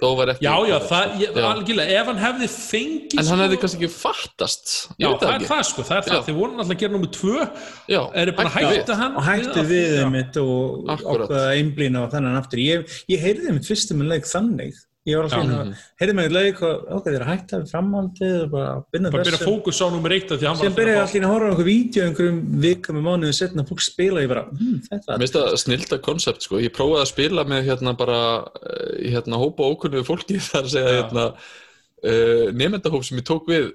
þó 0.00 0.06
var 0.18 0.32
ekki... 0.32 0.46
Já, 0.48 0.54
já, 0.66 0.74
það, 0.90 1.14
ég, 1.22 1.38
algjörlega, 1.50 2.00
ef 2.00 2.10
hann 2.10 2.20
hefði 2.24 2.48
fengið... 2.56 3.14
En 3.22 3.30
hann 3.30 3.44
hefði 3.44 3.54
sko... 3.54 3.62
kannski 3.62 3.78
ekki 3.78 3.92
fattast. 3.94 4.74
Já, 4.96 5.08
það 5.22 5.36
er 5.36 5.46
það 5.52 5.62
sko, 5.70 5.86
það 5.86 5.96
er 6.00 6.02
já. 6.02 6.10
það, 6.10 6.26
þið 6.26 6.40
voru 6.40 6.58
náttúrulega 6.58 6.74
að 6.74 6.82
gera 6.82 6.96
nummið 6.96 7.14
tvö, 7.20 7.46
já, 7.94 8.00
eru 8.24 8.36
bara 8.40 8.54
hægt 8.58 8.90
að 8.90 9.02
hann... 9.04 9.14
Og 9.14 9.28
hægtu 9.30 9.66
við 9.70 9.98
einmitt 10.02 10.42
og 10.42 10.94
okkur 10.96 11.26
einblýna 11.54 12.02
á 12.02 12.06
þannan 12.16 12.42
aftur, 12.42 12.66
ég, 12.66 13.00
ég 13.14 13.26
heyrði 13.28 13.52
einmitt 13.52 13.70
fyrstum 13.70 14.02
en 14.02 14.10
leik 14.10 14.26
þannig 14.26 14.74
Ég 15.08 15.16
var 15.16 15.32
að, 15.32 15.70
heyrði 15.96 16.14
mig 16.18 16.26
í 16.28 16.32
laug 16.34 16.58
og 16.68 16.88
ok, 16.98 17.06
þið 17.06 17.14
er 17.16 17.22
að 17.24 17.30
hætta 17.30 17.58
við 17.62 17.70
framhaldið 17.70 18.34
og 18.36 18.50
bara 18.52 18.72
byrja. 18.92 19.12
Bara 19.14 19.24
byrja 19.30 19.38
fókus 19.40 19.78
á 19.80 19.86
nummer 19.88 20.12
eitt 20.12 20.28
að 20.28 20.42
því 20.42 20.44
að 20.44 20.50
hann 20.50 20.58
var 20.60 20.66
alltaf 20.66 20.66
að... 20.66 20.74
Sér 20.74 20.76
byrja 20.76 20.98
alltaf 21.00 21.24
að 21.24 21.30
horfa 21.30 21.40
á 21.40 21.50
einhverjum 21.50 21.70
vídeo 21.70 22.04
einhverjum 22.04 22.40
vikum 22.64 22.98
með 22.98 23.06
mánuðu 23.06 23.36
setna 23.38 23.64
fólk 23.70 23.84
spila 23.86 24.20
og 24.20 24.26
ég 24.26 24.32
bara, 24.34 24.44
hm, 24.50 24.74
þetta... 24.90 25.14
Mér 25.14 25.24
finnst 25.24 25.38
það 25.38 25.56
snilda 25.64 26.00
koncept 26.04 26.44
sko, 26.44 26.60
ég 26.60 26.74
prófaði 26.76 27.00
að 27.06 27.10
spila 27.14 27.46
með 27.48 27.70
hérna 27.70 27.94
bara, 28.02 28.20
eh, 28.60 29.08
hérna 29.14 29.40
hópa 29.40 29.70
ókunnuðu 29.72 30.04
fólki 30.10 30.36
þar 30.50 30.68
að 30.68 30.74
segja 30.76 30.96
hérna 30.98 31.26
uh, 31.32 32.46
nefndahóp 32.60 33.08
sem 33.08 33.22
ég 33.22 33.28
tók 33.32 33.48
við 33.48 33.70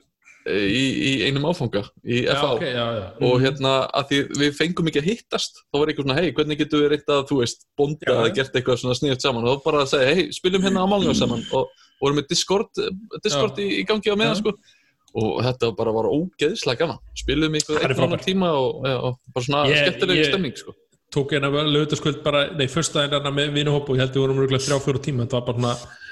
í, 0.46 0.84
í 1.10 1.12
einum 1.26 1.48
áfanga 1.50 1.82
í 2.06 2.22
FA 2.28 2.36
já, 2.36 2.52
okay, 2.54 2.74
já, 2.76 2.86
já. 3.00 3.06
og 3.26 3.40
hérna 3.42 3.74
að 3.90 4.12
því 4.12 4.20
við 4.42 4.52
fengum 4.60 4.92
ekki 4.92 5.02
að 5.02 5.10
hittast 5.10 5.58
þá 5.64 5.80
var 5.80 5.92
eitthvað 5.92 6.06
svona 6.06 6.18
hei 6.20 6.34
hvernig 6.38 6.60
getur 6.62 6.84
við 6.84 6.92
reyndað 6.94 7.22
að 7.22 7.28
þú 7.32 7.40
veist 7.42 7.66
bonda 7.80 8.18
að 8.20 8.30
gert 8.38 8.60
eitthvað 8.60 8.80
svona 8.82 8.98
sniðt 9.00 9.26
saman? 9.26 9.48
Og 9.48 9.58
þá 9.58 9.66
bara 9.66 9.84
að 9.84 9.92
segja 9.94 10.16
hei 10.20 10.26
spilum 10.36 10.66
hérna 10.66 10.86
á 10.86 10.92
málunum 10.92 11.18
saman. 11.18 11.44
Og 11.56 11.84
vorum 12.02 12.20
með 12.20 12.30
Discord, 12.32 12.82
Discord 13.24 13.60
í, 13.64 13.68
í 13.82 13.84
gangi 13.88 14.14
á 14.14 14.20
meðan 14.20 14.40
sko. 14.40 14.56
Og 15.16 15.38
þetta 15.46 15.72
bara 15.78 15.94
var 15.96 16.10
ógeðslega 16.12 16.82
gana 16.84 16.98
spilum 17.16 17.54
ykkur 17.62 17.80
eitt 17.80 18.02
annar 18.04 18.24
tíma 18.24 18.52
og, 18.60 18.82
og 18.84 19.20
bara 19.32 19.46
svona 19.48 19.62
yeah, 19.70 19.86
skemmtileg 19.86 20.20
yeah. 20.20 20.32
stemning 20.34 20.58
sko. 20.60 20.76
tók 21.16 21.32
eina 21.32 21.48
lögutaskvöld 21.48 22.18
bara, 22.26 22.50
nei 22.60 22.68
fyrsta 22.68 23.06
eina 23.06 23.32
með 23.32 23.54
vinuhopp 23.56 23.88
og 23.88 23.96
ég 23.96 24.04
held 24.04 24.12
að 24.12 24.18
við 24.18 24.26
vorum 24.26 24.42
rúglega 24.44 24.66
þrjá 24.66 24.82
fjóru 24.84 25.02
tíma. 25.06 25.24
Þetta 25.24 25.40
var 25.40 25.46
bara 25.48 25.62
svona 25.62 26.04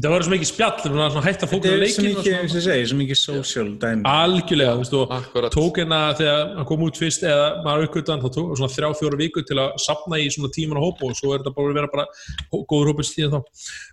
Það 0.00 0.12
var 0.14 0.22
svo 0.24 0.32
mikið 0.32 0.48
spjall, 0.48 0.76
það 0.80 0.94
var 0.96 1.10
svona 1.12 1.26
hægt 1.26 1.42
að 1.44 1.50
fókna 1.50 1.70
leikinu. 1.76 1.84
Þetta 1.84 1.90
er 1.90 1.92
svo 1.92 2.04
mikið, 2.08 2.34
eins 2.40 2.54
og 2.56 2.62
segi, 2.64 2.84
svo 2.88 2.96
mikið 3.00 3.18
social 3.20 3.68
dæmi. 3.82 4.00
Algjörlega, 4.08 4.72
þú 4.72 4.80
veist, 4.80 4.94
og 4.96 5.48
tók 5.52 5.80
hérna 5.80 5.98
þegar 6.16 6.40
hann 6.56 6.68
kom 6.70 6.84
út 6.86 7.00
fyrst 7.00 7.22
eða 7.28 7.46
maður 7.66 7.84
aukvöldan, 7.84 8.22
þá 8.22 8.28
tók 8.36 8.46
svona 8.56 8.72
þrjá, 8.74 8.88
fjóru 9.00 9.20
viku 9.20 9.44
til 9.44 9.58
að 9.60 9.68
sapna 9.84 10.20
í 10.22 10.26
svona 10.32 10.50
tíman 10.56 10.80
og 10.80 10.86
hópa 10.86 11.10
og 11.10 11.18
svo 11.20 11.34
er 11.34 11.42
þetta 11.42 11.54
bara 11.58 11.68
að 11.68 11.78
vera 11.80 11.92
bara 11.92 12.06
góður 12.50 12.90
hópið 12.94 13.08
stíðan 13.10 13.34
þá. 13.34 13.40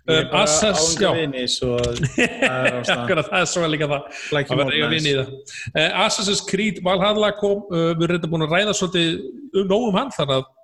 Ég 0.08 0.18
er 0.18 0.28
bara 0.32 0.44
ánga 0.72 1.10
vini, 1.18 1.42
svo 1.52 1.70
það 1.76 1.92
er 1.92 2.78
ástæðan. 2.80 3.24
Það 3.28 3.40
er 3.40 3.48
svona 3.52 3.72
líka 3.74 3.90
það, 3.92 4.02
að 4.38 4.54
vera 4.62 4.76
eiga 4.78 4.92
vini 4.94 5.10
í 5.12 5.16
það. 5.18 5.28
Assassin's 6.06 6.44
Creed 6.48 6.80
Valhalla 6.86 7.34
kom, 7.36 7.66
við 7.68 8.06
erum 8.06 8.14
reynda 8.14 8.32
búin 8.32 8.46
að 8.48 8.54
ræða 8.56 8.78
svolítið 8.80 9.08
um 9.58 9.68
nógum 9.68 9.98
hann, 9.98 10.14
þannig 10.16 10.40
að 10.40 10.54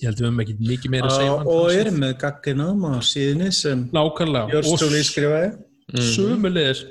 Ég 0.00 0.08
held 0.08 0.18
að 0.18 0.22
við 0.22 0.28
höfum 0.28 0.42
ekki 0.44 0.56
mikið 0.72 0.92
meira 0.94 1.08
að 1.10 1.16
segja 1.16 1.36
um 1.36 1.48
Og 1.52 1.70
erum 1.74 2.02
með 2.02 2.12
gagginum 2.24 2.84
á 2.88 2.94
síðinni 3.04 3.48
sem 3.56 3.86
Jórstúli 3.92 5.02
skrifaði. 5.06 5.54
Mhm. 5.92 6.04
Sumulegir 6.12 6.84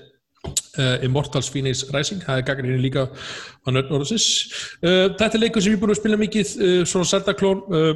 uh, 0.45 1.05
Immortals 1.05 1.51
Phoenix 1.51 1.85
Rising. 1.91 2.23
Það 2.25 2.41
er 2.41 2.49
gagginni 2.49 2.81
líka 2.81 3.07
á 3.09 3.67
Nördnóðasis 3.73 4.27
uh, 4.81 5.13
Þetta 5.15 5.31
er 5.33 5.43
leikur 5.43 5.63
sem 5.63 5.73
ég 5.73 5.79
er 5.79 5.83
búin 5.83 5.95
að 5.95 6.01
spila 6.01 6.19
mikið 6.21 6.53
uh, 6.55 6.81
svona 6.89 7.09
Zelda 7.11 7.35
klón 7.37 7.63
uh, 7.71 7.95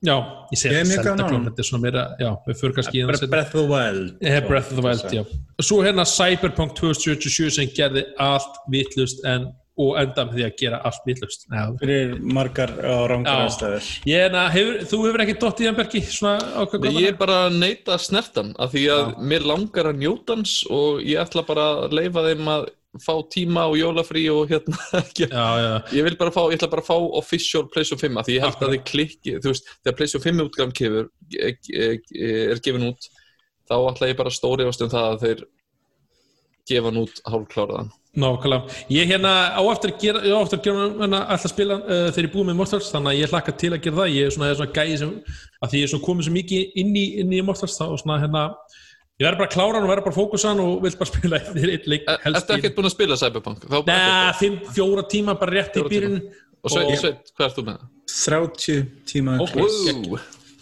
Já, 0.00 0.14
ég 0.48 0.62
Ég 0.64 0.78
er 0.80 0.86
þetta 0.88 1.60
er 1.60 1.66
svona 1.68 1.82
meira, 1.82 2.02
já, 2.16 2.30
við 2.46 2.56
fyrir 2.56 2.76
kannski 2.78 3.02
Breath 3.04 3.52
of 3.52 3.58
the 3.58 3.64
Wild. 3.68 4.14
Eh, 4.24 4.38
Breath 4.46 4.70
of 4.72 4.78
the 4.78 4.84
Wild, 4.86 5.12
já. 5.12 5.24
Svo 5.60 5.82
hérna 5.84 6.06
Cyberpunk 6.08 6.72
2077 6.78 7.52
sem 7.58 7.68
gerði 7.76 8.06
allt 8.16 8.62
vitlust 8.72 9.20
en, 9.28 9.50
og 9.80 9.92
enda 10.00 10.24
með 10.28 10.38
því 10.38 10.44
að 10.46 10.56
gera 10.62 10.80
allt 10.90 11.06
vitlust. 11.08 11.46
Já. 11.50 11.62
fyrir 11.80 12.16
margar 12.38 12.72
á 12.80 12.96
rangar 13.10 13.38
Já. 13.40 13.44
aðstæður 13.46 13.88
Ég 14.10 14.34
að, 14.40 14.48
hefur, 14.56 14.80
þú 14.90 15.00
hefur 15.06 15.24
ekki 15.24 15.38
dótt 15.44 15.62
í 15.62 15.68
hann, 15.68 15.78
Bergi, 15.78 16.02
svona 16.08 16.34
ákveð 16.64 16.84
Nei, 16.88 16.92
ég 17.04 17.12
er 17.12 17.20
bara 17.20 17.38
að 17.46 17.56
neita 17.60 17.96
að 17.96 18.04
snertan 18.08 18.52
af 18.60 18.74
því 18.74 18.84
að 18.96 19.14
mér 19.32 19.46
langar 19.50 19.90
að 19.92 20.02
njóta 20.02 20.36
hans 20.36 20.58
og 20.70 21.00
ég 21.06 21.22
ætla 21.24 21.46
bara 21.48 21.66
að 21.86 21.96
leifa 22.00 22.26
þeim 22.28 22.52
að 22.56 22.68
fá 23.04 23.12
tíma 23.30 23.68
og 23.70 23.76
jólafrí 23.78 24.24
og 24.34 24.50
hérna 24.50 24.80
ekki 25.00 25.28
Já, 25.30 25.46
já, 25.62 25.70
Ég 25.94 26.06
vil 26.08 26.16
bara 26.18 26.32
fá, 26.34 26.42
ég 26.50 26.58
ætla 26.58 26.70
bara 26.72 26.82
að 26.82 26.90
fá 26.90 26.96
official 27.20 27.64
PlayStation 27.70 28.02
5 28.02 28.18
af 28.18 28.26
því 28.26 28.36
ég 28.36 28.44
held 28.46 28.64
að 28.66 28.74
þið 28.74 28.84
klikki, 28.90 29.36
þú 29.38 29.52
veist, 29.52 29.70
þegar 29.84 29.96
PlayStation 30.00 30.26
5 30.26 30.44
útgafn 30.48 30.74
kefur, 30.80 31.10
er 31.38 32.62
gefin 32.64 32.88
út, 32.90 33.06
þá 33.70 33.76
ætla 33.92 34.10
ég 34.10 34.18
bara 34.18 34.32
að 34.32 34.38
stórifast 34.40 34.82
um 34.82 34.90
það 34.90 35.06
að 35.12 35.24
þeir 35.26 35.44
gefa 36.68 36.90
hann 36.90 37.00
út 37.02 37.20
hálfkláraðan. 37.30 37.88
nákvæmlega. 38.20 38.76
Ég 38.90 39.06
hérna 39.12 39.32
á 39.54 39.62
eftir 39.70 39.92
að 39.92 40.00
gera, 40.02 40.20
ég 40.26 40.34
á 40.34 40.40
eftir 40.42 40.58
að 40.58 40.64
gera 40.66 40.86
hérna 40.98 41.20
alltaf 41.30 41.46
að 41.46 41.52
spila 41.54 41.76
uh, 41.78 42.08
þegar 42.10 42.26
ég 42.26 42.32
búið 42.34 42.46
með 42.50 42.56
Mortals, 42.58 42.88
þannig 42.90 43.10
að 43.12 43.20
ég 43.20 43.30
hlakka 43.34 43.52
til 43.62 43.70
að 43.76 43.82
gera 43.84 43.96
það. 44.00 44.08
Ég 44.16 44.26
er 44.26 44.34
svona, 44.34 44.48
er 44.50 44.58
svona 44.58 44.74
gæði 44.80 44.96
sem, 45.02 45.12
að 45.62 45.70
því 45.70 45.80
ég 45.80 45.86
er 45.86 45.92
svona 45.94 46.06
komið 46.08 46.26
svo 46.26 46.34
mikið 46.34 46.78
inn 46.82 46.90
í, 46.98 47.04
inn 47.22 47.32
í 47.38 47.42
Mortals, 47.46 47.76
þá 47.78 47.84
svona 48.02 48.18
hérna, 48.24 48.42
ég 49.20 49.26
verður 49.28 49.38
bara 49.44 49.48
að 49.50 49.54
klára 49.54 49.76
hann 49.78 49.86
og 49.86 49.92
verður 49.92 50.06
bara 50.08 50.14
að 50.16 50.18
fókusa 50.18 50.50
hann 50.50 50.62
og 50.64 50.82
vil 50.82 50.92
bara 51.00 51.10
spila 51.14 51.38
eftir 51.38 51.72
eitt 51.76 51.86
leik 51.92 52.08
Er, 52.10 52.18
helst 52.26 52.42
Ertu 52.42 52.56
í- 52.56 52.58
ekkert 52.64 52.76
búin 52.80 52.90
að 52.90 52.94
spila 52.96 53.18
Cyberpunk? 53.22 53.66
Nei, 53.86 54.32
fimm, 54.40 54.58
fjóra 54.74 55.06
tíma 55.14 55.36
bara 55.38 55.54
rétt 55.60 55.78
í 55.78 55.86
byrjun. 55.86 56.18
Og 56.66 56.74
Sveit, 56.74 57.30
hvað 57.38 57.46
ert 57.46 57.56
þú 57.60 57.62
með 57.70 57.78
það? 57.78 57.86
30 58.10 58.80
tíma. 59.08 59.36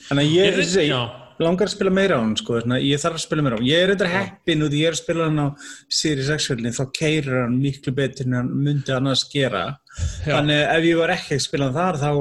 Þannig 0.09 0.21
að 0.21 0.37
ég, 0.37 0.61
já. 0.89 1.01
Langar 1.45 1.68
að 1.68 1.74
spila 1.74 1.93
meira 1.95 2.18
á 2.18 2.22
hann 2.22 2.34
sko, 2.39 2.59
ég 2.82 3.01
þarf 3.03 3.18
að 3.18 3.24
spila 3.24 3.45
meira 3.45 3.57
á 3.57 3.59
hann. 3.59 3.68
Ég 3.68 3.84
er 3.84 3.93
eitthvað 3.93 4.14
heppin 4.14 4.64
út, 4.66 4.76
ég 4.76 4.91
er 4.91 4.97
að 4.97 5.01
spila 5.03 5.28
hann 5.28 5.41
á 5.43 5.47
Series 6.01 6.30
X-velni, 6.34 6.74
þá 6.74 6.84
keirir 6.99 7.41
hann 7.45 7.59
miklu 7.62 7.95
betur 7.97 8.28
en 8.28 8.39
hann 8.41 8.53
myndi 8.66 8.95
annars 8.95 9.24
gera. 9.32 9.64
Já. 10.24 10.34
Þannig 10.36 10.62
ef 10.64 10.89
ég 10.89 11.03
var 11.03 11.14
ekki 11.14 11.39
að 11.39 11.45
spila 11.47 11.68
hann 11.68 11.78
þar, 11.78 12.01
þá, 12.03 12.12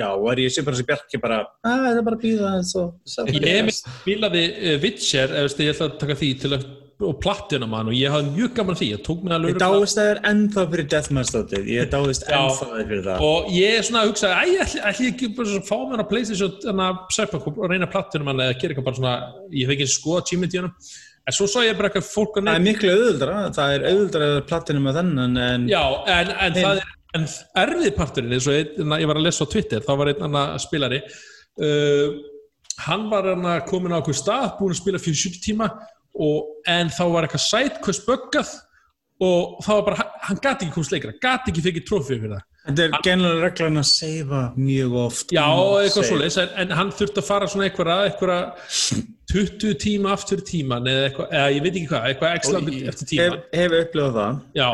já, 0.00 0.06
var 0.24 0.42
ég 0.44 0.54
sem 0.54 0.68
bara 0.68 0.80
sem 0.80 0.90
Bjarki 0.90 1.22
bara, 1.22 1.40
að 1.66 1.86
það 1.86 2.02
er 2.02 2.06
bara 2.10 2.20
að 2.20 2.26
býða. 2.26 2.52
Ég 3.40 3.72
spilaði 3.80 4.44
uh, 4.50 4.76
Witcher, 4.84 5.36
veist, 5.40 5.64
ég 5.64 5.74
ætla 5.74 5.90
að 5.90 5.98
taka 6.04 6.18
því 6.20 6.30
til 6.44 6.54
að, 6.56 6.68
og 7.00 7.16
plattina 7.22 7.66
mann 7.70 7.88
og 7.90 7.96
ég 7.96 8.12
hafði 8.12 8.32
mjög 8.34 8.54
gaman 8.58 8.76
að 8.76 8.80
því, 8.80 8.88
ég 8.94 9.02
tók 9.06 9.22
mig 9.24 9.34
alveg 9.36 9.54
Ég 9.54 9.60
dáist 9.62 9.98
að 9.98 10.00
það 10.00 10.10
er 10.12 10.20
ennþá 10.30 10.64
fyrir 10.72 10.88
Deathmatch-dótið, 10.94 11.70
ég 11.74 11.90
dáist 11.94 12.26
ennþá 12.28 12.68
fyrir 12.76 13.04
það. 13.06 13.24
og 13.28 13.50
ég 13.56 13.76
er 13.78 13.86
svona 13.86 14.02
að 14.02 14.10
hugsa, 14.10 14.32
æ, 14.36 14.42
ætli, 14.64 14.82
ætli 14.90 15.06
ég 15.08 15.14
ekki 15.14 15.30
bara 15.38 15.52
svona 15.52 15.68
fá 15.70 15.76
mér 15.90 16.04
að 16.04 17.00
Cyberpunk 17.16 17.60
og 17.60 17.70
reyna 17.72 17.90
plattina 17.90 18.26
mann 18.26 18.42
eða 18.44 18.58
gera 18.60 18.74
eitthvað 18.74 18.88
bara 18.90 19.00
svona, 19.00 19.14
ég 19.54 19.68
hef 19.68 19.76
ekki 19.76 19.88
skoða 19.94 20.24
tíminn 20.28 20.52
í 20.52 20.60
honum, 20.60 20.74
en 21.24 21.36
svo 21.36 21.48
sá 21.50 21.60
ég 21.64 21.78
bara 21.78 21.90
eitthvað 21.90 22.08
fólk 22.10 22.40
að 22.40 22.50
Það 22.50 22.60
er 22.60 22.66
miklu 22.68 22.94
auðvöldra, 22.94 23.36
það 23.56 23.74
er 23.76 23.86
auðvöldra 23.90 24.30
að 24.30 24.40
platinu 24.50 24.82
með 24.84 24.98
þennan 25.00 25.44
en 25.46 25.68
Já, 25.70 25.84
en, 26.18 26.34
en 26.46 26.60
er 26.64 26.82
en 27.16 27.24
erfið 27.58 27.94
parturinn, 27.96 28.34
eins 28.36 28.46
og 28.46 28.54
ég 28.54 29.08
var 29.10 29.18
að 29.18 29.24
lesa 29.26 29.46
á 29.46 29.50
Twitter, 29.50 29.82
þá 29.82 29.92
var 29.98 30.12
einn 30.12 30.26
annar 30.28 30.60
spilari 30.62 31.00
uh, 31.02 32.20
hann 32.86 33.08
var 33.10 33.64
komin 33.68 33.94
á 33.96 33.98
okkur 33.98 34.16
stað, 34.16 34.52
búin 34.60 34.74
að 34.74 34.80
spila 34.80 35.00
fyrir 35.02 35.18
70 35.18 35.42
tíma 35.44 35.70
og, 36.14 36.50
en 36.68 36.92
þá 36.92 37.04
var 37.14 37.26
eitthvað 37.26 37.46
sidequest 37.46 38.08
böggað 38.08 38.54
og 39.20 39.60
þá 39.64 39.72
var 39.74 39.84
bara, 39.90 40.06
hann 40.26 40.40
gati 40.40 40.66
ekki 40.66 40.74
komst 40.78 40.94
leikra 40.94 41.12
gati 41.20 41.52
ekki 41.52 41.66
fikið 41.68 41.86
trófið 41.88 42.14
fyrir 42.14 42.34
það 42.36 42.46
þetta 42.66 42.84
er 42.84 43.04
gennilega 43.04 43.46
reglan 43.46 43.80
að 43.80 43.86
seifa 43.88 44.42
mjög 44.58 44.96
oft. 45.04 45.32
Já, 45.34 45.46
eitthvað 45.80 46.06
svoleiðis, 46.08 46.36
en, 46.60 46.74
hann 46.76 46.92
þurfti 46.96 47.22
að 47.22 47.26
fara 47.28 47.48
svona 47.50 47.66
eitthvað, 47.68 47.90
eitthvað 48.10 49.04
20 49.30 49.76
tíma 49.80 50.14
aftur 50.16 50.42
tíman 50.46 50.88
eða 50.90 51.04
eitthvað, 51.08 51.28
eða 51.38 51.50
ég 51.54 51.64
veit 51.64 51.72
ekki 51.72 51.90
hvað, 51.92 52.08
eitthvað 52.10 52.34
ekstra 52.38 52.62
eftir 52.92 53.10
tíma 53.12 53.26
Hef, 53.26 53.36
hef 53.60 53.76
upplifað 53.80 54.18
það. 54.18 54.40
Já, 54.60 54.66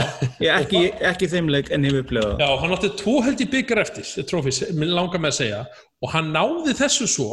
Ég 0.43 0.55
ekki, 0.55 0.84
ekki 1.12 1.30
þeim 1.34 1.53
leik 1.55 1.72
en 1.74 1.89
hef 1.89 2.01
upplifað 2.03 2.32
það. 2.32 2.47
Já, 2.47 2.62
hann 2.62 2.76
átti 2.78 2.93
tvo 3.03 3.18
held 3.26 3.45
í 3.45 3.51
byggar 3.55 3.82
eftir, 3.84 4.14
trófis, 4.32 4.62
langar 4.82 5.22
með 5.22 5.34
að 5.34 5.39
segja, 5.43 5.61
og 6.03 6.14
hann 6.16 6.32
náði 6.34 6.76
þessu 6.80 7.11
svo, 7.11 7.30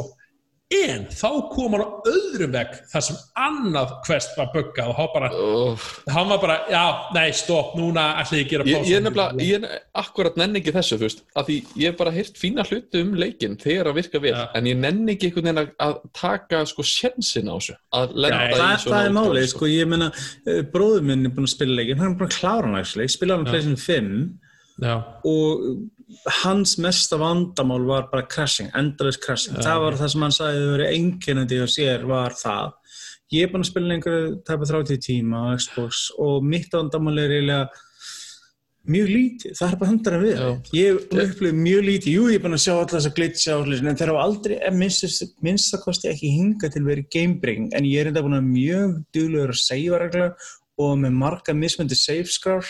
en 0.72 1.04
þá 1.14 1.28
kom 1.54 1.74
hann 1.76 1.84
á 1.86 1.90
öðrum 2.10 2.54
vegg 2.56 2.72
þar 2.90 3.04
sem 3.06 3.18
annað 3.38 3.92
quest 4.06 4.32
var 4.40 4.48
buggað 4.54 4.90
og 4.90 4.96
hann 4.98 5.10
bara, 5.14 5.30
Oh. 5.34 5.78
hann 6.10 6.30
var 6.30 6.40
bara, 6.42 6.56
já, 6.72 7.14
nei, 7.14 7.32
stopp, 7.32 7.76
núna 7.78 8.16
ætla 8.22 8.38
ég 8.40 8.46
að 8.46 8.50
gera 8.50 8.64
Ég, 8.66 8.78
pásu. 8.78 8.90
ég 8.90 8.96
er 8.98 9.02
nefnilega, 9.06 9.34
ég 9.44 9.64
er 9.64 9.82
akkurat 10.02 10.36
nenni 10.38 10.60
ekki 10.62 10.74
þessu, 10.74 10.98
þú 10.98 11.06
veist, 11.06 11.22
af 11.36 11.46
því 11.48 11.58
ég 11.78 11.86
hef 11.92 11.98
bara 11.98 12.12
heyrt 12.12 12.36
fína 12.42 12.66
hluti 12.66 13.02
um 13.02 13.14
leikinn 13.14 13.58
þegar 13.62 13.92
að 13.92 13.96
virka 14.00 14.20
vel, 14.24 14.32
Ja. 14.32 14.48
en 14.56 14.64
ég 14.66 14.78
nenni 14.78 15.16
ekki 15.16 15.30
einhvern 15.32 15.44
veginn 15.56 15.70
að- 15.80 16.00
taka 16.14 16.66
sko 16.66 16.82
sjensin 16.82 17.50
á 17.50 17.56
þessu, 17.60 17.76
að 17.94 18.14
lenda 18.16 18.38
Nei, 18.38 18.54
í 18.54 18.58
Það, 18.58 18.78
svona 18.80 18.98
það 18.98 19.06
er 19.06 19.12
málið, 19.12 19.48
sko, 19.50 19.66
ég 19.68 19.88
meina, 19.88 20.12
eh, 20.48 20.62
bróður 20.64 21.04
minn 21.04 21.26
er 21.26 21.30
búinn 21.30 21.46
að 21.46 21.50
spila 21.56 21.76
leikin, 21.76 21.98
hann 21.98 22.12
er 22.12 22.16
búinn 22.18 22.30
að 22.32 22.40
klára 22.40 22.64
hann 22.64 22.76
actually, 22.76 23.08
spila 23.08 23.36
hann 23.38 23.46
á 23.46 23.52
PlayStation 26.14 26.22
5 26.22 26.24
Já, 26.24 26.24
og 26.26 26.44
hans 26.44 26.78
mesta 26.78 27.18
vandamál 27.18 27.86
var 27.86 28.10
bara 28.12 28.28
crashing, 28.28 28.70
endalist 28.76 29.22
crashing. 29.24 29.56
það 29.56 29.80
var 29.82 29.94
það 29.94 30.08
sem 30.08 30.22
hann 30.22 30.32
sagði 30.32 30.62
að 30.62 30.72
verið 30.74 30.94
einkennandi 30.94 31.60
á 31.64 31.68
sér 31.68 32.06
var 32.06 32.32
það. 32.32 32.74
Ég 33.32 33.44
er 33.44 33.52
búinn 33.52 33.64
að 33.64 33.72
spila 33.72 33.94
einhverju 33.94 34.44
tæpa 34.46 34.66
30 34.66 34.98
tíma 35.02 35.38
á 35.50 35.58
Xbox 35.58 36.12
og 36.20 36.44
mitt 36.44 36.70
vandamál 36.72 37.20
er 37.20 37.68
mjög 38.84 39.08
lítið, 39.08 39.54
það 39.56 39.72
er 39.72 39.78
bara 39.80 39.90
hundar 39.90 40.14
en 40.14 40.24
við. 40.24 40.34
Já. 40.36 40.62
Ég 40.76 40.96
upplifið 41.08 41.54
mjög 41.54 41.84
lítið, 41.88 42.14
jú 42.14 42.24
ég 42.28 42.36
er 42.36 42.44
búinn 42.44 42.54
að 42.54 42.64
sjá 42.66 42.74
alltaf 42.74 43.00
þess 43.00 43.08
að 43.08 43.54
og 43.56 43.68
hlutin, 43.68 43.88
en 43.88 43.96
þeir 43.96 44.12
hafa 44.12 44.24
aldrei, 44.28 44.58
minnst, 44.76 45.72
það 45.72 45.84
kosti 45.86 46.10
ekki 46.12 46.28
hinga 46.28 46.70
til 46.70 46.84
verið 46.84 47.08
gamebreaking, 47.16 47.70
en 47.74 47.86
ég 47.86 48.02
er 48.02 48.08
enda 48.12 48.22
búinn 48.22 48.36
að 48.36 48.50
mjög 48.52 49.06
duglegur 49.16 49.50
að 49.56 49.62
segja 49.64 50.00
regla 50.00 50.36
og 50.84 50.98
með 51.00 51.12
marga 51.12 51.54
mismöndi 51.56 51.96
save 51.96 52.28
skrár 52.28 52.68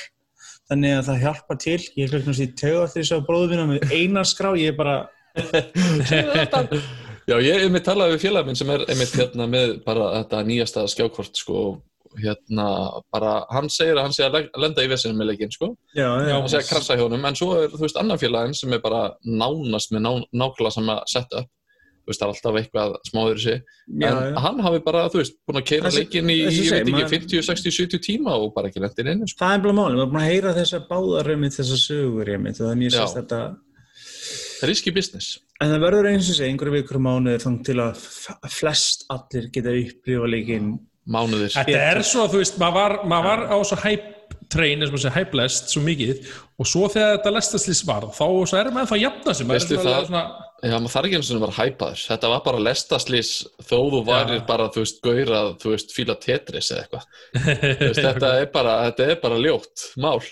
þannig 0.72 0.98
að 0.98 1.08
það 1.10 1.24
hjálpar 1.26 1.60
til. 1.64 1.82
Ég 1.98 2.04
er 2.06 2.14
hlutnast 2.18 2.44
í 2.44 2.50
tega 2.60 2.86
því 2.92 3.08
að 3.18 3.26
bróðum 3.30 3.54
minna 3.54 3.66
með 3.72 3.80
einar 3.92 4.30
skrá, 4.30 4.54
ég 4.60 4.74
er 4.74 4.78
bara 4.80 4.98
Já, 7.24 7.38
ég 7.40 7.64
hef 7.64 7.72
með 7.72 7.86
talað 7.88 8.14
við 8.14 8.24
félagin 8.26 8.50
minn 8.52 8.60
sem 8.60 8.72
er 8.74 8.84
einmitt 8.92 9.16
hérna 9.16 9.46
með 9.48 9.78
bara 9.86 10.10
þetta 10.18 10.42
nýjasta 10.46 10.84
skjákvort 10.92 11.40
sko, 11.40 11.62
hérna, 12.20 12.66
bara, 13.14 13.32
hann 13.54 13.70
segir 13.72 13.96
að 13.96 14.10
hann 14.10 14.16
sé 14.18 14.28
að 14.28 14.50
lenda 14.60 14.84
í 14.84 14.90
vesinu 14.92 15.16
með 15.18 15.32
leikinn, 15.32 15.54
sko, 15.56 15.72
já, 15.96 16.04
já, 16.04 16.34
hann 16.36 16.52
sé 16.52 16.60
að 16.60 16.68
krassa 16.68 16.98
hjá 17.00 17.06
honum, 17.06 17.24
en 17.30 17.40
svo 17.40 17.54
er, 17.62 17.72
þú 17.72 17.86
veist, 17.86 18.00
annan 18.02 18.20
félagin 18.22 18.58
sem 18.60 18.76
er 18.76 18.84
bara 18.84 19.06
nánast 19.24 19.96
með 19.96 20.04
ná, 20.04 20.12
nákvæmlega 20.44 20.76
sama 20.76 21.00
setup, 21.10 21.48
veist, 22.08 22.20
það 22.22 22.28
er 22.28 22.34
alltaf 22.34 22.58
eitthvað 22.62 22.96
smáður 23.10 23.38
í 23.40 23.44
sig, 23.44 23.60
já, 23.88 24.08
en 24.10 24.34
já. 24.36 24.40
hann 24.46 24.60
hafi 24.66 24.80
bara, 24.86 25.04
þú 25.14 25.20
veist, 25.22 25.36
búin 25.48 25.60
að 25.62 25.68
keira 25.72 25.92
leikinn 25.94 26.30
í, 26.34 26.38
ég 26.44 26.50
veit 26.58 26.80
ekki, 26.82 26.96
maður- 26.96 27.14
50, 27.16 27.44
60, 27.50 27.72
70 27.78 28.04
tíma 28.08 28.36
og 28.40 28.54
bara 28.56 28.68
ekki 28.72 28.82
lendin 28.84 29.12
inn, 29.14 29.28
sko. 29.28 29.40
það 29.44 29.54
er 29.58 29.64
bara 29.68 29.78
málið, 29.80 29.96
maður 29.96 30.08
er 30.08 30.12
búin 30.14 30.24
að 30.24 30.32
heyra 30.34 30.56
þessa 30.60 30.82
báðarremið 30.90 31.58
þessa 31.60 31.78
sögurremið 31.84 32.62
og 32.62 32.68
þannig 32.72 32.90
ég 32.90 32.94
Já. 32.98 33.02
sést 33.04 33.20
þetta 33.22 33.42
Risky 34.64 34.92
business. 34.96 35.40
en 35.62 35.70
það 35.74 35.82
verður 35.84 36.08
eins 36.14 36.30
og 36.32 36.36
segja 36.38 36.52
einhverju 36.54 36.74
vikur 36.78 36.96
og 37.00 37.04
mánuði 37.08 37.42
þannig 37.44 37.66
til 37.68 37.78
að 37.84 37.96
flest 38.54 39.06
allir 39.12 39.50
geta 39.52 39.74
upplifa 39.76 40.30
leikinn 40.32 40.74
Mánuðir. 41.04 41.52
þetta 41.52 41.82
er 41.92 42.00
svo, 42.08 42.28
þú 42.32 42.40
veist, 42.40 42.58
maður 42.62 42.74
var, 42.80 42.94
maður 43.12 43.28
var 43.28 43.42
á 43.52 43.58
svo 43.68 43.76
hype 43.84 44.10
train, 44.54 44.80
eins 44.80 44.88
og 44.88 44.96
maður 44.96 45.04
segja, 45.04 45.16
hype 45.18 45.36
lest, 45.36 45.70
svo 45.74 45.82
mikið, 45.84 46.22
og 46.60 46.66
svo 46.70 46.88
þegar 46.88 47.18
þetta 47.18 47.34
lestaslýs 47.36 47.82
það- 50.64 50.72
Já, 50.72 50.78
maður 50.80 50.94
þarf 50.96 51.10
ekki 51.10 51.18
eins 51.20 51.32
og 51.34 51.42
var 51.44 51.56
hæpaður. 51.58 52.06
Þetta 52.10 52.32
var 52.34 52.46
bara 52.48 52.64
lestaslís 52.70 53.32
þó 53.62 53.78
þú 53.92 54.06
varir 54.08 54.40
Já. 54.40 54.46
bara, 54.48 54.70
þú 54.72 54.86
veist, 54.86 55.02
gaurað, 55.04 55.52
þú 55.60 55.76
veist, 55.76 55.92
fíla 55.98 56.16
Tetris 56.20 56.72
eða 56.72 56.86
eitthvað. 56.86 57.06
Þetta, 58.00 58.32
þetta 58.48 59.12
er 59.12 59.20
bara 59.22 59.44
ljótt 59.44 59.92
mál. 59.98 60.24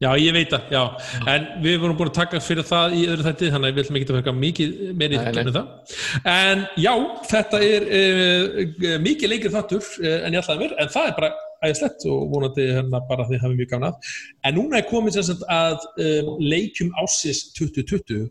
Já, 0.00 0.14
ég 0.16 0.32
veit 0.32 0.48
það, 0.48 0.70
já. 0.72 0.80
En 1.28 1.42
við 1.60 1.74
vorum 1.82 1.96
búin 1.98 2.08
að 2.08 2.16
taka 2.22 2.38
fyrir 2.40 2.64
það 2.64 2.94
í 2.96 3.02
öðru 3.12 3.24
þætti, 3.26 3.50
þannig 3.52 3.68
að 3.68 3.74
við 3.76 3.82
ætlum 3.82 3.98
ekki 3.98 4.06
að 4.08 4.16
vera 4.16 4.32
mikið 4.32 4.70
meiri 4.96 5.18
í 5.18 5.24
nei. 5.26 5.42
með 5.44 5.58
það. 5.58 5.98
En 6.32 6.62
já, 6.80 6.92
þetta 7.28 7.60
er 7.66 7.84
uh, 7.98 8.94
mikið 9.04 9.32
leikir 9.34 9.52
þáttur 9.52 9.82
uh, 9.84 10.14
en 10.24 10.32
ég 10.32 10.40
ætlaði 10.40 10.62
mér, 10.62 10.72
en 10.80 10.92
það 10.94 11.10
er 11.10 11.18
bara 11.18 11.30
ægislegt 11.68 12.06
og 12.08 12.22
vonandi 12.32 12.66
hérna 12.78 13.02
bara 13.10 13.26
þið 13.28 13.44
hafið 13.44 13.60
mjög 13.60 13.70
gafnað. 13.74 14.14
En 14.48 14.56
núna 14.56 14.80
er 14.80 14.88
komið 14.88 15.20
sagt 15.20 15.44
að 15.52 15.84
um, 16.06 16.32
leikjum 16.48 16.94
ásis 17.04 17.42
2020 17.60 18.24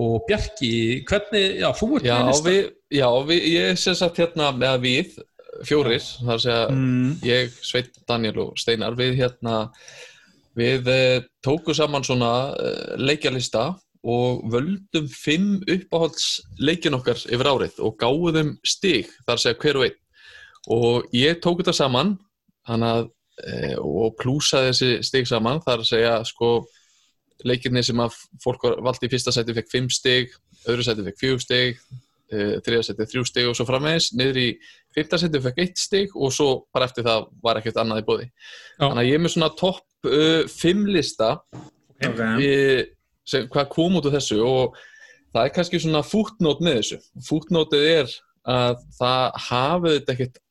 og 0.00 0.24
Bjarki, 0.28 0.72
hvernig, 1.06 1.44
já, 1.60 1.68
þú 1.78 1.88
ert 1.98 2.08
Já, 2.08 2.16
með 2.16 2.30
lista. 2.30 2.50
við, 2.50 2.64
já 2.98 3.08
við, 3.28 3.46
ég 3.52 3.78
sé 3.78 3.94
satt 3.98 4.18
hérna 4.18 4.50
með 4.56 4.80
við, 4.82 5.14
fjórir, 5.68 6.02
þar 6.02 6.34
að 6.34 6.42
segja 6.42 6.64
mm. 6.72 7.12
ég, 7.28 7.56
Sveit, 7.62 8.02
Daniel 8.08 8.42
og 8.42 8.58
Steinar, 8.58 8.96
við 8.98 9.20
hérna, 9.20 9.60
við 10.58 10.90
uh, 10.90 11.18
tóku 11.46 11.74
saman 11.76 12.06
svona 12.06 12.32
uh, 12.54 12.94
leikjalista 12.98 13.70
og 14.04 14.42
völdum 14.52 15.06
fimm 15.08 15.62
uppáhalds 15.70 16.42
leikin 16.60 16.98
okkar 16.98 17.22
yfir 17.24 17.48
árið 17.48 17.78
og 17.86 17.94
gáðum 18.02 18.56
stig, 18.66 19.08
þar 19.24 19.38
að 19.38 19.44
segja 19.46 19.60
hver 19.62 19.78
og 19.80 19.86
einn. 19.88 20.00
Og 20.74 21.14
ég 21.16 21.38
tók 21.44 21.60
þetta 21.62 21.76
saman, 21.76 22.16
hann 22.68 22.84
að, 22.84 23.06
uh, 23.46 23.76
og 23.78 24.18
plúsaði 24.18 24.72
þessi 24.72 24.90
stig 25.06 25.30
saman, 25.30 25.62
þar 25.64 25.84
að 25.84 25.92
segja, 25.92 26.16
sko, 26.28 26.56
leikinni 27.42 27.82
sem 27.84 28.00
að 28.02 28.16
fólk 28.42 28.64
var 28.66 28.80
vald 28.84 29.04
í 29.04 29.10
fyrsta 29.12 29.34
sæti 29.34 29.56
fekk 29.56 29.70
fimm 29.72 29.90
stig, 29.92 30.34
öðru 30.68 30.86
seti 30.86 31.04
fekk 31.08 31.20
fjögur 31.20 31.42
stig, 31.42 31.82
uh, 32.32 32.56
þriða 32.64 32.86
seti 32.88 33.08
þrjú 33.10 33.26
stig 33.30 33.50
og 33.50 33.58
svo 33.58 33.66
framvegis, 33.68 34.10
niður 34.18 34.40
í 34.44 34.48
fyrta 34.94 35.20
seti 35.20 35.42
fekk 35.42 35.62
eitt 35.64 35.80
stig 35.80 36.14
og 36.14 36.34
svo 36.34 36.48
bara 36.74 36.88
eftir 36.88 37.06
það 37.06 37.28
var 37.44 37.60
ekkert 37.60 37.80
annað 37.82 38.04
í 38.04 38.08
bóði. 38.08 38.28
Já. 38.30 38.86
Þannig 38.86 39.02
að 39.02 39.08
ég 39.10 39.18
er 39.18 39.24
með 39.24 39.34
svona 39.36 39.52
topp 39.58 40.10
uh, 40.10 40.42
fimm 40.52 40.86
lista 40.94 41.30
okay. 41.98 42.36
í, 42.38 42.52
sem, 43.28 43.48
hvað 43.50 43.70
kom 43.74 43.98
út 43.98 44.08
úr 44.08 44.16
þessu 44.18 44.40
og 44.46 44.78
það 45.34 45.42
er 45.42 45.52
kannski 45.58 45.82
svona 45.82 46.04
fútnót 46.06 46.62
með 46.64 46.80
þessu. 46.80 47.02
Fútnótið 47.26 47.90
er 47.90 48.16
að 48.54 48.80
það 48.98 49.38
hafið 49.48 49.94
þetta 49.98 50.14
ekkert, 50.14 50.42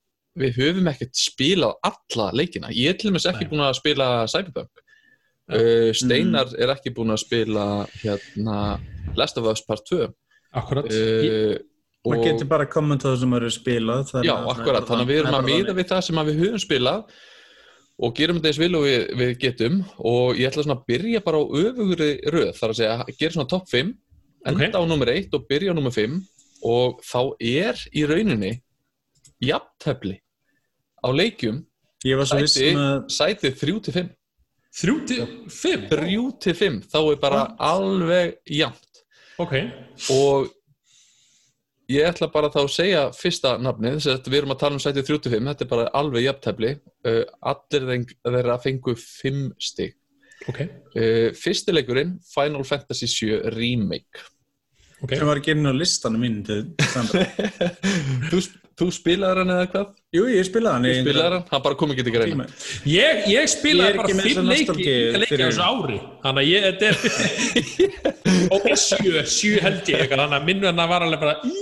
við 0.42 0.56
höfum 0.58 0.90
ekkert 0.90 1.18
spilað 1.18 1.76
alla 1.90 2.30
leikina. 2.34 2.72
Ég 2.74 2.94
er 2.94 2.98
til 2.98 3.12
dæmis 3.12 3.28
ekki 3.30 3.46
Nei. 3.46 3.52
búin 3.52 3.68
að 3.68 3.78
spila 3.78 4.08
Cyberpunk. 4.32 4.83
Uh, 5.54 5.92
Steinar 5.96 6.50
mm. 6.50 6.58
er 6.64 6.74
ekki 6.74 6.94
búin 6.96 7.14
að 7.14 7.22
spila 7.26 7.68
hérna 8.02 8.58
Last 9.20 9.38
of 9.40 9.50
Us 9.52 9.64
Part 9.66 9.86
2 9.90 10.08
Akkurat. 10.54 10.88
Uh, 10.90 11.58
maður 12.06 12.26
getur 12.28 12.50
bara 12.50 12.68
að 12.68 12.74
kommenta 12.74 13.10
það 13.12 13.22
sem 13.24 13.38
eru 13.40 13.52
spilað 13.54 14.16
Já, 14.26 14.34
akkurat, 14.54 14.88
þannig 14.90 15.06
að 15.06 15.14
við 15.14 15.22
erum 15.22 15.38
að 15.38 15.48
miða 15.50 15.78
við 15.78 15.88
það 15.94 16.04
sem 16.08 16.24
við 16.28 16.42
höfum 16.44 16.64
spilað 16.64 17.22
og 18.04 18.16
gerum 18.18 18.42
þess 18.42 18.60
vil 18.60 18.72
og 18.78 18.88
við, 18.88 19.04
við 19.20 19.34
getum. 19.42 19.76
Og 20.02 20.40
ég 20.40 20.50
ætla 20.50 20.66
svona 20.66 20.80
að 20.80 20.88
byrja 20.90 21.22
bara 21.24 21.40
á 21.40 21.44
öfugri 21.46 22.10
röð, 22.34 22.52
þar 22.58 22.74
að 22.74 22.80
segja, 22.80 22.96
að 23.04 23.20
gera 23.20 23.36
svona 23.36 23.52
top 23.54 23.70
5 23.70 23.94
enda 24.44 24.66
okay. 24.68 24.76
á 24.76 24.82
nummer 24.90 25.12
1 25.14 25.38
og 25.38 25.46
byrja 25.48 25.72
á 25.72 25.78
nummer 25.78 25.94
5 25.96 26.18
og 26.68 27.04
þá 27.04 27.22
er 27.40 27.80
í 27.96 28.04
rauninni 28.08 28.52
jafntefni 29.44 30.18
á 31.04 31.08
leikjum 31.12 31.62
um 31.64 32.26
sætið 32.28 32.80
sæti 33.12 33.54
3-5 33.60 34.12
Þrjú 34.74 34.96
til 35.10 35.24
fimm? 35.54 35.88
Þrjú 35.92 36.26
til 36.42 36.58
fimm, 36.58 36.82
þá 36.90 37.00
er 37.04 37.18
bara 37.22 37.42
What? 37.44 37.58
alveg 37.70 38.36
jæmt. 38.50 39.02
Ok. 39.42 39.54
Og 40.14 40.48
ég 41.94 42.08
ætla 42.10 42.30
bara 42.34 42.50
þá 42.54 42.62
að 42.64 42.72
segja 42.74 43.04
fyrsta 43.14 43.56
nafnið, 43.62 44.00
þess 44.00 44.14
að 44.16 44.32
við 44.32 44.40
erum 44.42 44.56
að 44.56 44.62
tala 44.64 44.80
um 44.80 44.82
sætið 44.82 45.10
þrjú 45.10 45.20
til 45.22 45.34
fimm, 45.36 45.50
þetta 45.52 45.66
er 45.66 45.72
bara 45.76 45.90
alveg 46.00 46.26
jæptæfli. 46.26 46.72
Uh, 47.06 47.22
allir 47.54 47.90
þeirra 48.26 48.58
fengu 48.64 48.96
fimm 48.98 49.52
stygg. 49.62 49.98
Ok. 50.50 50.64
Uh, 50.98 51.30
fyrstileikurinn, 51.38 52.18
Final 52.34 52.66
Fantasy 52.68 53.10
VII 53.14 53.54
Remake. 53.54 54.26
Ok. 55.04 55.14
sem 55.20 55.28
var 55.28 55.40
að 55.42 55.48
gera 55.50 55.60
inn 55.60 55.68
á 55.68 55.74
listanum 55.76 56.22
mín 56.24 56.38
þú, 58.32 58.40
þú 58.80 58.88
spilaðar 58.96 59.42
hann 59.44 59.52
eða 59.54 59.66
hvað? 59.74 59.90
Jú, 60.16 60.24
ég 60.32 60.46
spilaði 60.48 60.74
hann 60.78 60.86
Þú 60.88 60.94
í 60.94 61.02
spilaðar 61.04 61.36
hann, 61.38 61.46
hann 61.52 61.64
bara 61.66 61.78
kom 61.82 61.92
ekki 61.94 62.06
til 62.08 62.14
greina. 62.16 62.46
Ég, 62.88 63.20
ég 63.28 63.34
Ég 63.34 63.42
er 63.44 63.52
spilaði 63.52 63.92
ekki 63.92 64.00
bara 64.00 64.26
fimm 64.30 64.50
leiki, 64.54 64.96
leiki 65.24 65.38
á 65.38 65.48
þessu 65.48 65.66
ári. 65.68 66.00
Þannig 66.24 66.42
að 66.42 66.50
ég, 66.54 66.60
þetta 66.70 66.84
er 66.88 66.96
ok, 68.58 68.68
sjö, 68.80 69.24
sjö 69.30 69.54
held 69.64 69.94
ég 69.94 70.08
þannig 70.14 70.38
að 70.40 70.48
minn 70.50 70.64
venna 70.68 70.88
var 70.90 71.06
alveg 71.06 71.22
bara 71.24 71.36
í, 71.44 71.54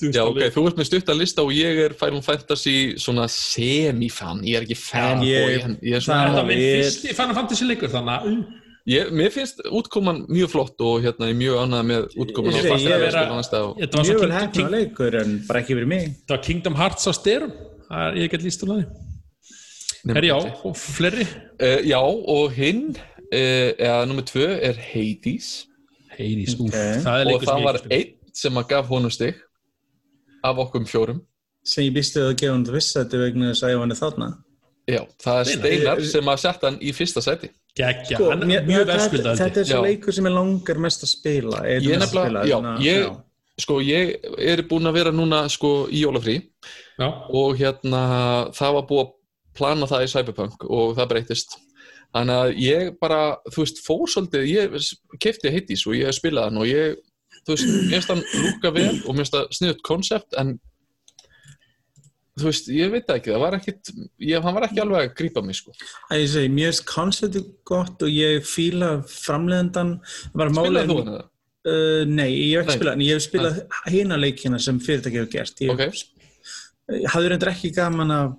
þú 0.00 0.10
Já, 0.16 0.22
ok, 0.28 0.40
þú 0.56 0.64
ert 0.70 0.80
með 0.80 0.88
stuttan 0.90 1.20
lista 1.20 1.44
og 1.46 1.52
ég 1.56 1.82
er 1.86 1.94
Final 2.00 2.22
Fantasy 2.26 2.76
svona 3.00 3.26
semi-fan, 3.32 4.42
ég 4.46 4.58
er 4.60 4.66
ekki 4.66 4.78
fanboy, 4.80 5.30
ég- 5.30 5.66
en 5.68 5.76
ég 5.82 5.96
er 5.98 6.02
það 6.02 6.08
svona 6.08 6.22
Þetta 6.26 6.38
var 6.40 6.48
minn 6.50 6.62
Ég- 6.64 6.78
fyrsti 6.84 7.16
Final 7.20 7.36
Fantasy 7.42 7.68
leikur 7.70 7.92
þannig 7.94 8.16
að 8.16 8.30
uh, 8.32 8.38
Ég, 8.86 9.08
mér 9.10 9.32
finnst 9.34 9.58
útkoman 9.66 10.20
mjög 10.30 10.52
flott 10.52 10.80
og 10.86 11.00
hérna 11.02 11.26
ég 11.26 11.34
er 11.34 11.38
mjög 11.40 11.56
ánægð 11.64 11.86
með 11.88 12.04
útkoman 12.22 12.52
Ég 12.52 12.58
og 12.58 12.62
segi, 12.62 12.70
fast 12.70 12.84
ég 12.84 12.92
að 12.92 12.94
er 12.94 13.00
vera 13.02 13.22
að- 13.26 13.72
Mjög 14.06 14.20
vel 14.20 14.30
hefna 14.36 14.68
leikur 14.70 15.16
en 15.20 15.32
bara 15.48 15.60
ekki 15.60 15.74
fyrir 15.74 15.86
mig. 15.90 16.04
Þetta 16.20 16.36
var 16.36 16.42
Kingdom 16.46 16.74
Hearts 16.78 17.06
á 17.10 17.12
styrum. 17.16 17.52
Það 17.90 18.04
er, 18.06 18.14
ég 18.22 18.30
get 18.30 18.42
líst 18.46 18.62
úr 18.62 18.70
það. 18.70 18.84
Herri 20.14 20.28
já, 20.30 20.36
og 20.64 20.76
fleiri? 20.78 21.26
Uh, 21.58 21.80
já, 21.82 21.98
og 21.98 22.52
hinn, 22.54 22.94
uh, 23.34 23.70
eða 23.74 24.06
nummið 24.06 24.28
tvö 24.30 24.46
er 24.62 24.78
Hades. 24.78 25.66
Heiðis, 26.16 26.54
úf, 26.54 26.70
Ok. 26.70 26.78
það 27.02 27.16
er 27.20 27.26
og 27.26 27.32
leikur 27.32 27.46
það 27.46 27.56
sem 27.56 27.64
var 27.66 27.74
ekki 27.80 27.92
einn 27.98 28.14
sem 28.32 28.54
að 28.62 28.68
gaf 28.68 28.86
honum 28.88 29.10
stig 29.10 29.34
af 30.44 30.56
okkur 30.62 30.86
fjórum. 30.86 31.20
sem 31.64 31.84
ég 31.84 31.92
býstu 31.96 32.22
að 32.22 32.36
gefa 32.38 32.52
hann 32.52 32.64
til 32.64 32.74
viss 32.74 32.94
þetta 32.94 33.18
vegna 33.18 33.50
þess 33.50 33.62
að 33.66 33.70
ég 33.74 33.78
var 33.80 33.86
hann 33.86 33.96
þarna. 33.98 34.28
Já, 34.86 35.02
það 35.18 35.40
er 35.40 35.44
Steinar. 35.44 35.98
Steinar 35.98 36.04
sem 36.06 36.24
að 36.30 36.38
setja 36.38 36.70
hann 36.70 36.78
í 36.78 36.92
fyrsta 36.94 37.20
seti. 37.22 37.50
Geggja, 37.76 38.16
Sko, 38.16 38.30
hann 38.32 38.42
er 38.46 38.62
mjög 38.64 38.82
þetta- 38.86 38.90
verðspildandi 38.92 39.42
Þetta 39.42 39.60
er 39.62 39.68
svo 39.70 39.82
leikur 39.84 40.12
sem 40.16 40.24
ég 40.30 40.34
langar 40.36 40.78
mest 40.86 41.02
að 41.04 41.10
spila 41.12 41.58
er 41.66 41.80
Ég 41.80 41.96
að 41.96 42.02
nefnilega- 42.04 42.60
að- 42.62 42.82
ég- 42.86 43.16
Sko, 43.58 43.78
ég 43.80 44.16
er 44.38 44.62
búinn 44.68 44.84
að 44.86 44.92
vera 44.98 45.10
núna 45.12 45.48
sko 45.48 45.86
í 45.88 46.02
jólafrí. 46.04 46.42
Já, 47.00 47.08
og 47.32 47.56
hérna 47.56 48.50
það 48.52 48.72
var 48.74 48.82
búið 48.90 49.04
að 49.06 49.12
plana 49.56 49.86
það 49.88 50.02
í 50.04 50.10
Cyberpunk 50.12 50.64
og 50.68 50.96
það 50.96 51.08
breytist. 51.08 51.56
Þannig 52.14 52.36
að 52.36 52.58
ég 52.60 52.98
bara, 53.00 53.36
þú 53.50 53.56
veist, 53.64 53.80
fór 53.86 54.04
svolítið, 54.12 54.44
ég 54.52 54.76
kefti 55.18 55.50
Hades 55.52 55.86
og 55.86 55.94
ég 55.96 56.12
spilaði 56.12 56.44
hann 56.50 56.58
og 56.58 56.66
ég, 56.68 56.96
þú 57.46 57.54
veist, 57.56 57.66
mér 57.66 57.96
finnst 57.96 58.08
hann 58.08 58.24
lúka 58.44 58.72
vel 58.74 59.00
og 59.08 59.14
mér 59.16 59.24
finnst 59.24 59.32
það 59.32 59.48
sniðut 59.56 59.82
konsept 59.82 60.34
en 60.38 60.60
þú 62.36 62.48
veist, 62.50 62.66
ég 62.68 62.90
veit 62.92 63.06
það 63.08 63.18
ekki, 63.20 63.32
það 63.32 63.42
var 63.44 63.54
ekkit, 63.56 63.90
ég, 64.28 64.42
hann 64.44 64.56
var 64.58 64.66
ekki 64.66 64.82
alveg 64.82 64.98
að 65.06 65.14
grípa 65.20 65.42
mig, 65.46 65.56
sko. 65.56 65.72
Æ, 66.10 66.14
ég 66.20 66.26
segi, 66.34 66.50
mér 66.52 66.68
finnst 66.72 66.84
konceptið 66.90 67.46
gott 67.70 68.04
og 68.04 68.12
ég 68.12 68.44
fíla 68.44 68.90
framlegendan 69.08 69.94
var 70.36 70.52
Spilaði 70.52 70.90
þú 70.90 70.98
hann 71.00 71.12
eða? 71.14 71.24
uh, 71.72 72.02
Nei, 72.12 72.30
ég 72.52 72.58
hef 72.60 72.66
ekki 72.66 72.76
spilað 72.80 72.98
en 72.98 73.04
ég 73.06 73.16
hef 73.16 73.24
spilað 73.26 73.60
hina 73.94 74.18
leikina 74.20 74.60
sem 74.62 74.80
fyrirtæki 74.84 75.22
hefur 75.22 75.32
gert. 75.32 75.64
Ég, 75.64 75.72
Ok. 75.72 76.02
ég 77.00 77.08
hafði 77.14 77.32
reyndar 77.32 77.52
ekki 77.54 77.72
gaman 77.74 78.12
af 78.14 78.36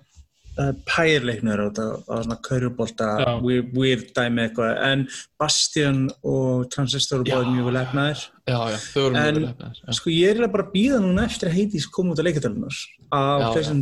uh, 0.62 0.72
pærleiknur 0.88 1.66
á 1.66 1.68
svona 1.74 2.38
kaurubólta, 2.46 3.10
weird, 3.44 4.12
dæmi 4.16 4.46
eitthvað, 4.46 4.78
en 4.92 5.08
Bastion 5.42 6.06
og 6.22 6.70
Transistor 6.74 7.26
bóði 7.28 7.56
mjög 7.58 7.72
vel 7.72 7.82
efnaðir 7.82 8.28
Já, 8.48 8.60
já, 8.72 8.78
þau 8.80 9.02
voru 9.04 9.14
mjög 9.14 9.28
En- 9.28 9.36
vel 9.36 9.48
hefnaðir, 9.50 9.80
já. 9.84 9.94
Sko 9.98 10.12
ég 10.14 10.30
er 10.40 10.48
bara 10.54 10.64
að 10.64 10.72
býða 10.72 11.00
núna 11.04 11.26
eftir 11.28 11.50
að 11.50 11.56
Hades 11.58 11.88
koma 11.92 12.14
út 12.14 12.22
á 12.22 12.28
leikatölunar 12.28 12.78
Já, 12.78 13.52
PlayStation 13.52 13.82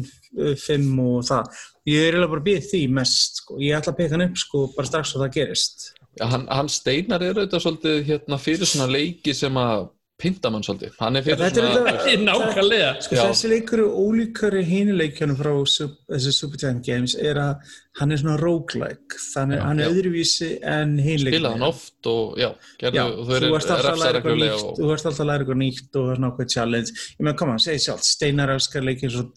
5 0.58 1.00
og 1.06 1.20
það 1.28 1.60
ég 1.92 2.08
er 2.10 2.28
bara 2.28 2.42
að 2.42 2.48
býða 2.48 2.64
því 2.72 2.82
mest 2.98 3.42
sko. 3.44 3.60
ég 3.62 3.78
ætla 3.78 3.94
að 3.94 4.00
peka 4.00 4.16
hann 4.18 4.26
upp 4.26 4.38
sko 4.42 4.64
bara 4.76 4.88
strax 4.90 5.12
svo 5.14 5.22
það 5.22 5.36
gerist 5.38 5.86
Já, 6.18 6.26
hann, 6.32 6.48
hann 6.48 6.70
Steinar 6.72 7.22
er 7.22 7.36
auðvitað 7.38 7.62
svolítið 7.66 8.02
hérna 8.10 8.40
fyrir 8.42 8.66
svona 8.66 8.90
leiki 8.90 9.36
sem 9.36 9.54
að 9.54 9.90
pinta 10.22 10.50
mann 10.50 10.64
svolítið. 10.64 10.94
Hann 11.02 11.20
er 11.20 11.24
fyrir 11.26 11.42
Þetta 11.42 11.60
er 11.62 11.66
svona... 11.74 11.92
auðvitað- 11.92 12.22
nákvæmlega. 12.26 12.92
Sko 13.04 13.16
þessi 13.20 13.50
leikur 13.52 13.82
er 13.84 13.98
ólíkari 14.00 14.62
hínuleikjunum 14.70 15.38
frá 15.42 15.52
Sup- 15.68 15.98
þessi 16.14 16.32
Supertime 16.38 16.80
Games 16.86 17.16
er 17.20 17.40
að 17.42 17.74
hann 18.00 18.16
er 18.16 18.22
svona 18.22 18.38
roguelike. 18.40 19.20
Þannig 19.34 19.60
Já, 19.60 19.64
hann 19.68 19.84
er 19.84 19.92
öðruvísi 19.92 20.50
en 20.64 20.96
Spilaði 20.96 21.10
hínuleikjunum 21.10 21.52
hann 21.58 21.68
oft 21.68 22.10
og 22.14 22.40
já, 22.40 22.50
gerðu, 22.80 22.96
Já, 22.96 23.04
og 23.12 23.28
þú 23.28 23.36
ert 23.36 23.52
alltaf 23.60 23.92
að 23.92 24.02
læra 24.06 24.22
eitthvað 24.22 24.40
nýtt 24.46 24.56
og... 24.64 24.72
þú 24.80 24.90
ert 24.96 25.06
alltaf 25.12 25.22
að 25.26 25.30
læra 25.34 25.44
eitthvað 25.46 25.62
nýtt 25.66 25.84
og 26.00 26.08
það 26.08 26.14
er 26.16 26.22
svona 26.22 26.32
ákveð 26.32 26.50
challenge. 26.56 26.96
Ég 27.20 27.28
meðan 27.28 27.40
koma, 27.44 27.60
segi 27.68 27.84
sjálf, 27.90 28.08
Steinar 28.08 28.56
elskar 28.56 28.88
leikir 28.88 29.14
svo 29.14 29.28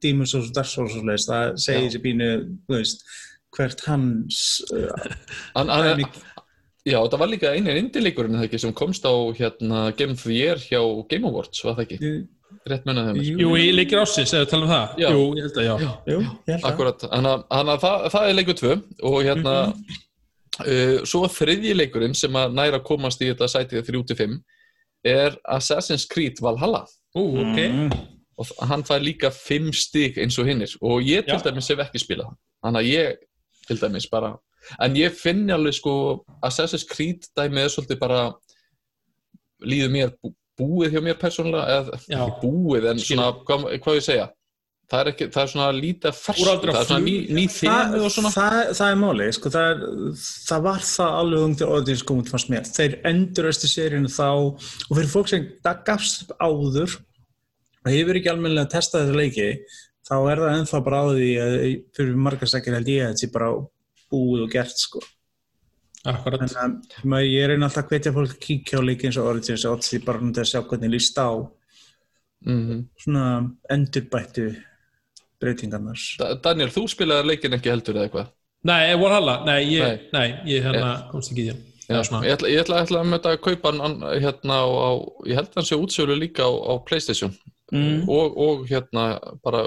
Demon's 0.00 0.32
Souls 0.32 0.48
og 0.48 0.54
Dark 0.56 0.68
Souls 0.70 0.94
og 0.94 1.02
svoleiðis, 1.02 1.26
það 1.28 1.50
segir 1.60 1.82
þessi 1.90 1.98
bínu 2.04 2.28
þú 2.68 2.76
veist, 2.78 3.02
hvert 3.56 3.80
hans 3.88 4.38
uh, 4.72 4.86
Hann, 5.56 5.68
er 5.68 5.88
hann, 5.90 5.98
mikið- 5.98 6.22
já, 6.86 6.98
þetta 7.02 7.18
var 7.20 7.28
líka 7.28 7.52
einin 7.54 7.76
indilíkurinn 7.84 8.36
eða 8.38 8.46
ekki 8.48 8.60
sem 8.60 8.72
komst 8.76 9.04
á 9.04 9.12
hérna 9.36 9.90
Game 9.96 10.12
of 10.16 10.22
the 10.24 10.32
Year 10.36 10.56
hjá 10.56 10.80
Game 11.08 11.26
Awards, 11.28 11.64
var 11.64 11.74
það 11.78 11.86
ekki? 11.86 11.98
Rétt 12.68 12.84
munið 12.84 13.06
þeim. 13.08 13.18
Jú. 13.24 13.34
Jú, 13.40 13.50
í 13.56 13.70
leikir 13.72 14.00
ásins, 14.02 14.32
eða 14.36 14.48
tala 14.50 14.66
um 14.66 14.70
það 14.70 14.98
Já. 15.00 15.08
Jú, 15.14 15.20
ég 15.38 15.42
held 15.46 15.56
að 15.60 15.64
já, 15.68 15.74
Já, 15.80 15.90
Jú, 16.12 16.18
ég 16.20 16.54
held 16.54 16.64
að 16.64 16.70
akkurat. 16.72 17.04
Þannig 17.06 17.44
að- 17.50 17.80
það, 17.84 18.06
það 18.14 18.28
er 18.30 18.34
leikur 18.38 18.58
tvö 18.60 18.72
og 19.10 19.18
hérna 19.24 19.54
uh, 20.66 20.96
svo 21.08 21.22
þriðji 21.30 21.74
leikurinn 21.78 22.14
sem 22.18 22.36
að 22.36 22.54
næra 22.58 22.80
komast 22.84 23.22
í 23.24 23.30
þetta 23.30 23.48
sætið 23.48 23.86
3-5 23.90 24.38
er 25.08 25.36
Assassin's 25.48 26.06
Creed 26.10 26.40
Valhalla 26.44 26.82
Ú, 27.16 27.22
ok 27.42 27.58
Mm. 27.70 27.90
og 28.40 28.46
hann 28.68 28.82
fær 28.84 29.00
líka 29.04 29.30
5 29.32 29.72
stig 29.76 30.18
eins 30.18 30.38
og 30.38 30.46
hinnir 30.46 30.74
og 30.82 31.00
ég 31.04 31.24
til 31.28 31.40
dæmis 31.44 31.68
hef 31.68 31.78
ekki 31.86 31.98
spilað 32.02 32.26
hann. 32.30 32.38
þannig 32.64 32.80
að 32.80 32.90
ég 32.92 33.16
til 33.68 33.76
dæmis 33.80 34.06
bara 34.10 34.34
en 34.80 34.98
ég 34.98 35.16
finn 35.16 35.46
alveg 35.54 35.76
sko 35.78 35.94
Assassin's 36.46 36.86
Creed 36.88 37.28
dæmið 37.38 37.66
er 37.66 37.72
svolítið 37.74 38.02
bara 38.02 38.20
líður 39.60 39.94
mér 39.94 40.12
bú, 40.18 40.34
búið 40.60 40.96
hjá 40.96 41.04
mér 41.04 41.18
persónulega 41.20 41.80
eða 41.80 42.02
Já. 42.04 42.20
ekki 42.26 42.44
búið 42.44 42.90
en 42.90 43.00
Skil. 43.00 43.16
svona, 43.16 43.32
hvað, 43.48 43.66
hvað 43.84 43.98
ég 43.98 44.06
segja 44.06 44.28
það 44.90 45.02
er, 45.02 45.10
ekki, 45.12 45.28
það 45.30 45.42
er 45.42 45.50
svona 45.52 45.68
lítið 45.76 46.22
Úraldra 46.34 46.72
það 46.74 46.80
er 46.80 46.88
svona 46.88 47.04
ný, 47.04 47.14
ný 47.30 47.44
það, 47.54 47.92
þemu 47.92 48.06
og 48.06 48.14
svona 48.14 48.32
það, 48.34 48.56
það 48.80 48.94
er 48.94 48.98
máli, 49.02 49.28
sko, 49.36 49.52
það, 49.54 49.68
er, 49.70 50.24
það 50.48 50.64
var 50.66 50.88
það 50.88 51.18
alveg 51.20 51.44
um 51.46 51.54
til 51.60 51.68
orðins 51.76 52.06
komið 52.10 52.32
fannst 52.34 52.50
mér 52.52 52.70
þeir 52.70 52.96
enduröstu 53.12 53.70
seríinu 53.70 54.10
þá 54.10 54.26
og 54.32 54.64
fyrir 54.90 55.12
fólk 55.12 55.30
sem 55.30 55.46
það 55.64 55.84
gafst 55.90 56.34
áður 56.40 56.98
og 57.80 57.94
hefur 57.94 58.20
ekki 58.20 58.32
almennilega 58.32 58.72
testað 58.74 59.06
þetta 59.06 59.20
leiki 59.22 59.48
þá 60.10 60.16
er 60.18 60.42
það 60.42 60.56
ennþá 60.58 60.80
bara 60.88 61.00
á 61.00 61.06
því 61.14 61.30
að 61.44 61.58
fyrir 61.96 62.24
margar 62.26 62.50
sækir 62.50 62.76
held 62.76 62.90
ég 62.90 63.04
að 63.04 63.12
þetta 63.12 63.22
sé 63.22 63.30
bara 63.36 63.52
búið 64.10 64.44
og 64.46 64.50
gert 64.52 64.76
sko. 64.78 65.00
Akkurat. 66.10 66.40
En 66.40 67.12
að, 67.12 67.24
ég 67.28 67.44
er 67.44 67.52
einn 67.54 67.62
alltaf 67.66 67.84
að 67.84 67.90
hvetja 67.94 68.12
fólk 68.16 68.30
að 68.34 68.40
kíkja 68.46 68.80
á 68.80 68.86
leiki 68.88 69.06
eins 69.10 69.18
og 69.20 69.26
Origins 69.34 69.64
og 69.68 69.82
því 69.84 69.98
bara 70.06 70.22
um 70.24 70.30
til 70.32 70.42
að 70.44 70.50
sjá 70.52 70.60
hvernig 70.64 70.92
líst 70.94 71.18
á 71.20 71.28
mm 72.46 72.78
svona 73.04 73.24
endurbættu 73.70 74.46
breytingarnar. 75.40 76.00
Daniel, 76.44 76.70
þú 76.72 76.86
spilaði 76.88 77.26
leikin 77.30 77.56
ekki 77.56 77.70
heldur 77.72 77.96
eða 77.98 78.06
eitthvað? 78.08 78.30
Nei, 78.68 78.94
Valhalla, 79.00 79.34
nei, 79.48 79.58
ég, 79.72 79.84
Nei. 79.84 80.08
nei, 80.12 80.54
ég 80.56 80.64
hérna 80.66 80.88
komst 81.10 81.32
ekki 81.32 81.46
í 81.46 81.50
því 81.50 81.58
Já, 81.90 81.94
Eða 81.96 82.02
svona- 82.06 82.26
ég 82.26 82.34
ætla, 82.36 82.48
ég 82.52 82.60
ætla, 82.62 82.80
ætla 82.84 82.98
að 83.00 83.08
möta 83.10 83.30
að 83.34 83.40
kaupa 83.42 83.72
hann, 83.72 83.96
hérna 84.22 84.58
á, 84.62 84.66
á, 84.68 84.90
ég 85.26 85.34
held 85.40 85.48
að 85.48 85.56
hann 85.58 85.68
sé 85.70 85.76
útsölu 85.80 86.16
líka 86.20 86.44
á, 86.44 86.50
á 86.52 86.72
Playstation 86.86 87.32
Mm. 87.70 88.08
og, 88.10 88.36
og 88.36 88.64
hérna 88.66 89.02
bara 89.44 89.60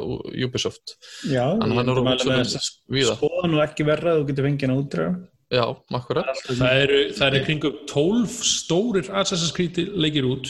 Ubisoft 0.45 0.97
Já, 1.23 1.45
ég 1.55 1.61
hann 1.61 1.71
er 1.71 2.43
þess 2.43 2.57
að 2.57 2.97
víða. 2.97 3.13
skoða 3.15 3.47
nú 3.47 3.61
ekki 3.63 3.85
verra 3.87 4.11
að 4.15 4.19
þú 4.21 4.27
getur 4.31 4.47
fengið 4.49 4.67
hann 4.67 4.81
útdrag 4.81 5.13
Já, 5.53 5.63
akkurat 5.93 6.41
Það 6.49 6.81
eru, 6.83 6.99
það 7.13 7.27
eru 7.29 7.41
kringum 7.45 7.77
12 7.87 8.35
stórir 8.49 9.09
Assassin's 9.21 9.53
Creed 9.55 9.77
leikir 9.95 10.25
út 10.27 10.49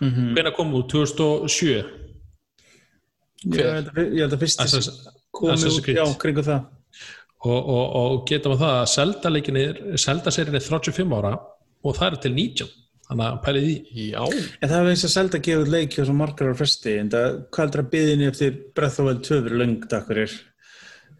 Mhm. 0.00 0.34
hvenær 0.36 0.54
kom 0.56 0.72
út? 0.76 0.88
2007 0.92 1.84
Ég 3.46 3.60
held 3.62 3.88
að- 3.92 4.12
ég 4.14 4.20
held 4.24 4.32
að 4.32 4.40
fyrst 4.42 4.60
Assassin's- 4.64 5.06
komið 5.32 5.66
út, 5.68 5.82
Creed. 5.84 5.96
já, 5.98 6.04
kringu 6.18 6.42
það 6.42 6.64
og, 7.44 7.68
og, 7.68 7.96
og 7.96 8.26
geta 8.26 8.48
maður 8.48 8.62
það 8.64 8.80
að 8.80 8.88
Zelda 8.88 9.28
leikin 9.30 9.56
er 9.60 9.74
Zelda-serin 9.96 10.54
er 10.54 10.60
35 10.64 11.12
ára 11.12 11.34
og 11.84 11.94
það 11.94 12.12
er 12.12 12.16
til 12.24 12.32
19 12.34 12.68
þannig 13.06 13.26
að 13.26 13.38
pælið 13.46 13.70
í 13.70 14.08
Já, 14.10 14.22
En 14.26 14.70
það 14.70 14.76
er 14.78 14.90
eins 14.92 15.06
að 15.06 15.14
selda 15.14 15.38
að 15.40 15.46
gefa 15.46 15.62
og 15.86 16.10
svo 16.10 16.18
margar 16.18 16.52
á 16.52 16.60
fresti, 16.60 16.98
en 17.00 17.12
það, 17.14 17.40
hvað 17.54 17.64
heldur 17.64 17.84
að 17.84 17.90
byðinni 17.94 18.28
eftir 18.32 18.60
Breath 18.76 19.00
of 19.00 19.02
the 19.02 19.08
Wild 19.08 19.24
2 19.26 19.42
verið 19.46 19.62
löng 19.62 19.88
takkurir? 19.90 20.36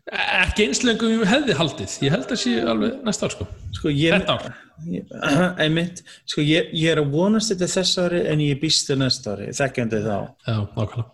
ekki 0.07 0.69
einslengum 0.69 1.17
ég 1.17 1.27
hefði 1.27 1.57
haldið. 1.59 1.97
Ég 2.07 2.15
held 2.15 2.31
að 2.31 2.39
sé 2.39 2.55
alveg 2.63 2.99
næsta 3.07 3.27
ár 3.27 3.35
sko. 3.35 3.47
Sko, 3.75 3.91
ég, 3.91 4.15
Þetta 4.15 4.37
ár. 4.37 4.59
Ég, 4.93 5.15
einmitt, 5.65 6.03
sko, 6.29 6.45
ég, 6.47 6.71
ég 6.77 6.93
er 6.93 7.03
að 7.03 7.15
vonast 7.17 7.51
þetta 7.53 7.69
þess 7.75 8.03
ári 8.05 8.23
en 8.31 8.43
ég 8.45 8.61
býst 8.63 8.87
þetta 8.87 9.03
næsta 9.03 9.35
ári, 9.35 9.49
þekkjandi 9.59 10.03
þá. 10.05 10.17
Já, 10.47 10.57
nákvæmlega. 10.77 11.07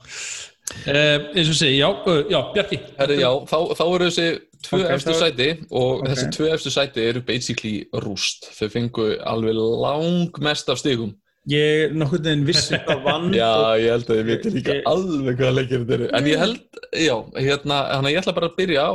Eh, 0.89 1.25
eins 1.37 1.51
og 1.53 1.57
segi, 1.59 1.79
já, 1.81 1.89
uh, 1.89 2.21
já, 2.33 2.39
Bjarki. 2.53 2.81
Herri, 2.99 3.19
já 3.21 3.31
þá, 3.49 3.57
þá 3.79 3.85
eru 3.87 4.11
þessi 4.11 4.29
tvö 4.67 4.81
Ok, 4.85 4.91
efstu 4.97 5.15
sæti 5.19 5.49
og 5.71 6.01
Ok. 6.03 6.07
þessi 6.09 6.27
tvö 6.37 6.47
efstu 6.55 6.71
sæti 6.71 7.01
eru 7.09 7.21
basically 7.27 7.85
rúst. 8.05 8.47
Þau 8.59 8.69
fengu 8.71 9.07
alveg 9.27 9.55
langmest 9.59 10.69
af 10.69 10.79
stigum. 10.79 11.15
Ég 11.51 11.89
er 11.89 11.95
nokkurn 11.99 12.23
veginn 12.25 12.45
vissi 12.47 12.77
hvað 12.87 13.01
vann 13.03 13.33
Já, 13.35 13.51
ég 13.83 13.91
held 13.91 14.11
að 14.13 14.19
ég 14.21 14.27
veit 14.29 14.45
líka 14.55 14.75
Ég- 14.77 14.85
alveg 14.87 15.37
hvaða 15.41 15.55
leikir 15.57 15.81
þetta 15.83 15.95
eru. 15.99 16.09
En 16.15 16.25
ég 16.31 16.39
held, 16.39 16.61
já, 16.95 17.17
hérna, 17.35 17.79
ég 18.13 18.21
ætla 18.23 18.35
bara 18.37 18.49
að 18.49 18.57
byrja 18.61 18.85
á 18.87 18.93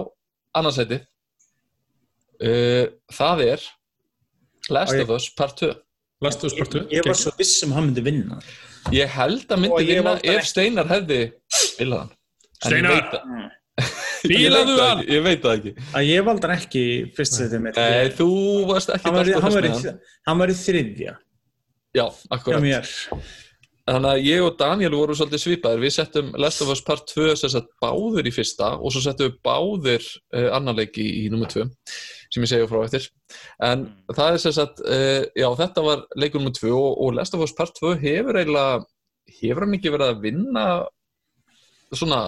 annarsæti 0.56 1.02
uh, 2.42 2.86
Það 3.12 3.44
er 3.52 3.60
Last 4.70 4.94
ég- 4.94 5.04
of 5.04 5.10
Us 5.18 5.30
Part 5.36 5.58
2 5.60 5.74
Last 6.22 6.44
of 6.44 6.52
Us 6.52 6.58
Part 6.58 6.72
2 6.72 6.88
ég 6.96 7.06
var 7.06 7.14
svo 7.20 7.32
viss 7.38 7.62
um 7.64 7.72
hann 7.76 7.90
myndi 7.90 8.02
vinna. 8.06 8.40
Ég 8.96 9.08
held 9.12 9.44
að 9.52 9.60
myndi 9.66 9.84
ég 9.84 10.00
vinna 10.00 10.16
ef. 10.24 10.46
Steinar 10.48 10.88
hefði 10.88 11.20
En 11.28 11.92
ég 11.92 12.14
Steinar! 12.64 13.52
Það 14.28 14.82
hann! 14.84 15.02
ekki, 15.04 15.14
Ég 15.16 15.26
veit 15.26 15.42
það 15.46 15.56
ekki 15.58 15.74
Að 15.88 16.10
ég 16.10 16.28
valdi 16.28 16.48
hann 16.48 16.58
ekki 16.58 16.84
fyrst 17.18 17.40
setið 17.40 17.64
mitt. 17.64 17.80
Nei, 17.80 18.12
þú 18.18 18.30
varst 18.70 18.94
ekki 18.94 19.10
í, 19.10 19.16
með 19.16 19.72
hann. 19.72 20.00
hann 20.30 20.44
var 20.44 20.54
í 20.54 20.58
þriðja 20.62 21.18
Já, 21.96 22.06
akkurat 22.34 22.62
mér. 22.62 22.90
Þannig 23.88 24.10
að 24.12 24.26
ég 24.28 24.44
og 24.44 24.58
Daniel 24.60 24.92
voru 24.98 25.16
svolítið 25.16 25.42
svipaðir. 25.46 25.84
Við 25.86 25.94
settum 25.96 26.34
Last 26.44 26.62
of 26.64 26.72
Us 26.74 26.82
Part 26.84 27.08
2 27.08 27.38
sem 27.40 27.52
sagt 27.54 27.70
báðir 27.84 28.28
í 28.28 28.34
fyrsta 28.36 28.74
og 28.76 28.92
svo 28.92 29.04
settum 29.06 29.30
við 29.30 29.38
báðir 29.48 30.04
uh, 30.36 30.50
annan 30.58 30.76
leik 30.76 31.00
í, 31.00 31.06
í 31.24 31.30
nummer 31.32 31.48
2 31.54 31.64
sem 32.28 32.44
ég 32.44 32.52
segja 32.52 32.68
frá 32.68 32.82
eftir. 32.84 33.08
En 33.64 33.86
það 34.12 34.34
er 34.34 34.44
sem 34.44 34.56
sagt, 34.58 34.84
uh, 34.84 35.24
já 35.32 35.48
þetta 35.62 35.86
var 35.86 36.04
leikur 36.20 36.44
nummer 36.44 36.58
2 36.60 36.74
og, 36.76 36.90
og 37.06 37.16
Last 37.16 37.38
of 37.38 37.46
Us 37.48 37.56
Part 37.56 37.80
2 37.80 37.96
hefur 38.04 38.42
eiginlega, 38.42 38.84
hefur 39.40 39.64
hann 39.64 39.80
ekki 39.80 39.96
verið 39.96 40.12
að 40.12 40.22
vinna 40.28 40.68
svona 41.96 42.22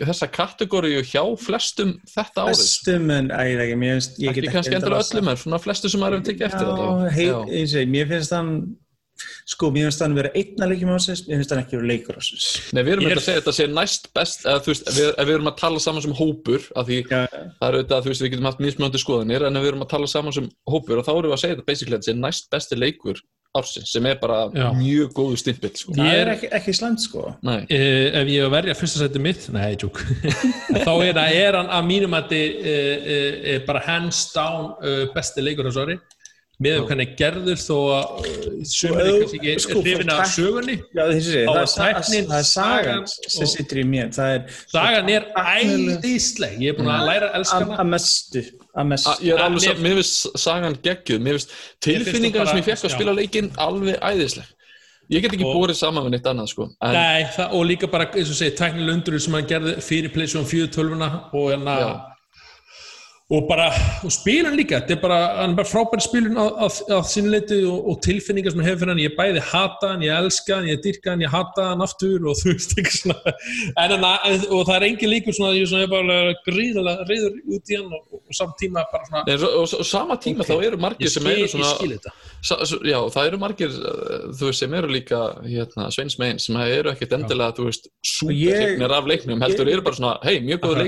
þessa 0.00 0.28
kategóriu 0.32 1.02
hjá 1.04 1.22
flestum 1.40 1.96
þetta 2.10 2.46
árið. 2.46 2.62
Bestum 2.62 3.10
en, 3.12 3.28
æ, 3.28 3.42
ég 3.50 3.58
veit 3.58 3.66
ekki, 3.66 3.80
finnst, 3.82 4.16
ég 4.22 4.32
Ekki 4.32 4.54
kannski 4.54 4.78
endur 4.78 4.96
öllum 5.00 5.28
en 5.32 5.42
svona 5.42 5.60
flestu 5.60 5.90
sem 5.92 6.00
maður 6.02 6.18
hefur 6.20 6.30
tekið 6.30 6.48
eftir 6.48 6.70
þetta. 6.70 7.12
hei, 7.18 7.28
ég, 7.60 7.92
mér 7.92 8.08
finnst 8.14 8.34
hann 8.34 8.54
sko, 9.46 9.70
mér 9.74 9.88
finnst 9.88 10.02
hann 10.02 10.16
vera 10.16 10.32
einna 10.34 10.68
leikjum 10.70 10.94
ásins 10.96 11.22
mér 11.28 11.40
finnst 11.40 11.52
hann 11.54 11.62
ekki 11.62 11.78
vera 11.78 11.90
leikur 11.92 12.18
ásins 12.18 12.48
Nei, 12.74 12.82
við 12.82 12.96
erum 12.96 13.06
Ég 13.06 13.18
að 13.20 13.26
segja 13.26 13.36
að 13.36 13.44
þetta 13.44 13.56
sé 13.58 13.68
næst 13.70 14.08
best 14.16 14.46
eða 14.48 14.64
þú 14.64 14.72
veist, 14.72 14.90
við, 14.96 15.08
ef 15.12 15.28
við 15.28 15.34
erum 15.36 15.50
að 15.52 15.60
tala 15.60 15.84
saman 15.84 16.04
sem 16.06 16.16
hópur 16.18 16.66
af 16.74 16.88
því 16.88 16.98
Já, 17.04 17.20
það 17.30 17.68
er 17.68 17.78
auðvitað 17.78 17.96
að 17.98 18.08
þú 18.08 18.12
veist, 18.12 18.24
við 18.24 18.34
getum 18.34 18.50
haft 18.50 18.64
mismjöndi 18.64 19.02
skoðanir 19.04 19.46
en 19.46 19.60
við 19.60 19.70
erum 19.70 19.86
að 19.86 19.92
tala 19.94 20.10
saman 20.10 20.36
sem 20.36 20.50
hópur 20.72 21.00
og 21.00 21.06
þá 21.06 21.12
erum 21.14 21.30
við 21.30 21.36
að 21.36 21.42
segja 21.44 21.58
þetta 21.58 21.68
basically 21.70 21.98
að 21.98 22.02
þetta 22.02 22.10
sé 22.10 22.18
næst 22.24 22.50
besti 22.54 22.80
leikur 22.80 23.22
ársins 23.54 23.92
sem 23.94 24.06
er 24.10 24.16
bara 24.22 24.40
Já. 24.54 24.68
mjög 24.74 25.12
góðu 25.14 25.36
stimpill 25.38 25.70
sko. 25.78 25.92
það 25.94 26.12
er 26.20 26.30
ekki, 26.34 26.48
ekki 26.58 26.74
slæmt 26.74 27.04
sko. 27.04 27.26
Nei, 27.46 27.60
Eh, 27.70 28.08
ef 28.20 28.26
ég 28.32 28.40
hef 28.42 28.48
að 28.48 28.56
verja 28.56 28.74
fyrsta 28.80 29.02
sæti 29.04 29.22
mitt 29.22 29.46
nei, 29.54 29.76
tjók 29.80 30.00
þá 30.86 30.92
er, 31.06 31.20
er 31.28 31.60
hann 31.60 31.70
að 31.78 31.86
mínum 31.92 32.16
að 32.18 32.34
þið 32.34 33.64
bara 33.68 33.84
hands 33.86 34.24
down 34.34 34.72
uh, 34.82 35.04
besti 35.14 35.44
leikur 35.46 35.70
á 35.70 35.72
sori 35.76 35.98
með 36.64 36.76
um 36.80 36.84
hvernig 36.86 37.14
gerður 37.18 37.58
þó 37.58 37.76
að 37.96 38.04
uh, 38.22 38.34
ef- 38.62 38.74
kannski 38.78 39.38
ekki 39.42 39.54
sko, 39.64 39.80
hrifin 39.82 40.12
af 40.14 40.28
sögunni. 40.30 40.76
Já, 40.94 41.02
þessi 41.10 41.32
það, 41.34 41.48
að 41.50 41.64
er 41.64 41.96
tæknin, 41.98 42.28
það 42.30 42.38
er 42.38 42.46
sagan 42.50 43.00
sem 43.34 43.48
sittur 43.50 43.80
í 43.82 43.84
mér. 43.90 44.12
Það 44.14 44.36
er 44.36 44.60
sagan 44.70 45.10
er 45.16 45.26
æðisleg. 45.34 46.54
Ég 46.62 46.70
er 46.74 46.78
búin 46.78 46.92
að 46.94 47.08
læra 47.10 47.30
að 47.32 47.40
elska 47.40 47.58
hana. 47.64 47.78
að 47.82 47.90
mestu 47.96 48.44
að 48.74 48.86
mestu 48.90 49.10
A, 49.10 49.14
ég 49.22 49.34
er 49.36 49.42
alveg 49.44 49.60
saman, 49.68 49.82
mér 49.86 49.94
finnst 50.00 50.38
sagan 50.44 50.76
geggjuð 50.82 51.20
mér 51.26 51.38
finnst 51.38 51.54
tilfinningarna 51.84 52.50
sem 52.50 52.58
ég 52.62 52.64
fekk 52.70 52.88
að 52.88 52.94
spila 52.96 53.14
leikinn 53.14 53.50
alveg 53.66 53.98
æðisleg 54.00 54.48
ég 55.14 55.20
get 55.22 55.32
ekki 55.36 55.44
Og- 55.44 55.54
borið 55.60 55.76
saman 55.76 56.06
við 56.06 56.14
neitt 56.16 56.26
annað 56.30 56.48
sko. 56.48 56.68
en, 56.80 56.92
Nei, 56.96 57.24
það, 57.36 57.52
og 57.52 57.64
líka 57.68 57.90
bara, 57.92 58.06
eins 58.16 58.30
og 58.32 58.38
segir, 58.38 58.56
tæknileg 58.56 58.94
undur 58.96 59.18
sem 59.20 59.34
hann 59.36 59.46
gerði 59.46 59.74
fyrir 59.84 60.12
Playstation 60.14 60.46
4 60.48 60.66
tölvuna 60.72 61.08
og 61.32 61.50
hérna. 61.52 61.76
Og 63.32 63.46
bara, 63.48 63.70
og 64.04 64.12
spilun 64.12 64.52
líka 64.52 64.82
þetta 64.82 64.92
er 64.92 64.98
bara, 65.00 65.18
hann 65.38 65.54
er 65.54 65.56
bara 65.56 65.68
frábær 65.70 66.02
spilun 66.04 66.36
að, 66.36 66.48
að, 66.66 66.74
að 66.92 67.06
sínleiti 67.08 67.56
og, 67.64 67.86
og 67.88 68.00
tilfinningar 68.04 68.52
sem 68.52 68.60
hann 68.60 68.66
hefur 68.68 68.82
fyrir 68.82 68.92
hann, 68.92 69.00
ég 69.00 69.14
bæði 69.16 69.40
hata 69.48 69.92
hann, 69.94 70.02
ég 70.04 70.12
elska 70.18 70.58
hann 70.58 70.68
ég 70.68 70.82
dyrka 70.84 71.14
hann, 71.14 71.22
ég 71.24 71.32
hata 71.32 71.70
hann 71.70 71.80
aftur 71.86 72.20
og 72.28 72.36
þú 72.36 72.52
veist 72.52 72.74
ekki 72.82 72.92
svona. 72.98 73.32
En, 73.80 73.94
en, 73.96 74.04
en, 74.04 74.44
og 74.52 74.66
það 74.68 74.76
er 74.76 74.84
engin 74.90 75.08
líkur 75.14 75.32
svona 75.38 75.54
ég 75.56 75.70
svona 75.70 75.86
er 75.86 75.92
bara 75.94 76.18
gríðalega 76.44 77.06
reyður 77.08 77.38
út 77.56 77.72
í 77.72 77.78
hann 77.80 77.88
og, 77.96 78.02
og, 78.12 78.20
samt 78.36 78.58
tíma 78.60 78.84
bara 78.92 79.08
svona 79.08 79.24
Nei, 79.30 79.38
og, 79.40 79.56
og, 79.64 79.86
sama 79.88 80.18
tíma 80.20 80.44
Ok. 80.44 80.50
þá 80.52 80.68
eru 80.68 80.82
margir 80.84 81.08
ég 81.08 81.14
sem 81.16 81.24
skil, 81.24 81.32
eru 81.32 81.46
ég 81.46 81.54
svona 81.54 81.72
skil 81.80 81.96
Sa, 82.44 82.60
já, 82.84 82.98
það 83.16 83.30
eru 83.30 83.40
margir 83.40 83.72
uh, 83.72 84.28
þú 84.36 84.50
veist, 84.50 84.60
sem 84.60 84.76
eru 84.76 84.92
líka 84.92 85.22
hérna, 85.48 85.88
sveins 85.96 86.18
megin 86.20 86.42
sem 86.44 86.60
eru 86.60 86.92
ekkert 86.92 87.16
endilega 87.16 87.56
þú 87.56 87.70
veist, 87.70 87.88
ég- 87.88 88.12
súperleiknir 88.12 88.92
af 89.00 89.08
leiknum 89.08 89.40
heldur 89.48 89.64
ég- 89.70 89.78
eru 89.78 89.86
bara 89.88 89.96
svona, 89.96 90.14
hei, 90.28 90.36
mjög 90.44 90.60
góður 90.68 90.84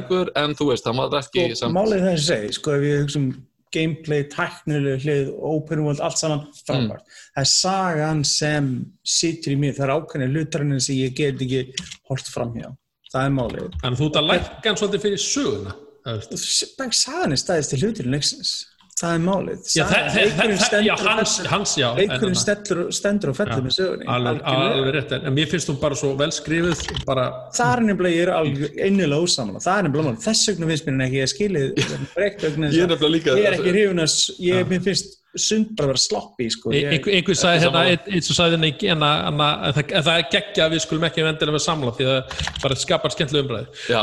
Var 2.29 2.47
ekki 2.47 2.59
sko, 2.59 2.75
ef 2.77 2.85
við 2.85 2.99
hugsa 3.03 3.21
um 3.23 3.29
gameplay, 3.77 4.25
tæknileg 4.33 5.03
hlið, 5.05 5.33
open 5.45 5.83
world, 5.85 6.01
allt 6.05 6.21
saman 6.21 6.45
frábært. 6.63 7.17
Það 7.35 7.43
er 7.43 7.51
sagan 7.51 8.23
sem 8.25 8.71
situr 9.17 9.57
í 9.57 9.59
mér, 9.61 9.75
það 9.77 9.89
er 9.89 9.95
ákveðin 9.97 10.37
hlutarinn 10.37 10.81
sem 10.81 11.01
ég 11.01 11.17
get 11.19 11.43
ekki 11.45 11.65
hort 12.09 12.31
fram 12.33 12.55
hjá. 12.57 12.71
Það 13.13 13.27
er 13.27 13.35
málið. 13.37 13.67
Þannig 13.83 13.91
að 13.91 14.01
þú 14.01 14.09
ert 14.09 14.21
að 14.21 14.31
lækka 14.31 14.71
hann 14.71 14.81
svolítið 14.81 15.05
fyrir 15.07 15.23
söguna 15.23 15.77
sagan 16.07 17.35
er 17.35 17.41
staðist 17.41 17.73
til 17.73 17.83
hluturinn 17.83 18.15
leiksins. 18.15 18.53
Það 18.97 19.11
er 19.13 19.19
málið. 19.27 19.57
Já, 19.77 19.83
það, 19.91 20.07
það, 20.15 20.31
það, 20.37 20.53
stendur 20.65 20.95
og 20.97 21.03
hans, 21.05 21.33
fellur- 23.37 23.59
og 23.59 23.67
með 23.67 23.75
sögunni. 23.77 24.07
alveg, 24.15 24.87
rétt, 24.97 25.11
en 25.19 25.35
mér 25.37 25.51
finnst 25.51 25.69
þú 25.69 25.75
bara 25.83 25.99
svo 26.01 26.13
vel 26.17 26.29
skrifuð 26.33 26.85
bara, 27.05 27.27
Það 27.59 27.73
er 27.75 27.83
nefnilega, 27.91 28.17
ég 28.17 28.23
er 28.25 28.33
alveg 28.39 28.79
innilega 28.87 29.27
ósaman 29.27 29.61
það 29.67 29.77
er 29.83 29.87
nefnilega 29.91 30.23
þess 30.25 30.49
vegna 30.49 30.71
finnst 30.71 30.87
mér 30.89 31.05
ekki 31.11 31.21
að 31.27 31.31
vegna 32.47 32.71
Ég 32.73 32.87
er 32.87 32.91
nefnilega 32.95 33.13
líka 33.19 33.35
að 33.35 33.41
ég 33.43 33.49
er 33.51 33.57
ekki 33.59 33.75
hrifun 33.77 34.01
að, 34.01 34.09
s- 34.09 34.33
ég, 34.49 34.65
mér 34.73 34.81
finnst 34.89 35.13
sund 35.37 35.75
bara 35.77 35.85
að 35.85 35.93
vera 35.93 36.01
sloppy, 36.01 36.47
sko. 36.57 36.73
Ég, 36.73 36.87
einhver, 36.97 37.13
einhver 37.19 37.37
sagði 37.37 37.61
hérna 37.67 37.83
einn 37.93 38.23
sem 38.25 38.37
sagði 38.39 38.57
hérna 38.57 38.71
í- 38.71 38.79
hérna, 38.81 39.11
hérna, 39.27 39.49
að 39.69 39.75
það, 39.77 39.93
að 40.01 40.07
það 40.09 40.21
er 40.23 40.31
geggja 40.33 40.65
að 40.65 40.73
við 40.73 40.81
skulum 40.87 41.05
ekki 41.11 41.27
vendilega 41.27 41.57
með 41.59 41.65
samla 41.67 41.93
því 41.99 42.07
að 42.15 42.33
bara 42.63 42.79
skapar 42.81 43.13
skemmtilega 43.13 43.45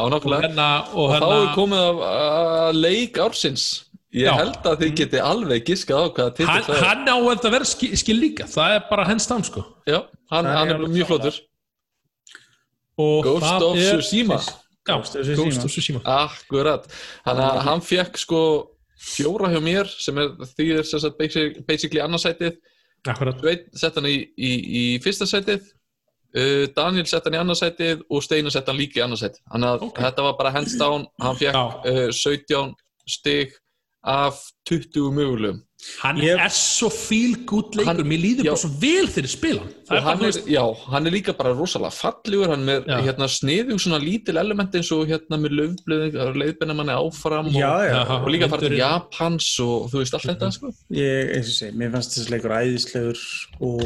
og 0.06 0.12
nákvæmlega. 0.14 0.46
Hérna, 0.46 0.68
og 0.94 1.02
og 1.02 1.10
þá 1.10 1.18
hérna 1.18 1.40
er 1.42 1.50
komið 1.58 1.82
af 1.88 2.06
að 2.14 2.78
leik 2.86 3.18
ársins 3.26 3.66
ég 4.14 4.28
Já. 4.28 4.34
held 4.38 4.68
að 4.70 4.76
þið 4.84 4.92
geti 5.00 5.22
alveg 5.26 5.64
giskað 5.68 5.98
á 5.98 6.06
hvaða 6.14 6.34
titill 6.38 6.50
hann, 6.52 6.64
það 6.68 6.76
er. 6.78 6.84
hann 6.90 7.08
á 7.10 7.18
að 7.34 7.48
vera 7.56 7.66
skil, 7.70 7.92
skil 7.98 8.18
líka. 8.22 8.46
Það 8.50 8.76
er 8.78 8.84
bara 8.90 9.06
henn 9.10 9.22
stán 9.24 9.44
sko. 9.48 9.64
Já, 9.90 10.00
hann, 10.32 10.46
er 10.50 10.58
hann 10.60 10.74
er 10.76 10.84
mjög 10.94 11.10
flottur. 11.10 11.40
Og 12.98 13.24
Ghost 13.26 13.64
of 13.66 13.76
Tsushima. 13.80 14.38
Já, 14.88 14.96
Ghost 15.36 15.64
of 15.66 15.72
Tsushima. 15.72 16.02
Akkurat, 16.06 16.86
þannig 17.26 17.46
að 17.48 17.62
hann 17.68 17.82
fekk 17.82 18.20
sko 18.22 18.42
fjóra 19.04 19.50
hjá 19.52 19.60
mér 19.64 19.90
sem 19.90 20.18
er 20.22 20.30
því 20.54 20.68
er 20.78 20.86
sem 20.88 21.02
sagt 21.04 21.18
basic- 21.20 21.58
basically 21.68 22.00
annarsætið 22.04 22.54
Akkurat. 23.10 23.40
Sveinn 23.42 23.66
sett 23.76 23.98
hann 24.00 24.06
í, 24.08 24.14
í, 24.40 24.52
í 24.80 24.84
fyrsta 25.04 25.26
sætið 25.28 25.66
uh, 26.38 26.70
Daniel 26.78 27.04
sett 27.10 27.26
hann 27.28 27.36
í 27.36 27.42
annarsætið 27.42 28.06
og 28.08 28.24
Steinar 28.24 28.54
sett 28.56 28.70
hann 28.72 28.80
líka 28.80 29.02
í 29.02 29.04
annarsætið 29.04 29.42
þannig 29.52 29.74
að 29.74 29.84
Ok. 29.90 30.00
þetta 30.06 30.28
var 30.30 30.38
bara 30.40 30.54
hands 30.56 30.78
down. 30.80 31.04
Hann 31.20 31.36
fekk 31.42 31.58
uh, 31.58 32.08
17 32.16 32.72
stig 33.18 33.58
af 34.04 34.36
20 34.70 35.12
mögulegum 35.16 35.62
Hann 36.00 36.16
Ég- 36.16 36.40
er 36.40 36.48
svo 36.56 36.88
feel 36.90 37.34
good 37.46 37.76
leikur, 37.76 37.90
Hann- 37.92 38.08
mér 38.08 38.22
líður 38.24 38.44
já. 38.46 38.52
bara 38.54 38.62
svo 38.62 38.70
vel 38.80 39.08
þegar 39.12 39.26
ég 39.28 39.34
spila 39.34 39.60
hann. 39.60 39.74
Og 39.90 39.98
er 39.98 40.02
hann 40.02 40.22
er, 40.24 40.32
já, 40.48 40.76
hann 40.94 41.08
er 41.08 41.12
líka 41.12 41.34
bara 41.38 41.52
rosalega 41.54 41.92
fallegur, 41.92 42.48
hann 42.48 42.70
er 42.70 42.82
hérna 43.04 43.28
sniðug 43.28 43.82
svona 43.84 44.00
lítil 44.00 44.38
element 44.40 44.72
eins 44.80 44.90
og 44.96 45.06
hérna 45.10 45.36
með 45.44 45.58
löfblöðing, 45.60 46.16
leiðbenna 46.40 46.74
manni 46.78 46.96
áfram 46.96 47.48
og, 47.48 47.52
Já, 47.52 47.84
Já. 47.84 48.00
og 48.24 48.30
líka 48.32 48.48
fara 48.48 48.62
til 48.62 48.70
Vindurinn. 48.70 48.80
Japans 48.80 49.60
og 49.60 49.92
þú 49.92 50.00
veist 50.00 50.14
allt 50.14 50.24
þetta 50.32 50.52
sko. 50.54 50.72
ég, 50.90 51.36
eins 51.36 51.48
og 51.52 51.56
segi, 51.60 51.76
mér 51.78 51.92
fannst 51.92 52.16
þessi 52.16 52.32
leikur 52.32 52.56
æðislegur 52.64 53.20
og 53.60 53.84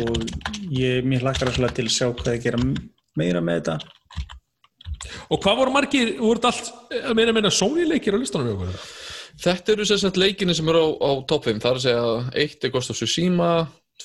ég, 0.70 1.02
mér 1.04 1.22
hlakkar 1.26 1.50
alltaf 1.50 1.74
til 1.74 1.86
að 1.86 1.98
sjá 1.98 2.14
hvað 2.14 2.38
ég 2.38 2.44
gera 2.44 2.62
meira 3.18 3.42
með 3.42 3.62
þetta. 3.64 3.80
og 5.32 5.42
hvað 5.42 5.58
voru 5.58 5.72
margir, 5.74 6.18
voru 6.20 6.40
þetta 6.40 6.52
allt, 6.54 6.72
eh, 6.92 7.14
meira 7.18 7.34
meina 7.34 7.50
Sony 7.50 7.86
leikir 7.90 8.14
á 8.14 8.20
listanum 8.22 8.48
við 8.48 8.56
okkur? 8.62 8.80
Þetta 9.38 9.74
eru 9.76 9.86
sem 9.86 10.00
sagt 10.02 10.18
leikinni 10.18 10.56
sem 10.58 10.70
eru 10.72 10.80
á, 10.82 10.88
á 10.98 11.12
top 11.30 11.46
5, 11.46 11.60
það 11.62 11.70
er 11.70 11.78
að 11.78 11.84
segja 11.84 12.06
1 12.44 12.64
er 12.66 12.72
Ghost 12.74 12.90
of 12.94 12.98
Tsushima, 12.98 13.50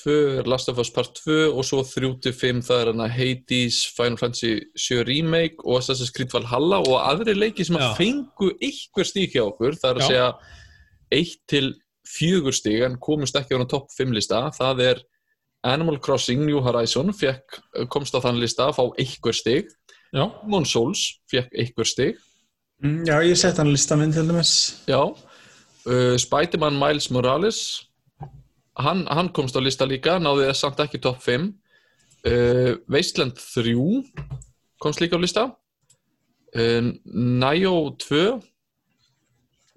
2 0.03 0.17
er 0.41 0.49
Last 0.49 0.69
of 0.69 0.81
Us 0.81 0.91
Part 0.93 1.15
2 1.23 1.37
og 1.49 1.65
svo 1.65 1.81
3-5 1.85 2.61
það 2.65 2.81
er 2.81 2.91
hana 2.91 3.07
Hades, 3.09 3.79
Final 3.97 4.19
Fantasy 4.21 4.51
7 4.77 5.01
Remake 5.09 5.65
og 5.65 5.79
Assassin's 5.79 6.13
Creed 6.13 6.33
Valhalla 6.33 6.81
og 6.85 6.97
aðri 7.01 7.33
leiki 7.37 7.65
sem 7.65 7.77
Já. 7.77 7.87
að 7.87 7.95
fengu 8.01 8.51
einhver 8.53 9.09
stík 9.09 9.33
hjá 9.33 9.45
okkur, 9.47 9.77
það 9.81 9.89
er 9.89 10.01
að 10.01 10.03
Já. 10.03 10.09
segja 10.11 10.27
1 11.23 11.33
til 11.49 11.71
4 12.13 12.53
stík 12.59 12.85
en 12.89 12.99
komust 13.01 13.39
ekki 13.39 13.53
á 13.53 13.57
hana 13.57 13.69
top 13.69 13.89
5 13.97 14.13
lista, 14.13 14.43
það 14.53 14.83
er 14.91 15.01
Animal 15.65 15.97
Crossing 16.03 16.43
New 16.45 16.61
Horizon 16.61 17.09
fekk, 17.15 17.57
komst 17.89 18.13
á 18.13 18.21
þann 18.21 18.41
lista 18.41 18.67
að 18.69 18.77
fá 18.77 18.85
einhver 19.01 19.37
stík, 19.37 19.73
Demon 20.13 20.69
Souls 20.69 21.07
fekk 21.31 21.49
einhver 21.57 21.89
stík 21.89 22.21
Mm, 22.83 23.05
Já, 23.07 23.21
ég 23.23 23.37
sett 23.39 23.57
hann 23.61 23.71
lista 23.71 23.95
minn 23.95 24.11
til 24.11 24.27
dæmis. 24.27 24.83
Já, 24.87 24.99
uh, 25.07 26.15
Spiderman 26.19 26.75
Miles 26.79 27.09
Morales. 27.11 27.59
Hann, 28.77 29.05
hann 29.07 29.29
komst 29.29 29.55
á 29.55 29.61
lista 29.63 29.85
líka 29.85 30.17
náði 30.19 30.49
þess 30.49 30.63
samt 30.65 30.79
ekki 30.81 30.99
top 30.99 31.21
5 31.21 31.45
uh, 32.27 32.73
Wasteland 32.91 33.37
3 33.37 33.75
komst 34.81 35.03
líka 35.03 35.15
á 35.15 35.21
lista. 35.21 35.43
Uh, 36.57 36.91
Nio 37.05 37.93
2 38.01 38.41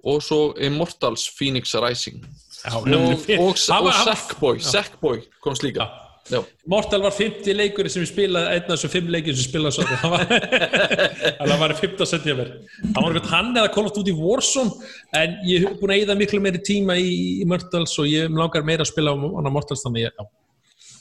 og 0.07 0.19
svo 0.23 0.41
Immortals 0.59 1.29
Phoenix 1.37 1.75
Rising. 1.75 2.25
Já 2.65 2.75
og, 2.75 2.87
og, 2.89 3.31
og 3.47 3.57
Sackboy 3.57 4.59
Sackboy 4.59 5.21
komst 5.41 5.63
líka 5.63 5.87
Já. 6.27 6.41
Mortal 6.67 7.03
var 7.05 7.13
50 7.15 7.55
leikur 7.55 7.87
sem 7.91 8.03
ég 8.03 8.09
spilaði 8.09 8.55
einn 8.55 8.65
af 8.65 8.73
þessu 8.73 8.89
5 8.91 9.13
leikir 9.15 9.35
sem 9.35 9.45
ég 9.45 9.49
spilaði 9.49 9.77
svo 9.77 9.85
það 9.91 10.13
var 10.13 10.25
þannig 10.27 11.37
að 11.41 11.53
það 11.53 11.61
var 11.61 11.75
15 11.81 12.11
september 12.11 12.49
það 12.81 12.97
var 12.97 13.19
eitthvað 13.19 13.31
hann 13.31 13.53
eða 13.53 13.71
Call 13.77 13.87
of 13.87 13.95
Duty 13.95 14.15
Warzone 14.17 14.91
en 15.21 15.37
ég 15.47 15.63
hef 15.63 15.77
búin 15.79 15.95
að 15.95 16.03
eyða 16.03 16.17
miklu 16.19 16.41
meiri 16.43 16.63
tíma 16.67 16.97
í, 16.99 17.13
í 17.39 17.47
Mortals 17.47 17.95
og 18.01 18.09
ég 18.11 18.27
langar 18.35 18.67
meira 18.67 18.83
að 18.83 18.91
spila 18.91 19.15
á 19.15 19.17
hana 19.39 19.53
Mortals 19.55 19.85
þannig 19.85 20.09
ég, 20.09 20.19
já. 20.19 20.27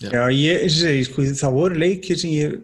Já, 0.05 0.23
ég, 0.29 0.67
segi, 0.71 1.05
sko, 1.09 1.25
það 1.41 1.55
voru 1.57 1.79
leikir 1.81 2.19
sem 2.21 2.35
ég 2.37 2.57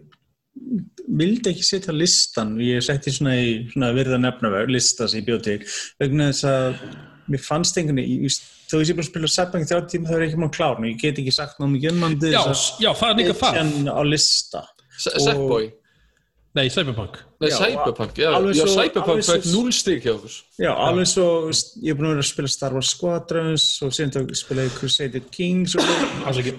vildi 1.17 1.51
ekki 1.51 1.65
setja 1.65 1.93
á 1.93 1.97
listan. 1.97 2.53
Ég 2.61 2.83
setti 2.85 3.13
svona 3.13 3.35
í 3.41 3.55
svona 3.71 3.91
virða 3.95 4.19
nefnaverð 4.21 4.73
lista 4.73 5.07
sem 5.09 5.21
ég 5.21 5.27
bjóð 5.29 5.41
til 5.47 5.57
vegna 6.01 6.29
þess 6.31 6.47
að 6.49 6.77
mér 7.29 7.39
fannst 7.43 7.77
einhvern 7.77 7.99
veginn, 8.01 8.27
þó 8.69 8.75
ég 8.81 8.87
sé 8.89 8.93
bara 8.97 9.05
að 9.05 9.11
spila 9.11 9.27
Cyberpunk 9.35 9.69
30 9.69 9.91
tíma 9.93 10.09
þá 10.09 10.15
er 10.17 10.23
ég 10.25 10.31
ekki 10.33 10.41
maður 10.41 10.55
klár 10.57 10.75
og 10.79 10.85
ég 10.89 10.99
get 11.01 11.21
ekki 11.21 11.31
sagt 11.35 11.59
náttúrulega 11.59 11.73
mikið 11.77 12.03
um 12.03 12.33
Já, 12.33 12.41
þess 12.49 12.65
já, 12.83 12.89
það 12.99 13.09
er 13.09 13.17
líka 13.21 13.33
að 13.37 13.57
hann 13.59 13.87
á 13.93 14.01
lista. 14.03 14.63
S- 14.97 15.23
Sackboy, 15.23 15.71
Nei, 16.53 16.67
Cyberpunk. 16.69 17.15
Nei 17.41 17.49
Já, 17.49 17.55
Cyberpunk 17.63 18.19
já, 18.21 18.27
alveg 18.37 18.53
já 18.59 18.61
svo- 18.67 18.75
Cyberpunk 18.77 19.09
alveg 19.09 19.23
svo- 19.25 19.37
fekk 19.39 19.47
0 19.55 19.71
stík 19.73 20.03
hjá 20.05 20.11
okkur. 20.13 20.33
Já, 20.61 20.71
alveg 20.85 21.07
svo, 21.09 21.25
ég 21.81 21.89
er 21.89 21.95
búin 21.97 22.05
að 22.05 22.13
vera 22.13 22.21
að 22.25 22.29
spila 22.29 22.47
Star 22.53 22.73
Wars 22.77 22.91
Squadrons 22.93 23.65
og 23.81 23.89
síðan 23.95 24.11
þá 24.13 24.35
spila 24.37 24.61
ég 24.67 24.75
Crusader 24.77 25.23
Kings 25.33 25.73
og 25.75 25.81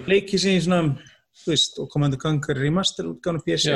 leiki 0.09 0.37
sem 0.37 0.51
ég 0.57 0.65
svona, 0.67 0.97
þú 1.45 1.47
veist, 1.53 1.79
og 1.79 1.87
Command 1.93 2.17
Conquer 2.19 2.59
Remaster 2.59 3.05
útgáðan 3.07 3.39
á 3.39 3.43
PC. 3.47 3.71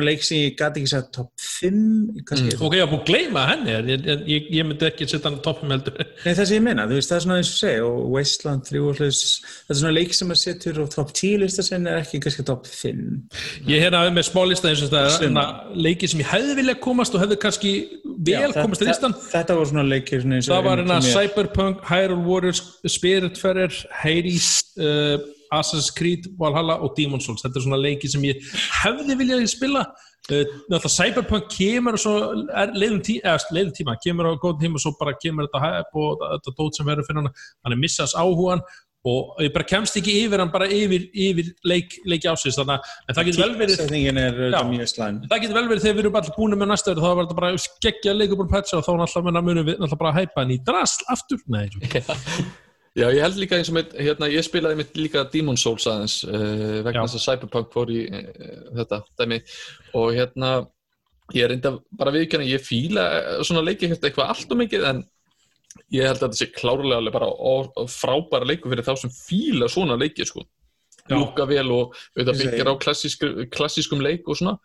Leik 0.00 0.22
sem 0.24 0.38
ég 0.38 0.54
gæti 0.56 0.80
ekki 0.80 0.88
sagt 0.88 1.10
top 1.12 1.30
5, 1.36 2.22
kannski, 2.28 2.54
Ok, 2.56 2.76
ég 2.78 2.84
var 2.86 2.90
búin 2.92 3.02
að 3.02 3.08
gleyma 3.10 3.42
henni 3.50 3.74
en 3.76 3.90
ég, 3.92 4.06
ég, 4.08 4.46
ég, 4.56 4.64
myndi 4.64 4.86
ekki 4.88 5.04
setja 5.10 5.28
hann 5.28 5.36
á 5.36 5.44
toppum 5.44 5.74
heldur. 5.74 5.98
Nei, 6.24 6.32
það 6.32 6.48
sem 6.48 6.56
ég 6.56 6.80
þú 6.88 6.96
veist, 6.96 7.10
það 7.12 7.18
er 7.18 7.24
svona 7.26 7.36
eins 7.42 7.50
og 7.52 7.58
segja 7.60 7.84
og 7.90 7.98
Wasteland 8.14 8.64
3 8.70 8.80
og 8.80 8.96
hlutis, 8.96 9.22
það 9.66 9.74
er 9.74 9.80
svona 9.82 9.94
leik 9.98 10.16
sem 10.16 10.32
að 10.32 10.40
setur 10.42 10.80
á 10.80 10.84
top 10.96 11.12
10 11.12 11.42
lista 11.42 11.66
sinni 11.66 11.92
er 11.92 12.00
ekki 12.00 12.22
kannski 12.24 12.46
top 12.48 12.66
5. 12.70 13.04
Ég 13.68 13.84
hérna 13.84 14.04
með 14.16 14.28
smá 14.30 14.42
lista 14.48 14.72
eins 14.72 14.82
og 14.86 14.92
þetta 14.94 15.26
hérna, 15.26 15.46
leiki 15.76 16.08
sem 16.08 16.22
ég 16.24 16.32
hefði 16.32 16.56
viljað 16.62 16.80
komast 16.88 17.14
og 17.16 17.24
hefði 17.26 17.38
kannski 17.42 17.74
vel 18.22 18.40
Já, 18.40 18.48
komast 18.56 18.80
þetta- 18.80 18.88
listan 18.88 19.14
Þetta 19.32 19.58
var 19.58 19.70
svona 19.70 19.84
leikir 19.88 20.22
svona 20.24 20.40
Það 20.40 20.64
var 20.64 20.78
hérna 20.82 21.02
sem 21.02 21.10
ég- 21.10 21.16
Cyberpunk, 21.18 21.84
Hyrule 21.90 22.24
Warriors, 22.26 22.62
Spiritfarer, 22.86 23.72
Hades, 24.02 24.48
uh, 24.78 25.18
Assassin's 25.52 25.92
Creed, 25.94 26.30
Valhalla 26.40 26.78
og 26.82 26.96
Demon's 26.98 27.28
Souls. 27.28 27.44
Þetta 27.44 27.60
er 27.60 27.66
svona 27.66 27.80
leiki 27.80 28.10
sem 28.10 28.24
ég 28.26 28.40
hefði 28.82 29.18
viljað 29.20 29.44
spila. 29.52 29.84
Uh, 30.30 30.86
Cyberpunk 30.86 31.48
kemur 31.50 31.96
og 31.98 32.02
svo 32.02 32.14
er 32.54 32.70
leiðum, 32.78 33.00
tí, 33.02 33.18
tíma, 33.74 33.96
kemur 34.04 34.30
á 34.30 34.38
góðum 34.38 34.60
tíma 34.60 34.78
og 34.78 34.84
svo 34.84 34.94
bara 35.00 35.16
kemur 35.18 35.48
þetta 35.48 35.62
hæp 35.64 35.98
og 35.98 36.22
þetta 36.22 36.54
dót 36.60 36.78
sem 36.78 36.86
verður 36.86 37.08
fyrir 37.08 37.22
hann. 37.22 37.44
Hann 37.64 37.74
er 37.74 37.82
missast 37.82 38.18
áhugan 38.18 38.62
og 39.02 39.40
ég 39.42 39.50
bara 39.50 39.66
kemst 39.66 39.96
ekki 39.98 40.14
yfir 40.22 40.38
hann 40.38 40.52
bara 40.54 40.68
yfir, 40.70 41.08
yfir 41.10 41.50
leik, 41.66 41.96
leiki 42.06 42.30
ásins. 42.30 42.54
Þannig 42.60 42.78
að 42.78 42.92
en 43.08 43.18
það 43.18 43.28
getur 43.28 43.42
vel 43.42 43.56
verið 43.64 43.80
Setningin 43.80 44.20
er 44.22 44.40
Já. 44.46 44.60
Það 44.62 45.42
getur 45.42 45.58
vel 45.58 45.68
verið 45.72 45.86
þegar 45.86 45.96
við 45.96 46.04
erum 46.04 46.18
allir 46.20 46.36
búin 46.36 46.58
með 46.60 46.70
næsta 46.70 46.92
verið 46.92 47.02
þá 47.02 47.10
var 47.10 47.24
þetta 47.24 47.38
bara 47.40 47.62
skeggja 47.66 48.14
leikur 48.14 48.38
búin 48.38 48.52
patcha 48.52 48.78
og 48.78 48.86
þá 48.86 48.92
náttúrulega 49.02 49.26
munum 49.26 49.48
munum 49.50 49.70
við 49.72 49.80
náttúrulega 49.82 50.02
bara 50.04 50.14
hæpa 50.20 50.44
hann 50.44 50.54
í 50.54 50.60
drasl 50.62 51.08
aftur. 51.16 51.42
Nei, 51.50 51.66
Já, 52.92 53.06
ég 53.08 53.22
held 53.24 53.38
líka 53.40 53.56
eins 53.56 53.70
og 53.72 53.78
með, 53.78 53.94
hérna, 54.04 54.28
ég 54.28 54.44
spilaði 54.44 54.76
mitt 54.82 54.98
líka 54.98 55.24
Demon 55.32 55.56
Souls 55.56 55.86
aðeins 55.88 56.18
uh, 56.28 56.82
vegna 56.84 57.06
þess 57.06 57.16
að 57.16 57.24
Cyberpunk 57.24 57.72
fór 57.72 57.92
í 57.92 58.02
uh, 58.04 58.26
þetta 58.76 58.98
dæmi. 59.16 59.38
Og 59.96 60.12
hérna 60.12 60.50
ég 61.32 61.46
er 61.46 61.52
reynda 61.54 61.72
bara 61.96 62.12
viðkjörna, 62.12 62.50
ég 62.50 62.64
fíla 62.66 63.06
eh, 63.16 63.28
svona 63.46 63.62
leiki 63.64 63.88
hérna 63.88 64.10
eitthvað 64.10 64.32
allt 64.34 64.52
og 64.52 64.58
mikið 64.60 64.84
en 64.90 65.00
ég 65.94 66.04
held 66.04 66.18
að 66.18 66.26
þetta 66.26 66.40
sé 66.42 66.50
klárlega 66.52 66.98
alveg 67.00 67.14
bara 67.16 67.88
frábæra 67.88 68.48
leiku 68.50 68.68
fyrir 68.68 68.84
þá 68.84 68.92
sem 69.00 69.14
fíla 69.16 69.70
svona 69.72 69.96
leiki 69.96 70.28
sko. 70.28 70.44
Lúka 71.08 71.46
vel 71.48 71.64
og 71.72 71.96
auðvitað 72.12 72.42
byggjar 72.42 72.70
á 72.70 72.74
klassísk, 72.82 73.24
klassískum 73.54 74.04
leik 74.04 74.28
og 74.28 74.36
svona. 74.38 74.58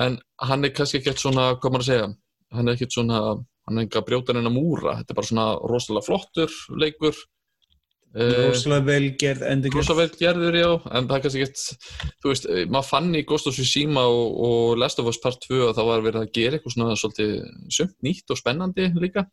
En 0.00 0.16
hann 0.48 0.64
er 0.64 0.72
kannski 0.72 1.02
ekkert 1.02 1.20
svona, 1.20 1.50
hvað 1.60 1.76
maður 1.76 1.84
að 1.84 1.90
segja 1.90 2.08
hann 2.56 2.68
er 2.68 2.78
ekkert 2.78 2.96
svona, 2.96 3.20
hann 3.68 3.78
er 3.78 3.86
ekki 3.86 4.00
að 4.00 4.08
brjóta 4.08 4.34
hennar 4.34 4.54
múra, 4.54 4.96
þetta 5.00 5.12
er 5.12 5.18
bara 5.20 5.30
svona 5.30 5.46
rosalega 5.68 6.08
flottur 6.08 6.58
leikur 6.80 7.20
Rósalega 8.16 8.86
vel 8.86 9.08
gerð 9.20 9.42
endurgerð. 9.44 9.82
rosa 9.82 9.94
vel 9.98 10.08
gerður 10.16 10.54
já 10.56 10.68
en 10.96 11.08
það 11.08 11.16
er 11.16 11.24
kannski 11.24 11.42
ekkert 11.42 11.64
þú 12.22 12.30
veist, 12.30 12.46
eh, 12.48 12.62
maður 12.64 12.88
fann 12.88 13.10
í 13.12 13.24
Ghost 13.28 13.50
of 13.50 13.56
Tsushima 13.56 14.04
og, 14.08 14.38
og 14.46 14.78
Last 14.80 15.02
of 15.02 15.10
Us 15.10 15.18
Part 15.20 15.42
2 15.44 15.66
að 15.66 15.74
það 15.76 15.90
var 15.90 16.06
verið 16.06 16.22
að 16.22 16.32
gera 16.38 16.56
eitthvað 16.56 16.76
svona 16.76 16.96
svolítið 16.96 17.34
sumt 17.76 17.98
nýtt 18.06 18.32
og 18.32 18.40
spennandi 18.40 18.88
líka 18.96 19.26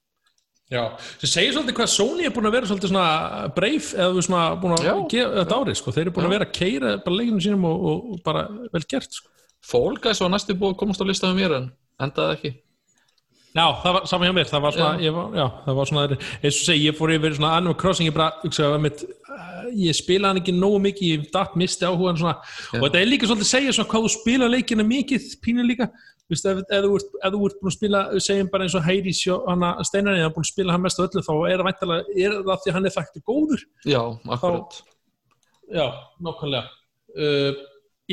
Já, 0.74 0.96
sem 1.22 1.30
segir 1.30 1.54
svolítið 1.54 1.76
hvað 1.78 1.90
Sony 1.92 2.26
er 2.26 2.34
búin 2.34 2.48
að 2.50 2.56
vera 2.56 2.70
svolítið 2.70 2.92
svona 2.94 3.48
breyf 3.54 3.90
eða 3.94 4.26
svona 4.26 4.44
búin 4.62 4.76
að 4.78 4.86
Já. 4.88 4.94
gera 5.12 5.34
þetta 5.42 5.58
árið 5.60 5.80
sko. 5.80 5.94
þeir 5.94 6.04
eru 6.04 6.14
búin 6.16 6.24
Já. 6.24 6.28
að 6.30 6.36
vera 6.36 6.48
að 6.48 6.54
keira 6.58 6.94
bara 7.04 7.18
leikinu 7.20 7.44
sínum 7.44 7.68
og, 7.70 7.84
og, 7.92 8.22
bara 8.26 8.44
vel 8.74 8.84
gert 8.90 9.18
sko. 9.20 9.30
Fall 9.64 10.00
Guys 10.02 10.22
var 10.24 10.32
næstu 10.34 10.56
búið 10.58 10.74
að 10.74 10.80
komast 10.82 11.04
á 11.04 11.06
listaðum 11.06 11.40
mér 11.40 11.58
en 11.60 11.68
endaði 12.02 12.38
ekki 12.38 12.54
Já, 13.54 13.66
það 13.84 13.96
var 13.96 14.06
saman 14.10 14.28
hjá 14.28 14.34
mér 14.34 14.48
það 14.50 14.64
var 14.66 14.74
svona, 14.74 14.94
Já. 14.98 15.04
ég 15.06 15.14
var, 15.14 15.36
já, 15.38 15.44
það 15.66 15.76
var 15.78 15.90
svona 15.90 16.06
eins 16.18 16.56
og 16.56 16.64
segi, 16.68 16.86
ég 16.88 16.96
fór 16.98 17.12
yfir 17.14 17.36
svona 17.38 17.52
Animal 17.60 17.76
Crossing 17.78 18.10
ég 18.10 18.16
bara, 18.16 18.32
hugsaði 18.42 18.78
að 18.80 18.82
mitt 18.88 19.04
uh, 19.06 19.68
ég 19.78 19.98
spila 19.98 20.32
hann 20.32 20.40
ekki 20.42 20.56
nógu 20.58 20.80
mikið, 20.88 21.12
ég 21.12 21.28
datt 21.36 21.54
misti 21.62 21.86
áhugan 21.86 22.18
svona, 22.18 22.40
Já. 22.42 22.80
og 22.80 22.88
þetta 22.88 23.04
er 23.04 23.12
líka 23.12 23.30
svolítið 23.30 23.46
að 23.46 23.52
segja 23.52 23.76
svona 23.78 23.92
hvað 23.92 24.08
þú 24.08 24.12
spila 24.16 24.50
leikina 24.50 24.88
mikið, 24.90 25.30
pínu 25.46 25.68
líka 25.70 25.90
Þú 26.24 26.32
veist, 26.32 26.46
ef, 26.48 26.60
ef, 26.72 26.86
ert, 26.88 27.16
ef 27.20 27.34
þú 27.34 27.48
ert 27.50 27.58
búin 27.60 27.70
að 27.70 27.76
spila 27.76 28.02
segjum 28.24 28.50
bara 28.54 28.64
eins 28.66 28.76
og 28.80 28.86
Heidi 28.86 29.12
hana 29.44 29.72
Steinarni, 29.84 30.22
það 30.24 30.32
búin 30.38 30.46
að 30.46 30.52
spila 30.54 30.76
hann 30.76 30.84
mest 30.86 31.02
af 31.02 31.10
öllu 31.10 31.24
þá 31.28 31.34
er 31.36 31.58
það 31.60 31.68
væntalega, 31.68 32.14
er 32.24 32.38
það 32.48 32.62
því 32.64 32.74
hann 32.78 32.88
er 32.88 32.94
þættu 32.96 33.22
góður 33.28 33.66
Já, 33.84 34.00
akkurat 34.38 34.78
Já, 35.68 35.86
nákvæmlega 36.24 36.64
uh, 37.20 37.60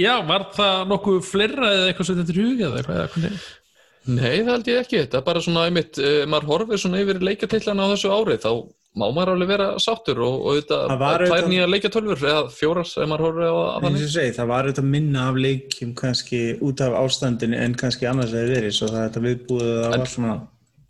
Já, 0.00 0.12
var 0.26 0.48
það 0.58 0.82
nokkuð 0.90 1.22
fleira 1.26 1.70
eða 1.76 1.86
eitthvað 1.92 2.10
sem 2.10 2.18
þetta 2.18 2.34
er 2.34 2.42
hugið 2.42 2.66
eða 2.66 2.82
eitthvað? 2.82 3.38
Nei, 4.08 4.40
það 4.42 4.52
held 4.54 4.68
ég 4.70 4.78
ekki, 4.84 5.00
þetta 5.04 5.18
er 5.20 5.24
bara 5.26 5.40
svona 5.44 5.64
einmitt, 5.68 5.98
uh, 6.00 6.22
maður 6.30 6.46
horfir 6.54 6.80
svona 6.80 7.00
yfir 7.02 7.18
leikjatillana 7.20 7.84
á 7.84 7.92
þessu 7.92 8.12
ári 8.14 8.36
þá 8.40 8.52
má 8.98 9.04
maður 9.14 9.34
alveg 9.36 9.50
vera 9.52 9.66
sáttur 9.78 10.18
og, 10.26 10.38
og 10.50 10.56
Það 10.56 10.64
þetta 10.64 10.78
tvær 10.98 11.26
auðvitað- 11.28 11.50
nýja 11.52 11.66
leikjatölfur 11.70 12.24
eða 12.26 12.40
fjórar 12.50 12.88
ef 12.88 13.08
maður 13.10 13.24
horfir 13.28 13.44
á 13.46 13.54
og 13.54 13.98
segi, 14.14 14.32
það 14.38 14.48
var 14.50 14.64
auðvitað 14.66 14.88
minna 14.96 15.26
af 15.30 15.36
leikjum 15.44 15.92
kannski 16.00 16.40
út 16.66 16.80
af 16.80 16.96
ástandinu 17.04 17.60
en 17.60 17.74
kannski 17.78 18.08
annars 18.10 18.32
hefði 18.34 18.56
verið 18.56 18.74
svo 18.74 18.88
það 18.90 19.02
er 19.04 19.10
þetta 19.10 19.22
viðbúið 19.28 19.68
að 19.70 19.84
það 19.84 19.98
var 19.98 20.10
svona 20.16 20.38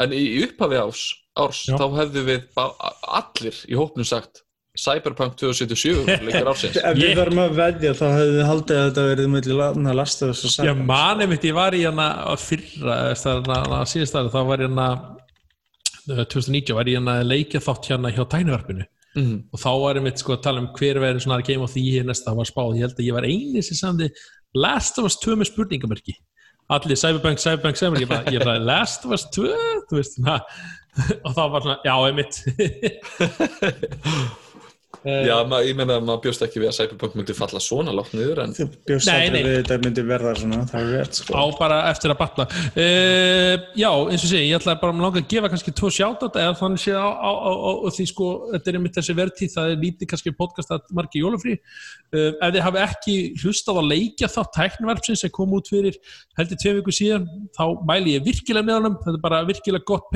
En 0.01 0.15
í 0.16 0.23
upphafi 0.47 0.78
árs, 0.81 1.03
árs 1.37 1.59
þá 1.69 1.85
hefðu 1.99 2.23
við 2.24 2.47
allir 2.57 3.59
í 3.69 3.77
hópnum 3.77 4.07
sagt 4.09 4.41
Cyberpunk 4.81 5.35
2077 5.40 6.24
leikir 6.27 6.48
ársins. 6.51 6.77
ef 6.81 6.97
Ég- 6.97 7.11
við 7.11 7.16
varum 7.20 7.40
að 7.44 7.57
veðja 7.61 7.93
þá 7.98 8.05
hefði 8.16 8.35
við 8.39 8.47
haldið 8.51 8.78
að 8.81 8.86
þetta 8.90 9.05
verið 9.11 9.48
lana 9.61 9.94
lasta 9.98 10.31
þess 10.31 10.61
að 10.61 10.69
Já, 10.70 10.74
mani 10.90 11.27
mitt, 11.32 11.44
ég 11.51 11.55
var 11.59 11.73
í 11.77 11.82
hana 11.85 12.07
á 12.24 12.32
fyrra, 12.40 12.97
það 13.20 13.35
er 13.35 13.52
hana 13.61 13.82
síðast 13.93 14.16
ári, 14.20 14.32
þá 14.32 14.40
var 14.51 14.59
ég 14.65 14.70
hana 14.73 14.89
uh, 16.11 16.24
2019 16.24 16.74
var 16.81 16.89
ég 16.90 16.97
hérna 16.98 17.19
að 17.20 17.28
leikja 17.35 17.61
þátt 17.66 17.90
hérna 17.93 18.15
hjá 18.16 18.24
tænuvarpinu 18.36 18.86
Mhm. 19.11 19.39
og 19.52 19.59
þá 19.59 19.70
var 19.82 19.94
ég 19.98 20.02
mitt 20.07 20.19
sko 20.23 20.36
að 20.36 20.43
tala 20.44 20.61
um 20.62 20.69
hver 20.78 20.94
verið 21.02 21.24
svona 21.24 21.43
Game 21.44 21.62
of 21.66 21.73
the 21.74 21.81
Year 21.82 22.05
næsta 22.07 22.31
var 22.36 22.47
spáð, 22.47 22.77
ég 22.78 22.85
held 22.86 22.94
að 22.94 23.07
ég 23.09 23.12
var 23.16 23.24
eini 23.27 23.62
sem 23.66 23.74
samði 23.77 24.11
Last 24.55 24.98
of 24.98 25.05
Us 25.09 25.16
2 25.19 25.35
með 25.36 25.51
spurningamörki 25.51 26.15
allir 26.70 26.94
Cyberpunk, 26.97 27.39
Cyberpunk, 27.43 27.74
Cyberpunk 27.77 28.05
ég 28.05 28.09
bara, 28.09 28.23
ég 28.31 28.44
bara 28.44 28.59
Last 28.62 29.05
of 29.05 29.11
Us 29.16 29.24
2 29.35 29.51
þú 29.90 29.98
veist, 29.98 30.20
na, 30.23 30.36
og 31.27 31.35
þá 31.35 31.43
var 31.51 31.61
svona, 31.66 31.78
já, 31.82 31.94
einmitt 32.07 32.39
Já, 35.01 35.32
ma, 35.48 35.62
ég 35.64 35.77
meina 35.78 35.94
að 35.97 36.05
maður 36.05 36.20
bjóst 36.27 36.43
ekki 36.44 36.60
við 36.60 36.68
að 36.68 36.74
Cyberpunk 36.77 37.14
myndi 37.16 37.32
falla 37.36 37.60
svona 37.64 37.93
látt 37.97 38.10
niður 38.12 38.43
en 38.43 38.51
Þú 38.52 38.66
bjóst 38.89 39.09
Nei, 39.09 39.14
aldrei 39.14 39.32
nei. 39.32 39.47
við 39.47 39.55
þetta 39.56 39.78
myndi 39.85 40.02
verða 40.10 40.32
svona, 40.36 40.59
það 40.68 40.82
er 40.82 40.90
rétt 40.98 41.20
sko. 41.20 41.36
á 41.40 41.44
bara 41.56 41.78
eftir 41.89 42.12
að 42.12 42.18
batna 42.20 42.47
uh, 42.51 43.55
já, 43.81 43.89
eins 43.89 44.27
og 44.27 44.32
sé, 44.32 44.43
ég 44.44 44.59
ætla 44.59 44.74
bara 44.82 44.93
að 44.93 45.01
langa 45.06 45.22
að 45.22 45.31
gefa 45.32 45.51
kannski 45.55 45.74
tvo 45.81 45.93
sjátat 45.97 46.36
eða 46.43 46.59
þannig 46.60 46.82
sé 46.85 46.93
á, 46.93 47.09
á, 47.09 47.31
á, 47.32 47.52
á, 47.56 47.89
því 47.97 48.06
sko, 48.12 48.28
þetta 48.52 48.72
er 48.72 48.78
einmitt 48.81 49.01
þessi 49.01 49.16
verðtíð, 49.22 49.52
það 49.56 49.72
er 49.72 49.82
lítið 49.86 50.12
kannski 50.12 50.35
podcast 50.43 50.77
að 50.77 50.93
margi 51.01 51.24
jólafrí 51.24 51.56
uh, 51.56 52.31
ef 52.36 52.52
þið 52.52 52.60
hafi 52.68 52.85
ekki 52.85 53.16
hlustað 53.40 53.81
að 53.81 53.90
leikja 53.94 54.32
þá 54.36 54.40
tæknivarpsins 54.59 55.24
sem 55.24 55.32
kom 55.32 55.56
út 55.56 55.72
fyrir 55.72 55.97
heldur 56.36 56.60
tvei 56.60 56.77
viku 56.82 56.93
síðan, 57.01 57.24
þá 57.56 57.64
mæli 57.89 58.18
ég 58.18 58.28
virkilega 58.28 58.68
með 58.68 58.82
honum, 58.82 59.01
þetta 59.01 59.16
er 59.16 59.24
bara 59.24 59.43
virkilega 59.48 59.89
gott 59.89 60.12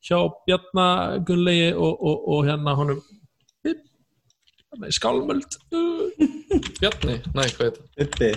hjá 0.00 0.16
Bjarnar 0.46 1.18
Gunnlegi 1.28 1.72
og, 1.76 1.98
og, 2.00 2.28
og 2.32 2.46
hérna 2.48 2.72
honum 2.78 3.00
skálmöld. 4.94 5.56
Bjarni, 6.80 7.16
næ, 7.34 7.46
hvað 7.56 7.64
heit 7.66 7.78
það? 7.78 7.88
Bibbi, 7.96 8.30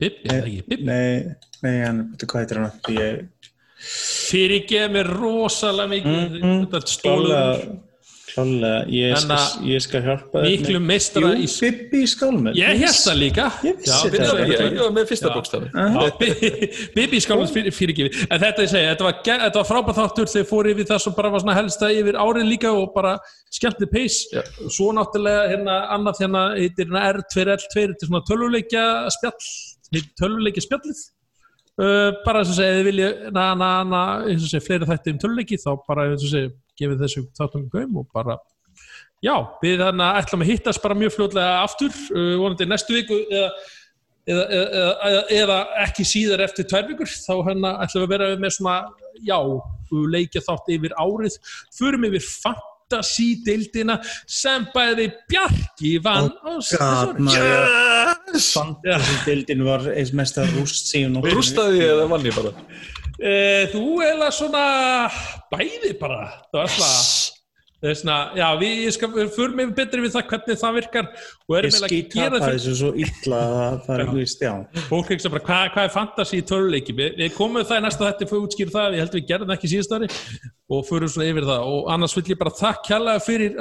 Bibbi, 0.00 0.28
eða 0.28 0.38
ekki, 0.42 0.62
Bibbi 0.68 0.86
nei, 0.88 1.34
nei, 1.64 1.74
hann, 1.82 2.04
hvað 2.20 2.40
heitir 2.40 2.60
hann? 2.62 2.78
Ég, 2.94 3.50
fyrirgeð 4.28 4.86
mér 4.94 5.10
rosalega 5.18 5.90
mikið. 5.92 6.38
Mhm. 6.40 6.62
þetta 6.64 6.94
stólur 6.94 7.66
klálega, 8.34 8.78
ég 8.90 9.68
ég 9.70 9.82
skal 9.84 10.02
hjálpa 10.04 10.42
þér 10.42 10.48
miklu 10.50 10.78
með- 10.80 10.88
meistara 10.90 11.30
Jú, 11.32 11.44
í 11.44 11.48
Bibbi 11.60 12.00
í 12.02 12.08
skálmöld. 12.10 12.58
ég 12.58 12.80
held 12.82 12.98
það 12.98 13.18
líka. 13.20 13.46
Ég 13.64 13.78
vissi 13.80 14.10
byrjaðu 14.14 14.46
Ég, 14.50 14.78
var 14.80 14.92
með 14.96 15.08
fyrsta 15.12 15.32
bókstafi 15.34 15.68
Bibi 16.96 17.20
skálmans 17.22 17.54
fyrir, 17.54 17.74
fyrirgefi 17.74 18.26
en 18.28 18.42
þetta 18.42 18.66
ég 18.66 18.72
segja, 18.74 18.92
þetta 18.94 19.08
var, 19.08 19.16
þetta 19.24 19.64
frábæð 19.70 19.98
þáttur. 20.00 20.30
Þegar 20.34 20.48
fór 20.50 20.70
yfir 20.74 20.88
það 20.90 21.02
sem 21.06 21.16
bara 21.16 21.32
var 21.34 21.44
svona 21.44 21.56
helsta 21.60 21.90
yfir 21.94 22.18
árið 22.20 22.48
líka 22.50 22.72
og 22.74 22.92
bara 22.94 23.16
skemmtli 23.54 23.88
peis 23.92 24.20
svo 24.74 24.90
náttúrulega 24.96 25.48
hérna 25.54 25.78
annað 25.94 26.22
hérna 26.24 26.44
heitir 26.58 26.88
hérna 26.88 27.06
R2L2 27.14 27.74
þetta 27.74 28.02
er 28.02 28.08
svona 28.10 28.24
tölvuleikja 28.28 28.84
spjall 29.14 29.36
heitir 29.94 30.10
tölvuleikja 30.20 30.64
spjallið. 30.66 31.04
Uh, 31.74 32.12
bara 32.22 32.38
eins 32.44 32.52
og 32.52 32.54
segja, 32.54 32.74
þið 32.78 32.84
vilja 32.86 33.06
na, 33.34 33.44
na, 33.58 33.68
na, 33.82 34.02
eins 34.30 34.44
og 34.46 34.50
segja, 34.52 34.62
fleiri 34.62 34.86
þætti 34.86 35.10
um 35.10 35.16
tölvuleiki 35.24 35.56
þá 35.58 35.70
bara 35.88 36.04
eins 36.12 36.22
og 36.22 36.30
segja, 36.30 36.50
gefið 36.80 37.06
þessu 37.06 37.24
þáttum 37.38 37.68
gaum 37.72 38.02
og 38.02 38.10
bara 38.14 38.38
Já, 39.24 39.38
við 39.62 39.80
þannig 39.80 40.04
að 40.04 40.18
ætlum 40.20 40.44
að 40.44 40.50
hittast 40.50 40.82
bara 40.84 40.98
mjög 40.98 41.14
fljótlega 41.14 41.62
aftur, 41.62 41.96
uh, 42.12 42.34
vonandi 42.42 42.66
næstu 42.68 42.96
viku 42.98 43.16
eða, 43.24 43.46
eða, 44.28 44.42
eða, 44.44 44.90
eða, 45.08 45.22
eða 45.38 45.56
ekki 45.86 46.04
síðar 46.08 46.44
eftir 46.44 46.68
tvær 46.68 46.84
vikur, 46.90 47.08
þá 47.08 47.32
hérna 47.48 47.72
ætlum 47.86 48.04
við 48.04 48.06
að 48.08 48.12
vera 48.12 48.42
með 48.42 48.54
svona, 48.58 48.76
já, 49.24 49.38
leikja 50.12 50.44
þátt 50.44 50.68
yfir 50.76 50.96
árið, 51.00 51.38
förum 51.78 52.04
yfir 52.10 52.26
fantasy-deildina 52.26 53.96
sem 54.28 54.66
bæði 54.74 55.08
Bjarki 55.30 55.94
vann 56.04 56.28
á 56.44 56.52
God, 56.60 57.22
maður. 57.24 58.44
Fantasy-dildin 58.50 59.64
var 59.64 59.88
eins 59.94 60.12
mest 60.16 60.36
að 60.42 60.52
rúst 60.58 60.92
síðan 60.92 61.22
og 61.22 61.30
Rústaði 61.32 61.80
ég 61.80 61.94
eða 61.94 62.10
vann 62.12 62.28
ég 62.28 62.36
bara? 62.36 62.52
Uh, 63.14 63.62
þú 63.70 63.84
eða 64.02 64.32
svona 64.34 64.64
bæði 65.52 65.94
bara, 66.00 66.24
það 66.50 66.60
var 66.64 66.74
svona 66.74 67.40
Þessna, 67.84 68.14
já, 68.32 68.46
við, 68.56 68.78
ég 68.86 68.94
skal, 68.96 69.08
við 69.12 69.26
förum 69.34 69.58
yfir 69.60 69.72
betri 69.76 70.00
við 70.00 70.14
það 70.14 70.22
hvernig 70.30 70.56
það 70.56 70.76
virkar 70.78 71.08
og 71.12 71.56
erum 71.58 71.66
Ég 71.68 71.74
eiginlega 71.74 71.98
að 71.98 72.14
gera 72.14 72.38
það 72.40 72.54
þessu 72.54 72.76
svo 72.78 72.92
illa 73.04 73.40
að 73.44 73.50
það- 73.58 73.82
það 73.84 73.98
er, 74.04 74.12
veist, 74.14 74.44
já. 74.46 74.52
fólk 74.88 75.10
ekki 75.12 75.32
bara, 75.34 75.42
hvað, 75.48 75.64
hvað 75.74 75.88
er 75.88 75.92
fantasy 75.92 76.38
í 76.40 76.46
töluleiki 76.48 76.94
við, 76.96 77.18
við 77.18 77.34
komum 77.36 77.66
það 77.68 77.82
í 77.82 77.84
næsta 77.84 78.06
þetta 78.06 78.28
fyrir 78.30 78.40
að 78.40 78.46
útskýra 78.48 78.74
það 78.78 78.88
við 78.94 79.02
heldum 79.02 79.20
við 79.20 79.28
gerðum 79.28 79.52
það 79.52 79.58
ekki 79.58 79.72
síðast 79.74 79.92
ári 79.98 80.08
og 80.72 80.86
förum 80.88 81.12
svona 81.12 81.28
yfir 81.28 81.48
það. 81.50 81.68
Og 81.74 81.90
annars 81.92 82.16
vil 82.16 82.24
ég 82.32 82.40
bara 82.40 82.56
þakk 82.56 82.88
kjærlega 82.88 83.24
fyrir 83.26 83.60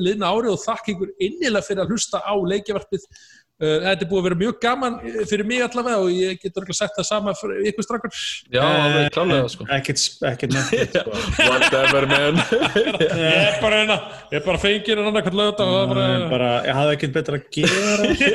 liðna 0.00 0.32
ári 0.32 0.48
og 0.54 0.62
þakk 0.64 0.88
ykkur 0.94 1.12
innilega 1.28 1.66
fyrir 1.68 1.84
að 1.84 1.92
hlusta 1.92 2.22
á 2.24 2.34
leikjavarpið 2.54 3.04
þetta 3.58 4.04
er 4.04 4.08
búið 4.10 4.20
að 4.20 4.26
vera 4.28 4.38
mjög 4.42 4.58
gaman 4.62 4.98
eh, 5.02 5.16
fyrir 5.26 5.46
mig 5.48 5.62
allavega 5.66 5.98
og 6.04 6.12
ég 6.14 6.36
get 6.42 6.54
örgulega 6.60 6.78
sagt 6.78 6.94
það 7.00 7.06
sama 7.08 7.32
fyrir 7.38 7.64
ykkur 7.72 7.86
strakkar 7.86 8.12
Já, 8.54 8.62
alveg 8.62 9.08
klálega 9.16 9.48
sko. 9.50 9.66
Ekkert, 9.74 10.04
ekkert 10.30 10.54
nefnt, 10.54 10.94
sko. 11.02 11.10
Whatever 11.48 12.06
man. 12.12 12.38
Ég 13.18 13.34
er 13.34 13.58
bara 13.62 13.80
hérna, 13.82 13.96
ég 14.30 14.38
er 14.38 14.44
bara 14.46 14.60
fengir 14.62 15.00
en 15.02 15.10
annarkvæmt 15.10 15.38
lögða 15.40 15.66
og 15.66 15.68
það 15.68 15.74
er 15.74 15.88
er 15.88 15.90
bara, 15.90 16.30
bara, 16.30 16.50
ég 16.68 16.78
hafði 16.78 16.94
ekkert 16.98 17.16
betra 17.18 17.38
að 17.38 17.44
gera 17.58 18.14
sko. 18.22 18.30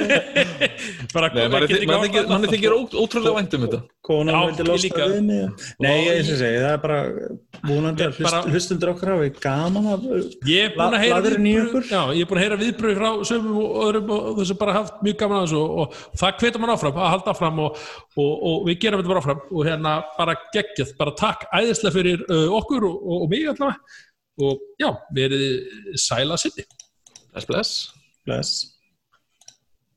bara 1.15 1.31
manni 1.33 1.71
get 1.71 1.79
þykir- 1.79 2.03
ekki 2.03 2.23
manni 2.33 2.51
þykir- 2.51 2.75
ó- 2.77 2.97
ótrúlega 3.03 3.35
vænt 3.39 3.57
um 3.57 3.65
þetta. 3.67 3.81
Konan 4.03 4.35
Já, 4.35 4.39
vildi 4.51 4.63
líka. 4.83 5.05
við 5.13 5.21
mig. 5.23 5.67
Nei, 5.79 5.93
ég 6.03 6.17
eins 6.19 6.31
og 6.33 6.39
segi, 6.41 6.57
það 6.59 6.73
er 6.73 6.81
bara 6.83 6.97
vonandi 7.63 8.03
að 8.09 8.49
hlustundur 8.51 8.91
okkar 8.91 9.13
hafi 9.13 9.29
gaman 9.45 9.85
er 11.29 11.37
að 11.37 11.47
í 11.47 11.53
ég 12.19 12.25
er 12.25 12.29
búin 12.33 12.41
að 12.41 12.43
heyra 12.43 12.57
viðbröð 12.59 12.97
frá 12.99 13.09
sömum 13.29 13.61
og 13.63 13.77
öðrum 13.87 14.11
og 14.17 14.41
haft 14.81 14.99
mjög 15.14 15.22
gaman 15.22 15.40
að 15.40 15.45
þessu 15.45 15.61
og, 15.61 15.95
og 15.95 16.19
það 16.19 16.44
hvetur 16.44 16.64
mann 16.64 16.73
áfram 16.73 16.99
að 16.99 17.11
halda 17.14 17.34
áfram 17.34 17.64
og, 17.64 17.80
og, 18.18 18.34
og 18.49 18.68
við 18.68 18.80
gerum 18.84 19.02
þetta 19.02 19.14
bara 19.14 19.23
áfram 19.23 19.45
og 19.49 19.69
hérna 19.69 19.95
bara 20.18 20.38
geggjað, 20.56 20.94
bara 20.99 21.15
takk 21.23 21.48
æðislega 21.53 21.98
fyrir 21.99 22.27
uh, 22.27 22.49
okkur 22.60 22.90
og, 22.90 22.99
og, 22.99 23.26
og 23.26 23.34
mig 23.34 23.48
allavega. 23.48 23.99
Og 24.41 24.61
já, 24.81 24.90
verið 25.14 25.98
sæla 26.02 26.40
sinni. 26.41 26.65
Bless 27.30 27.45
bless. 27.45 27.76
Bless 28.26 28.72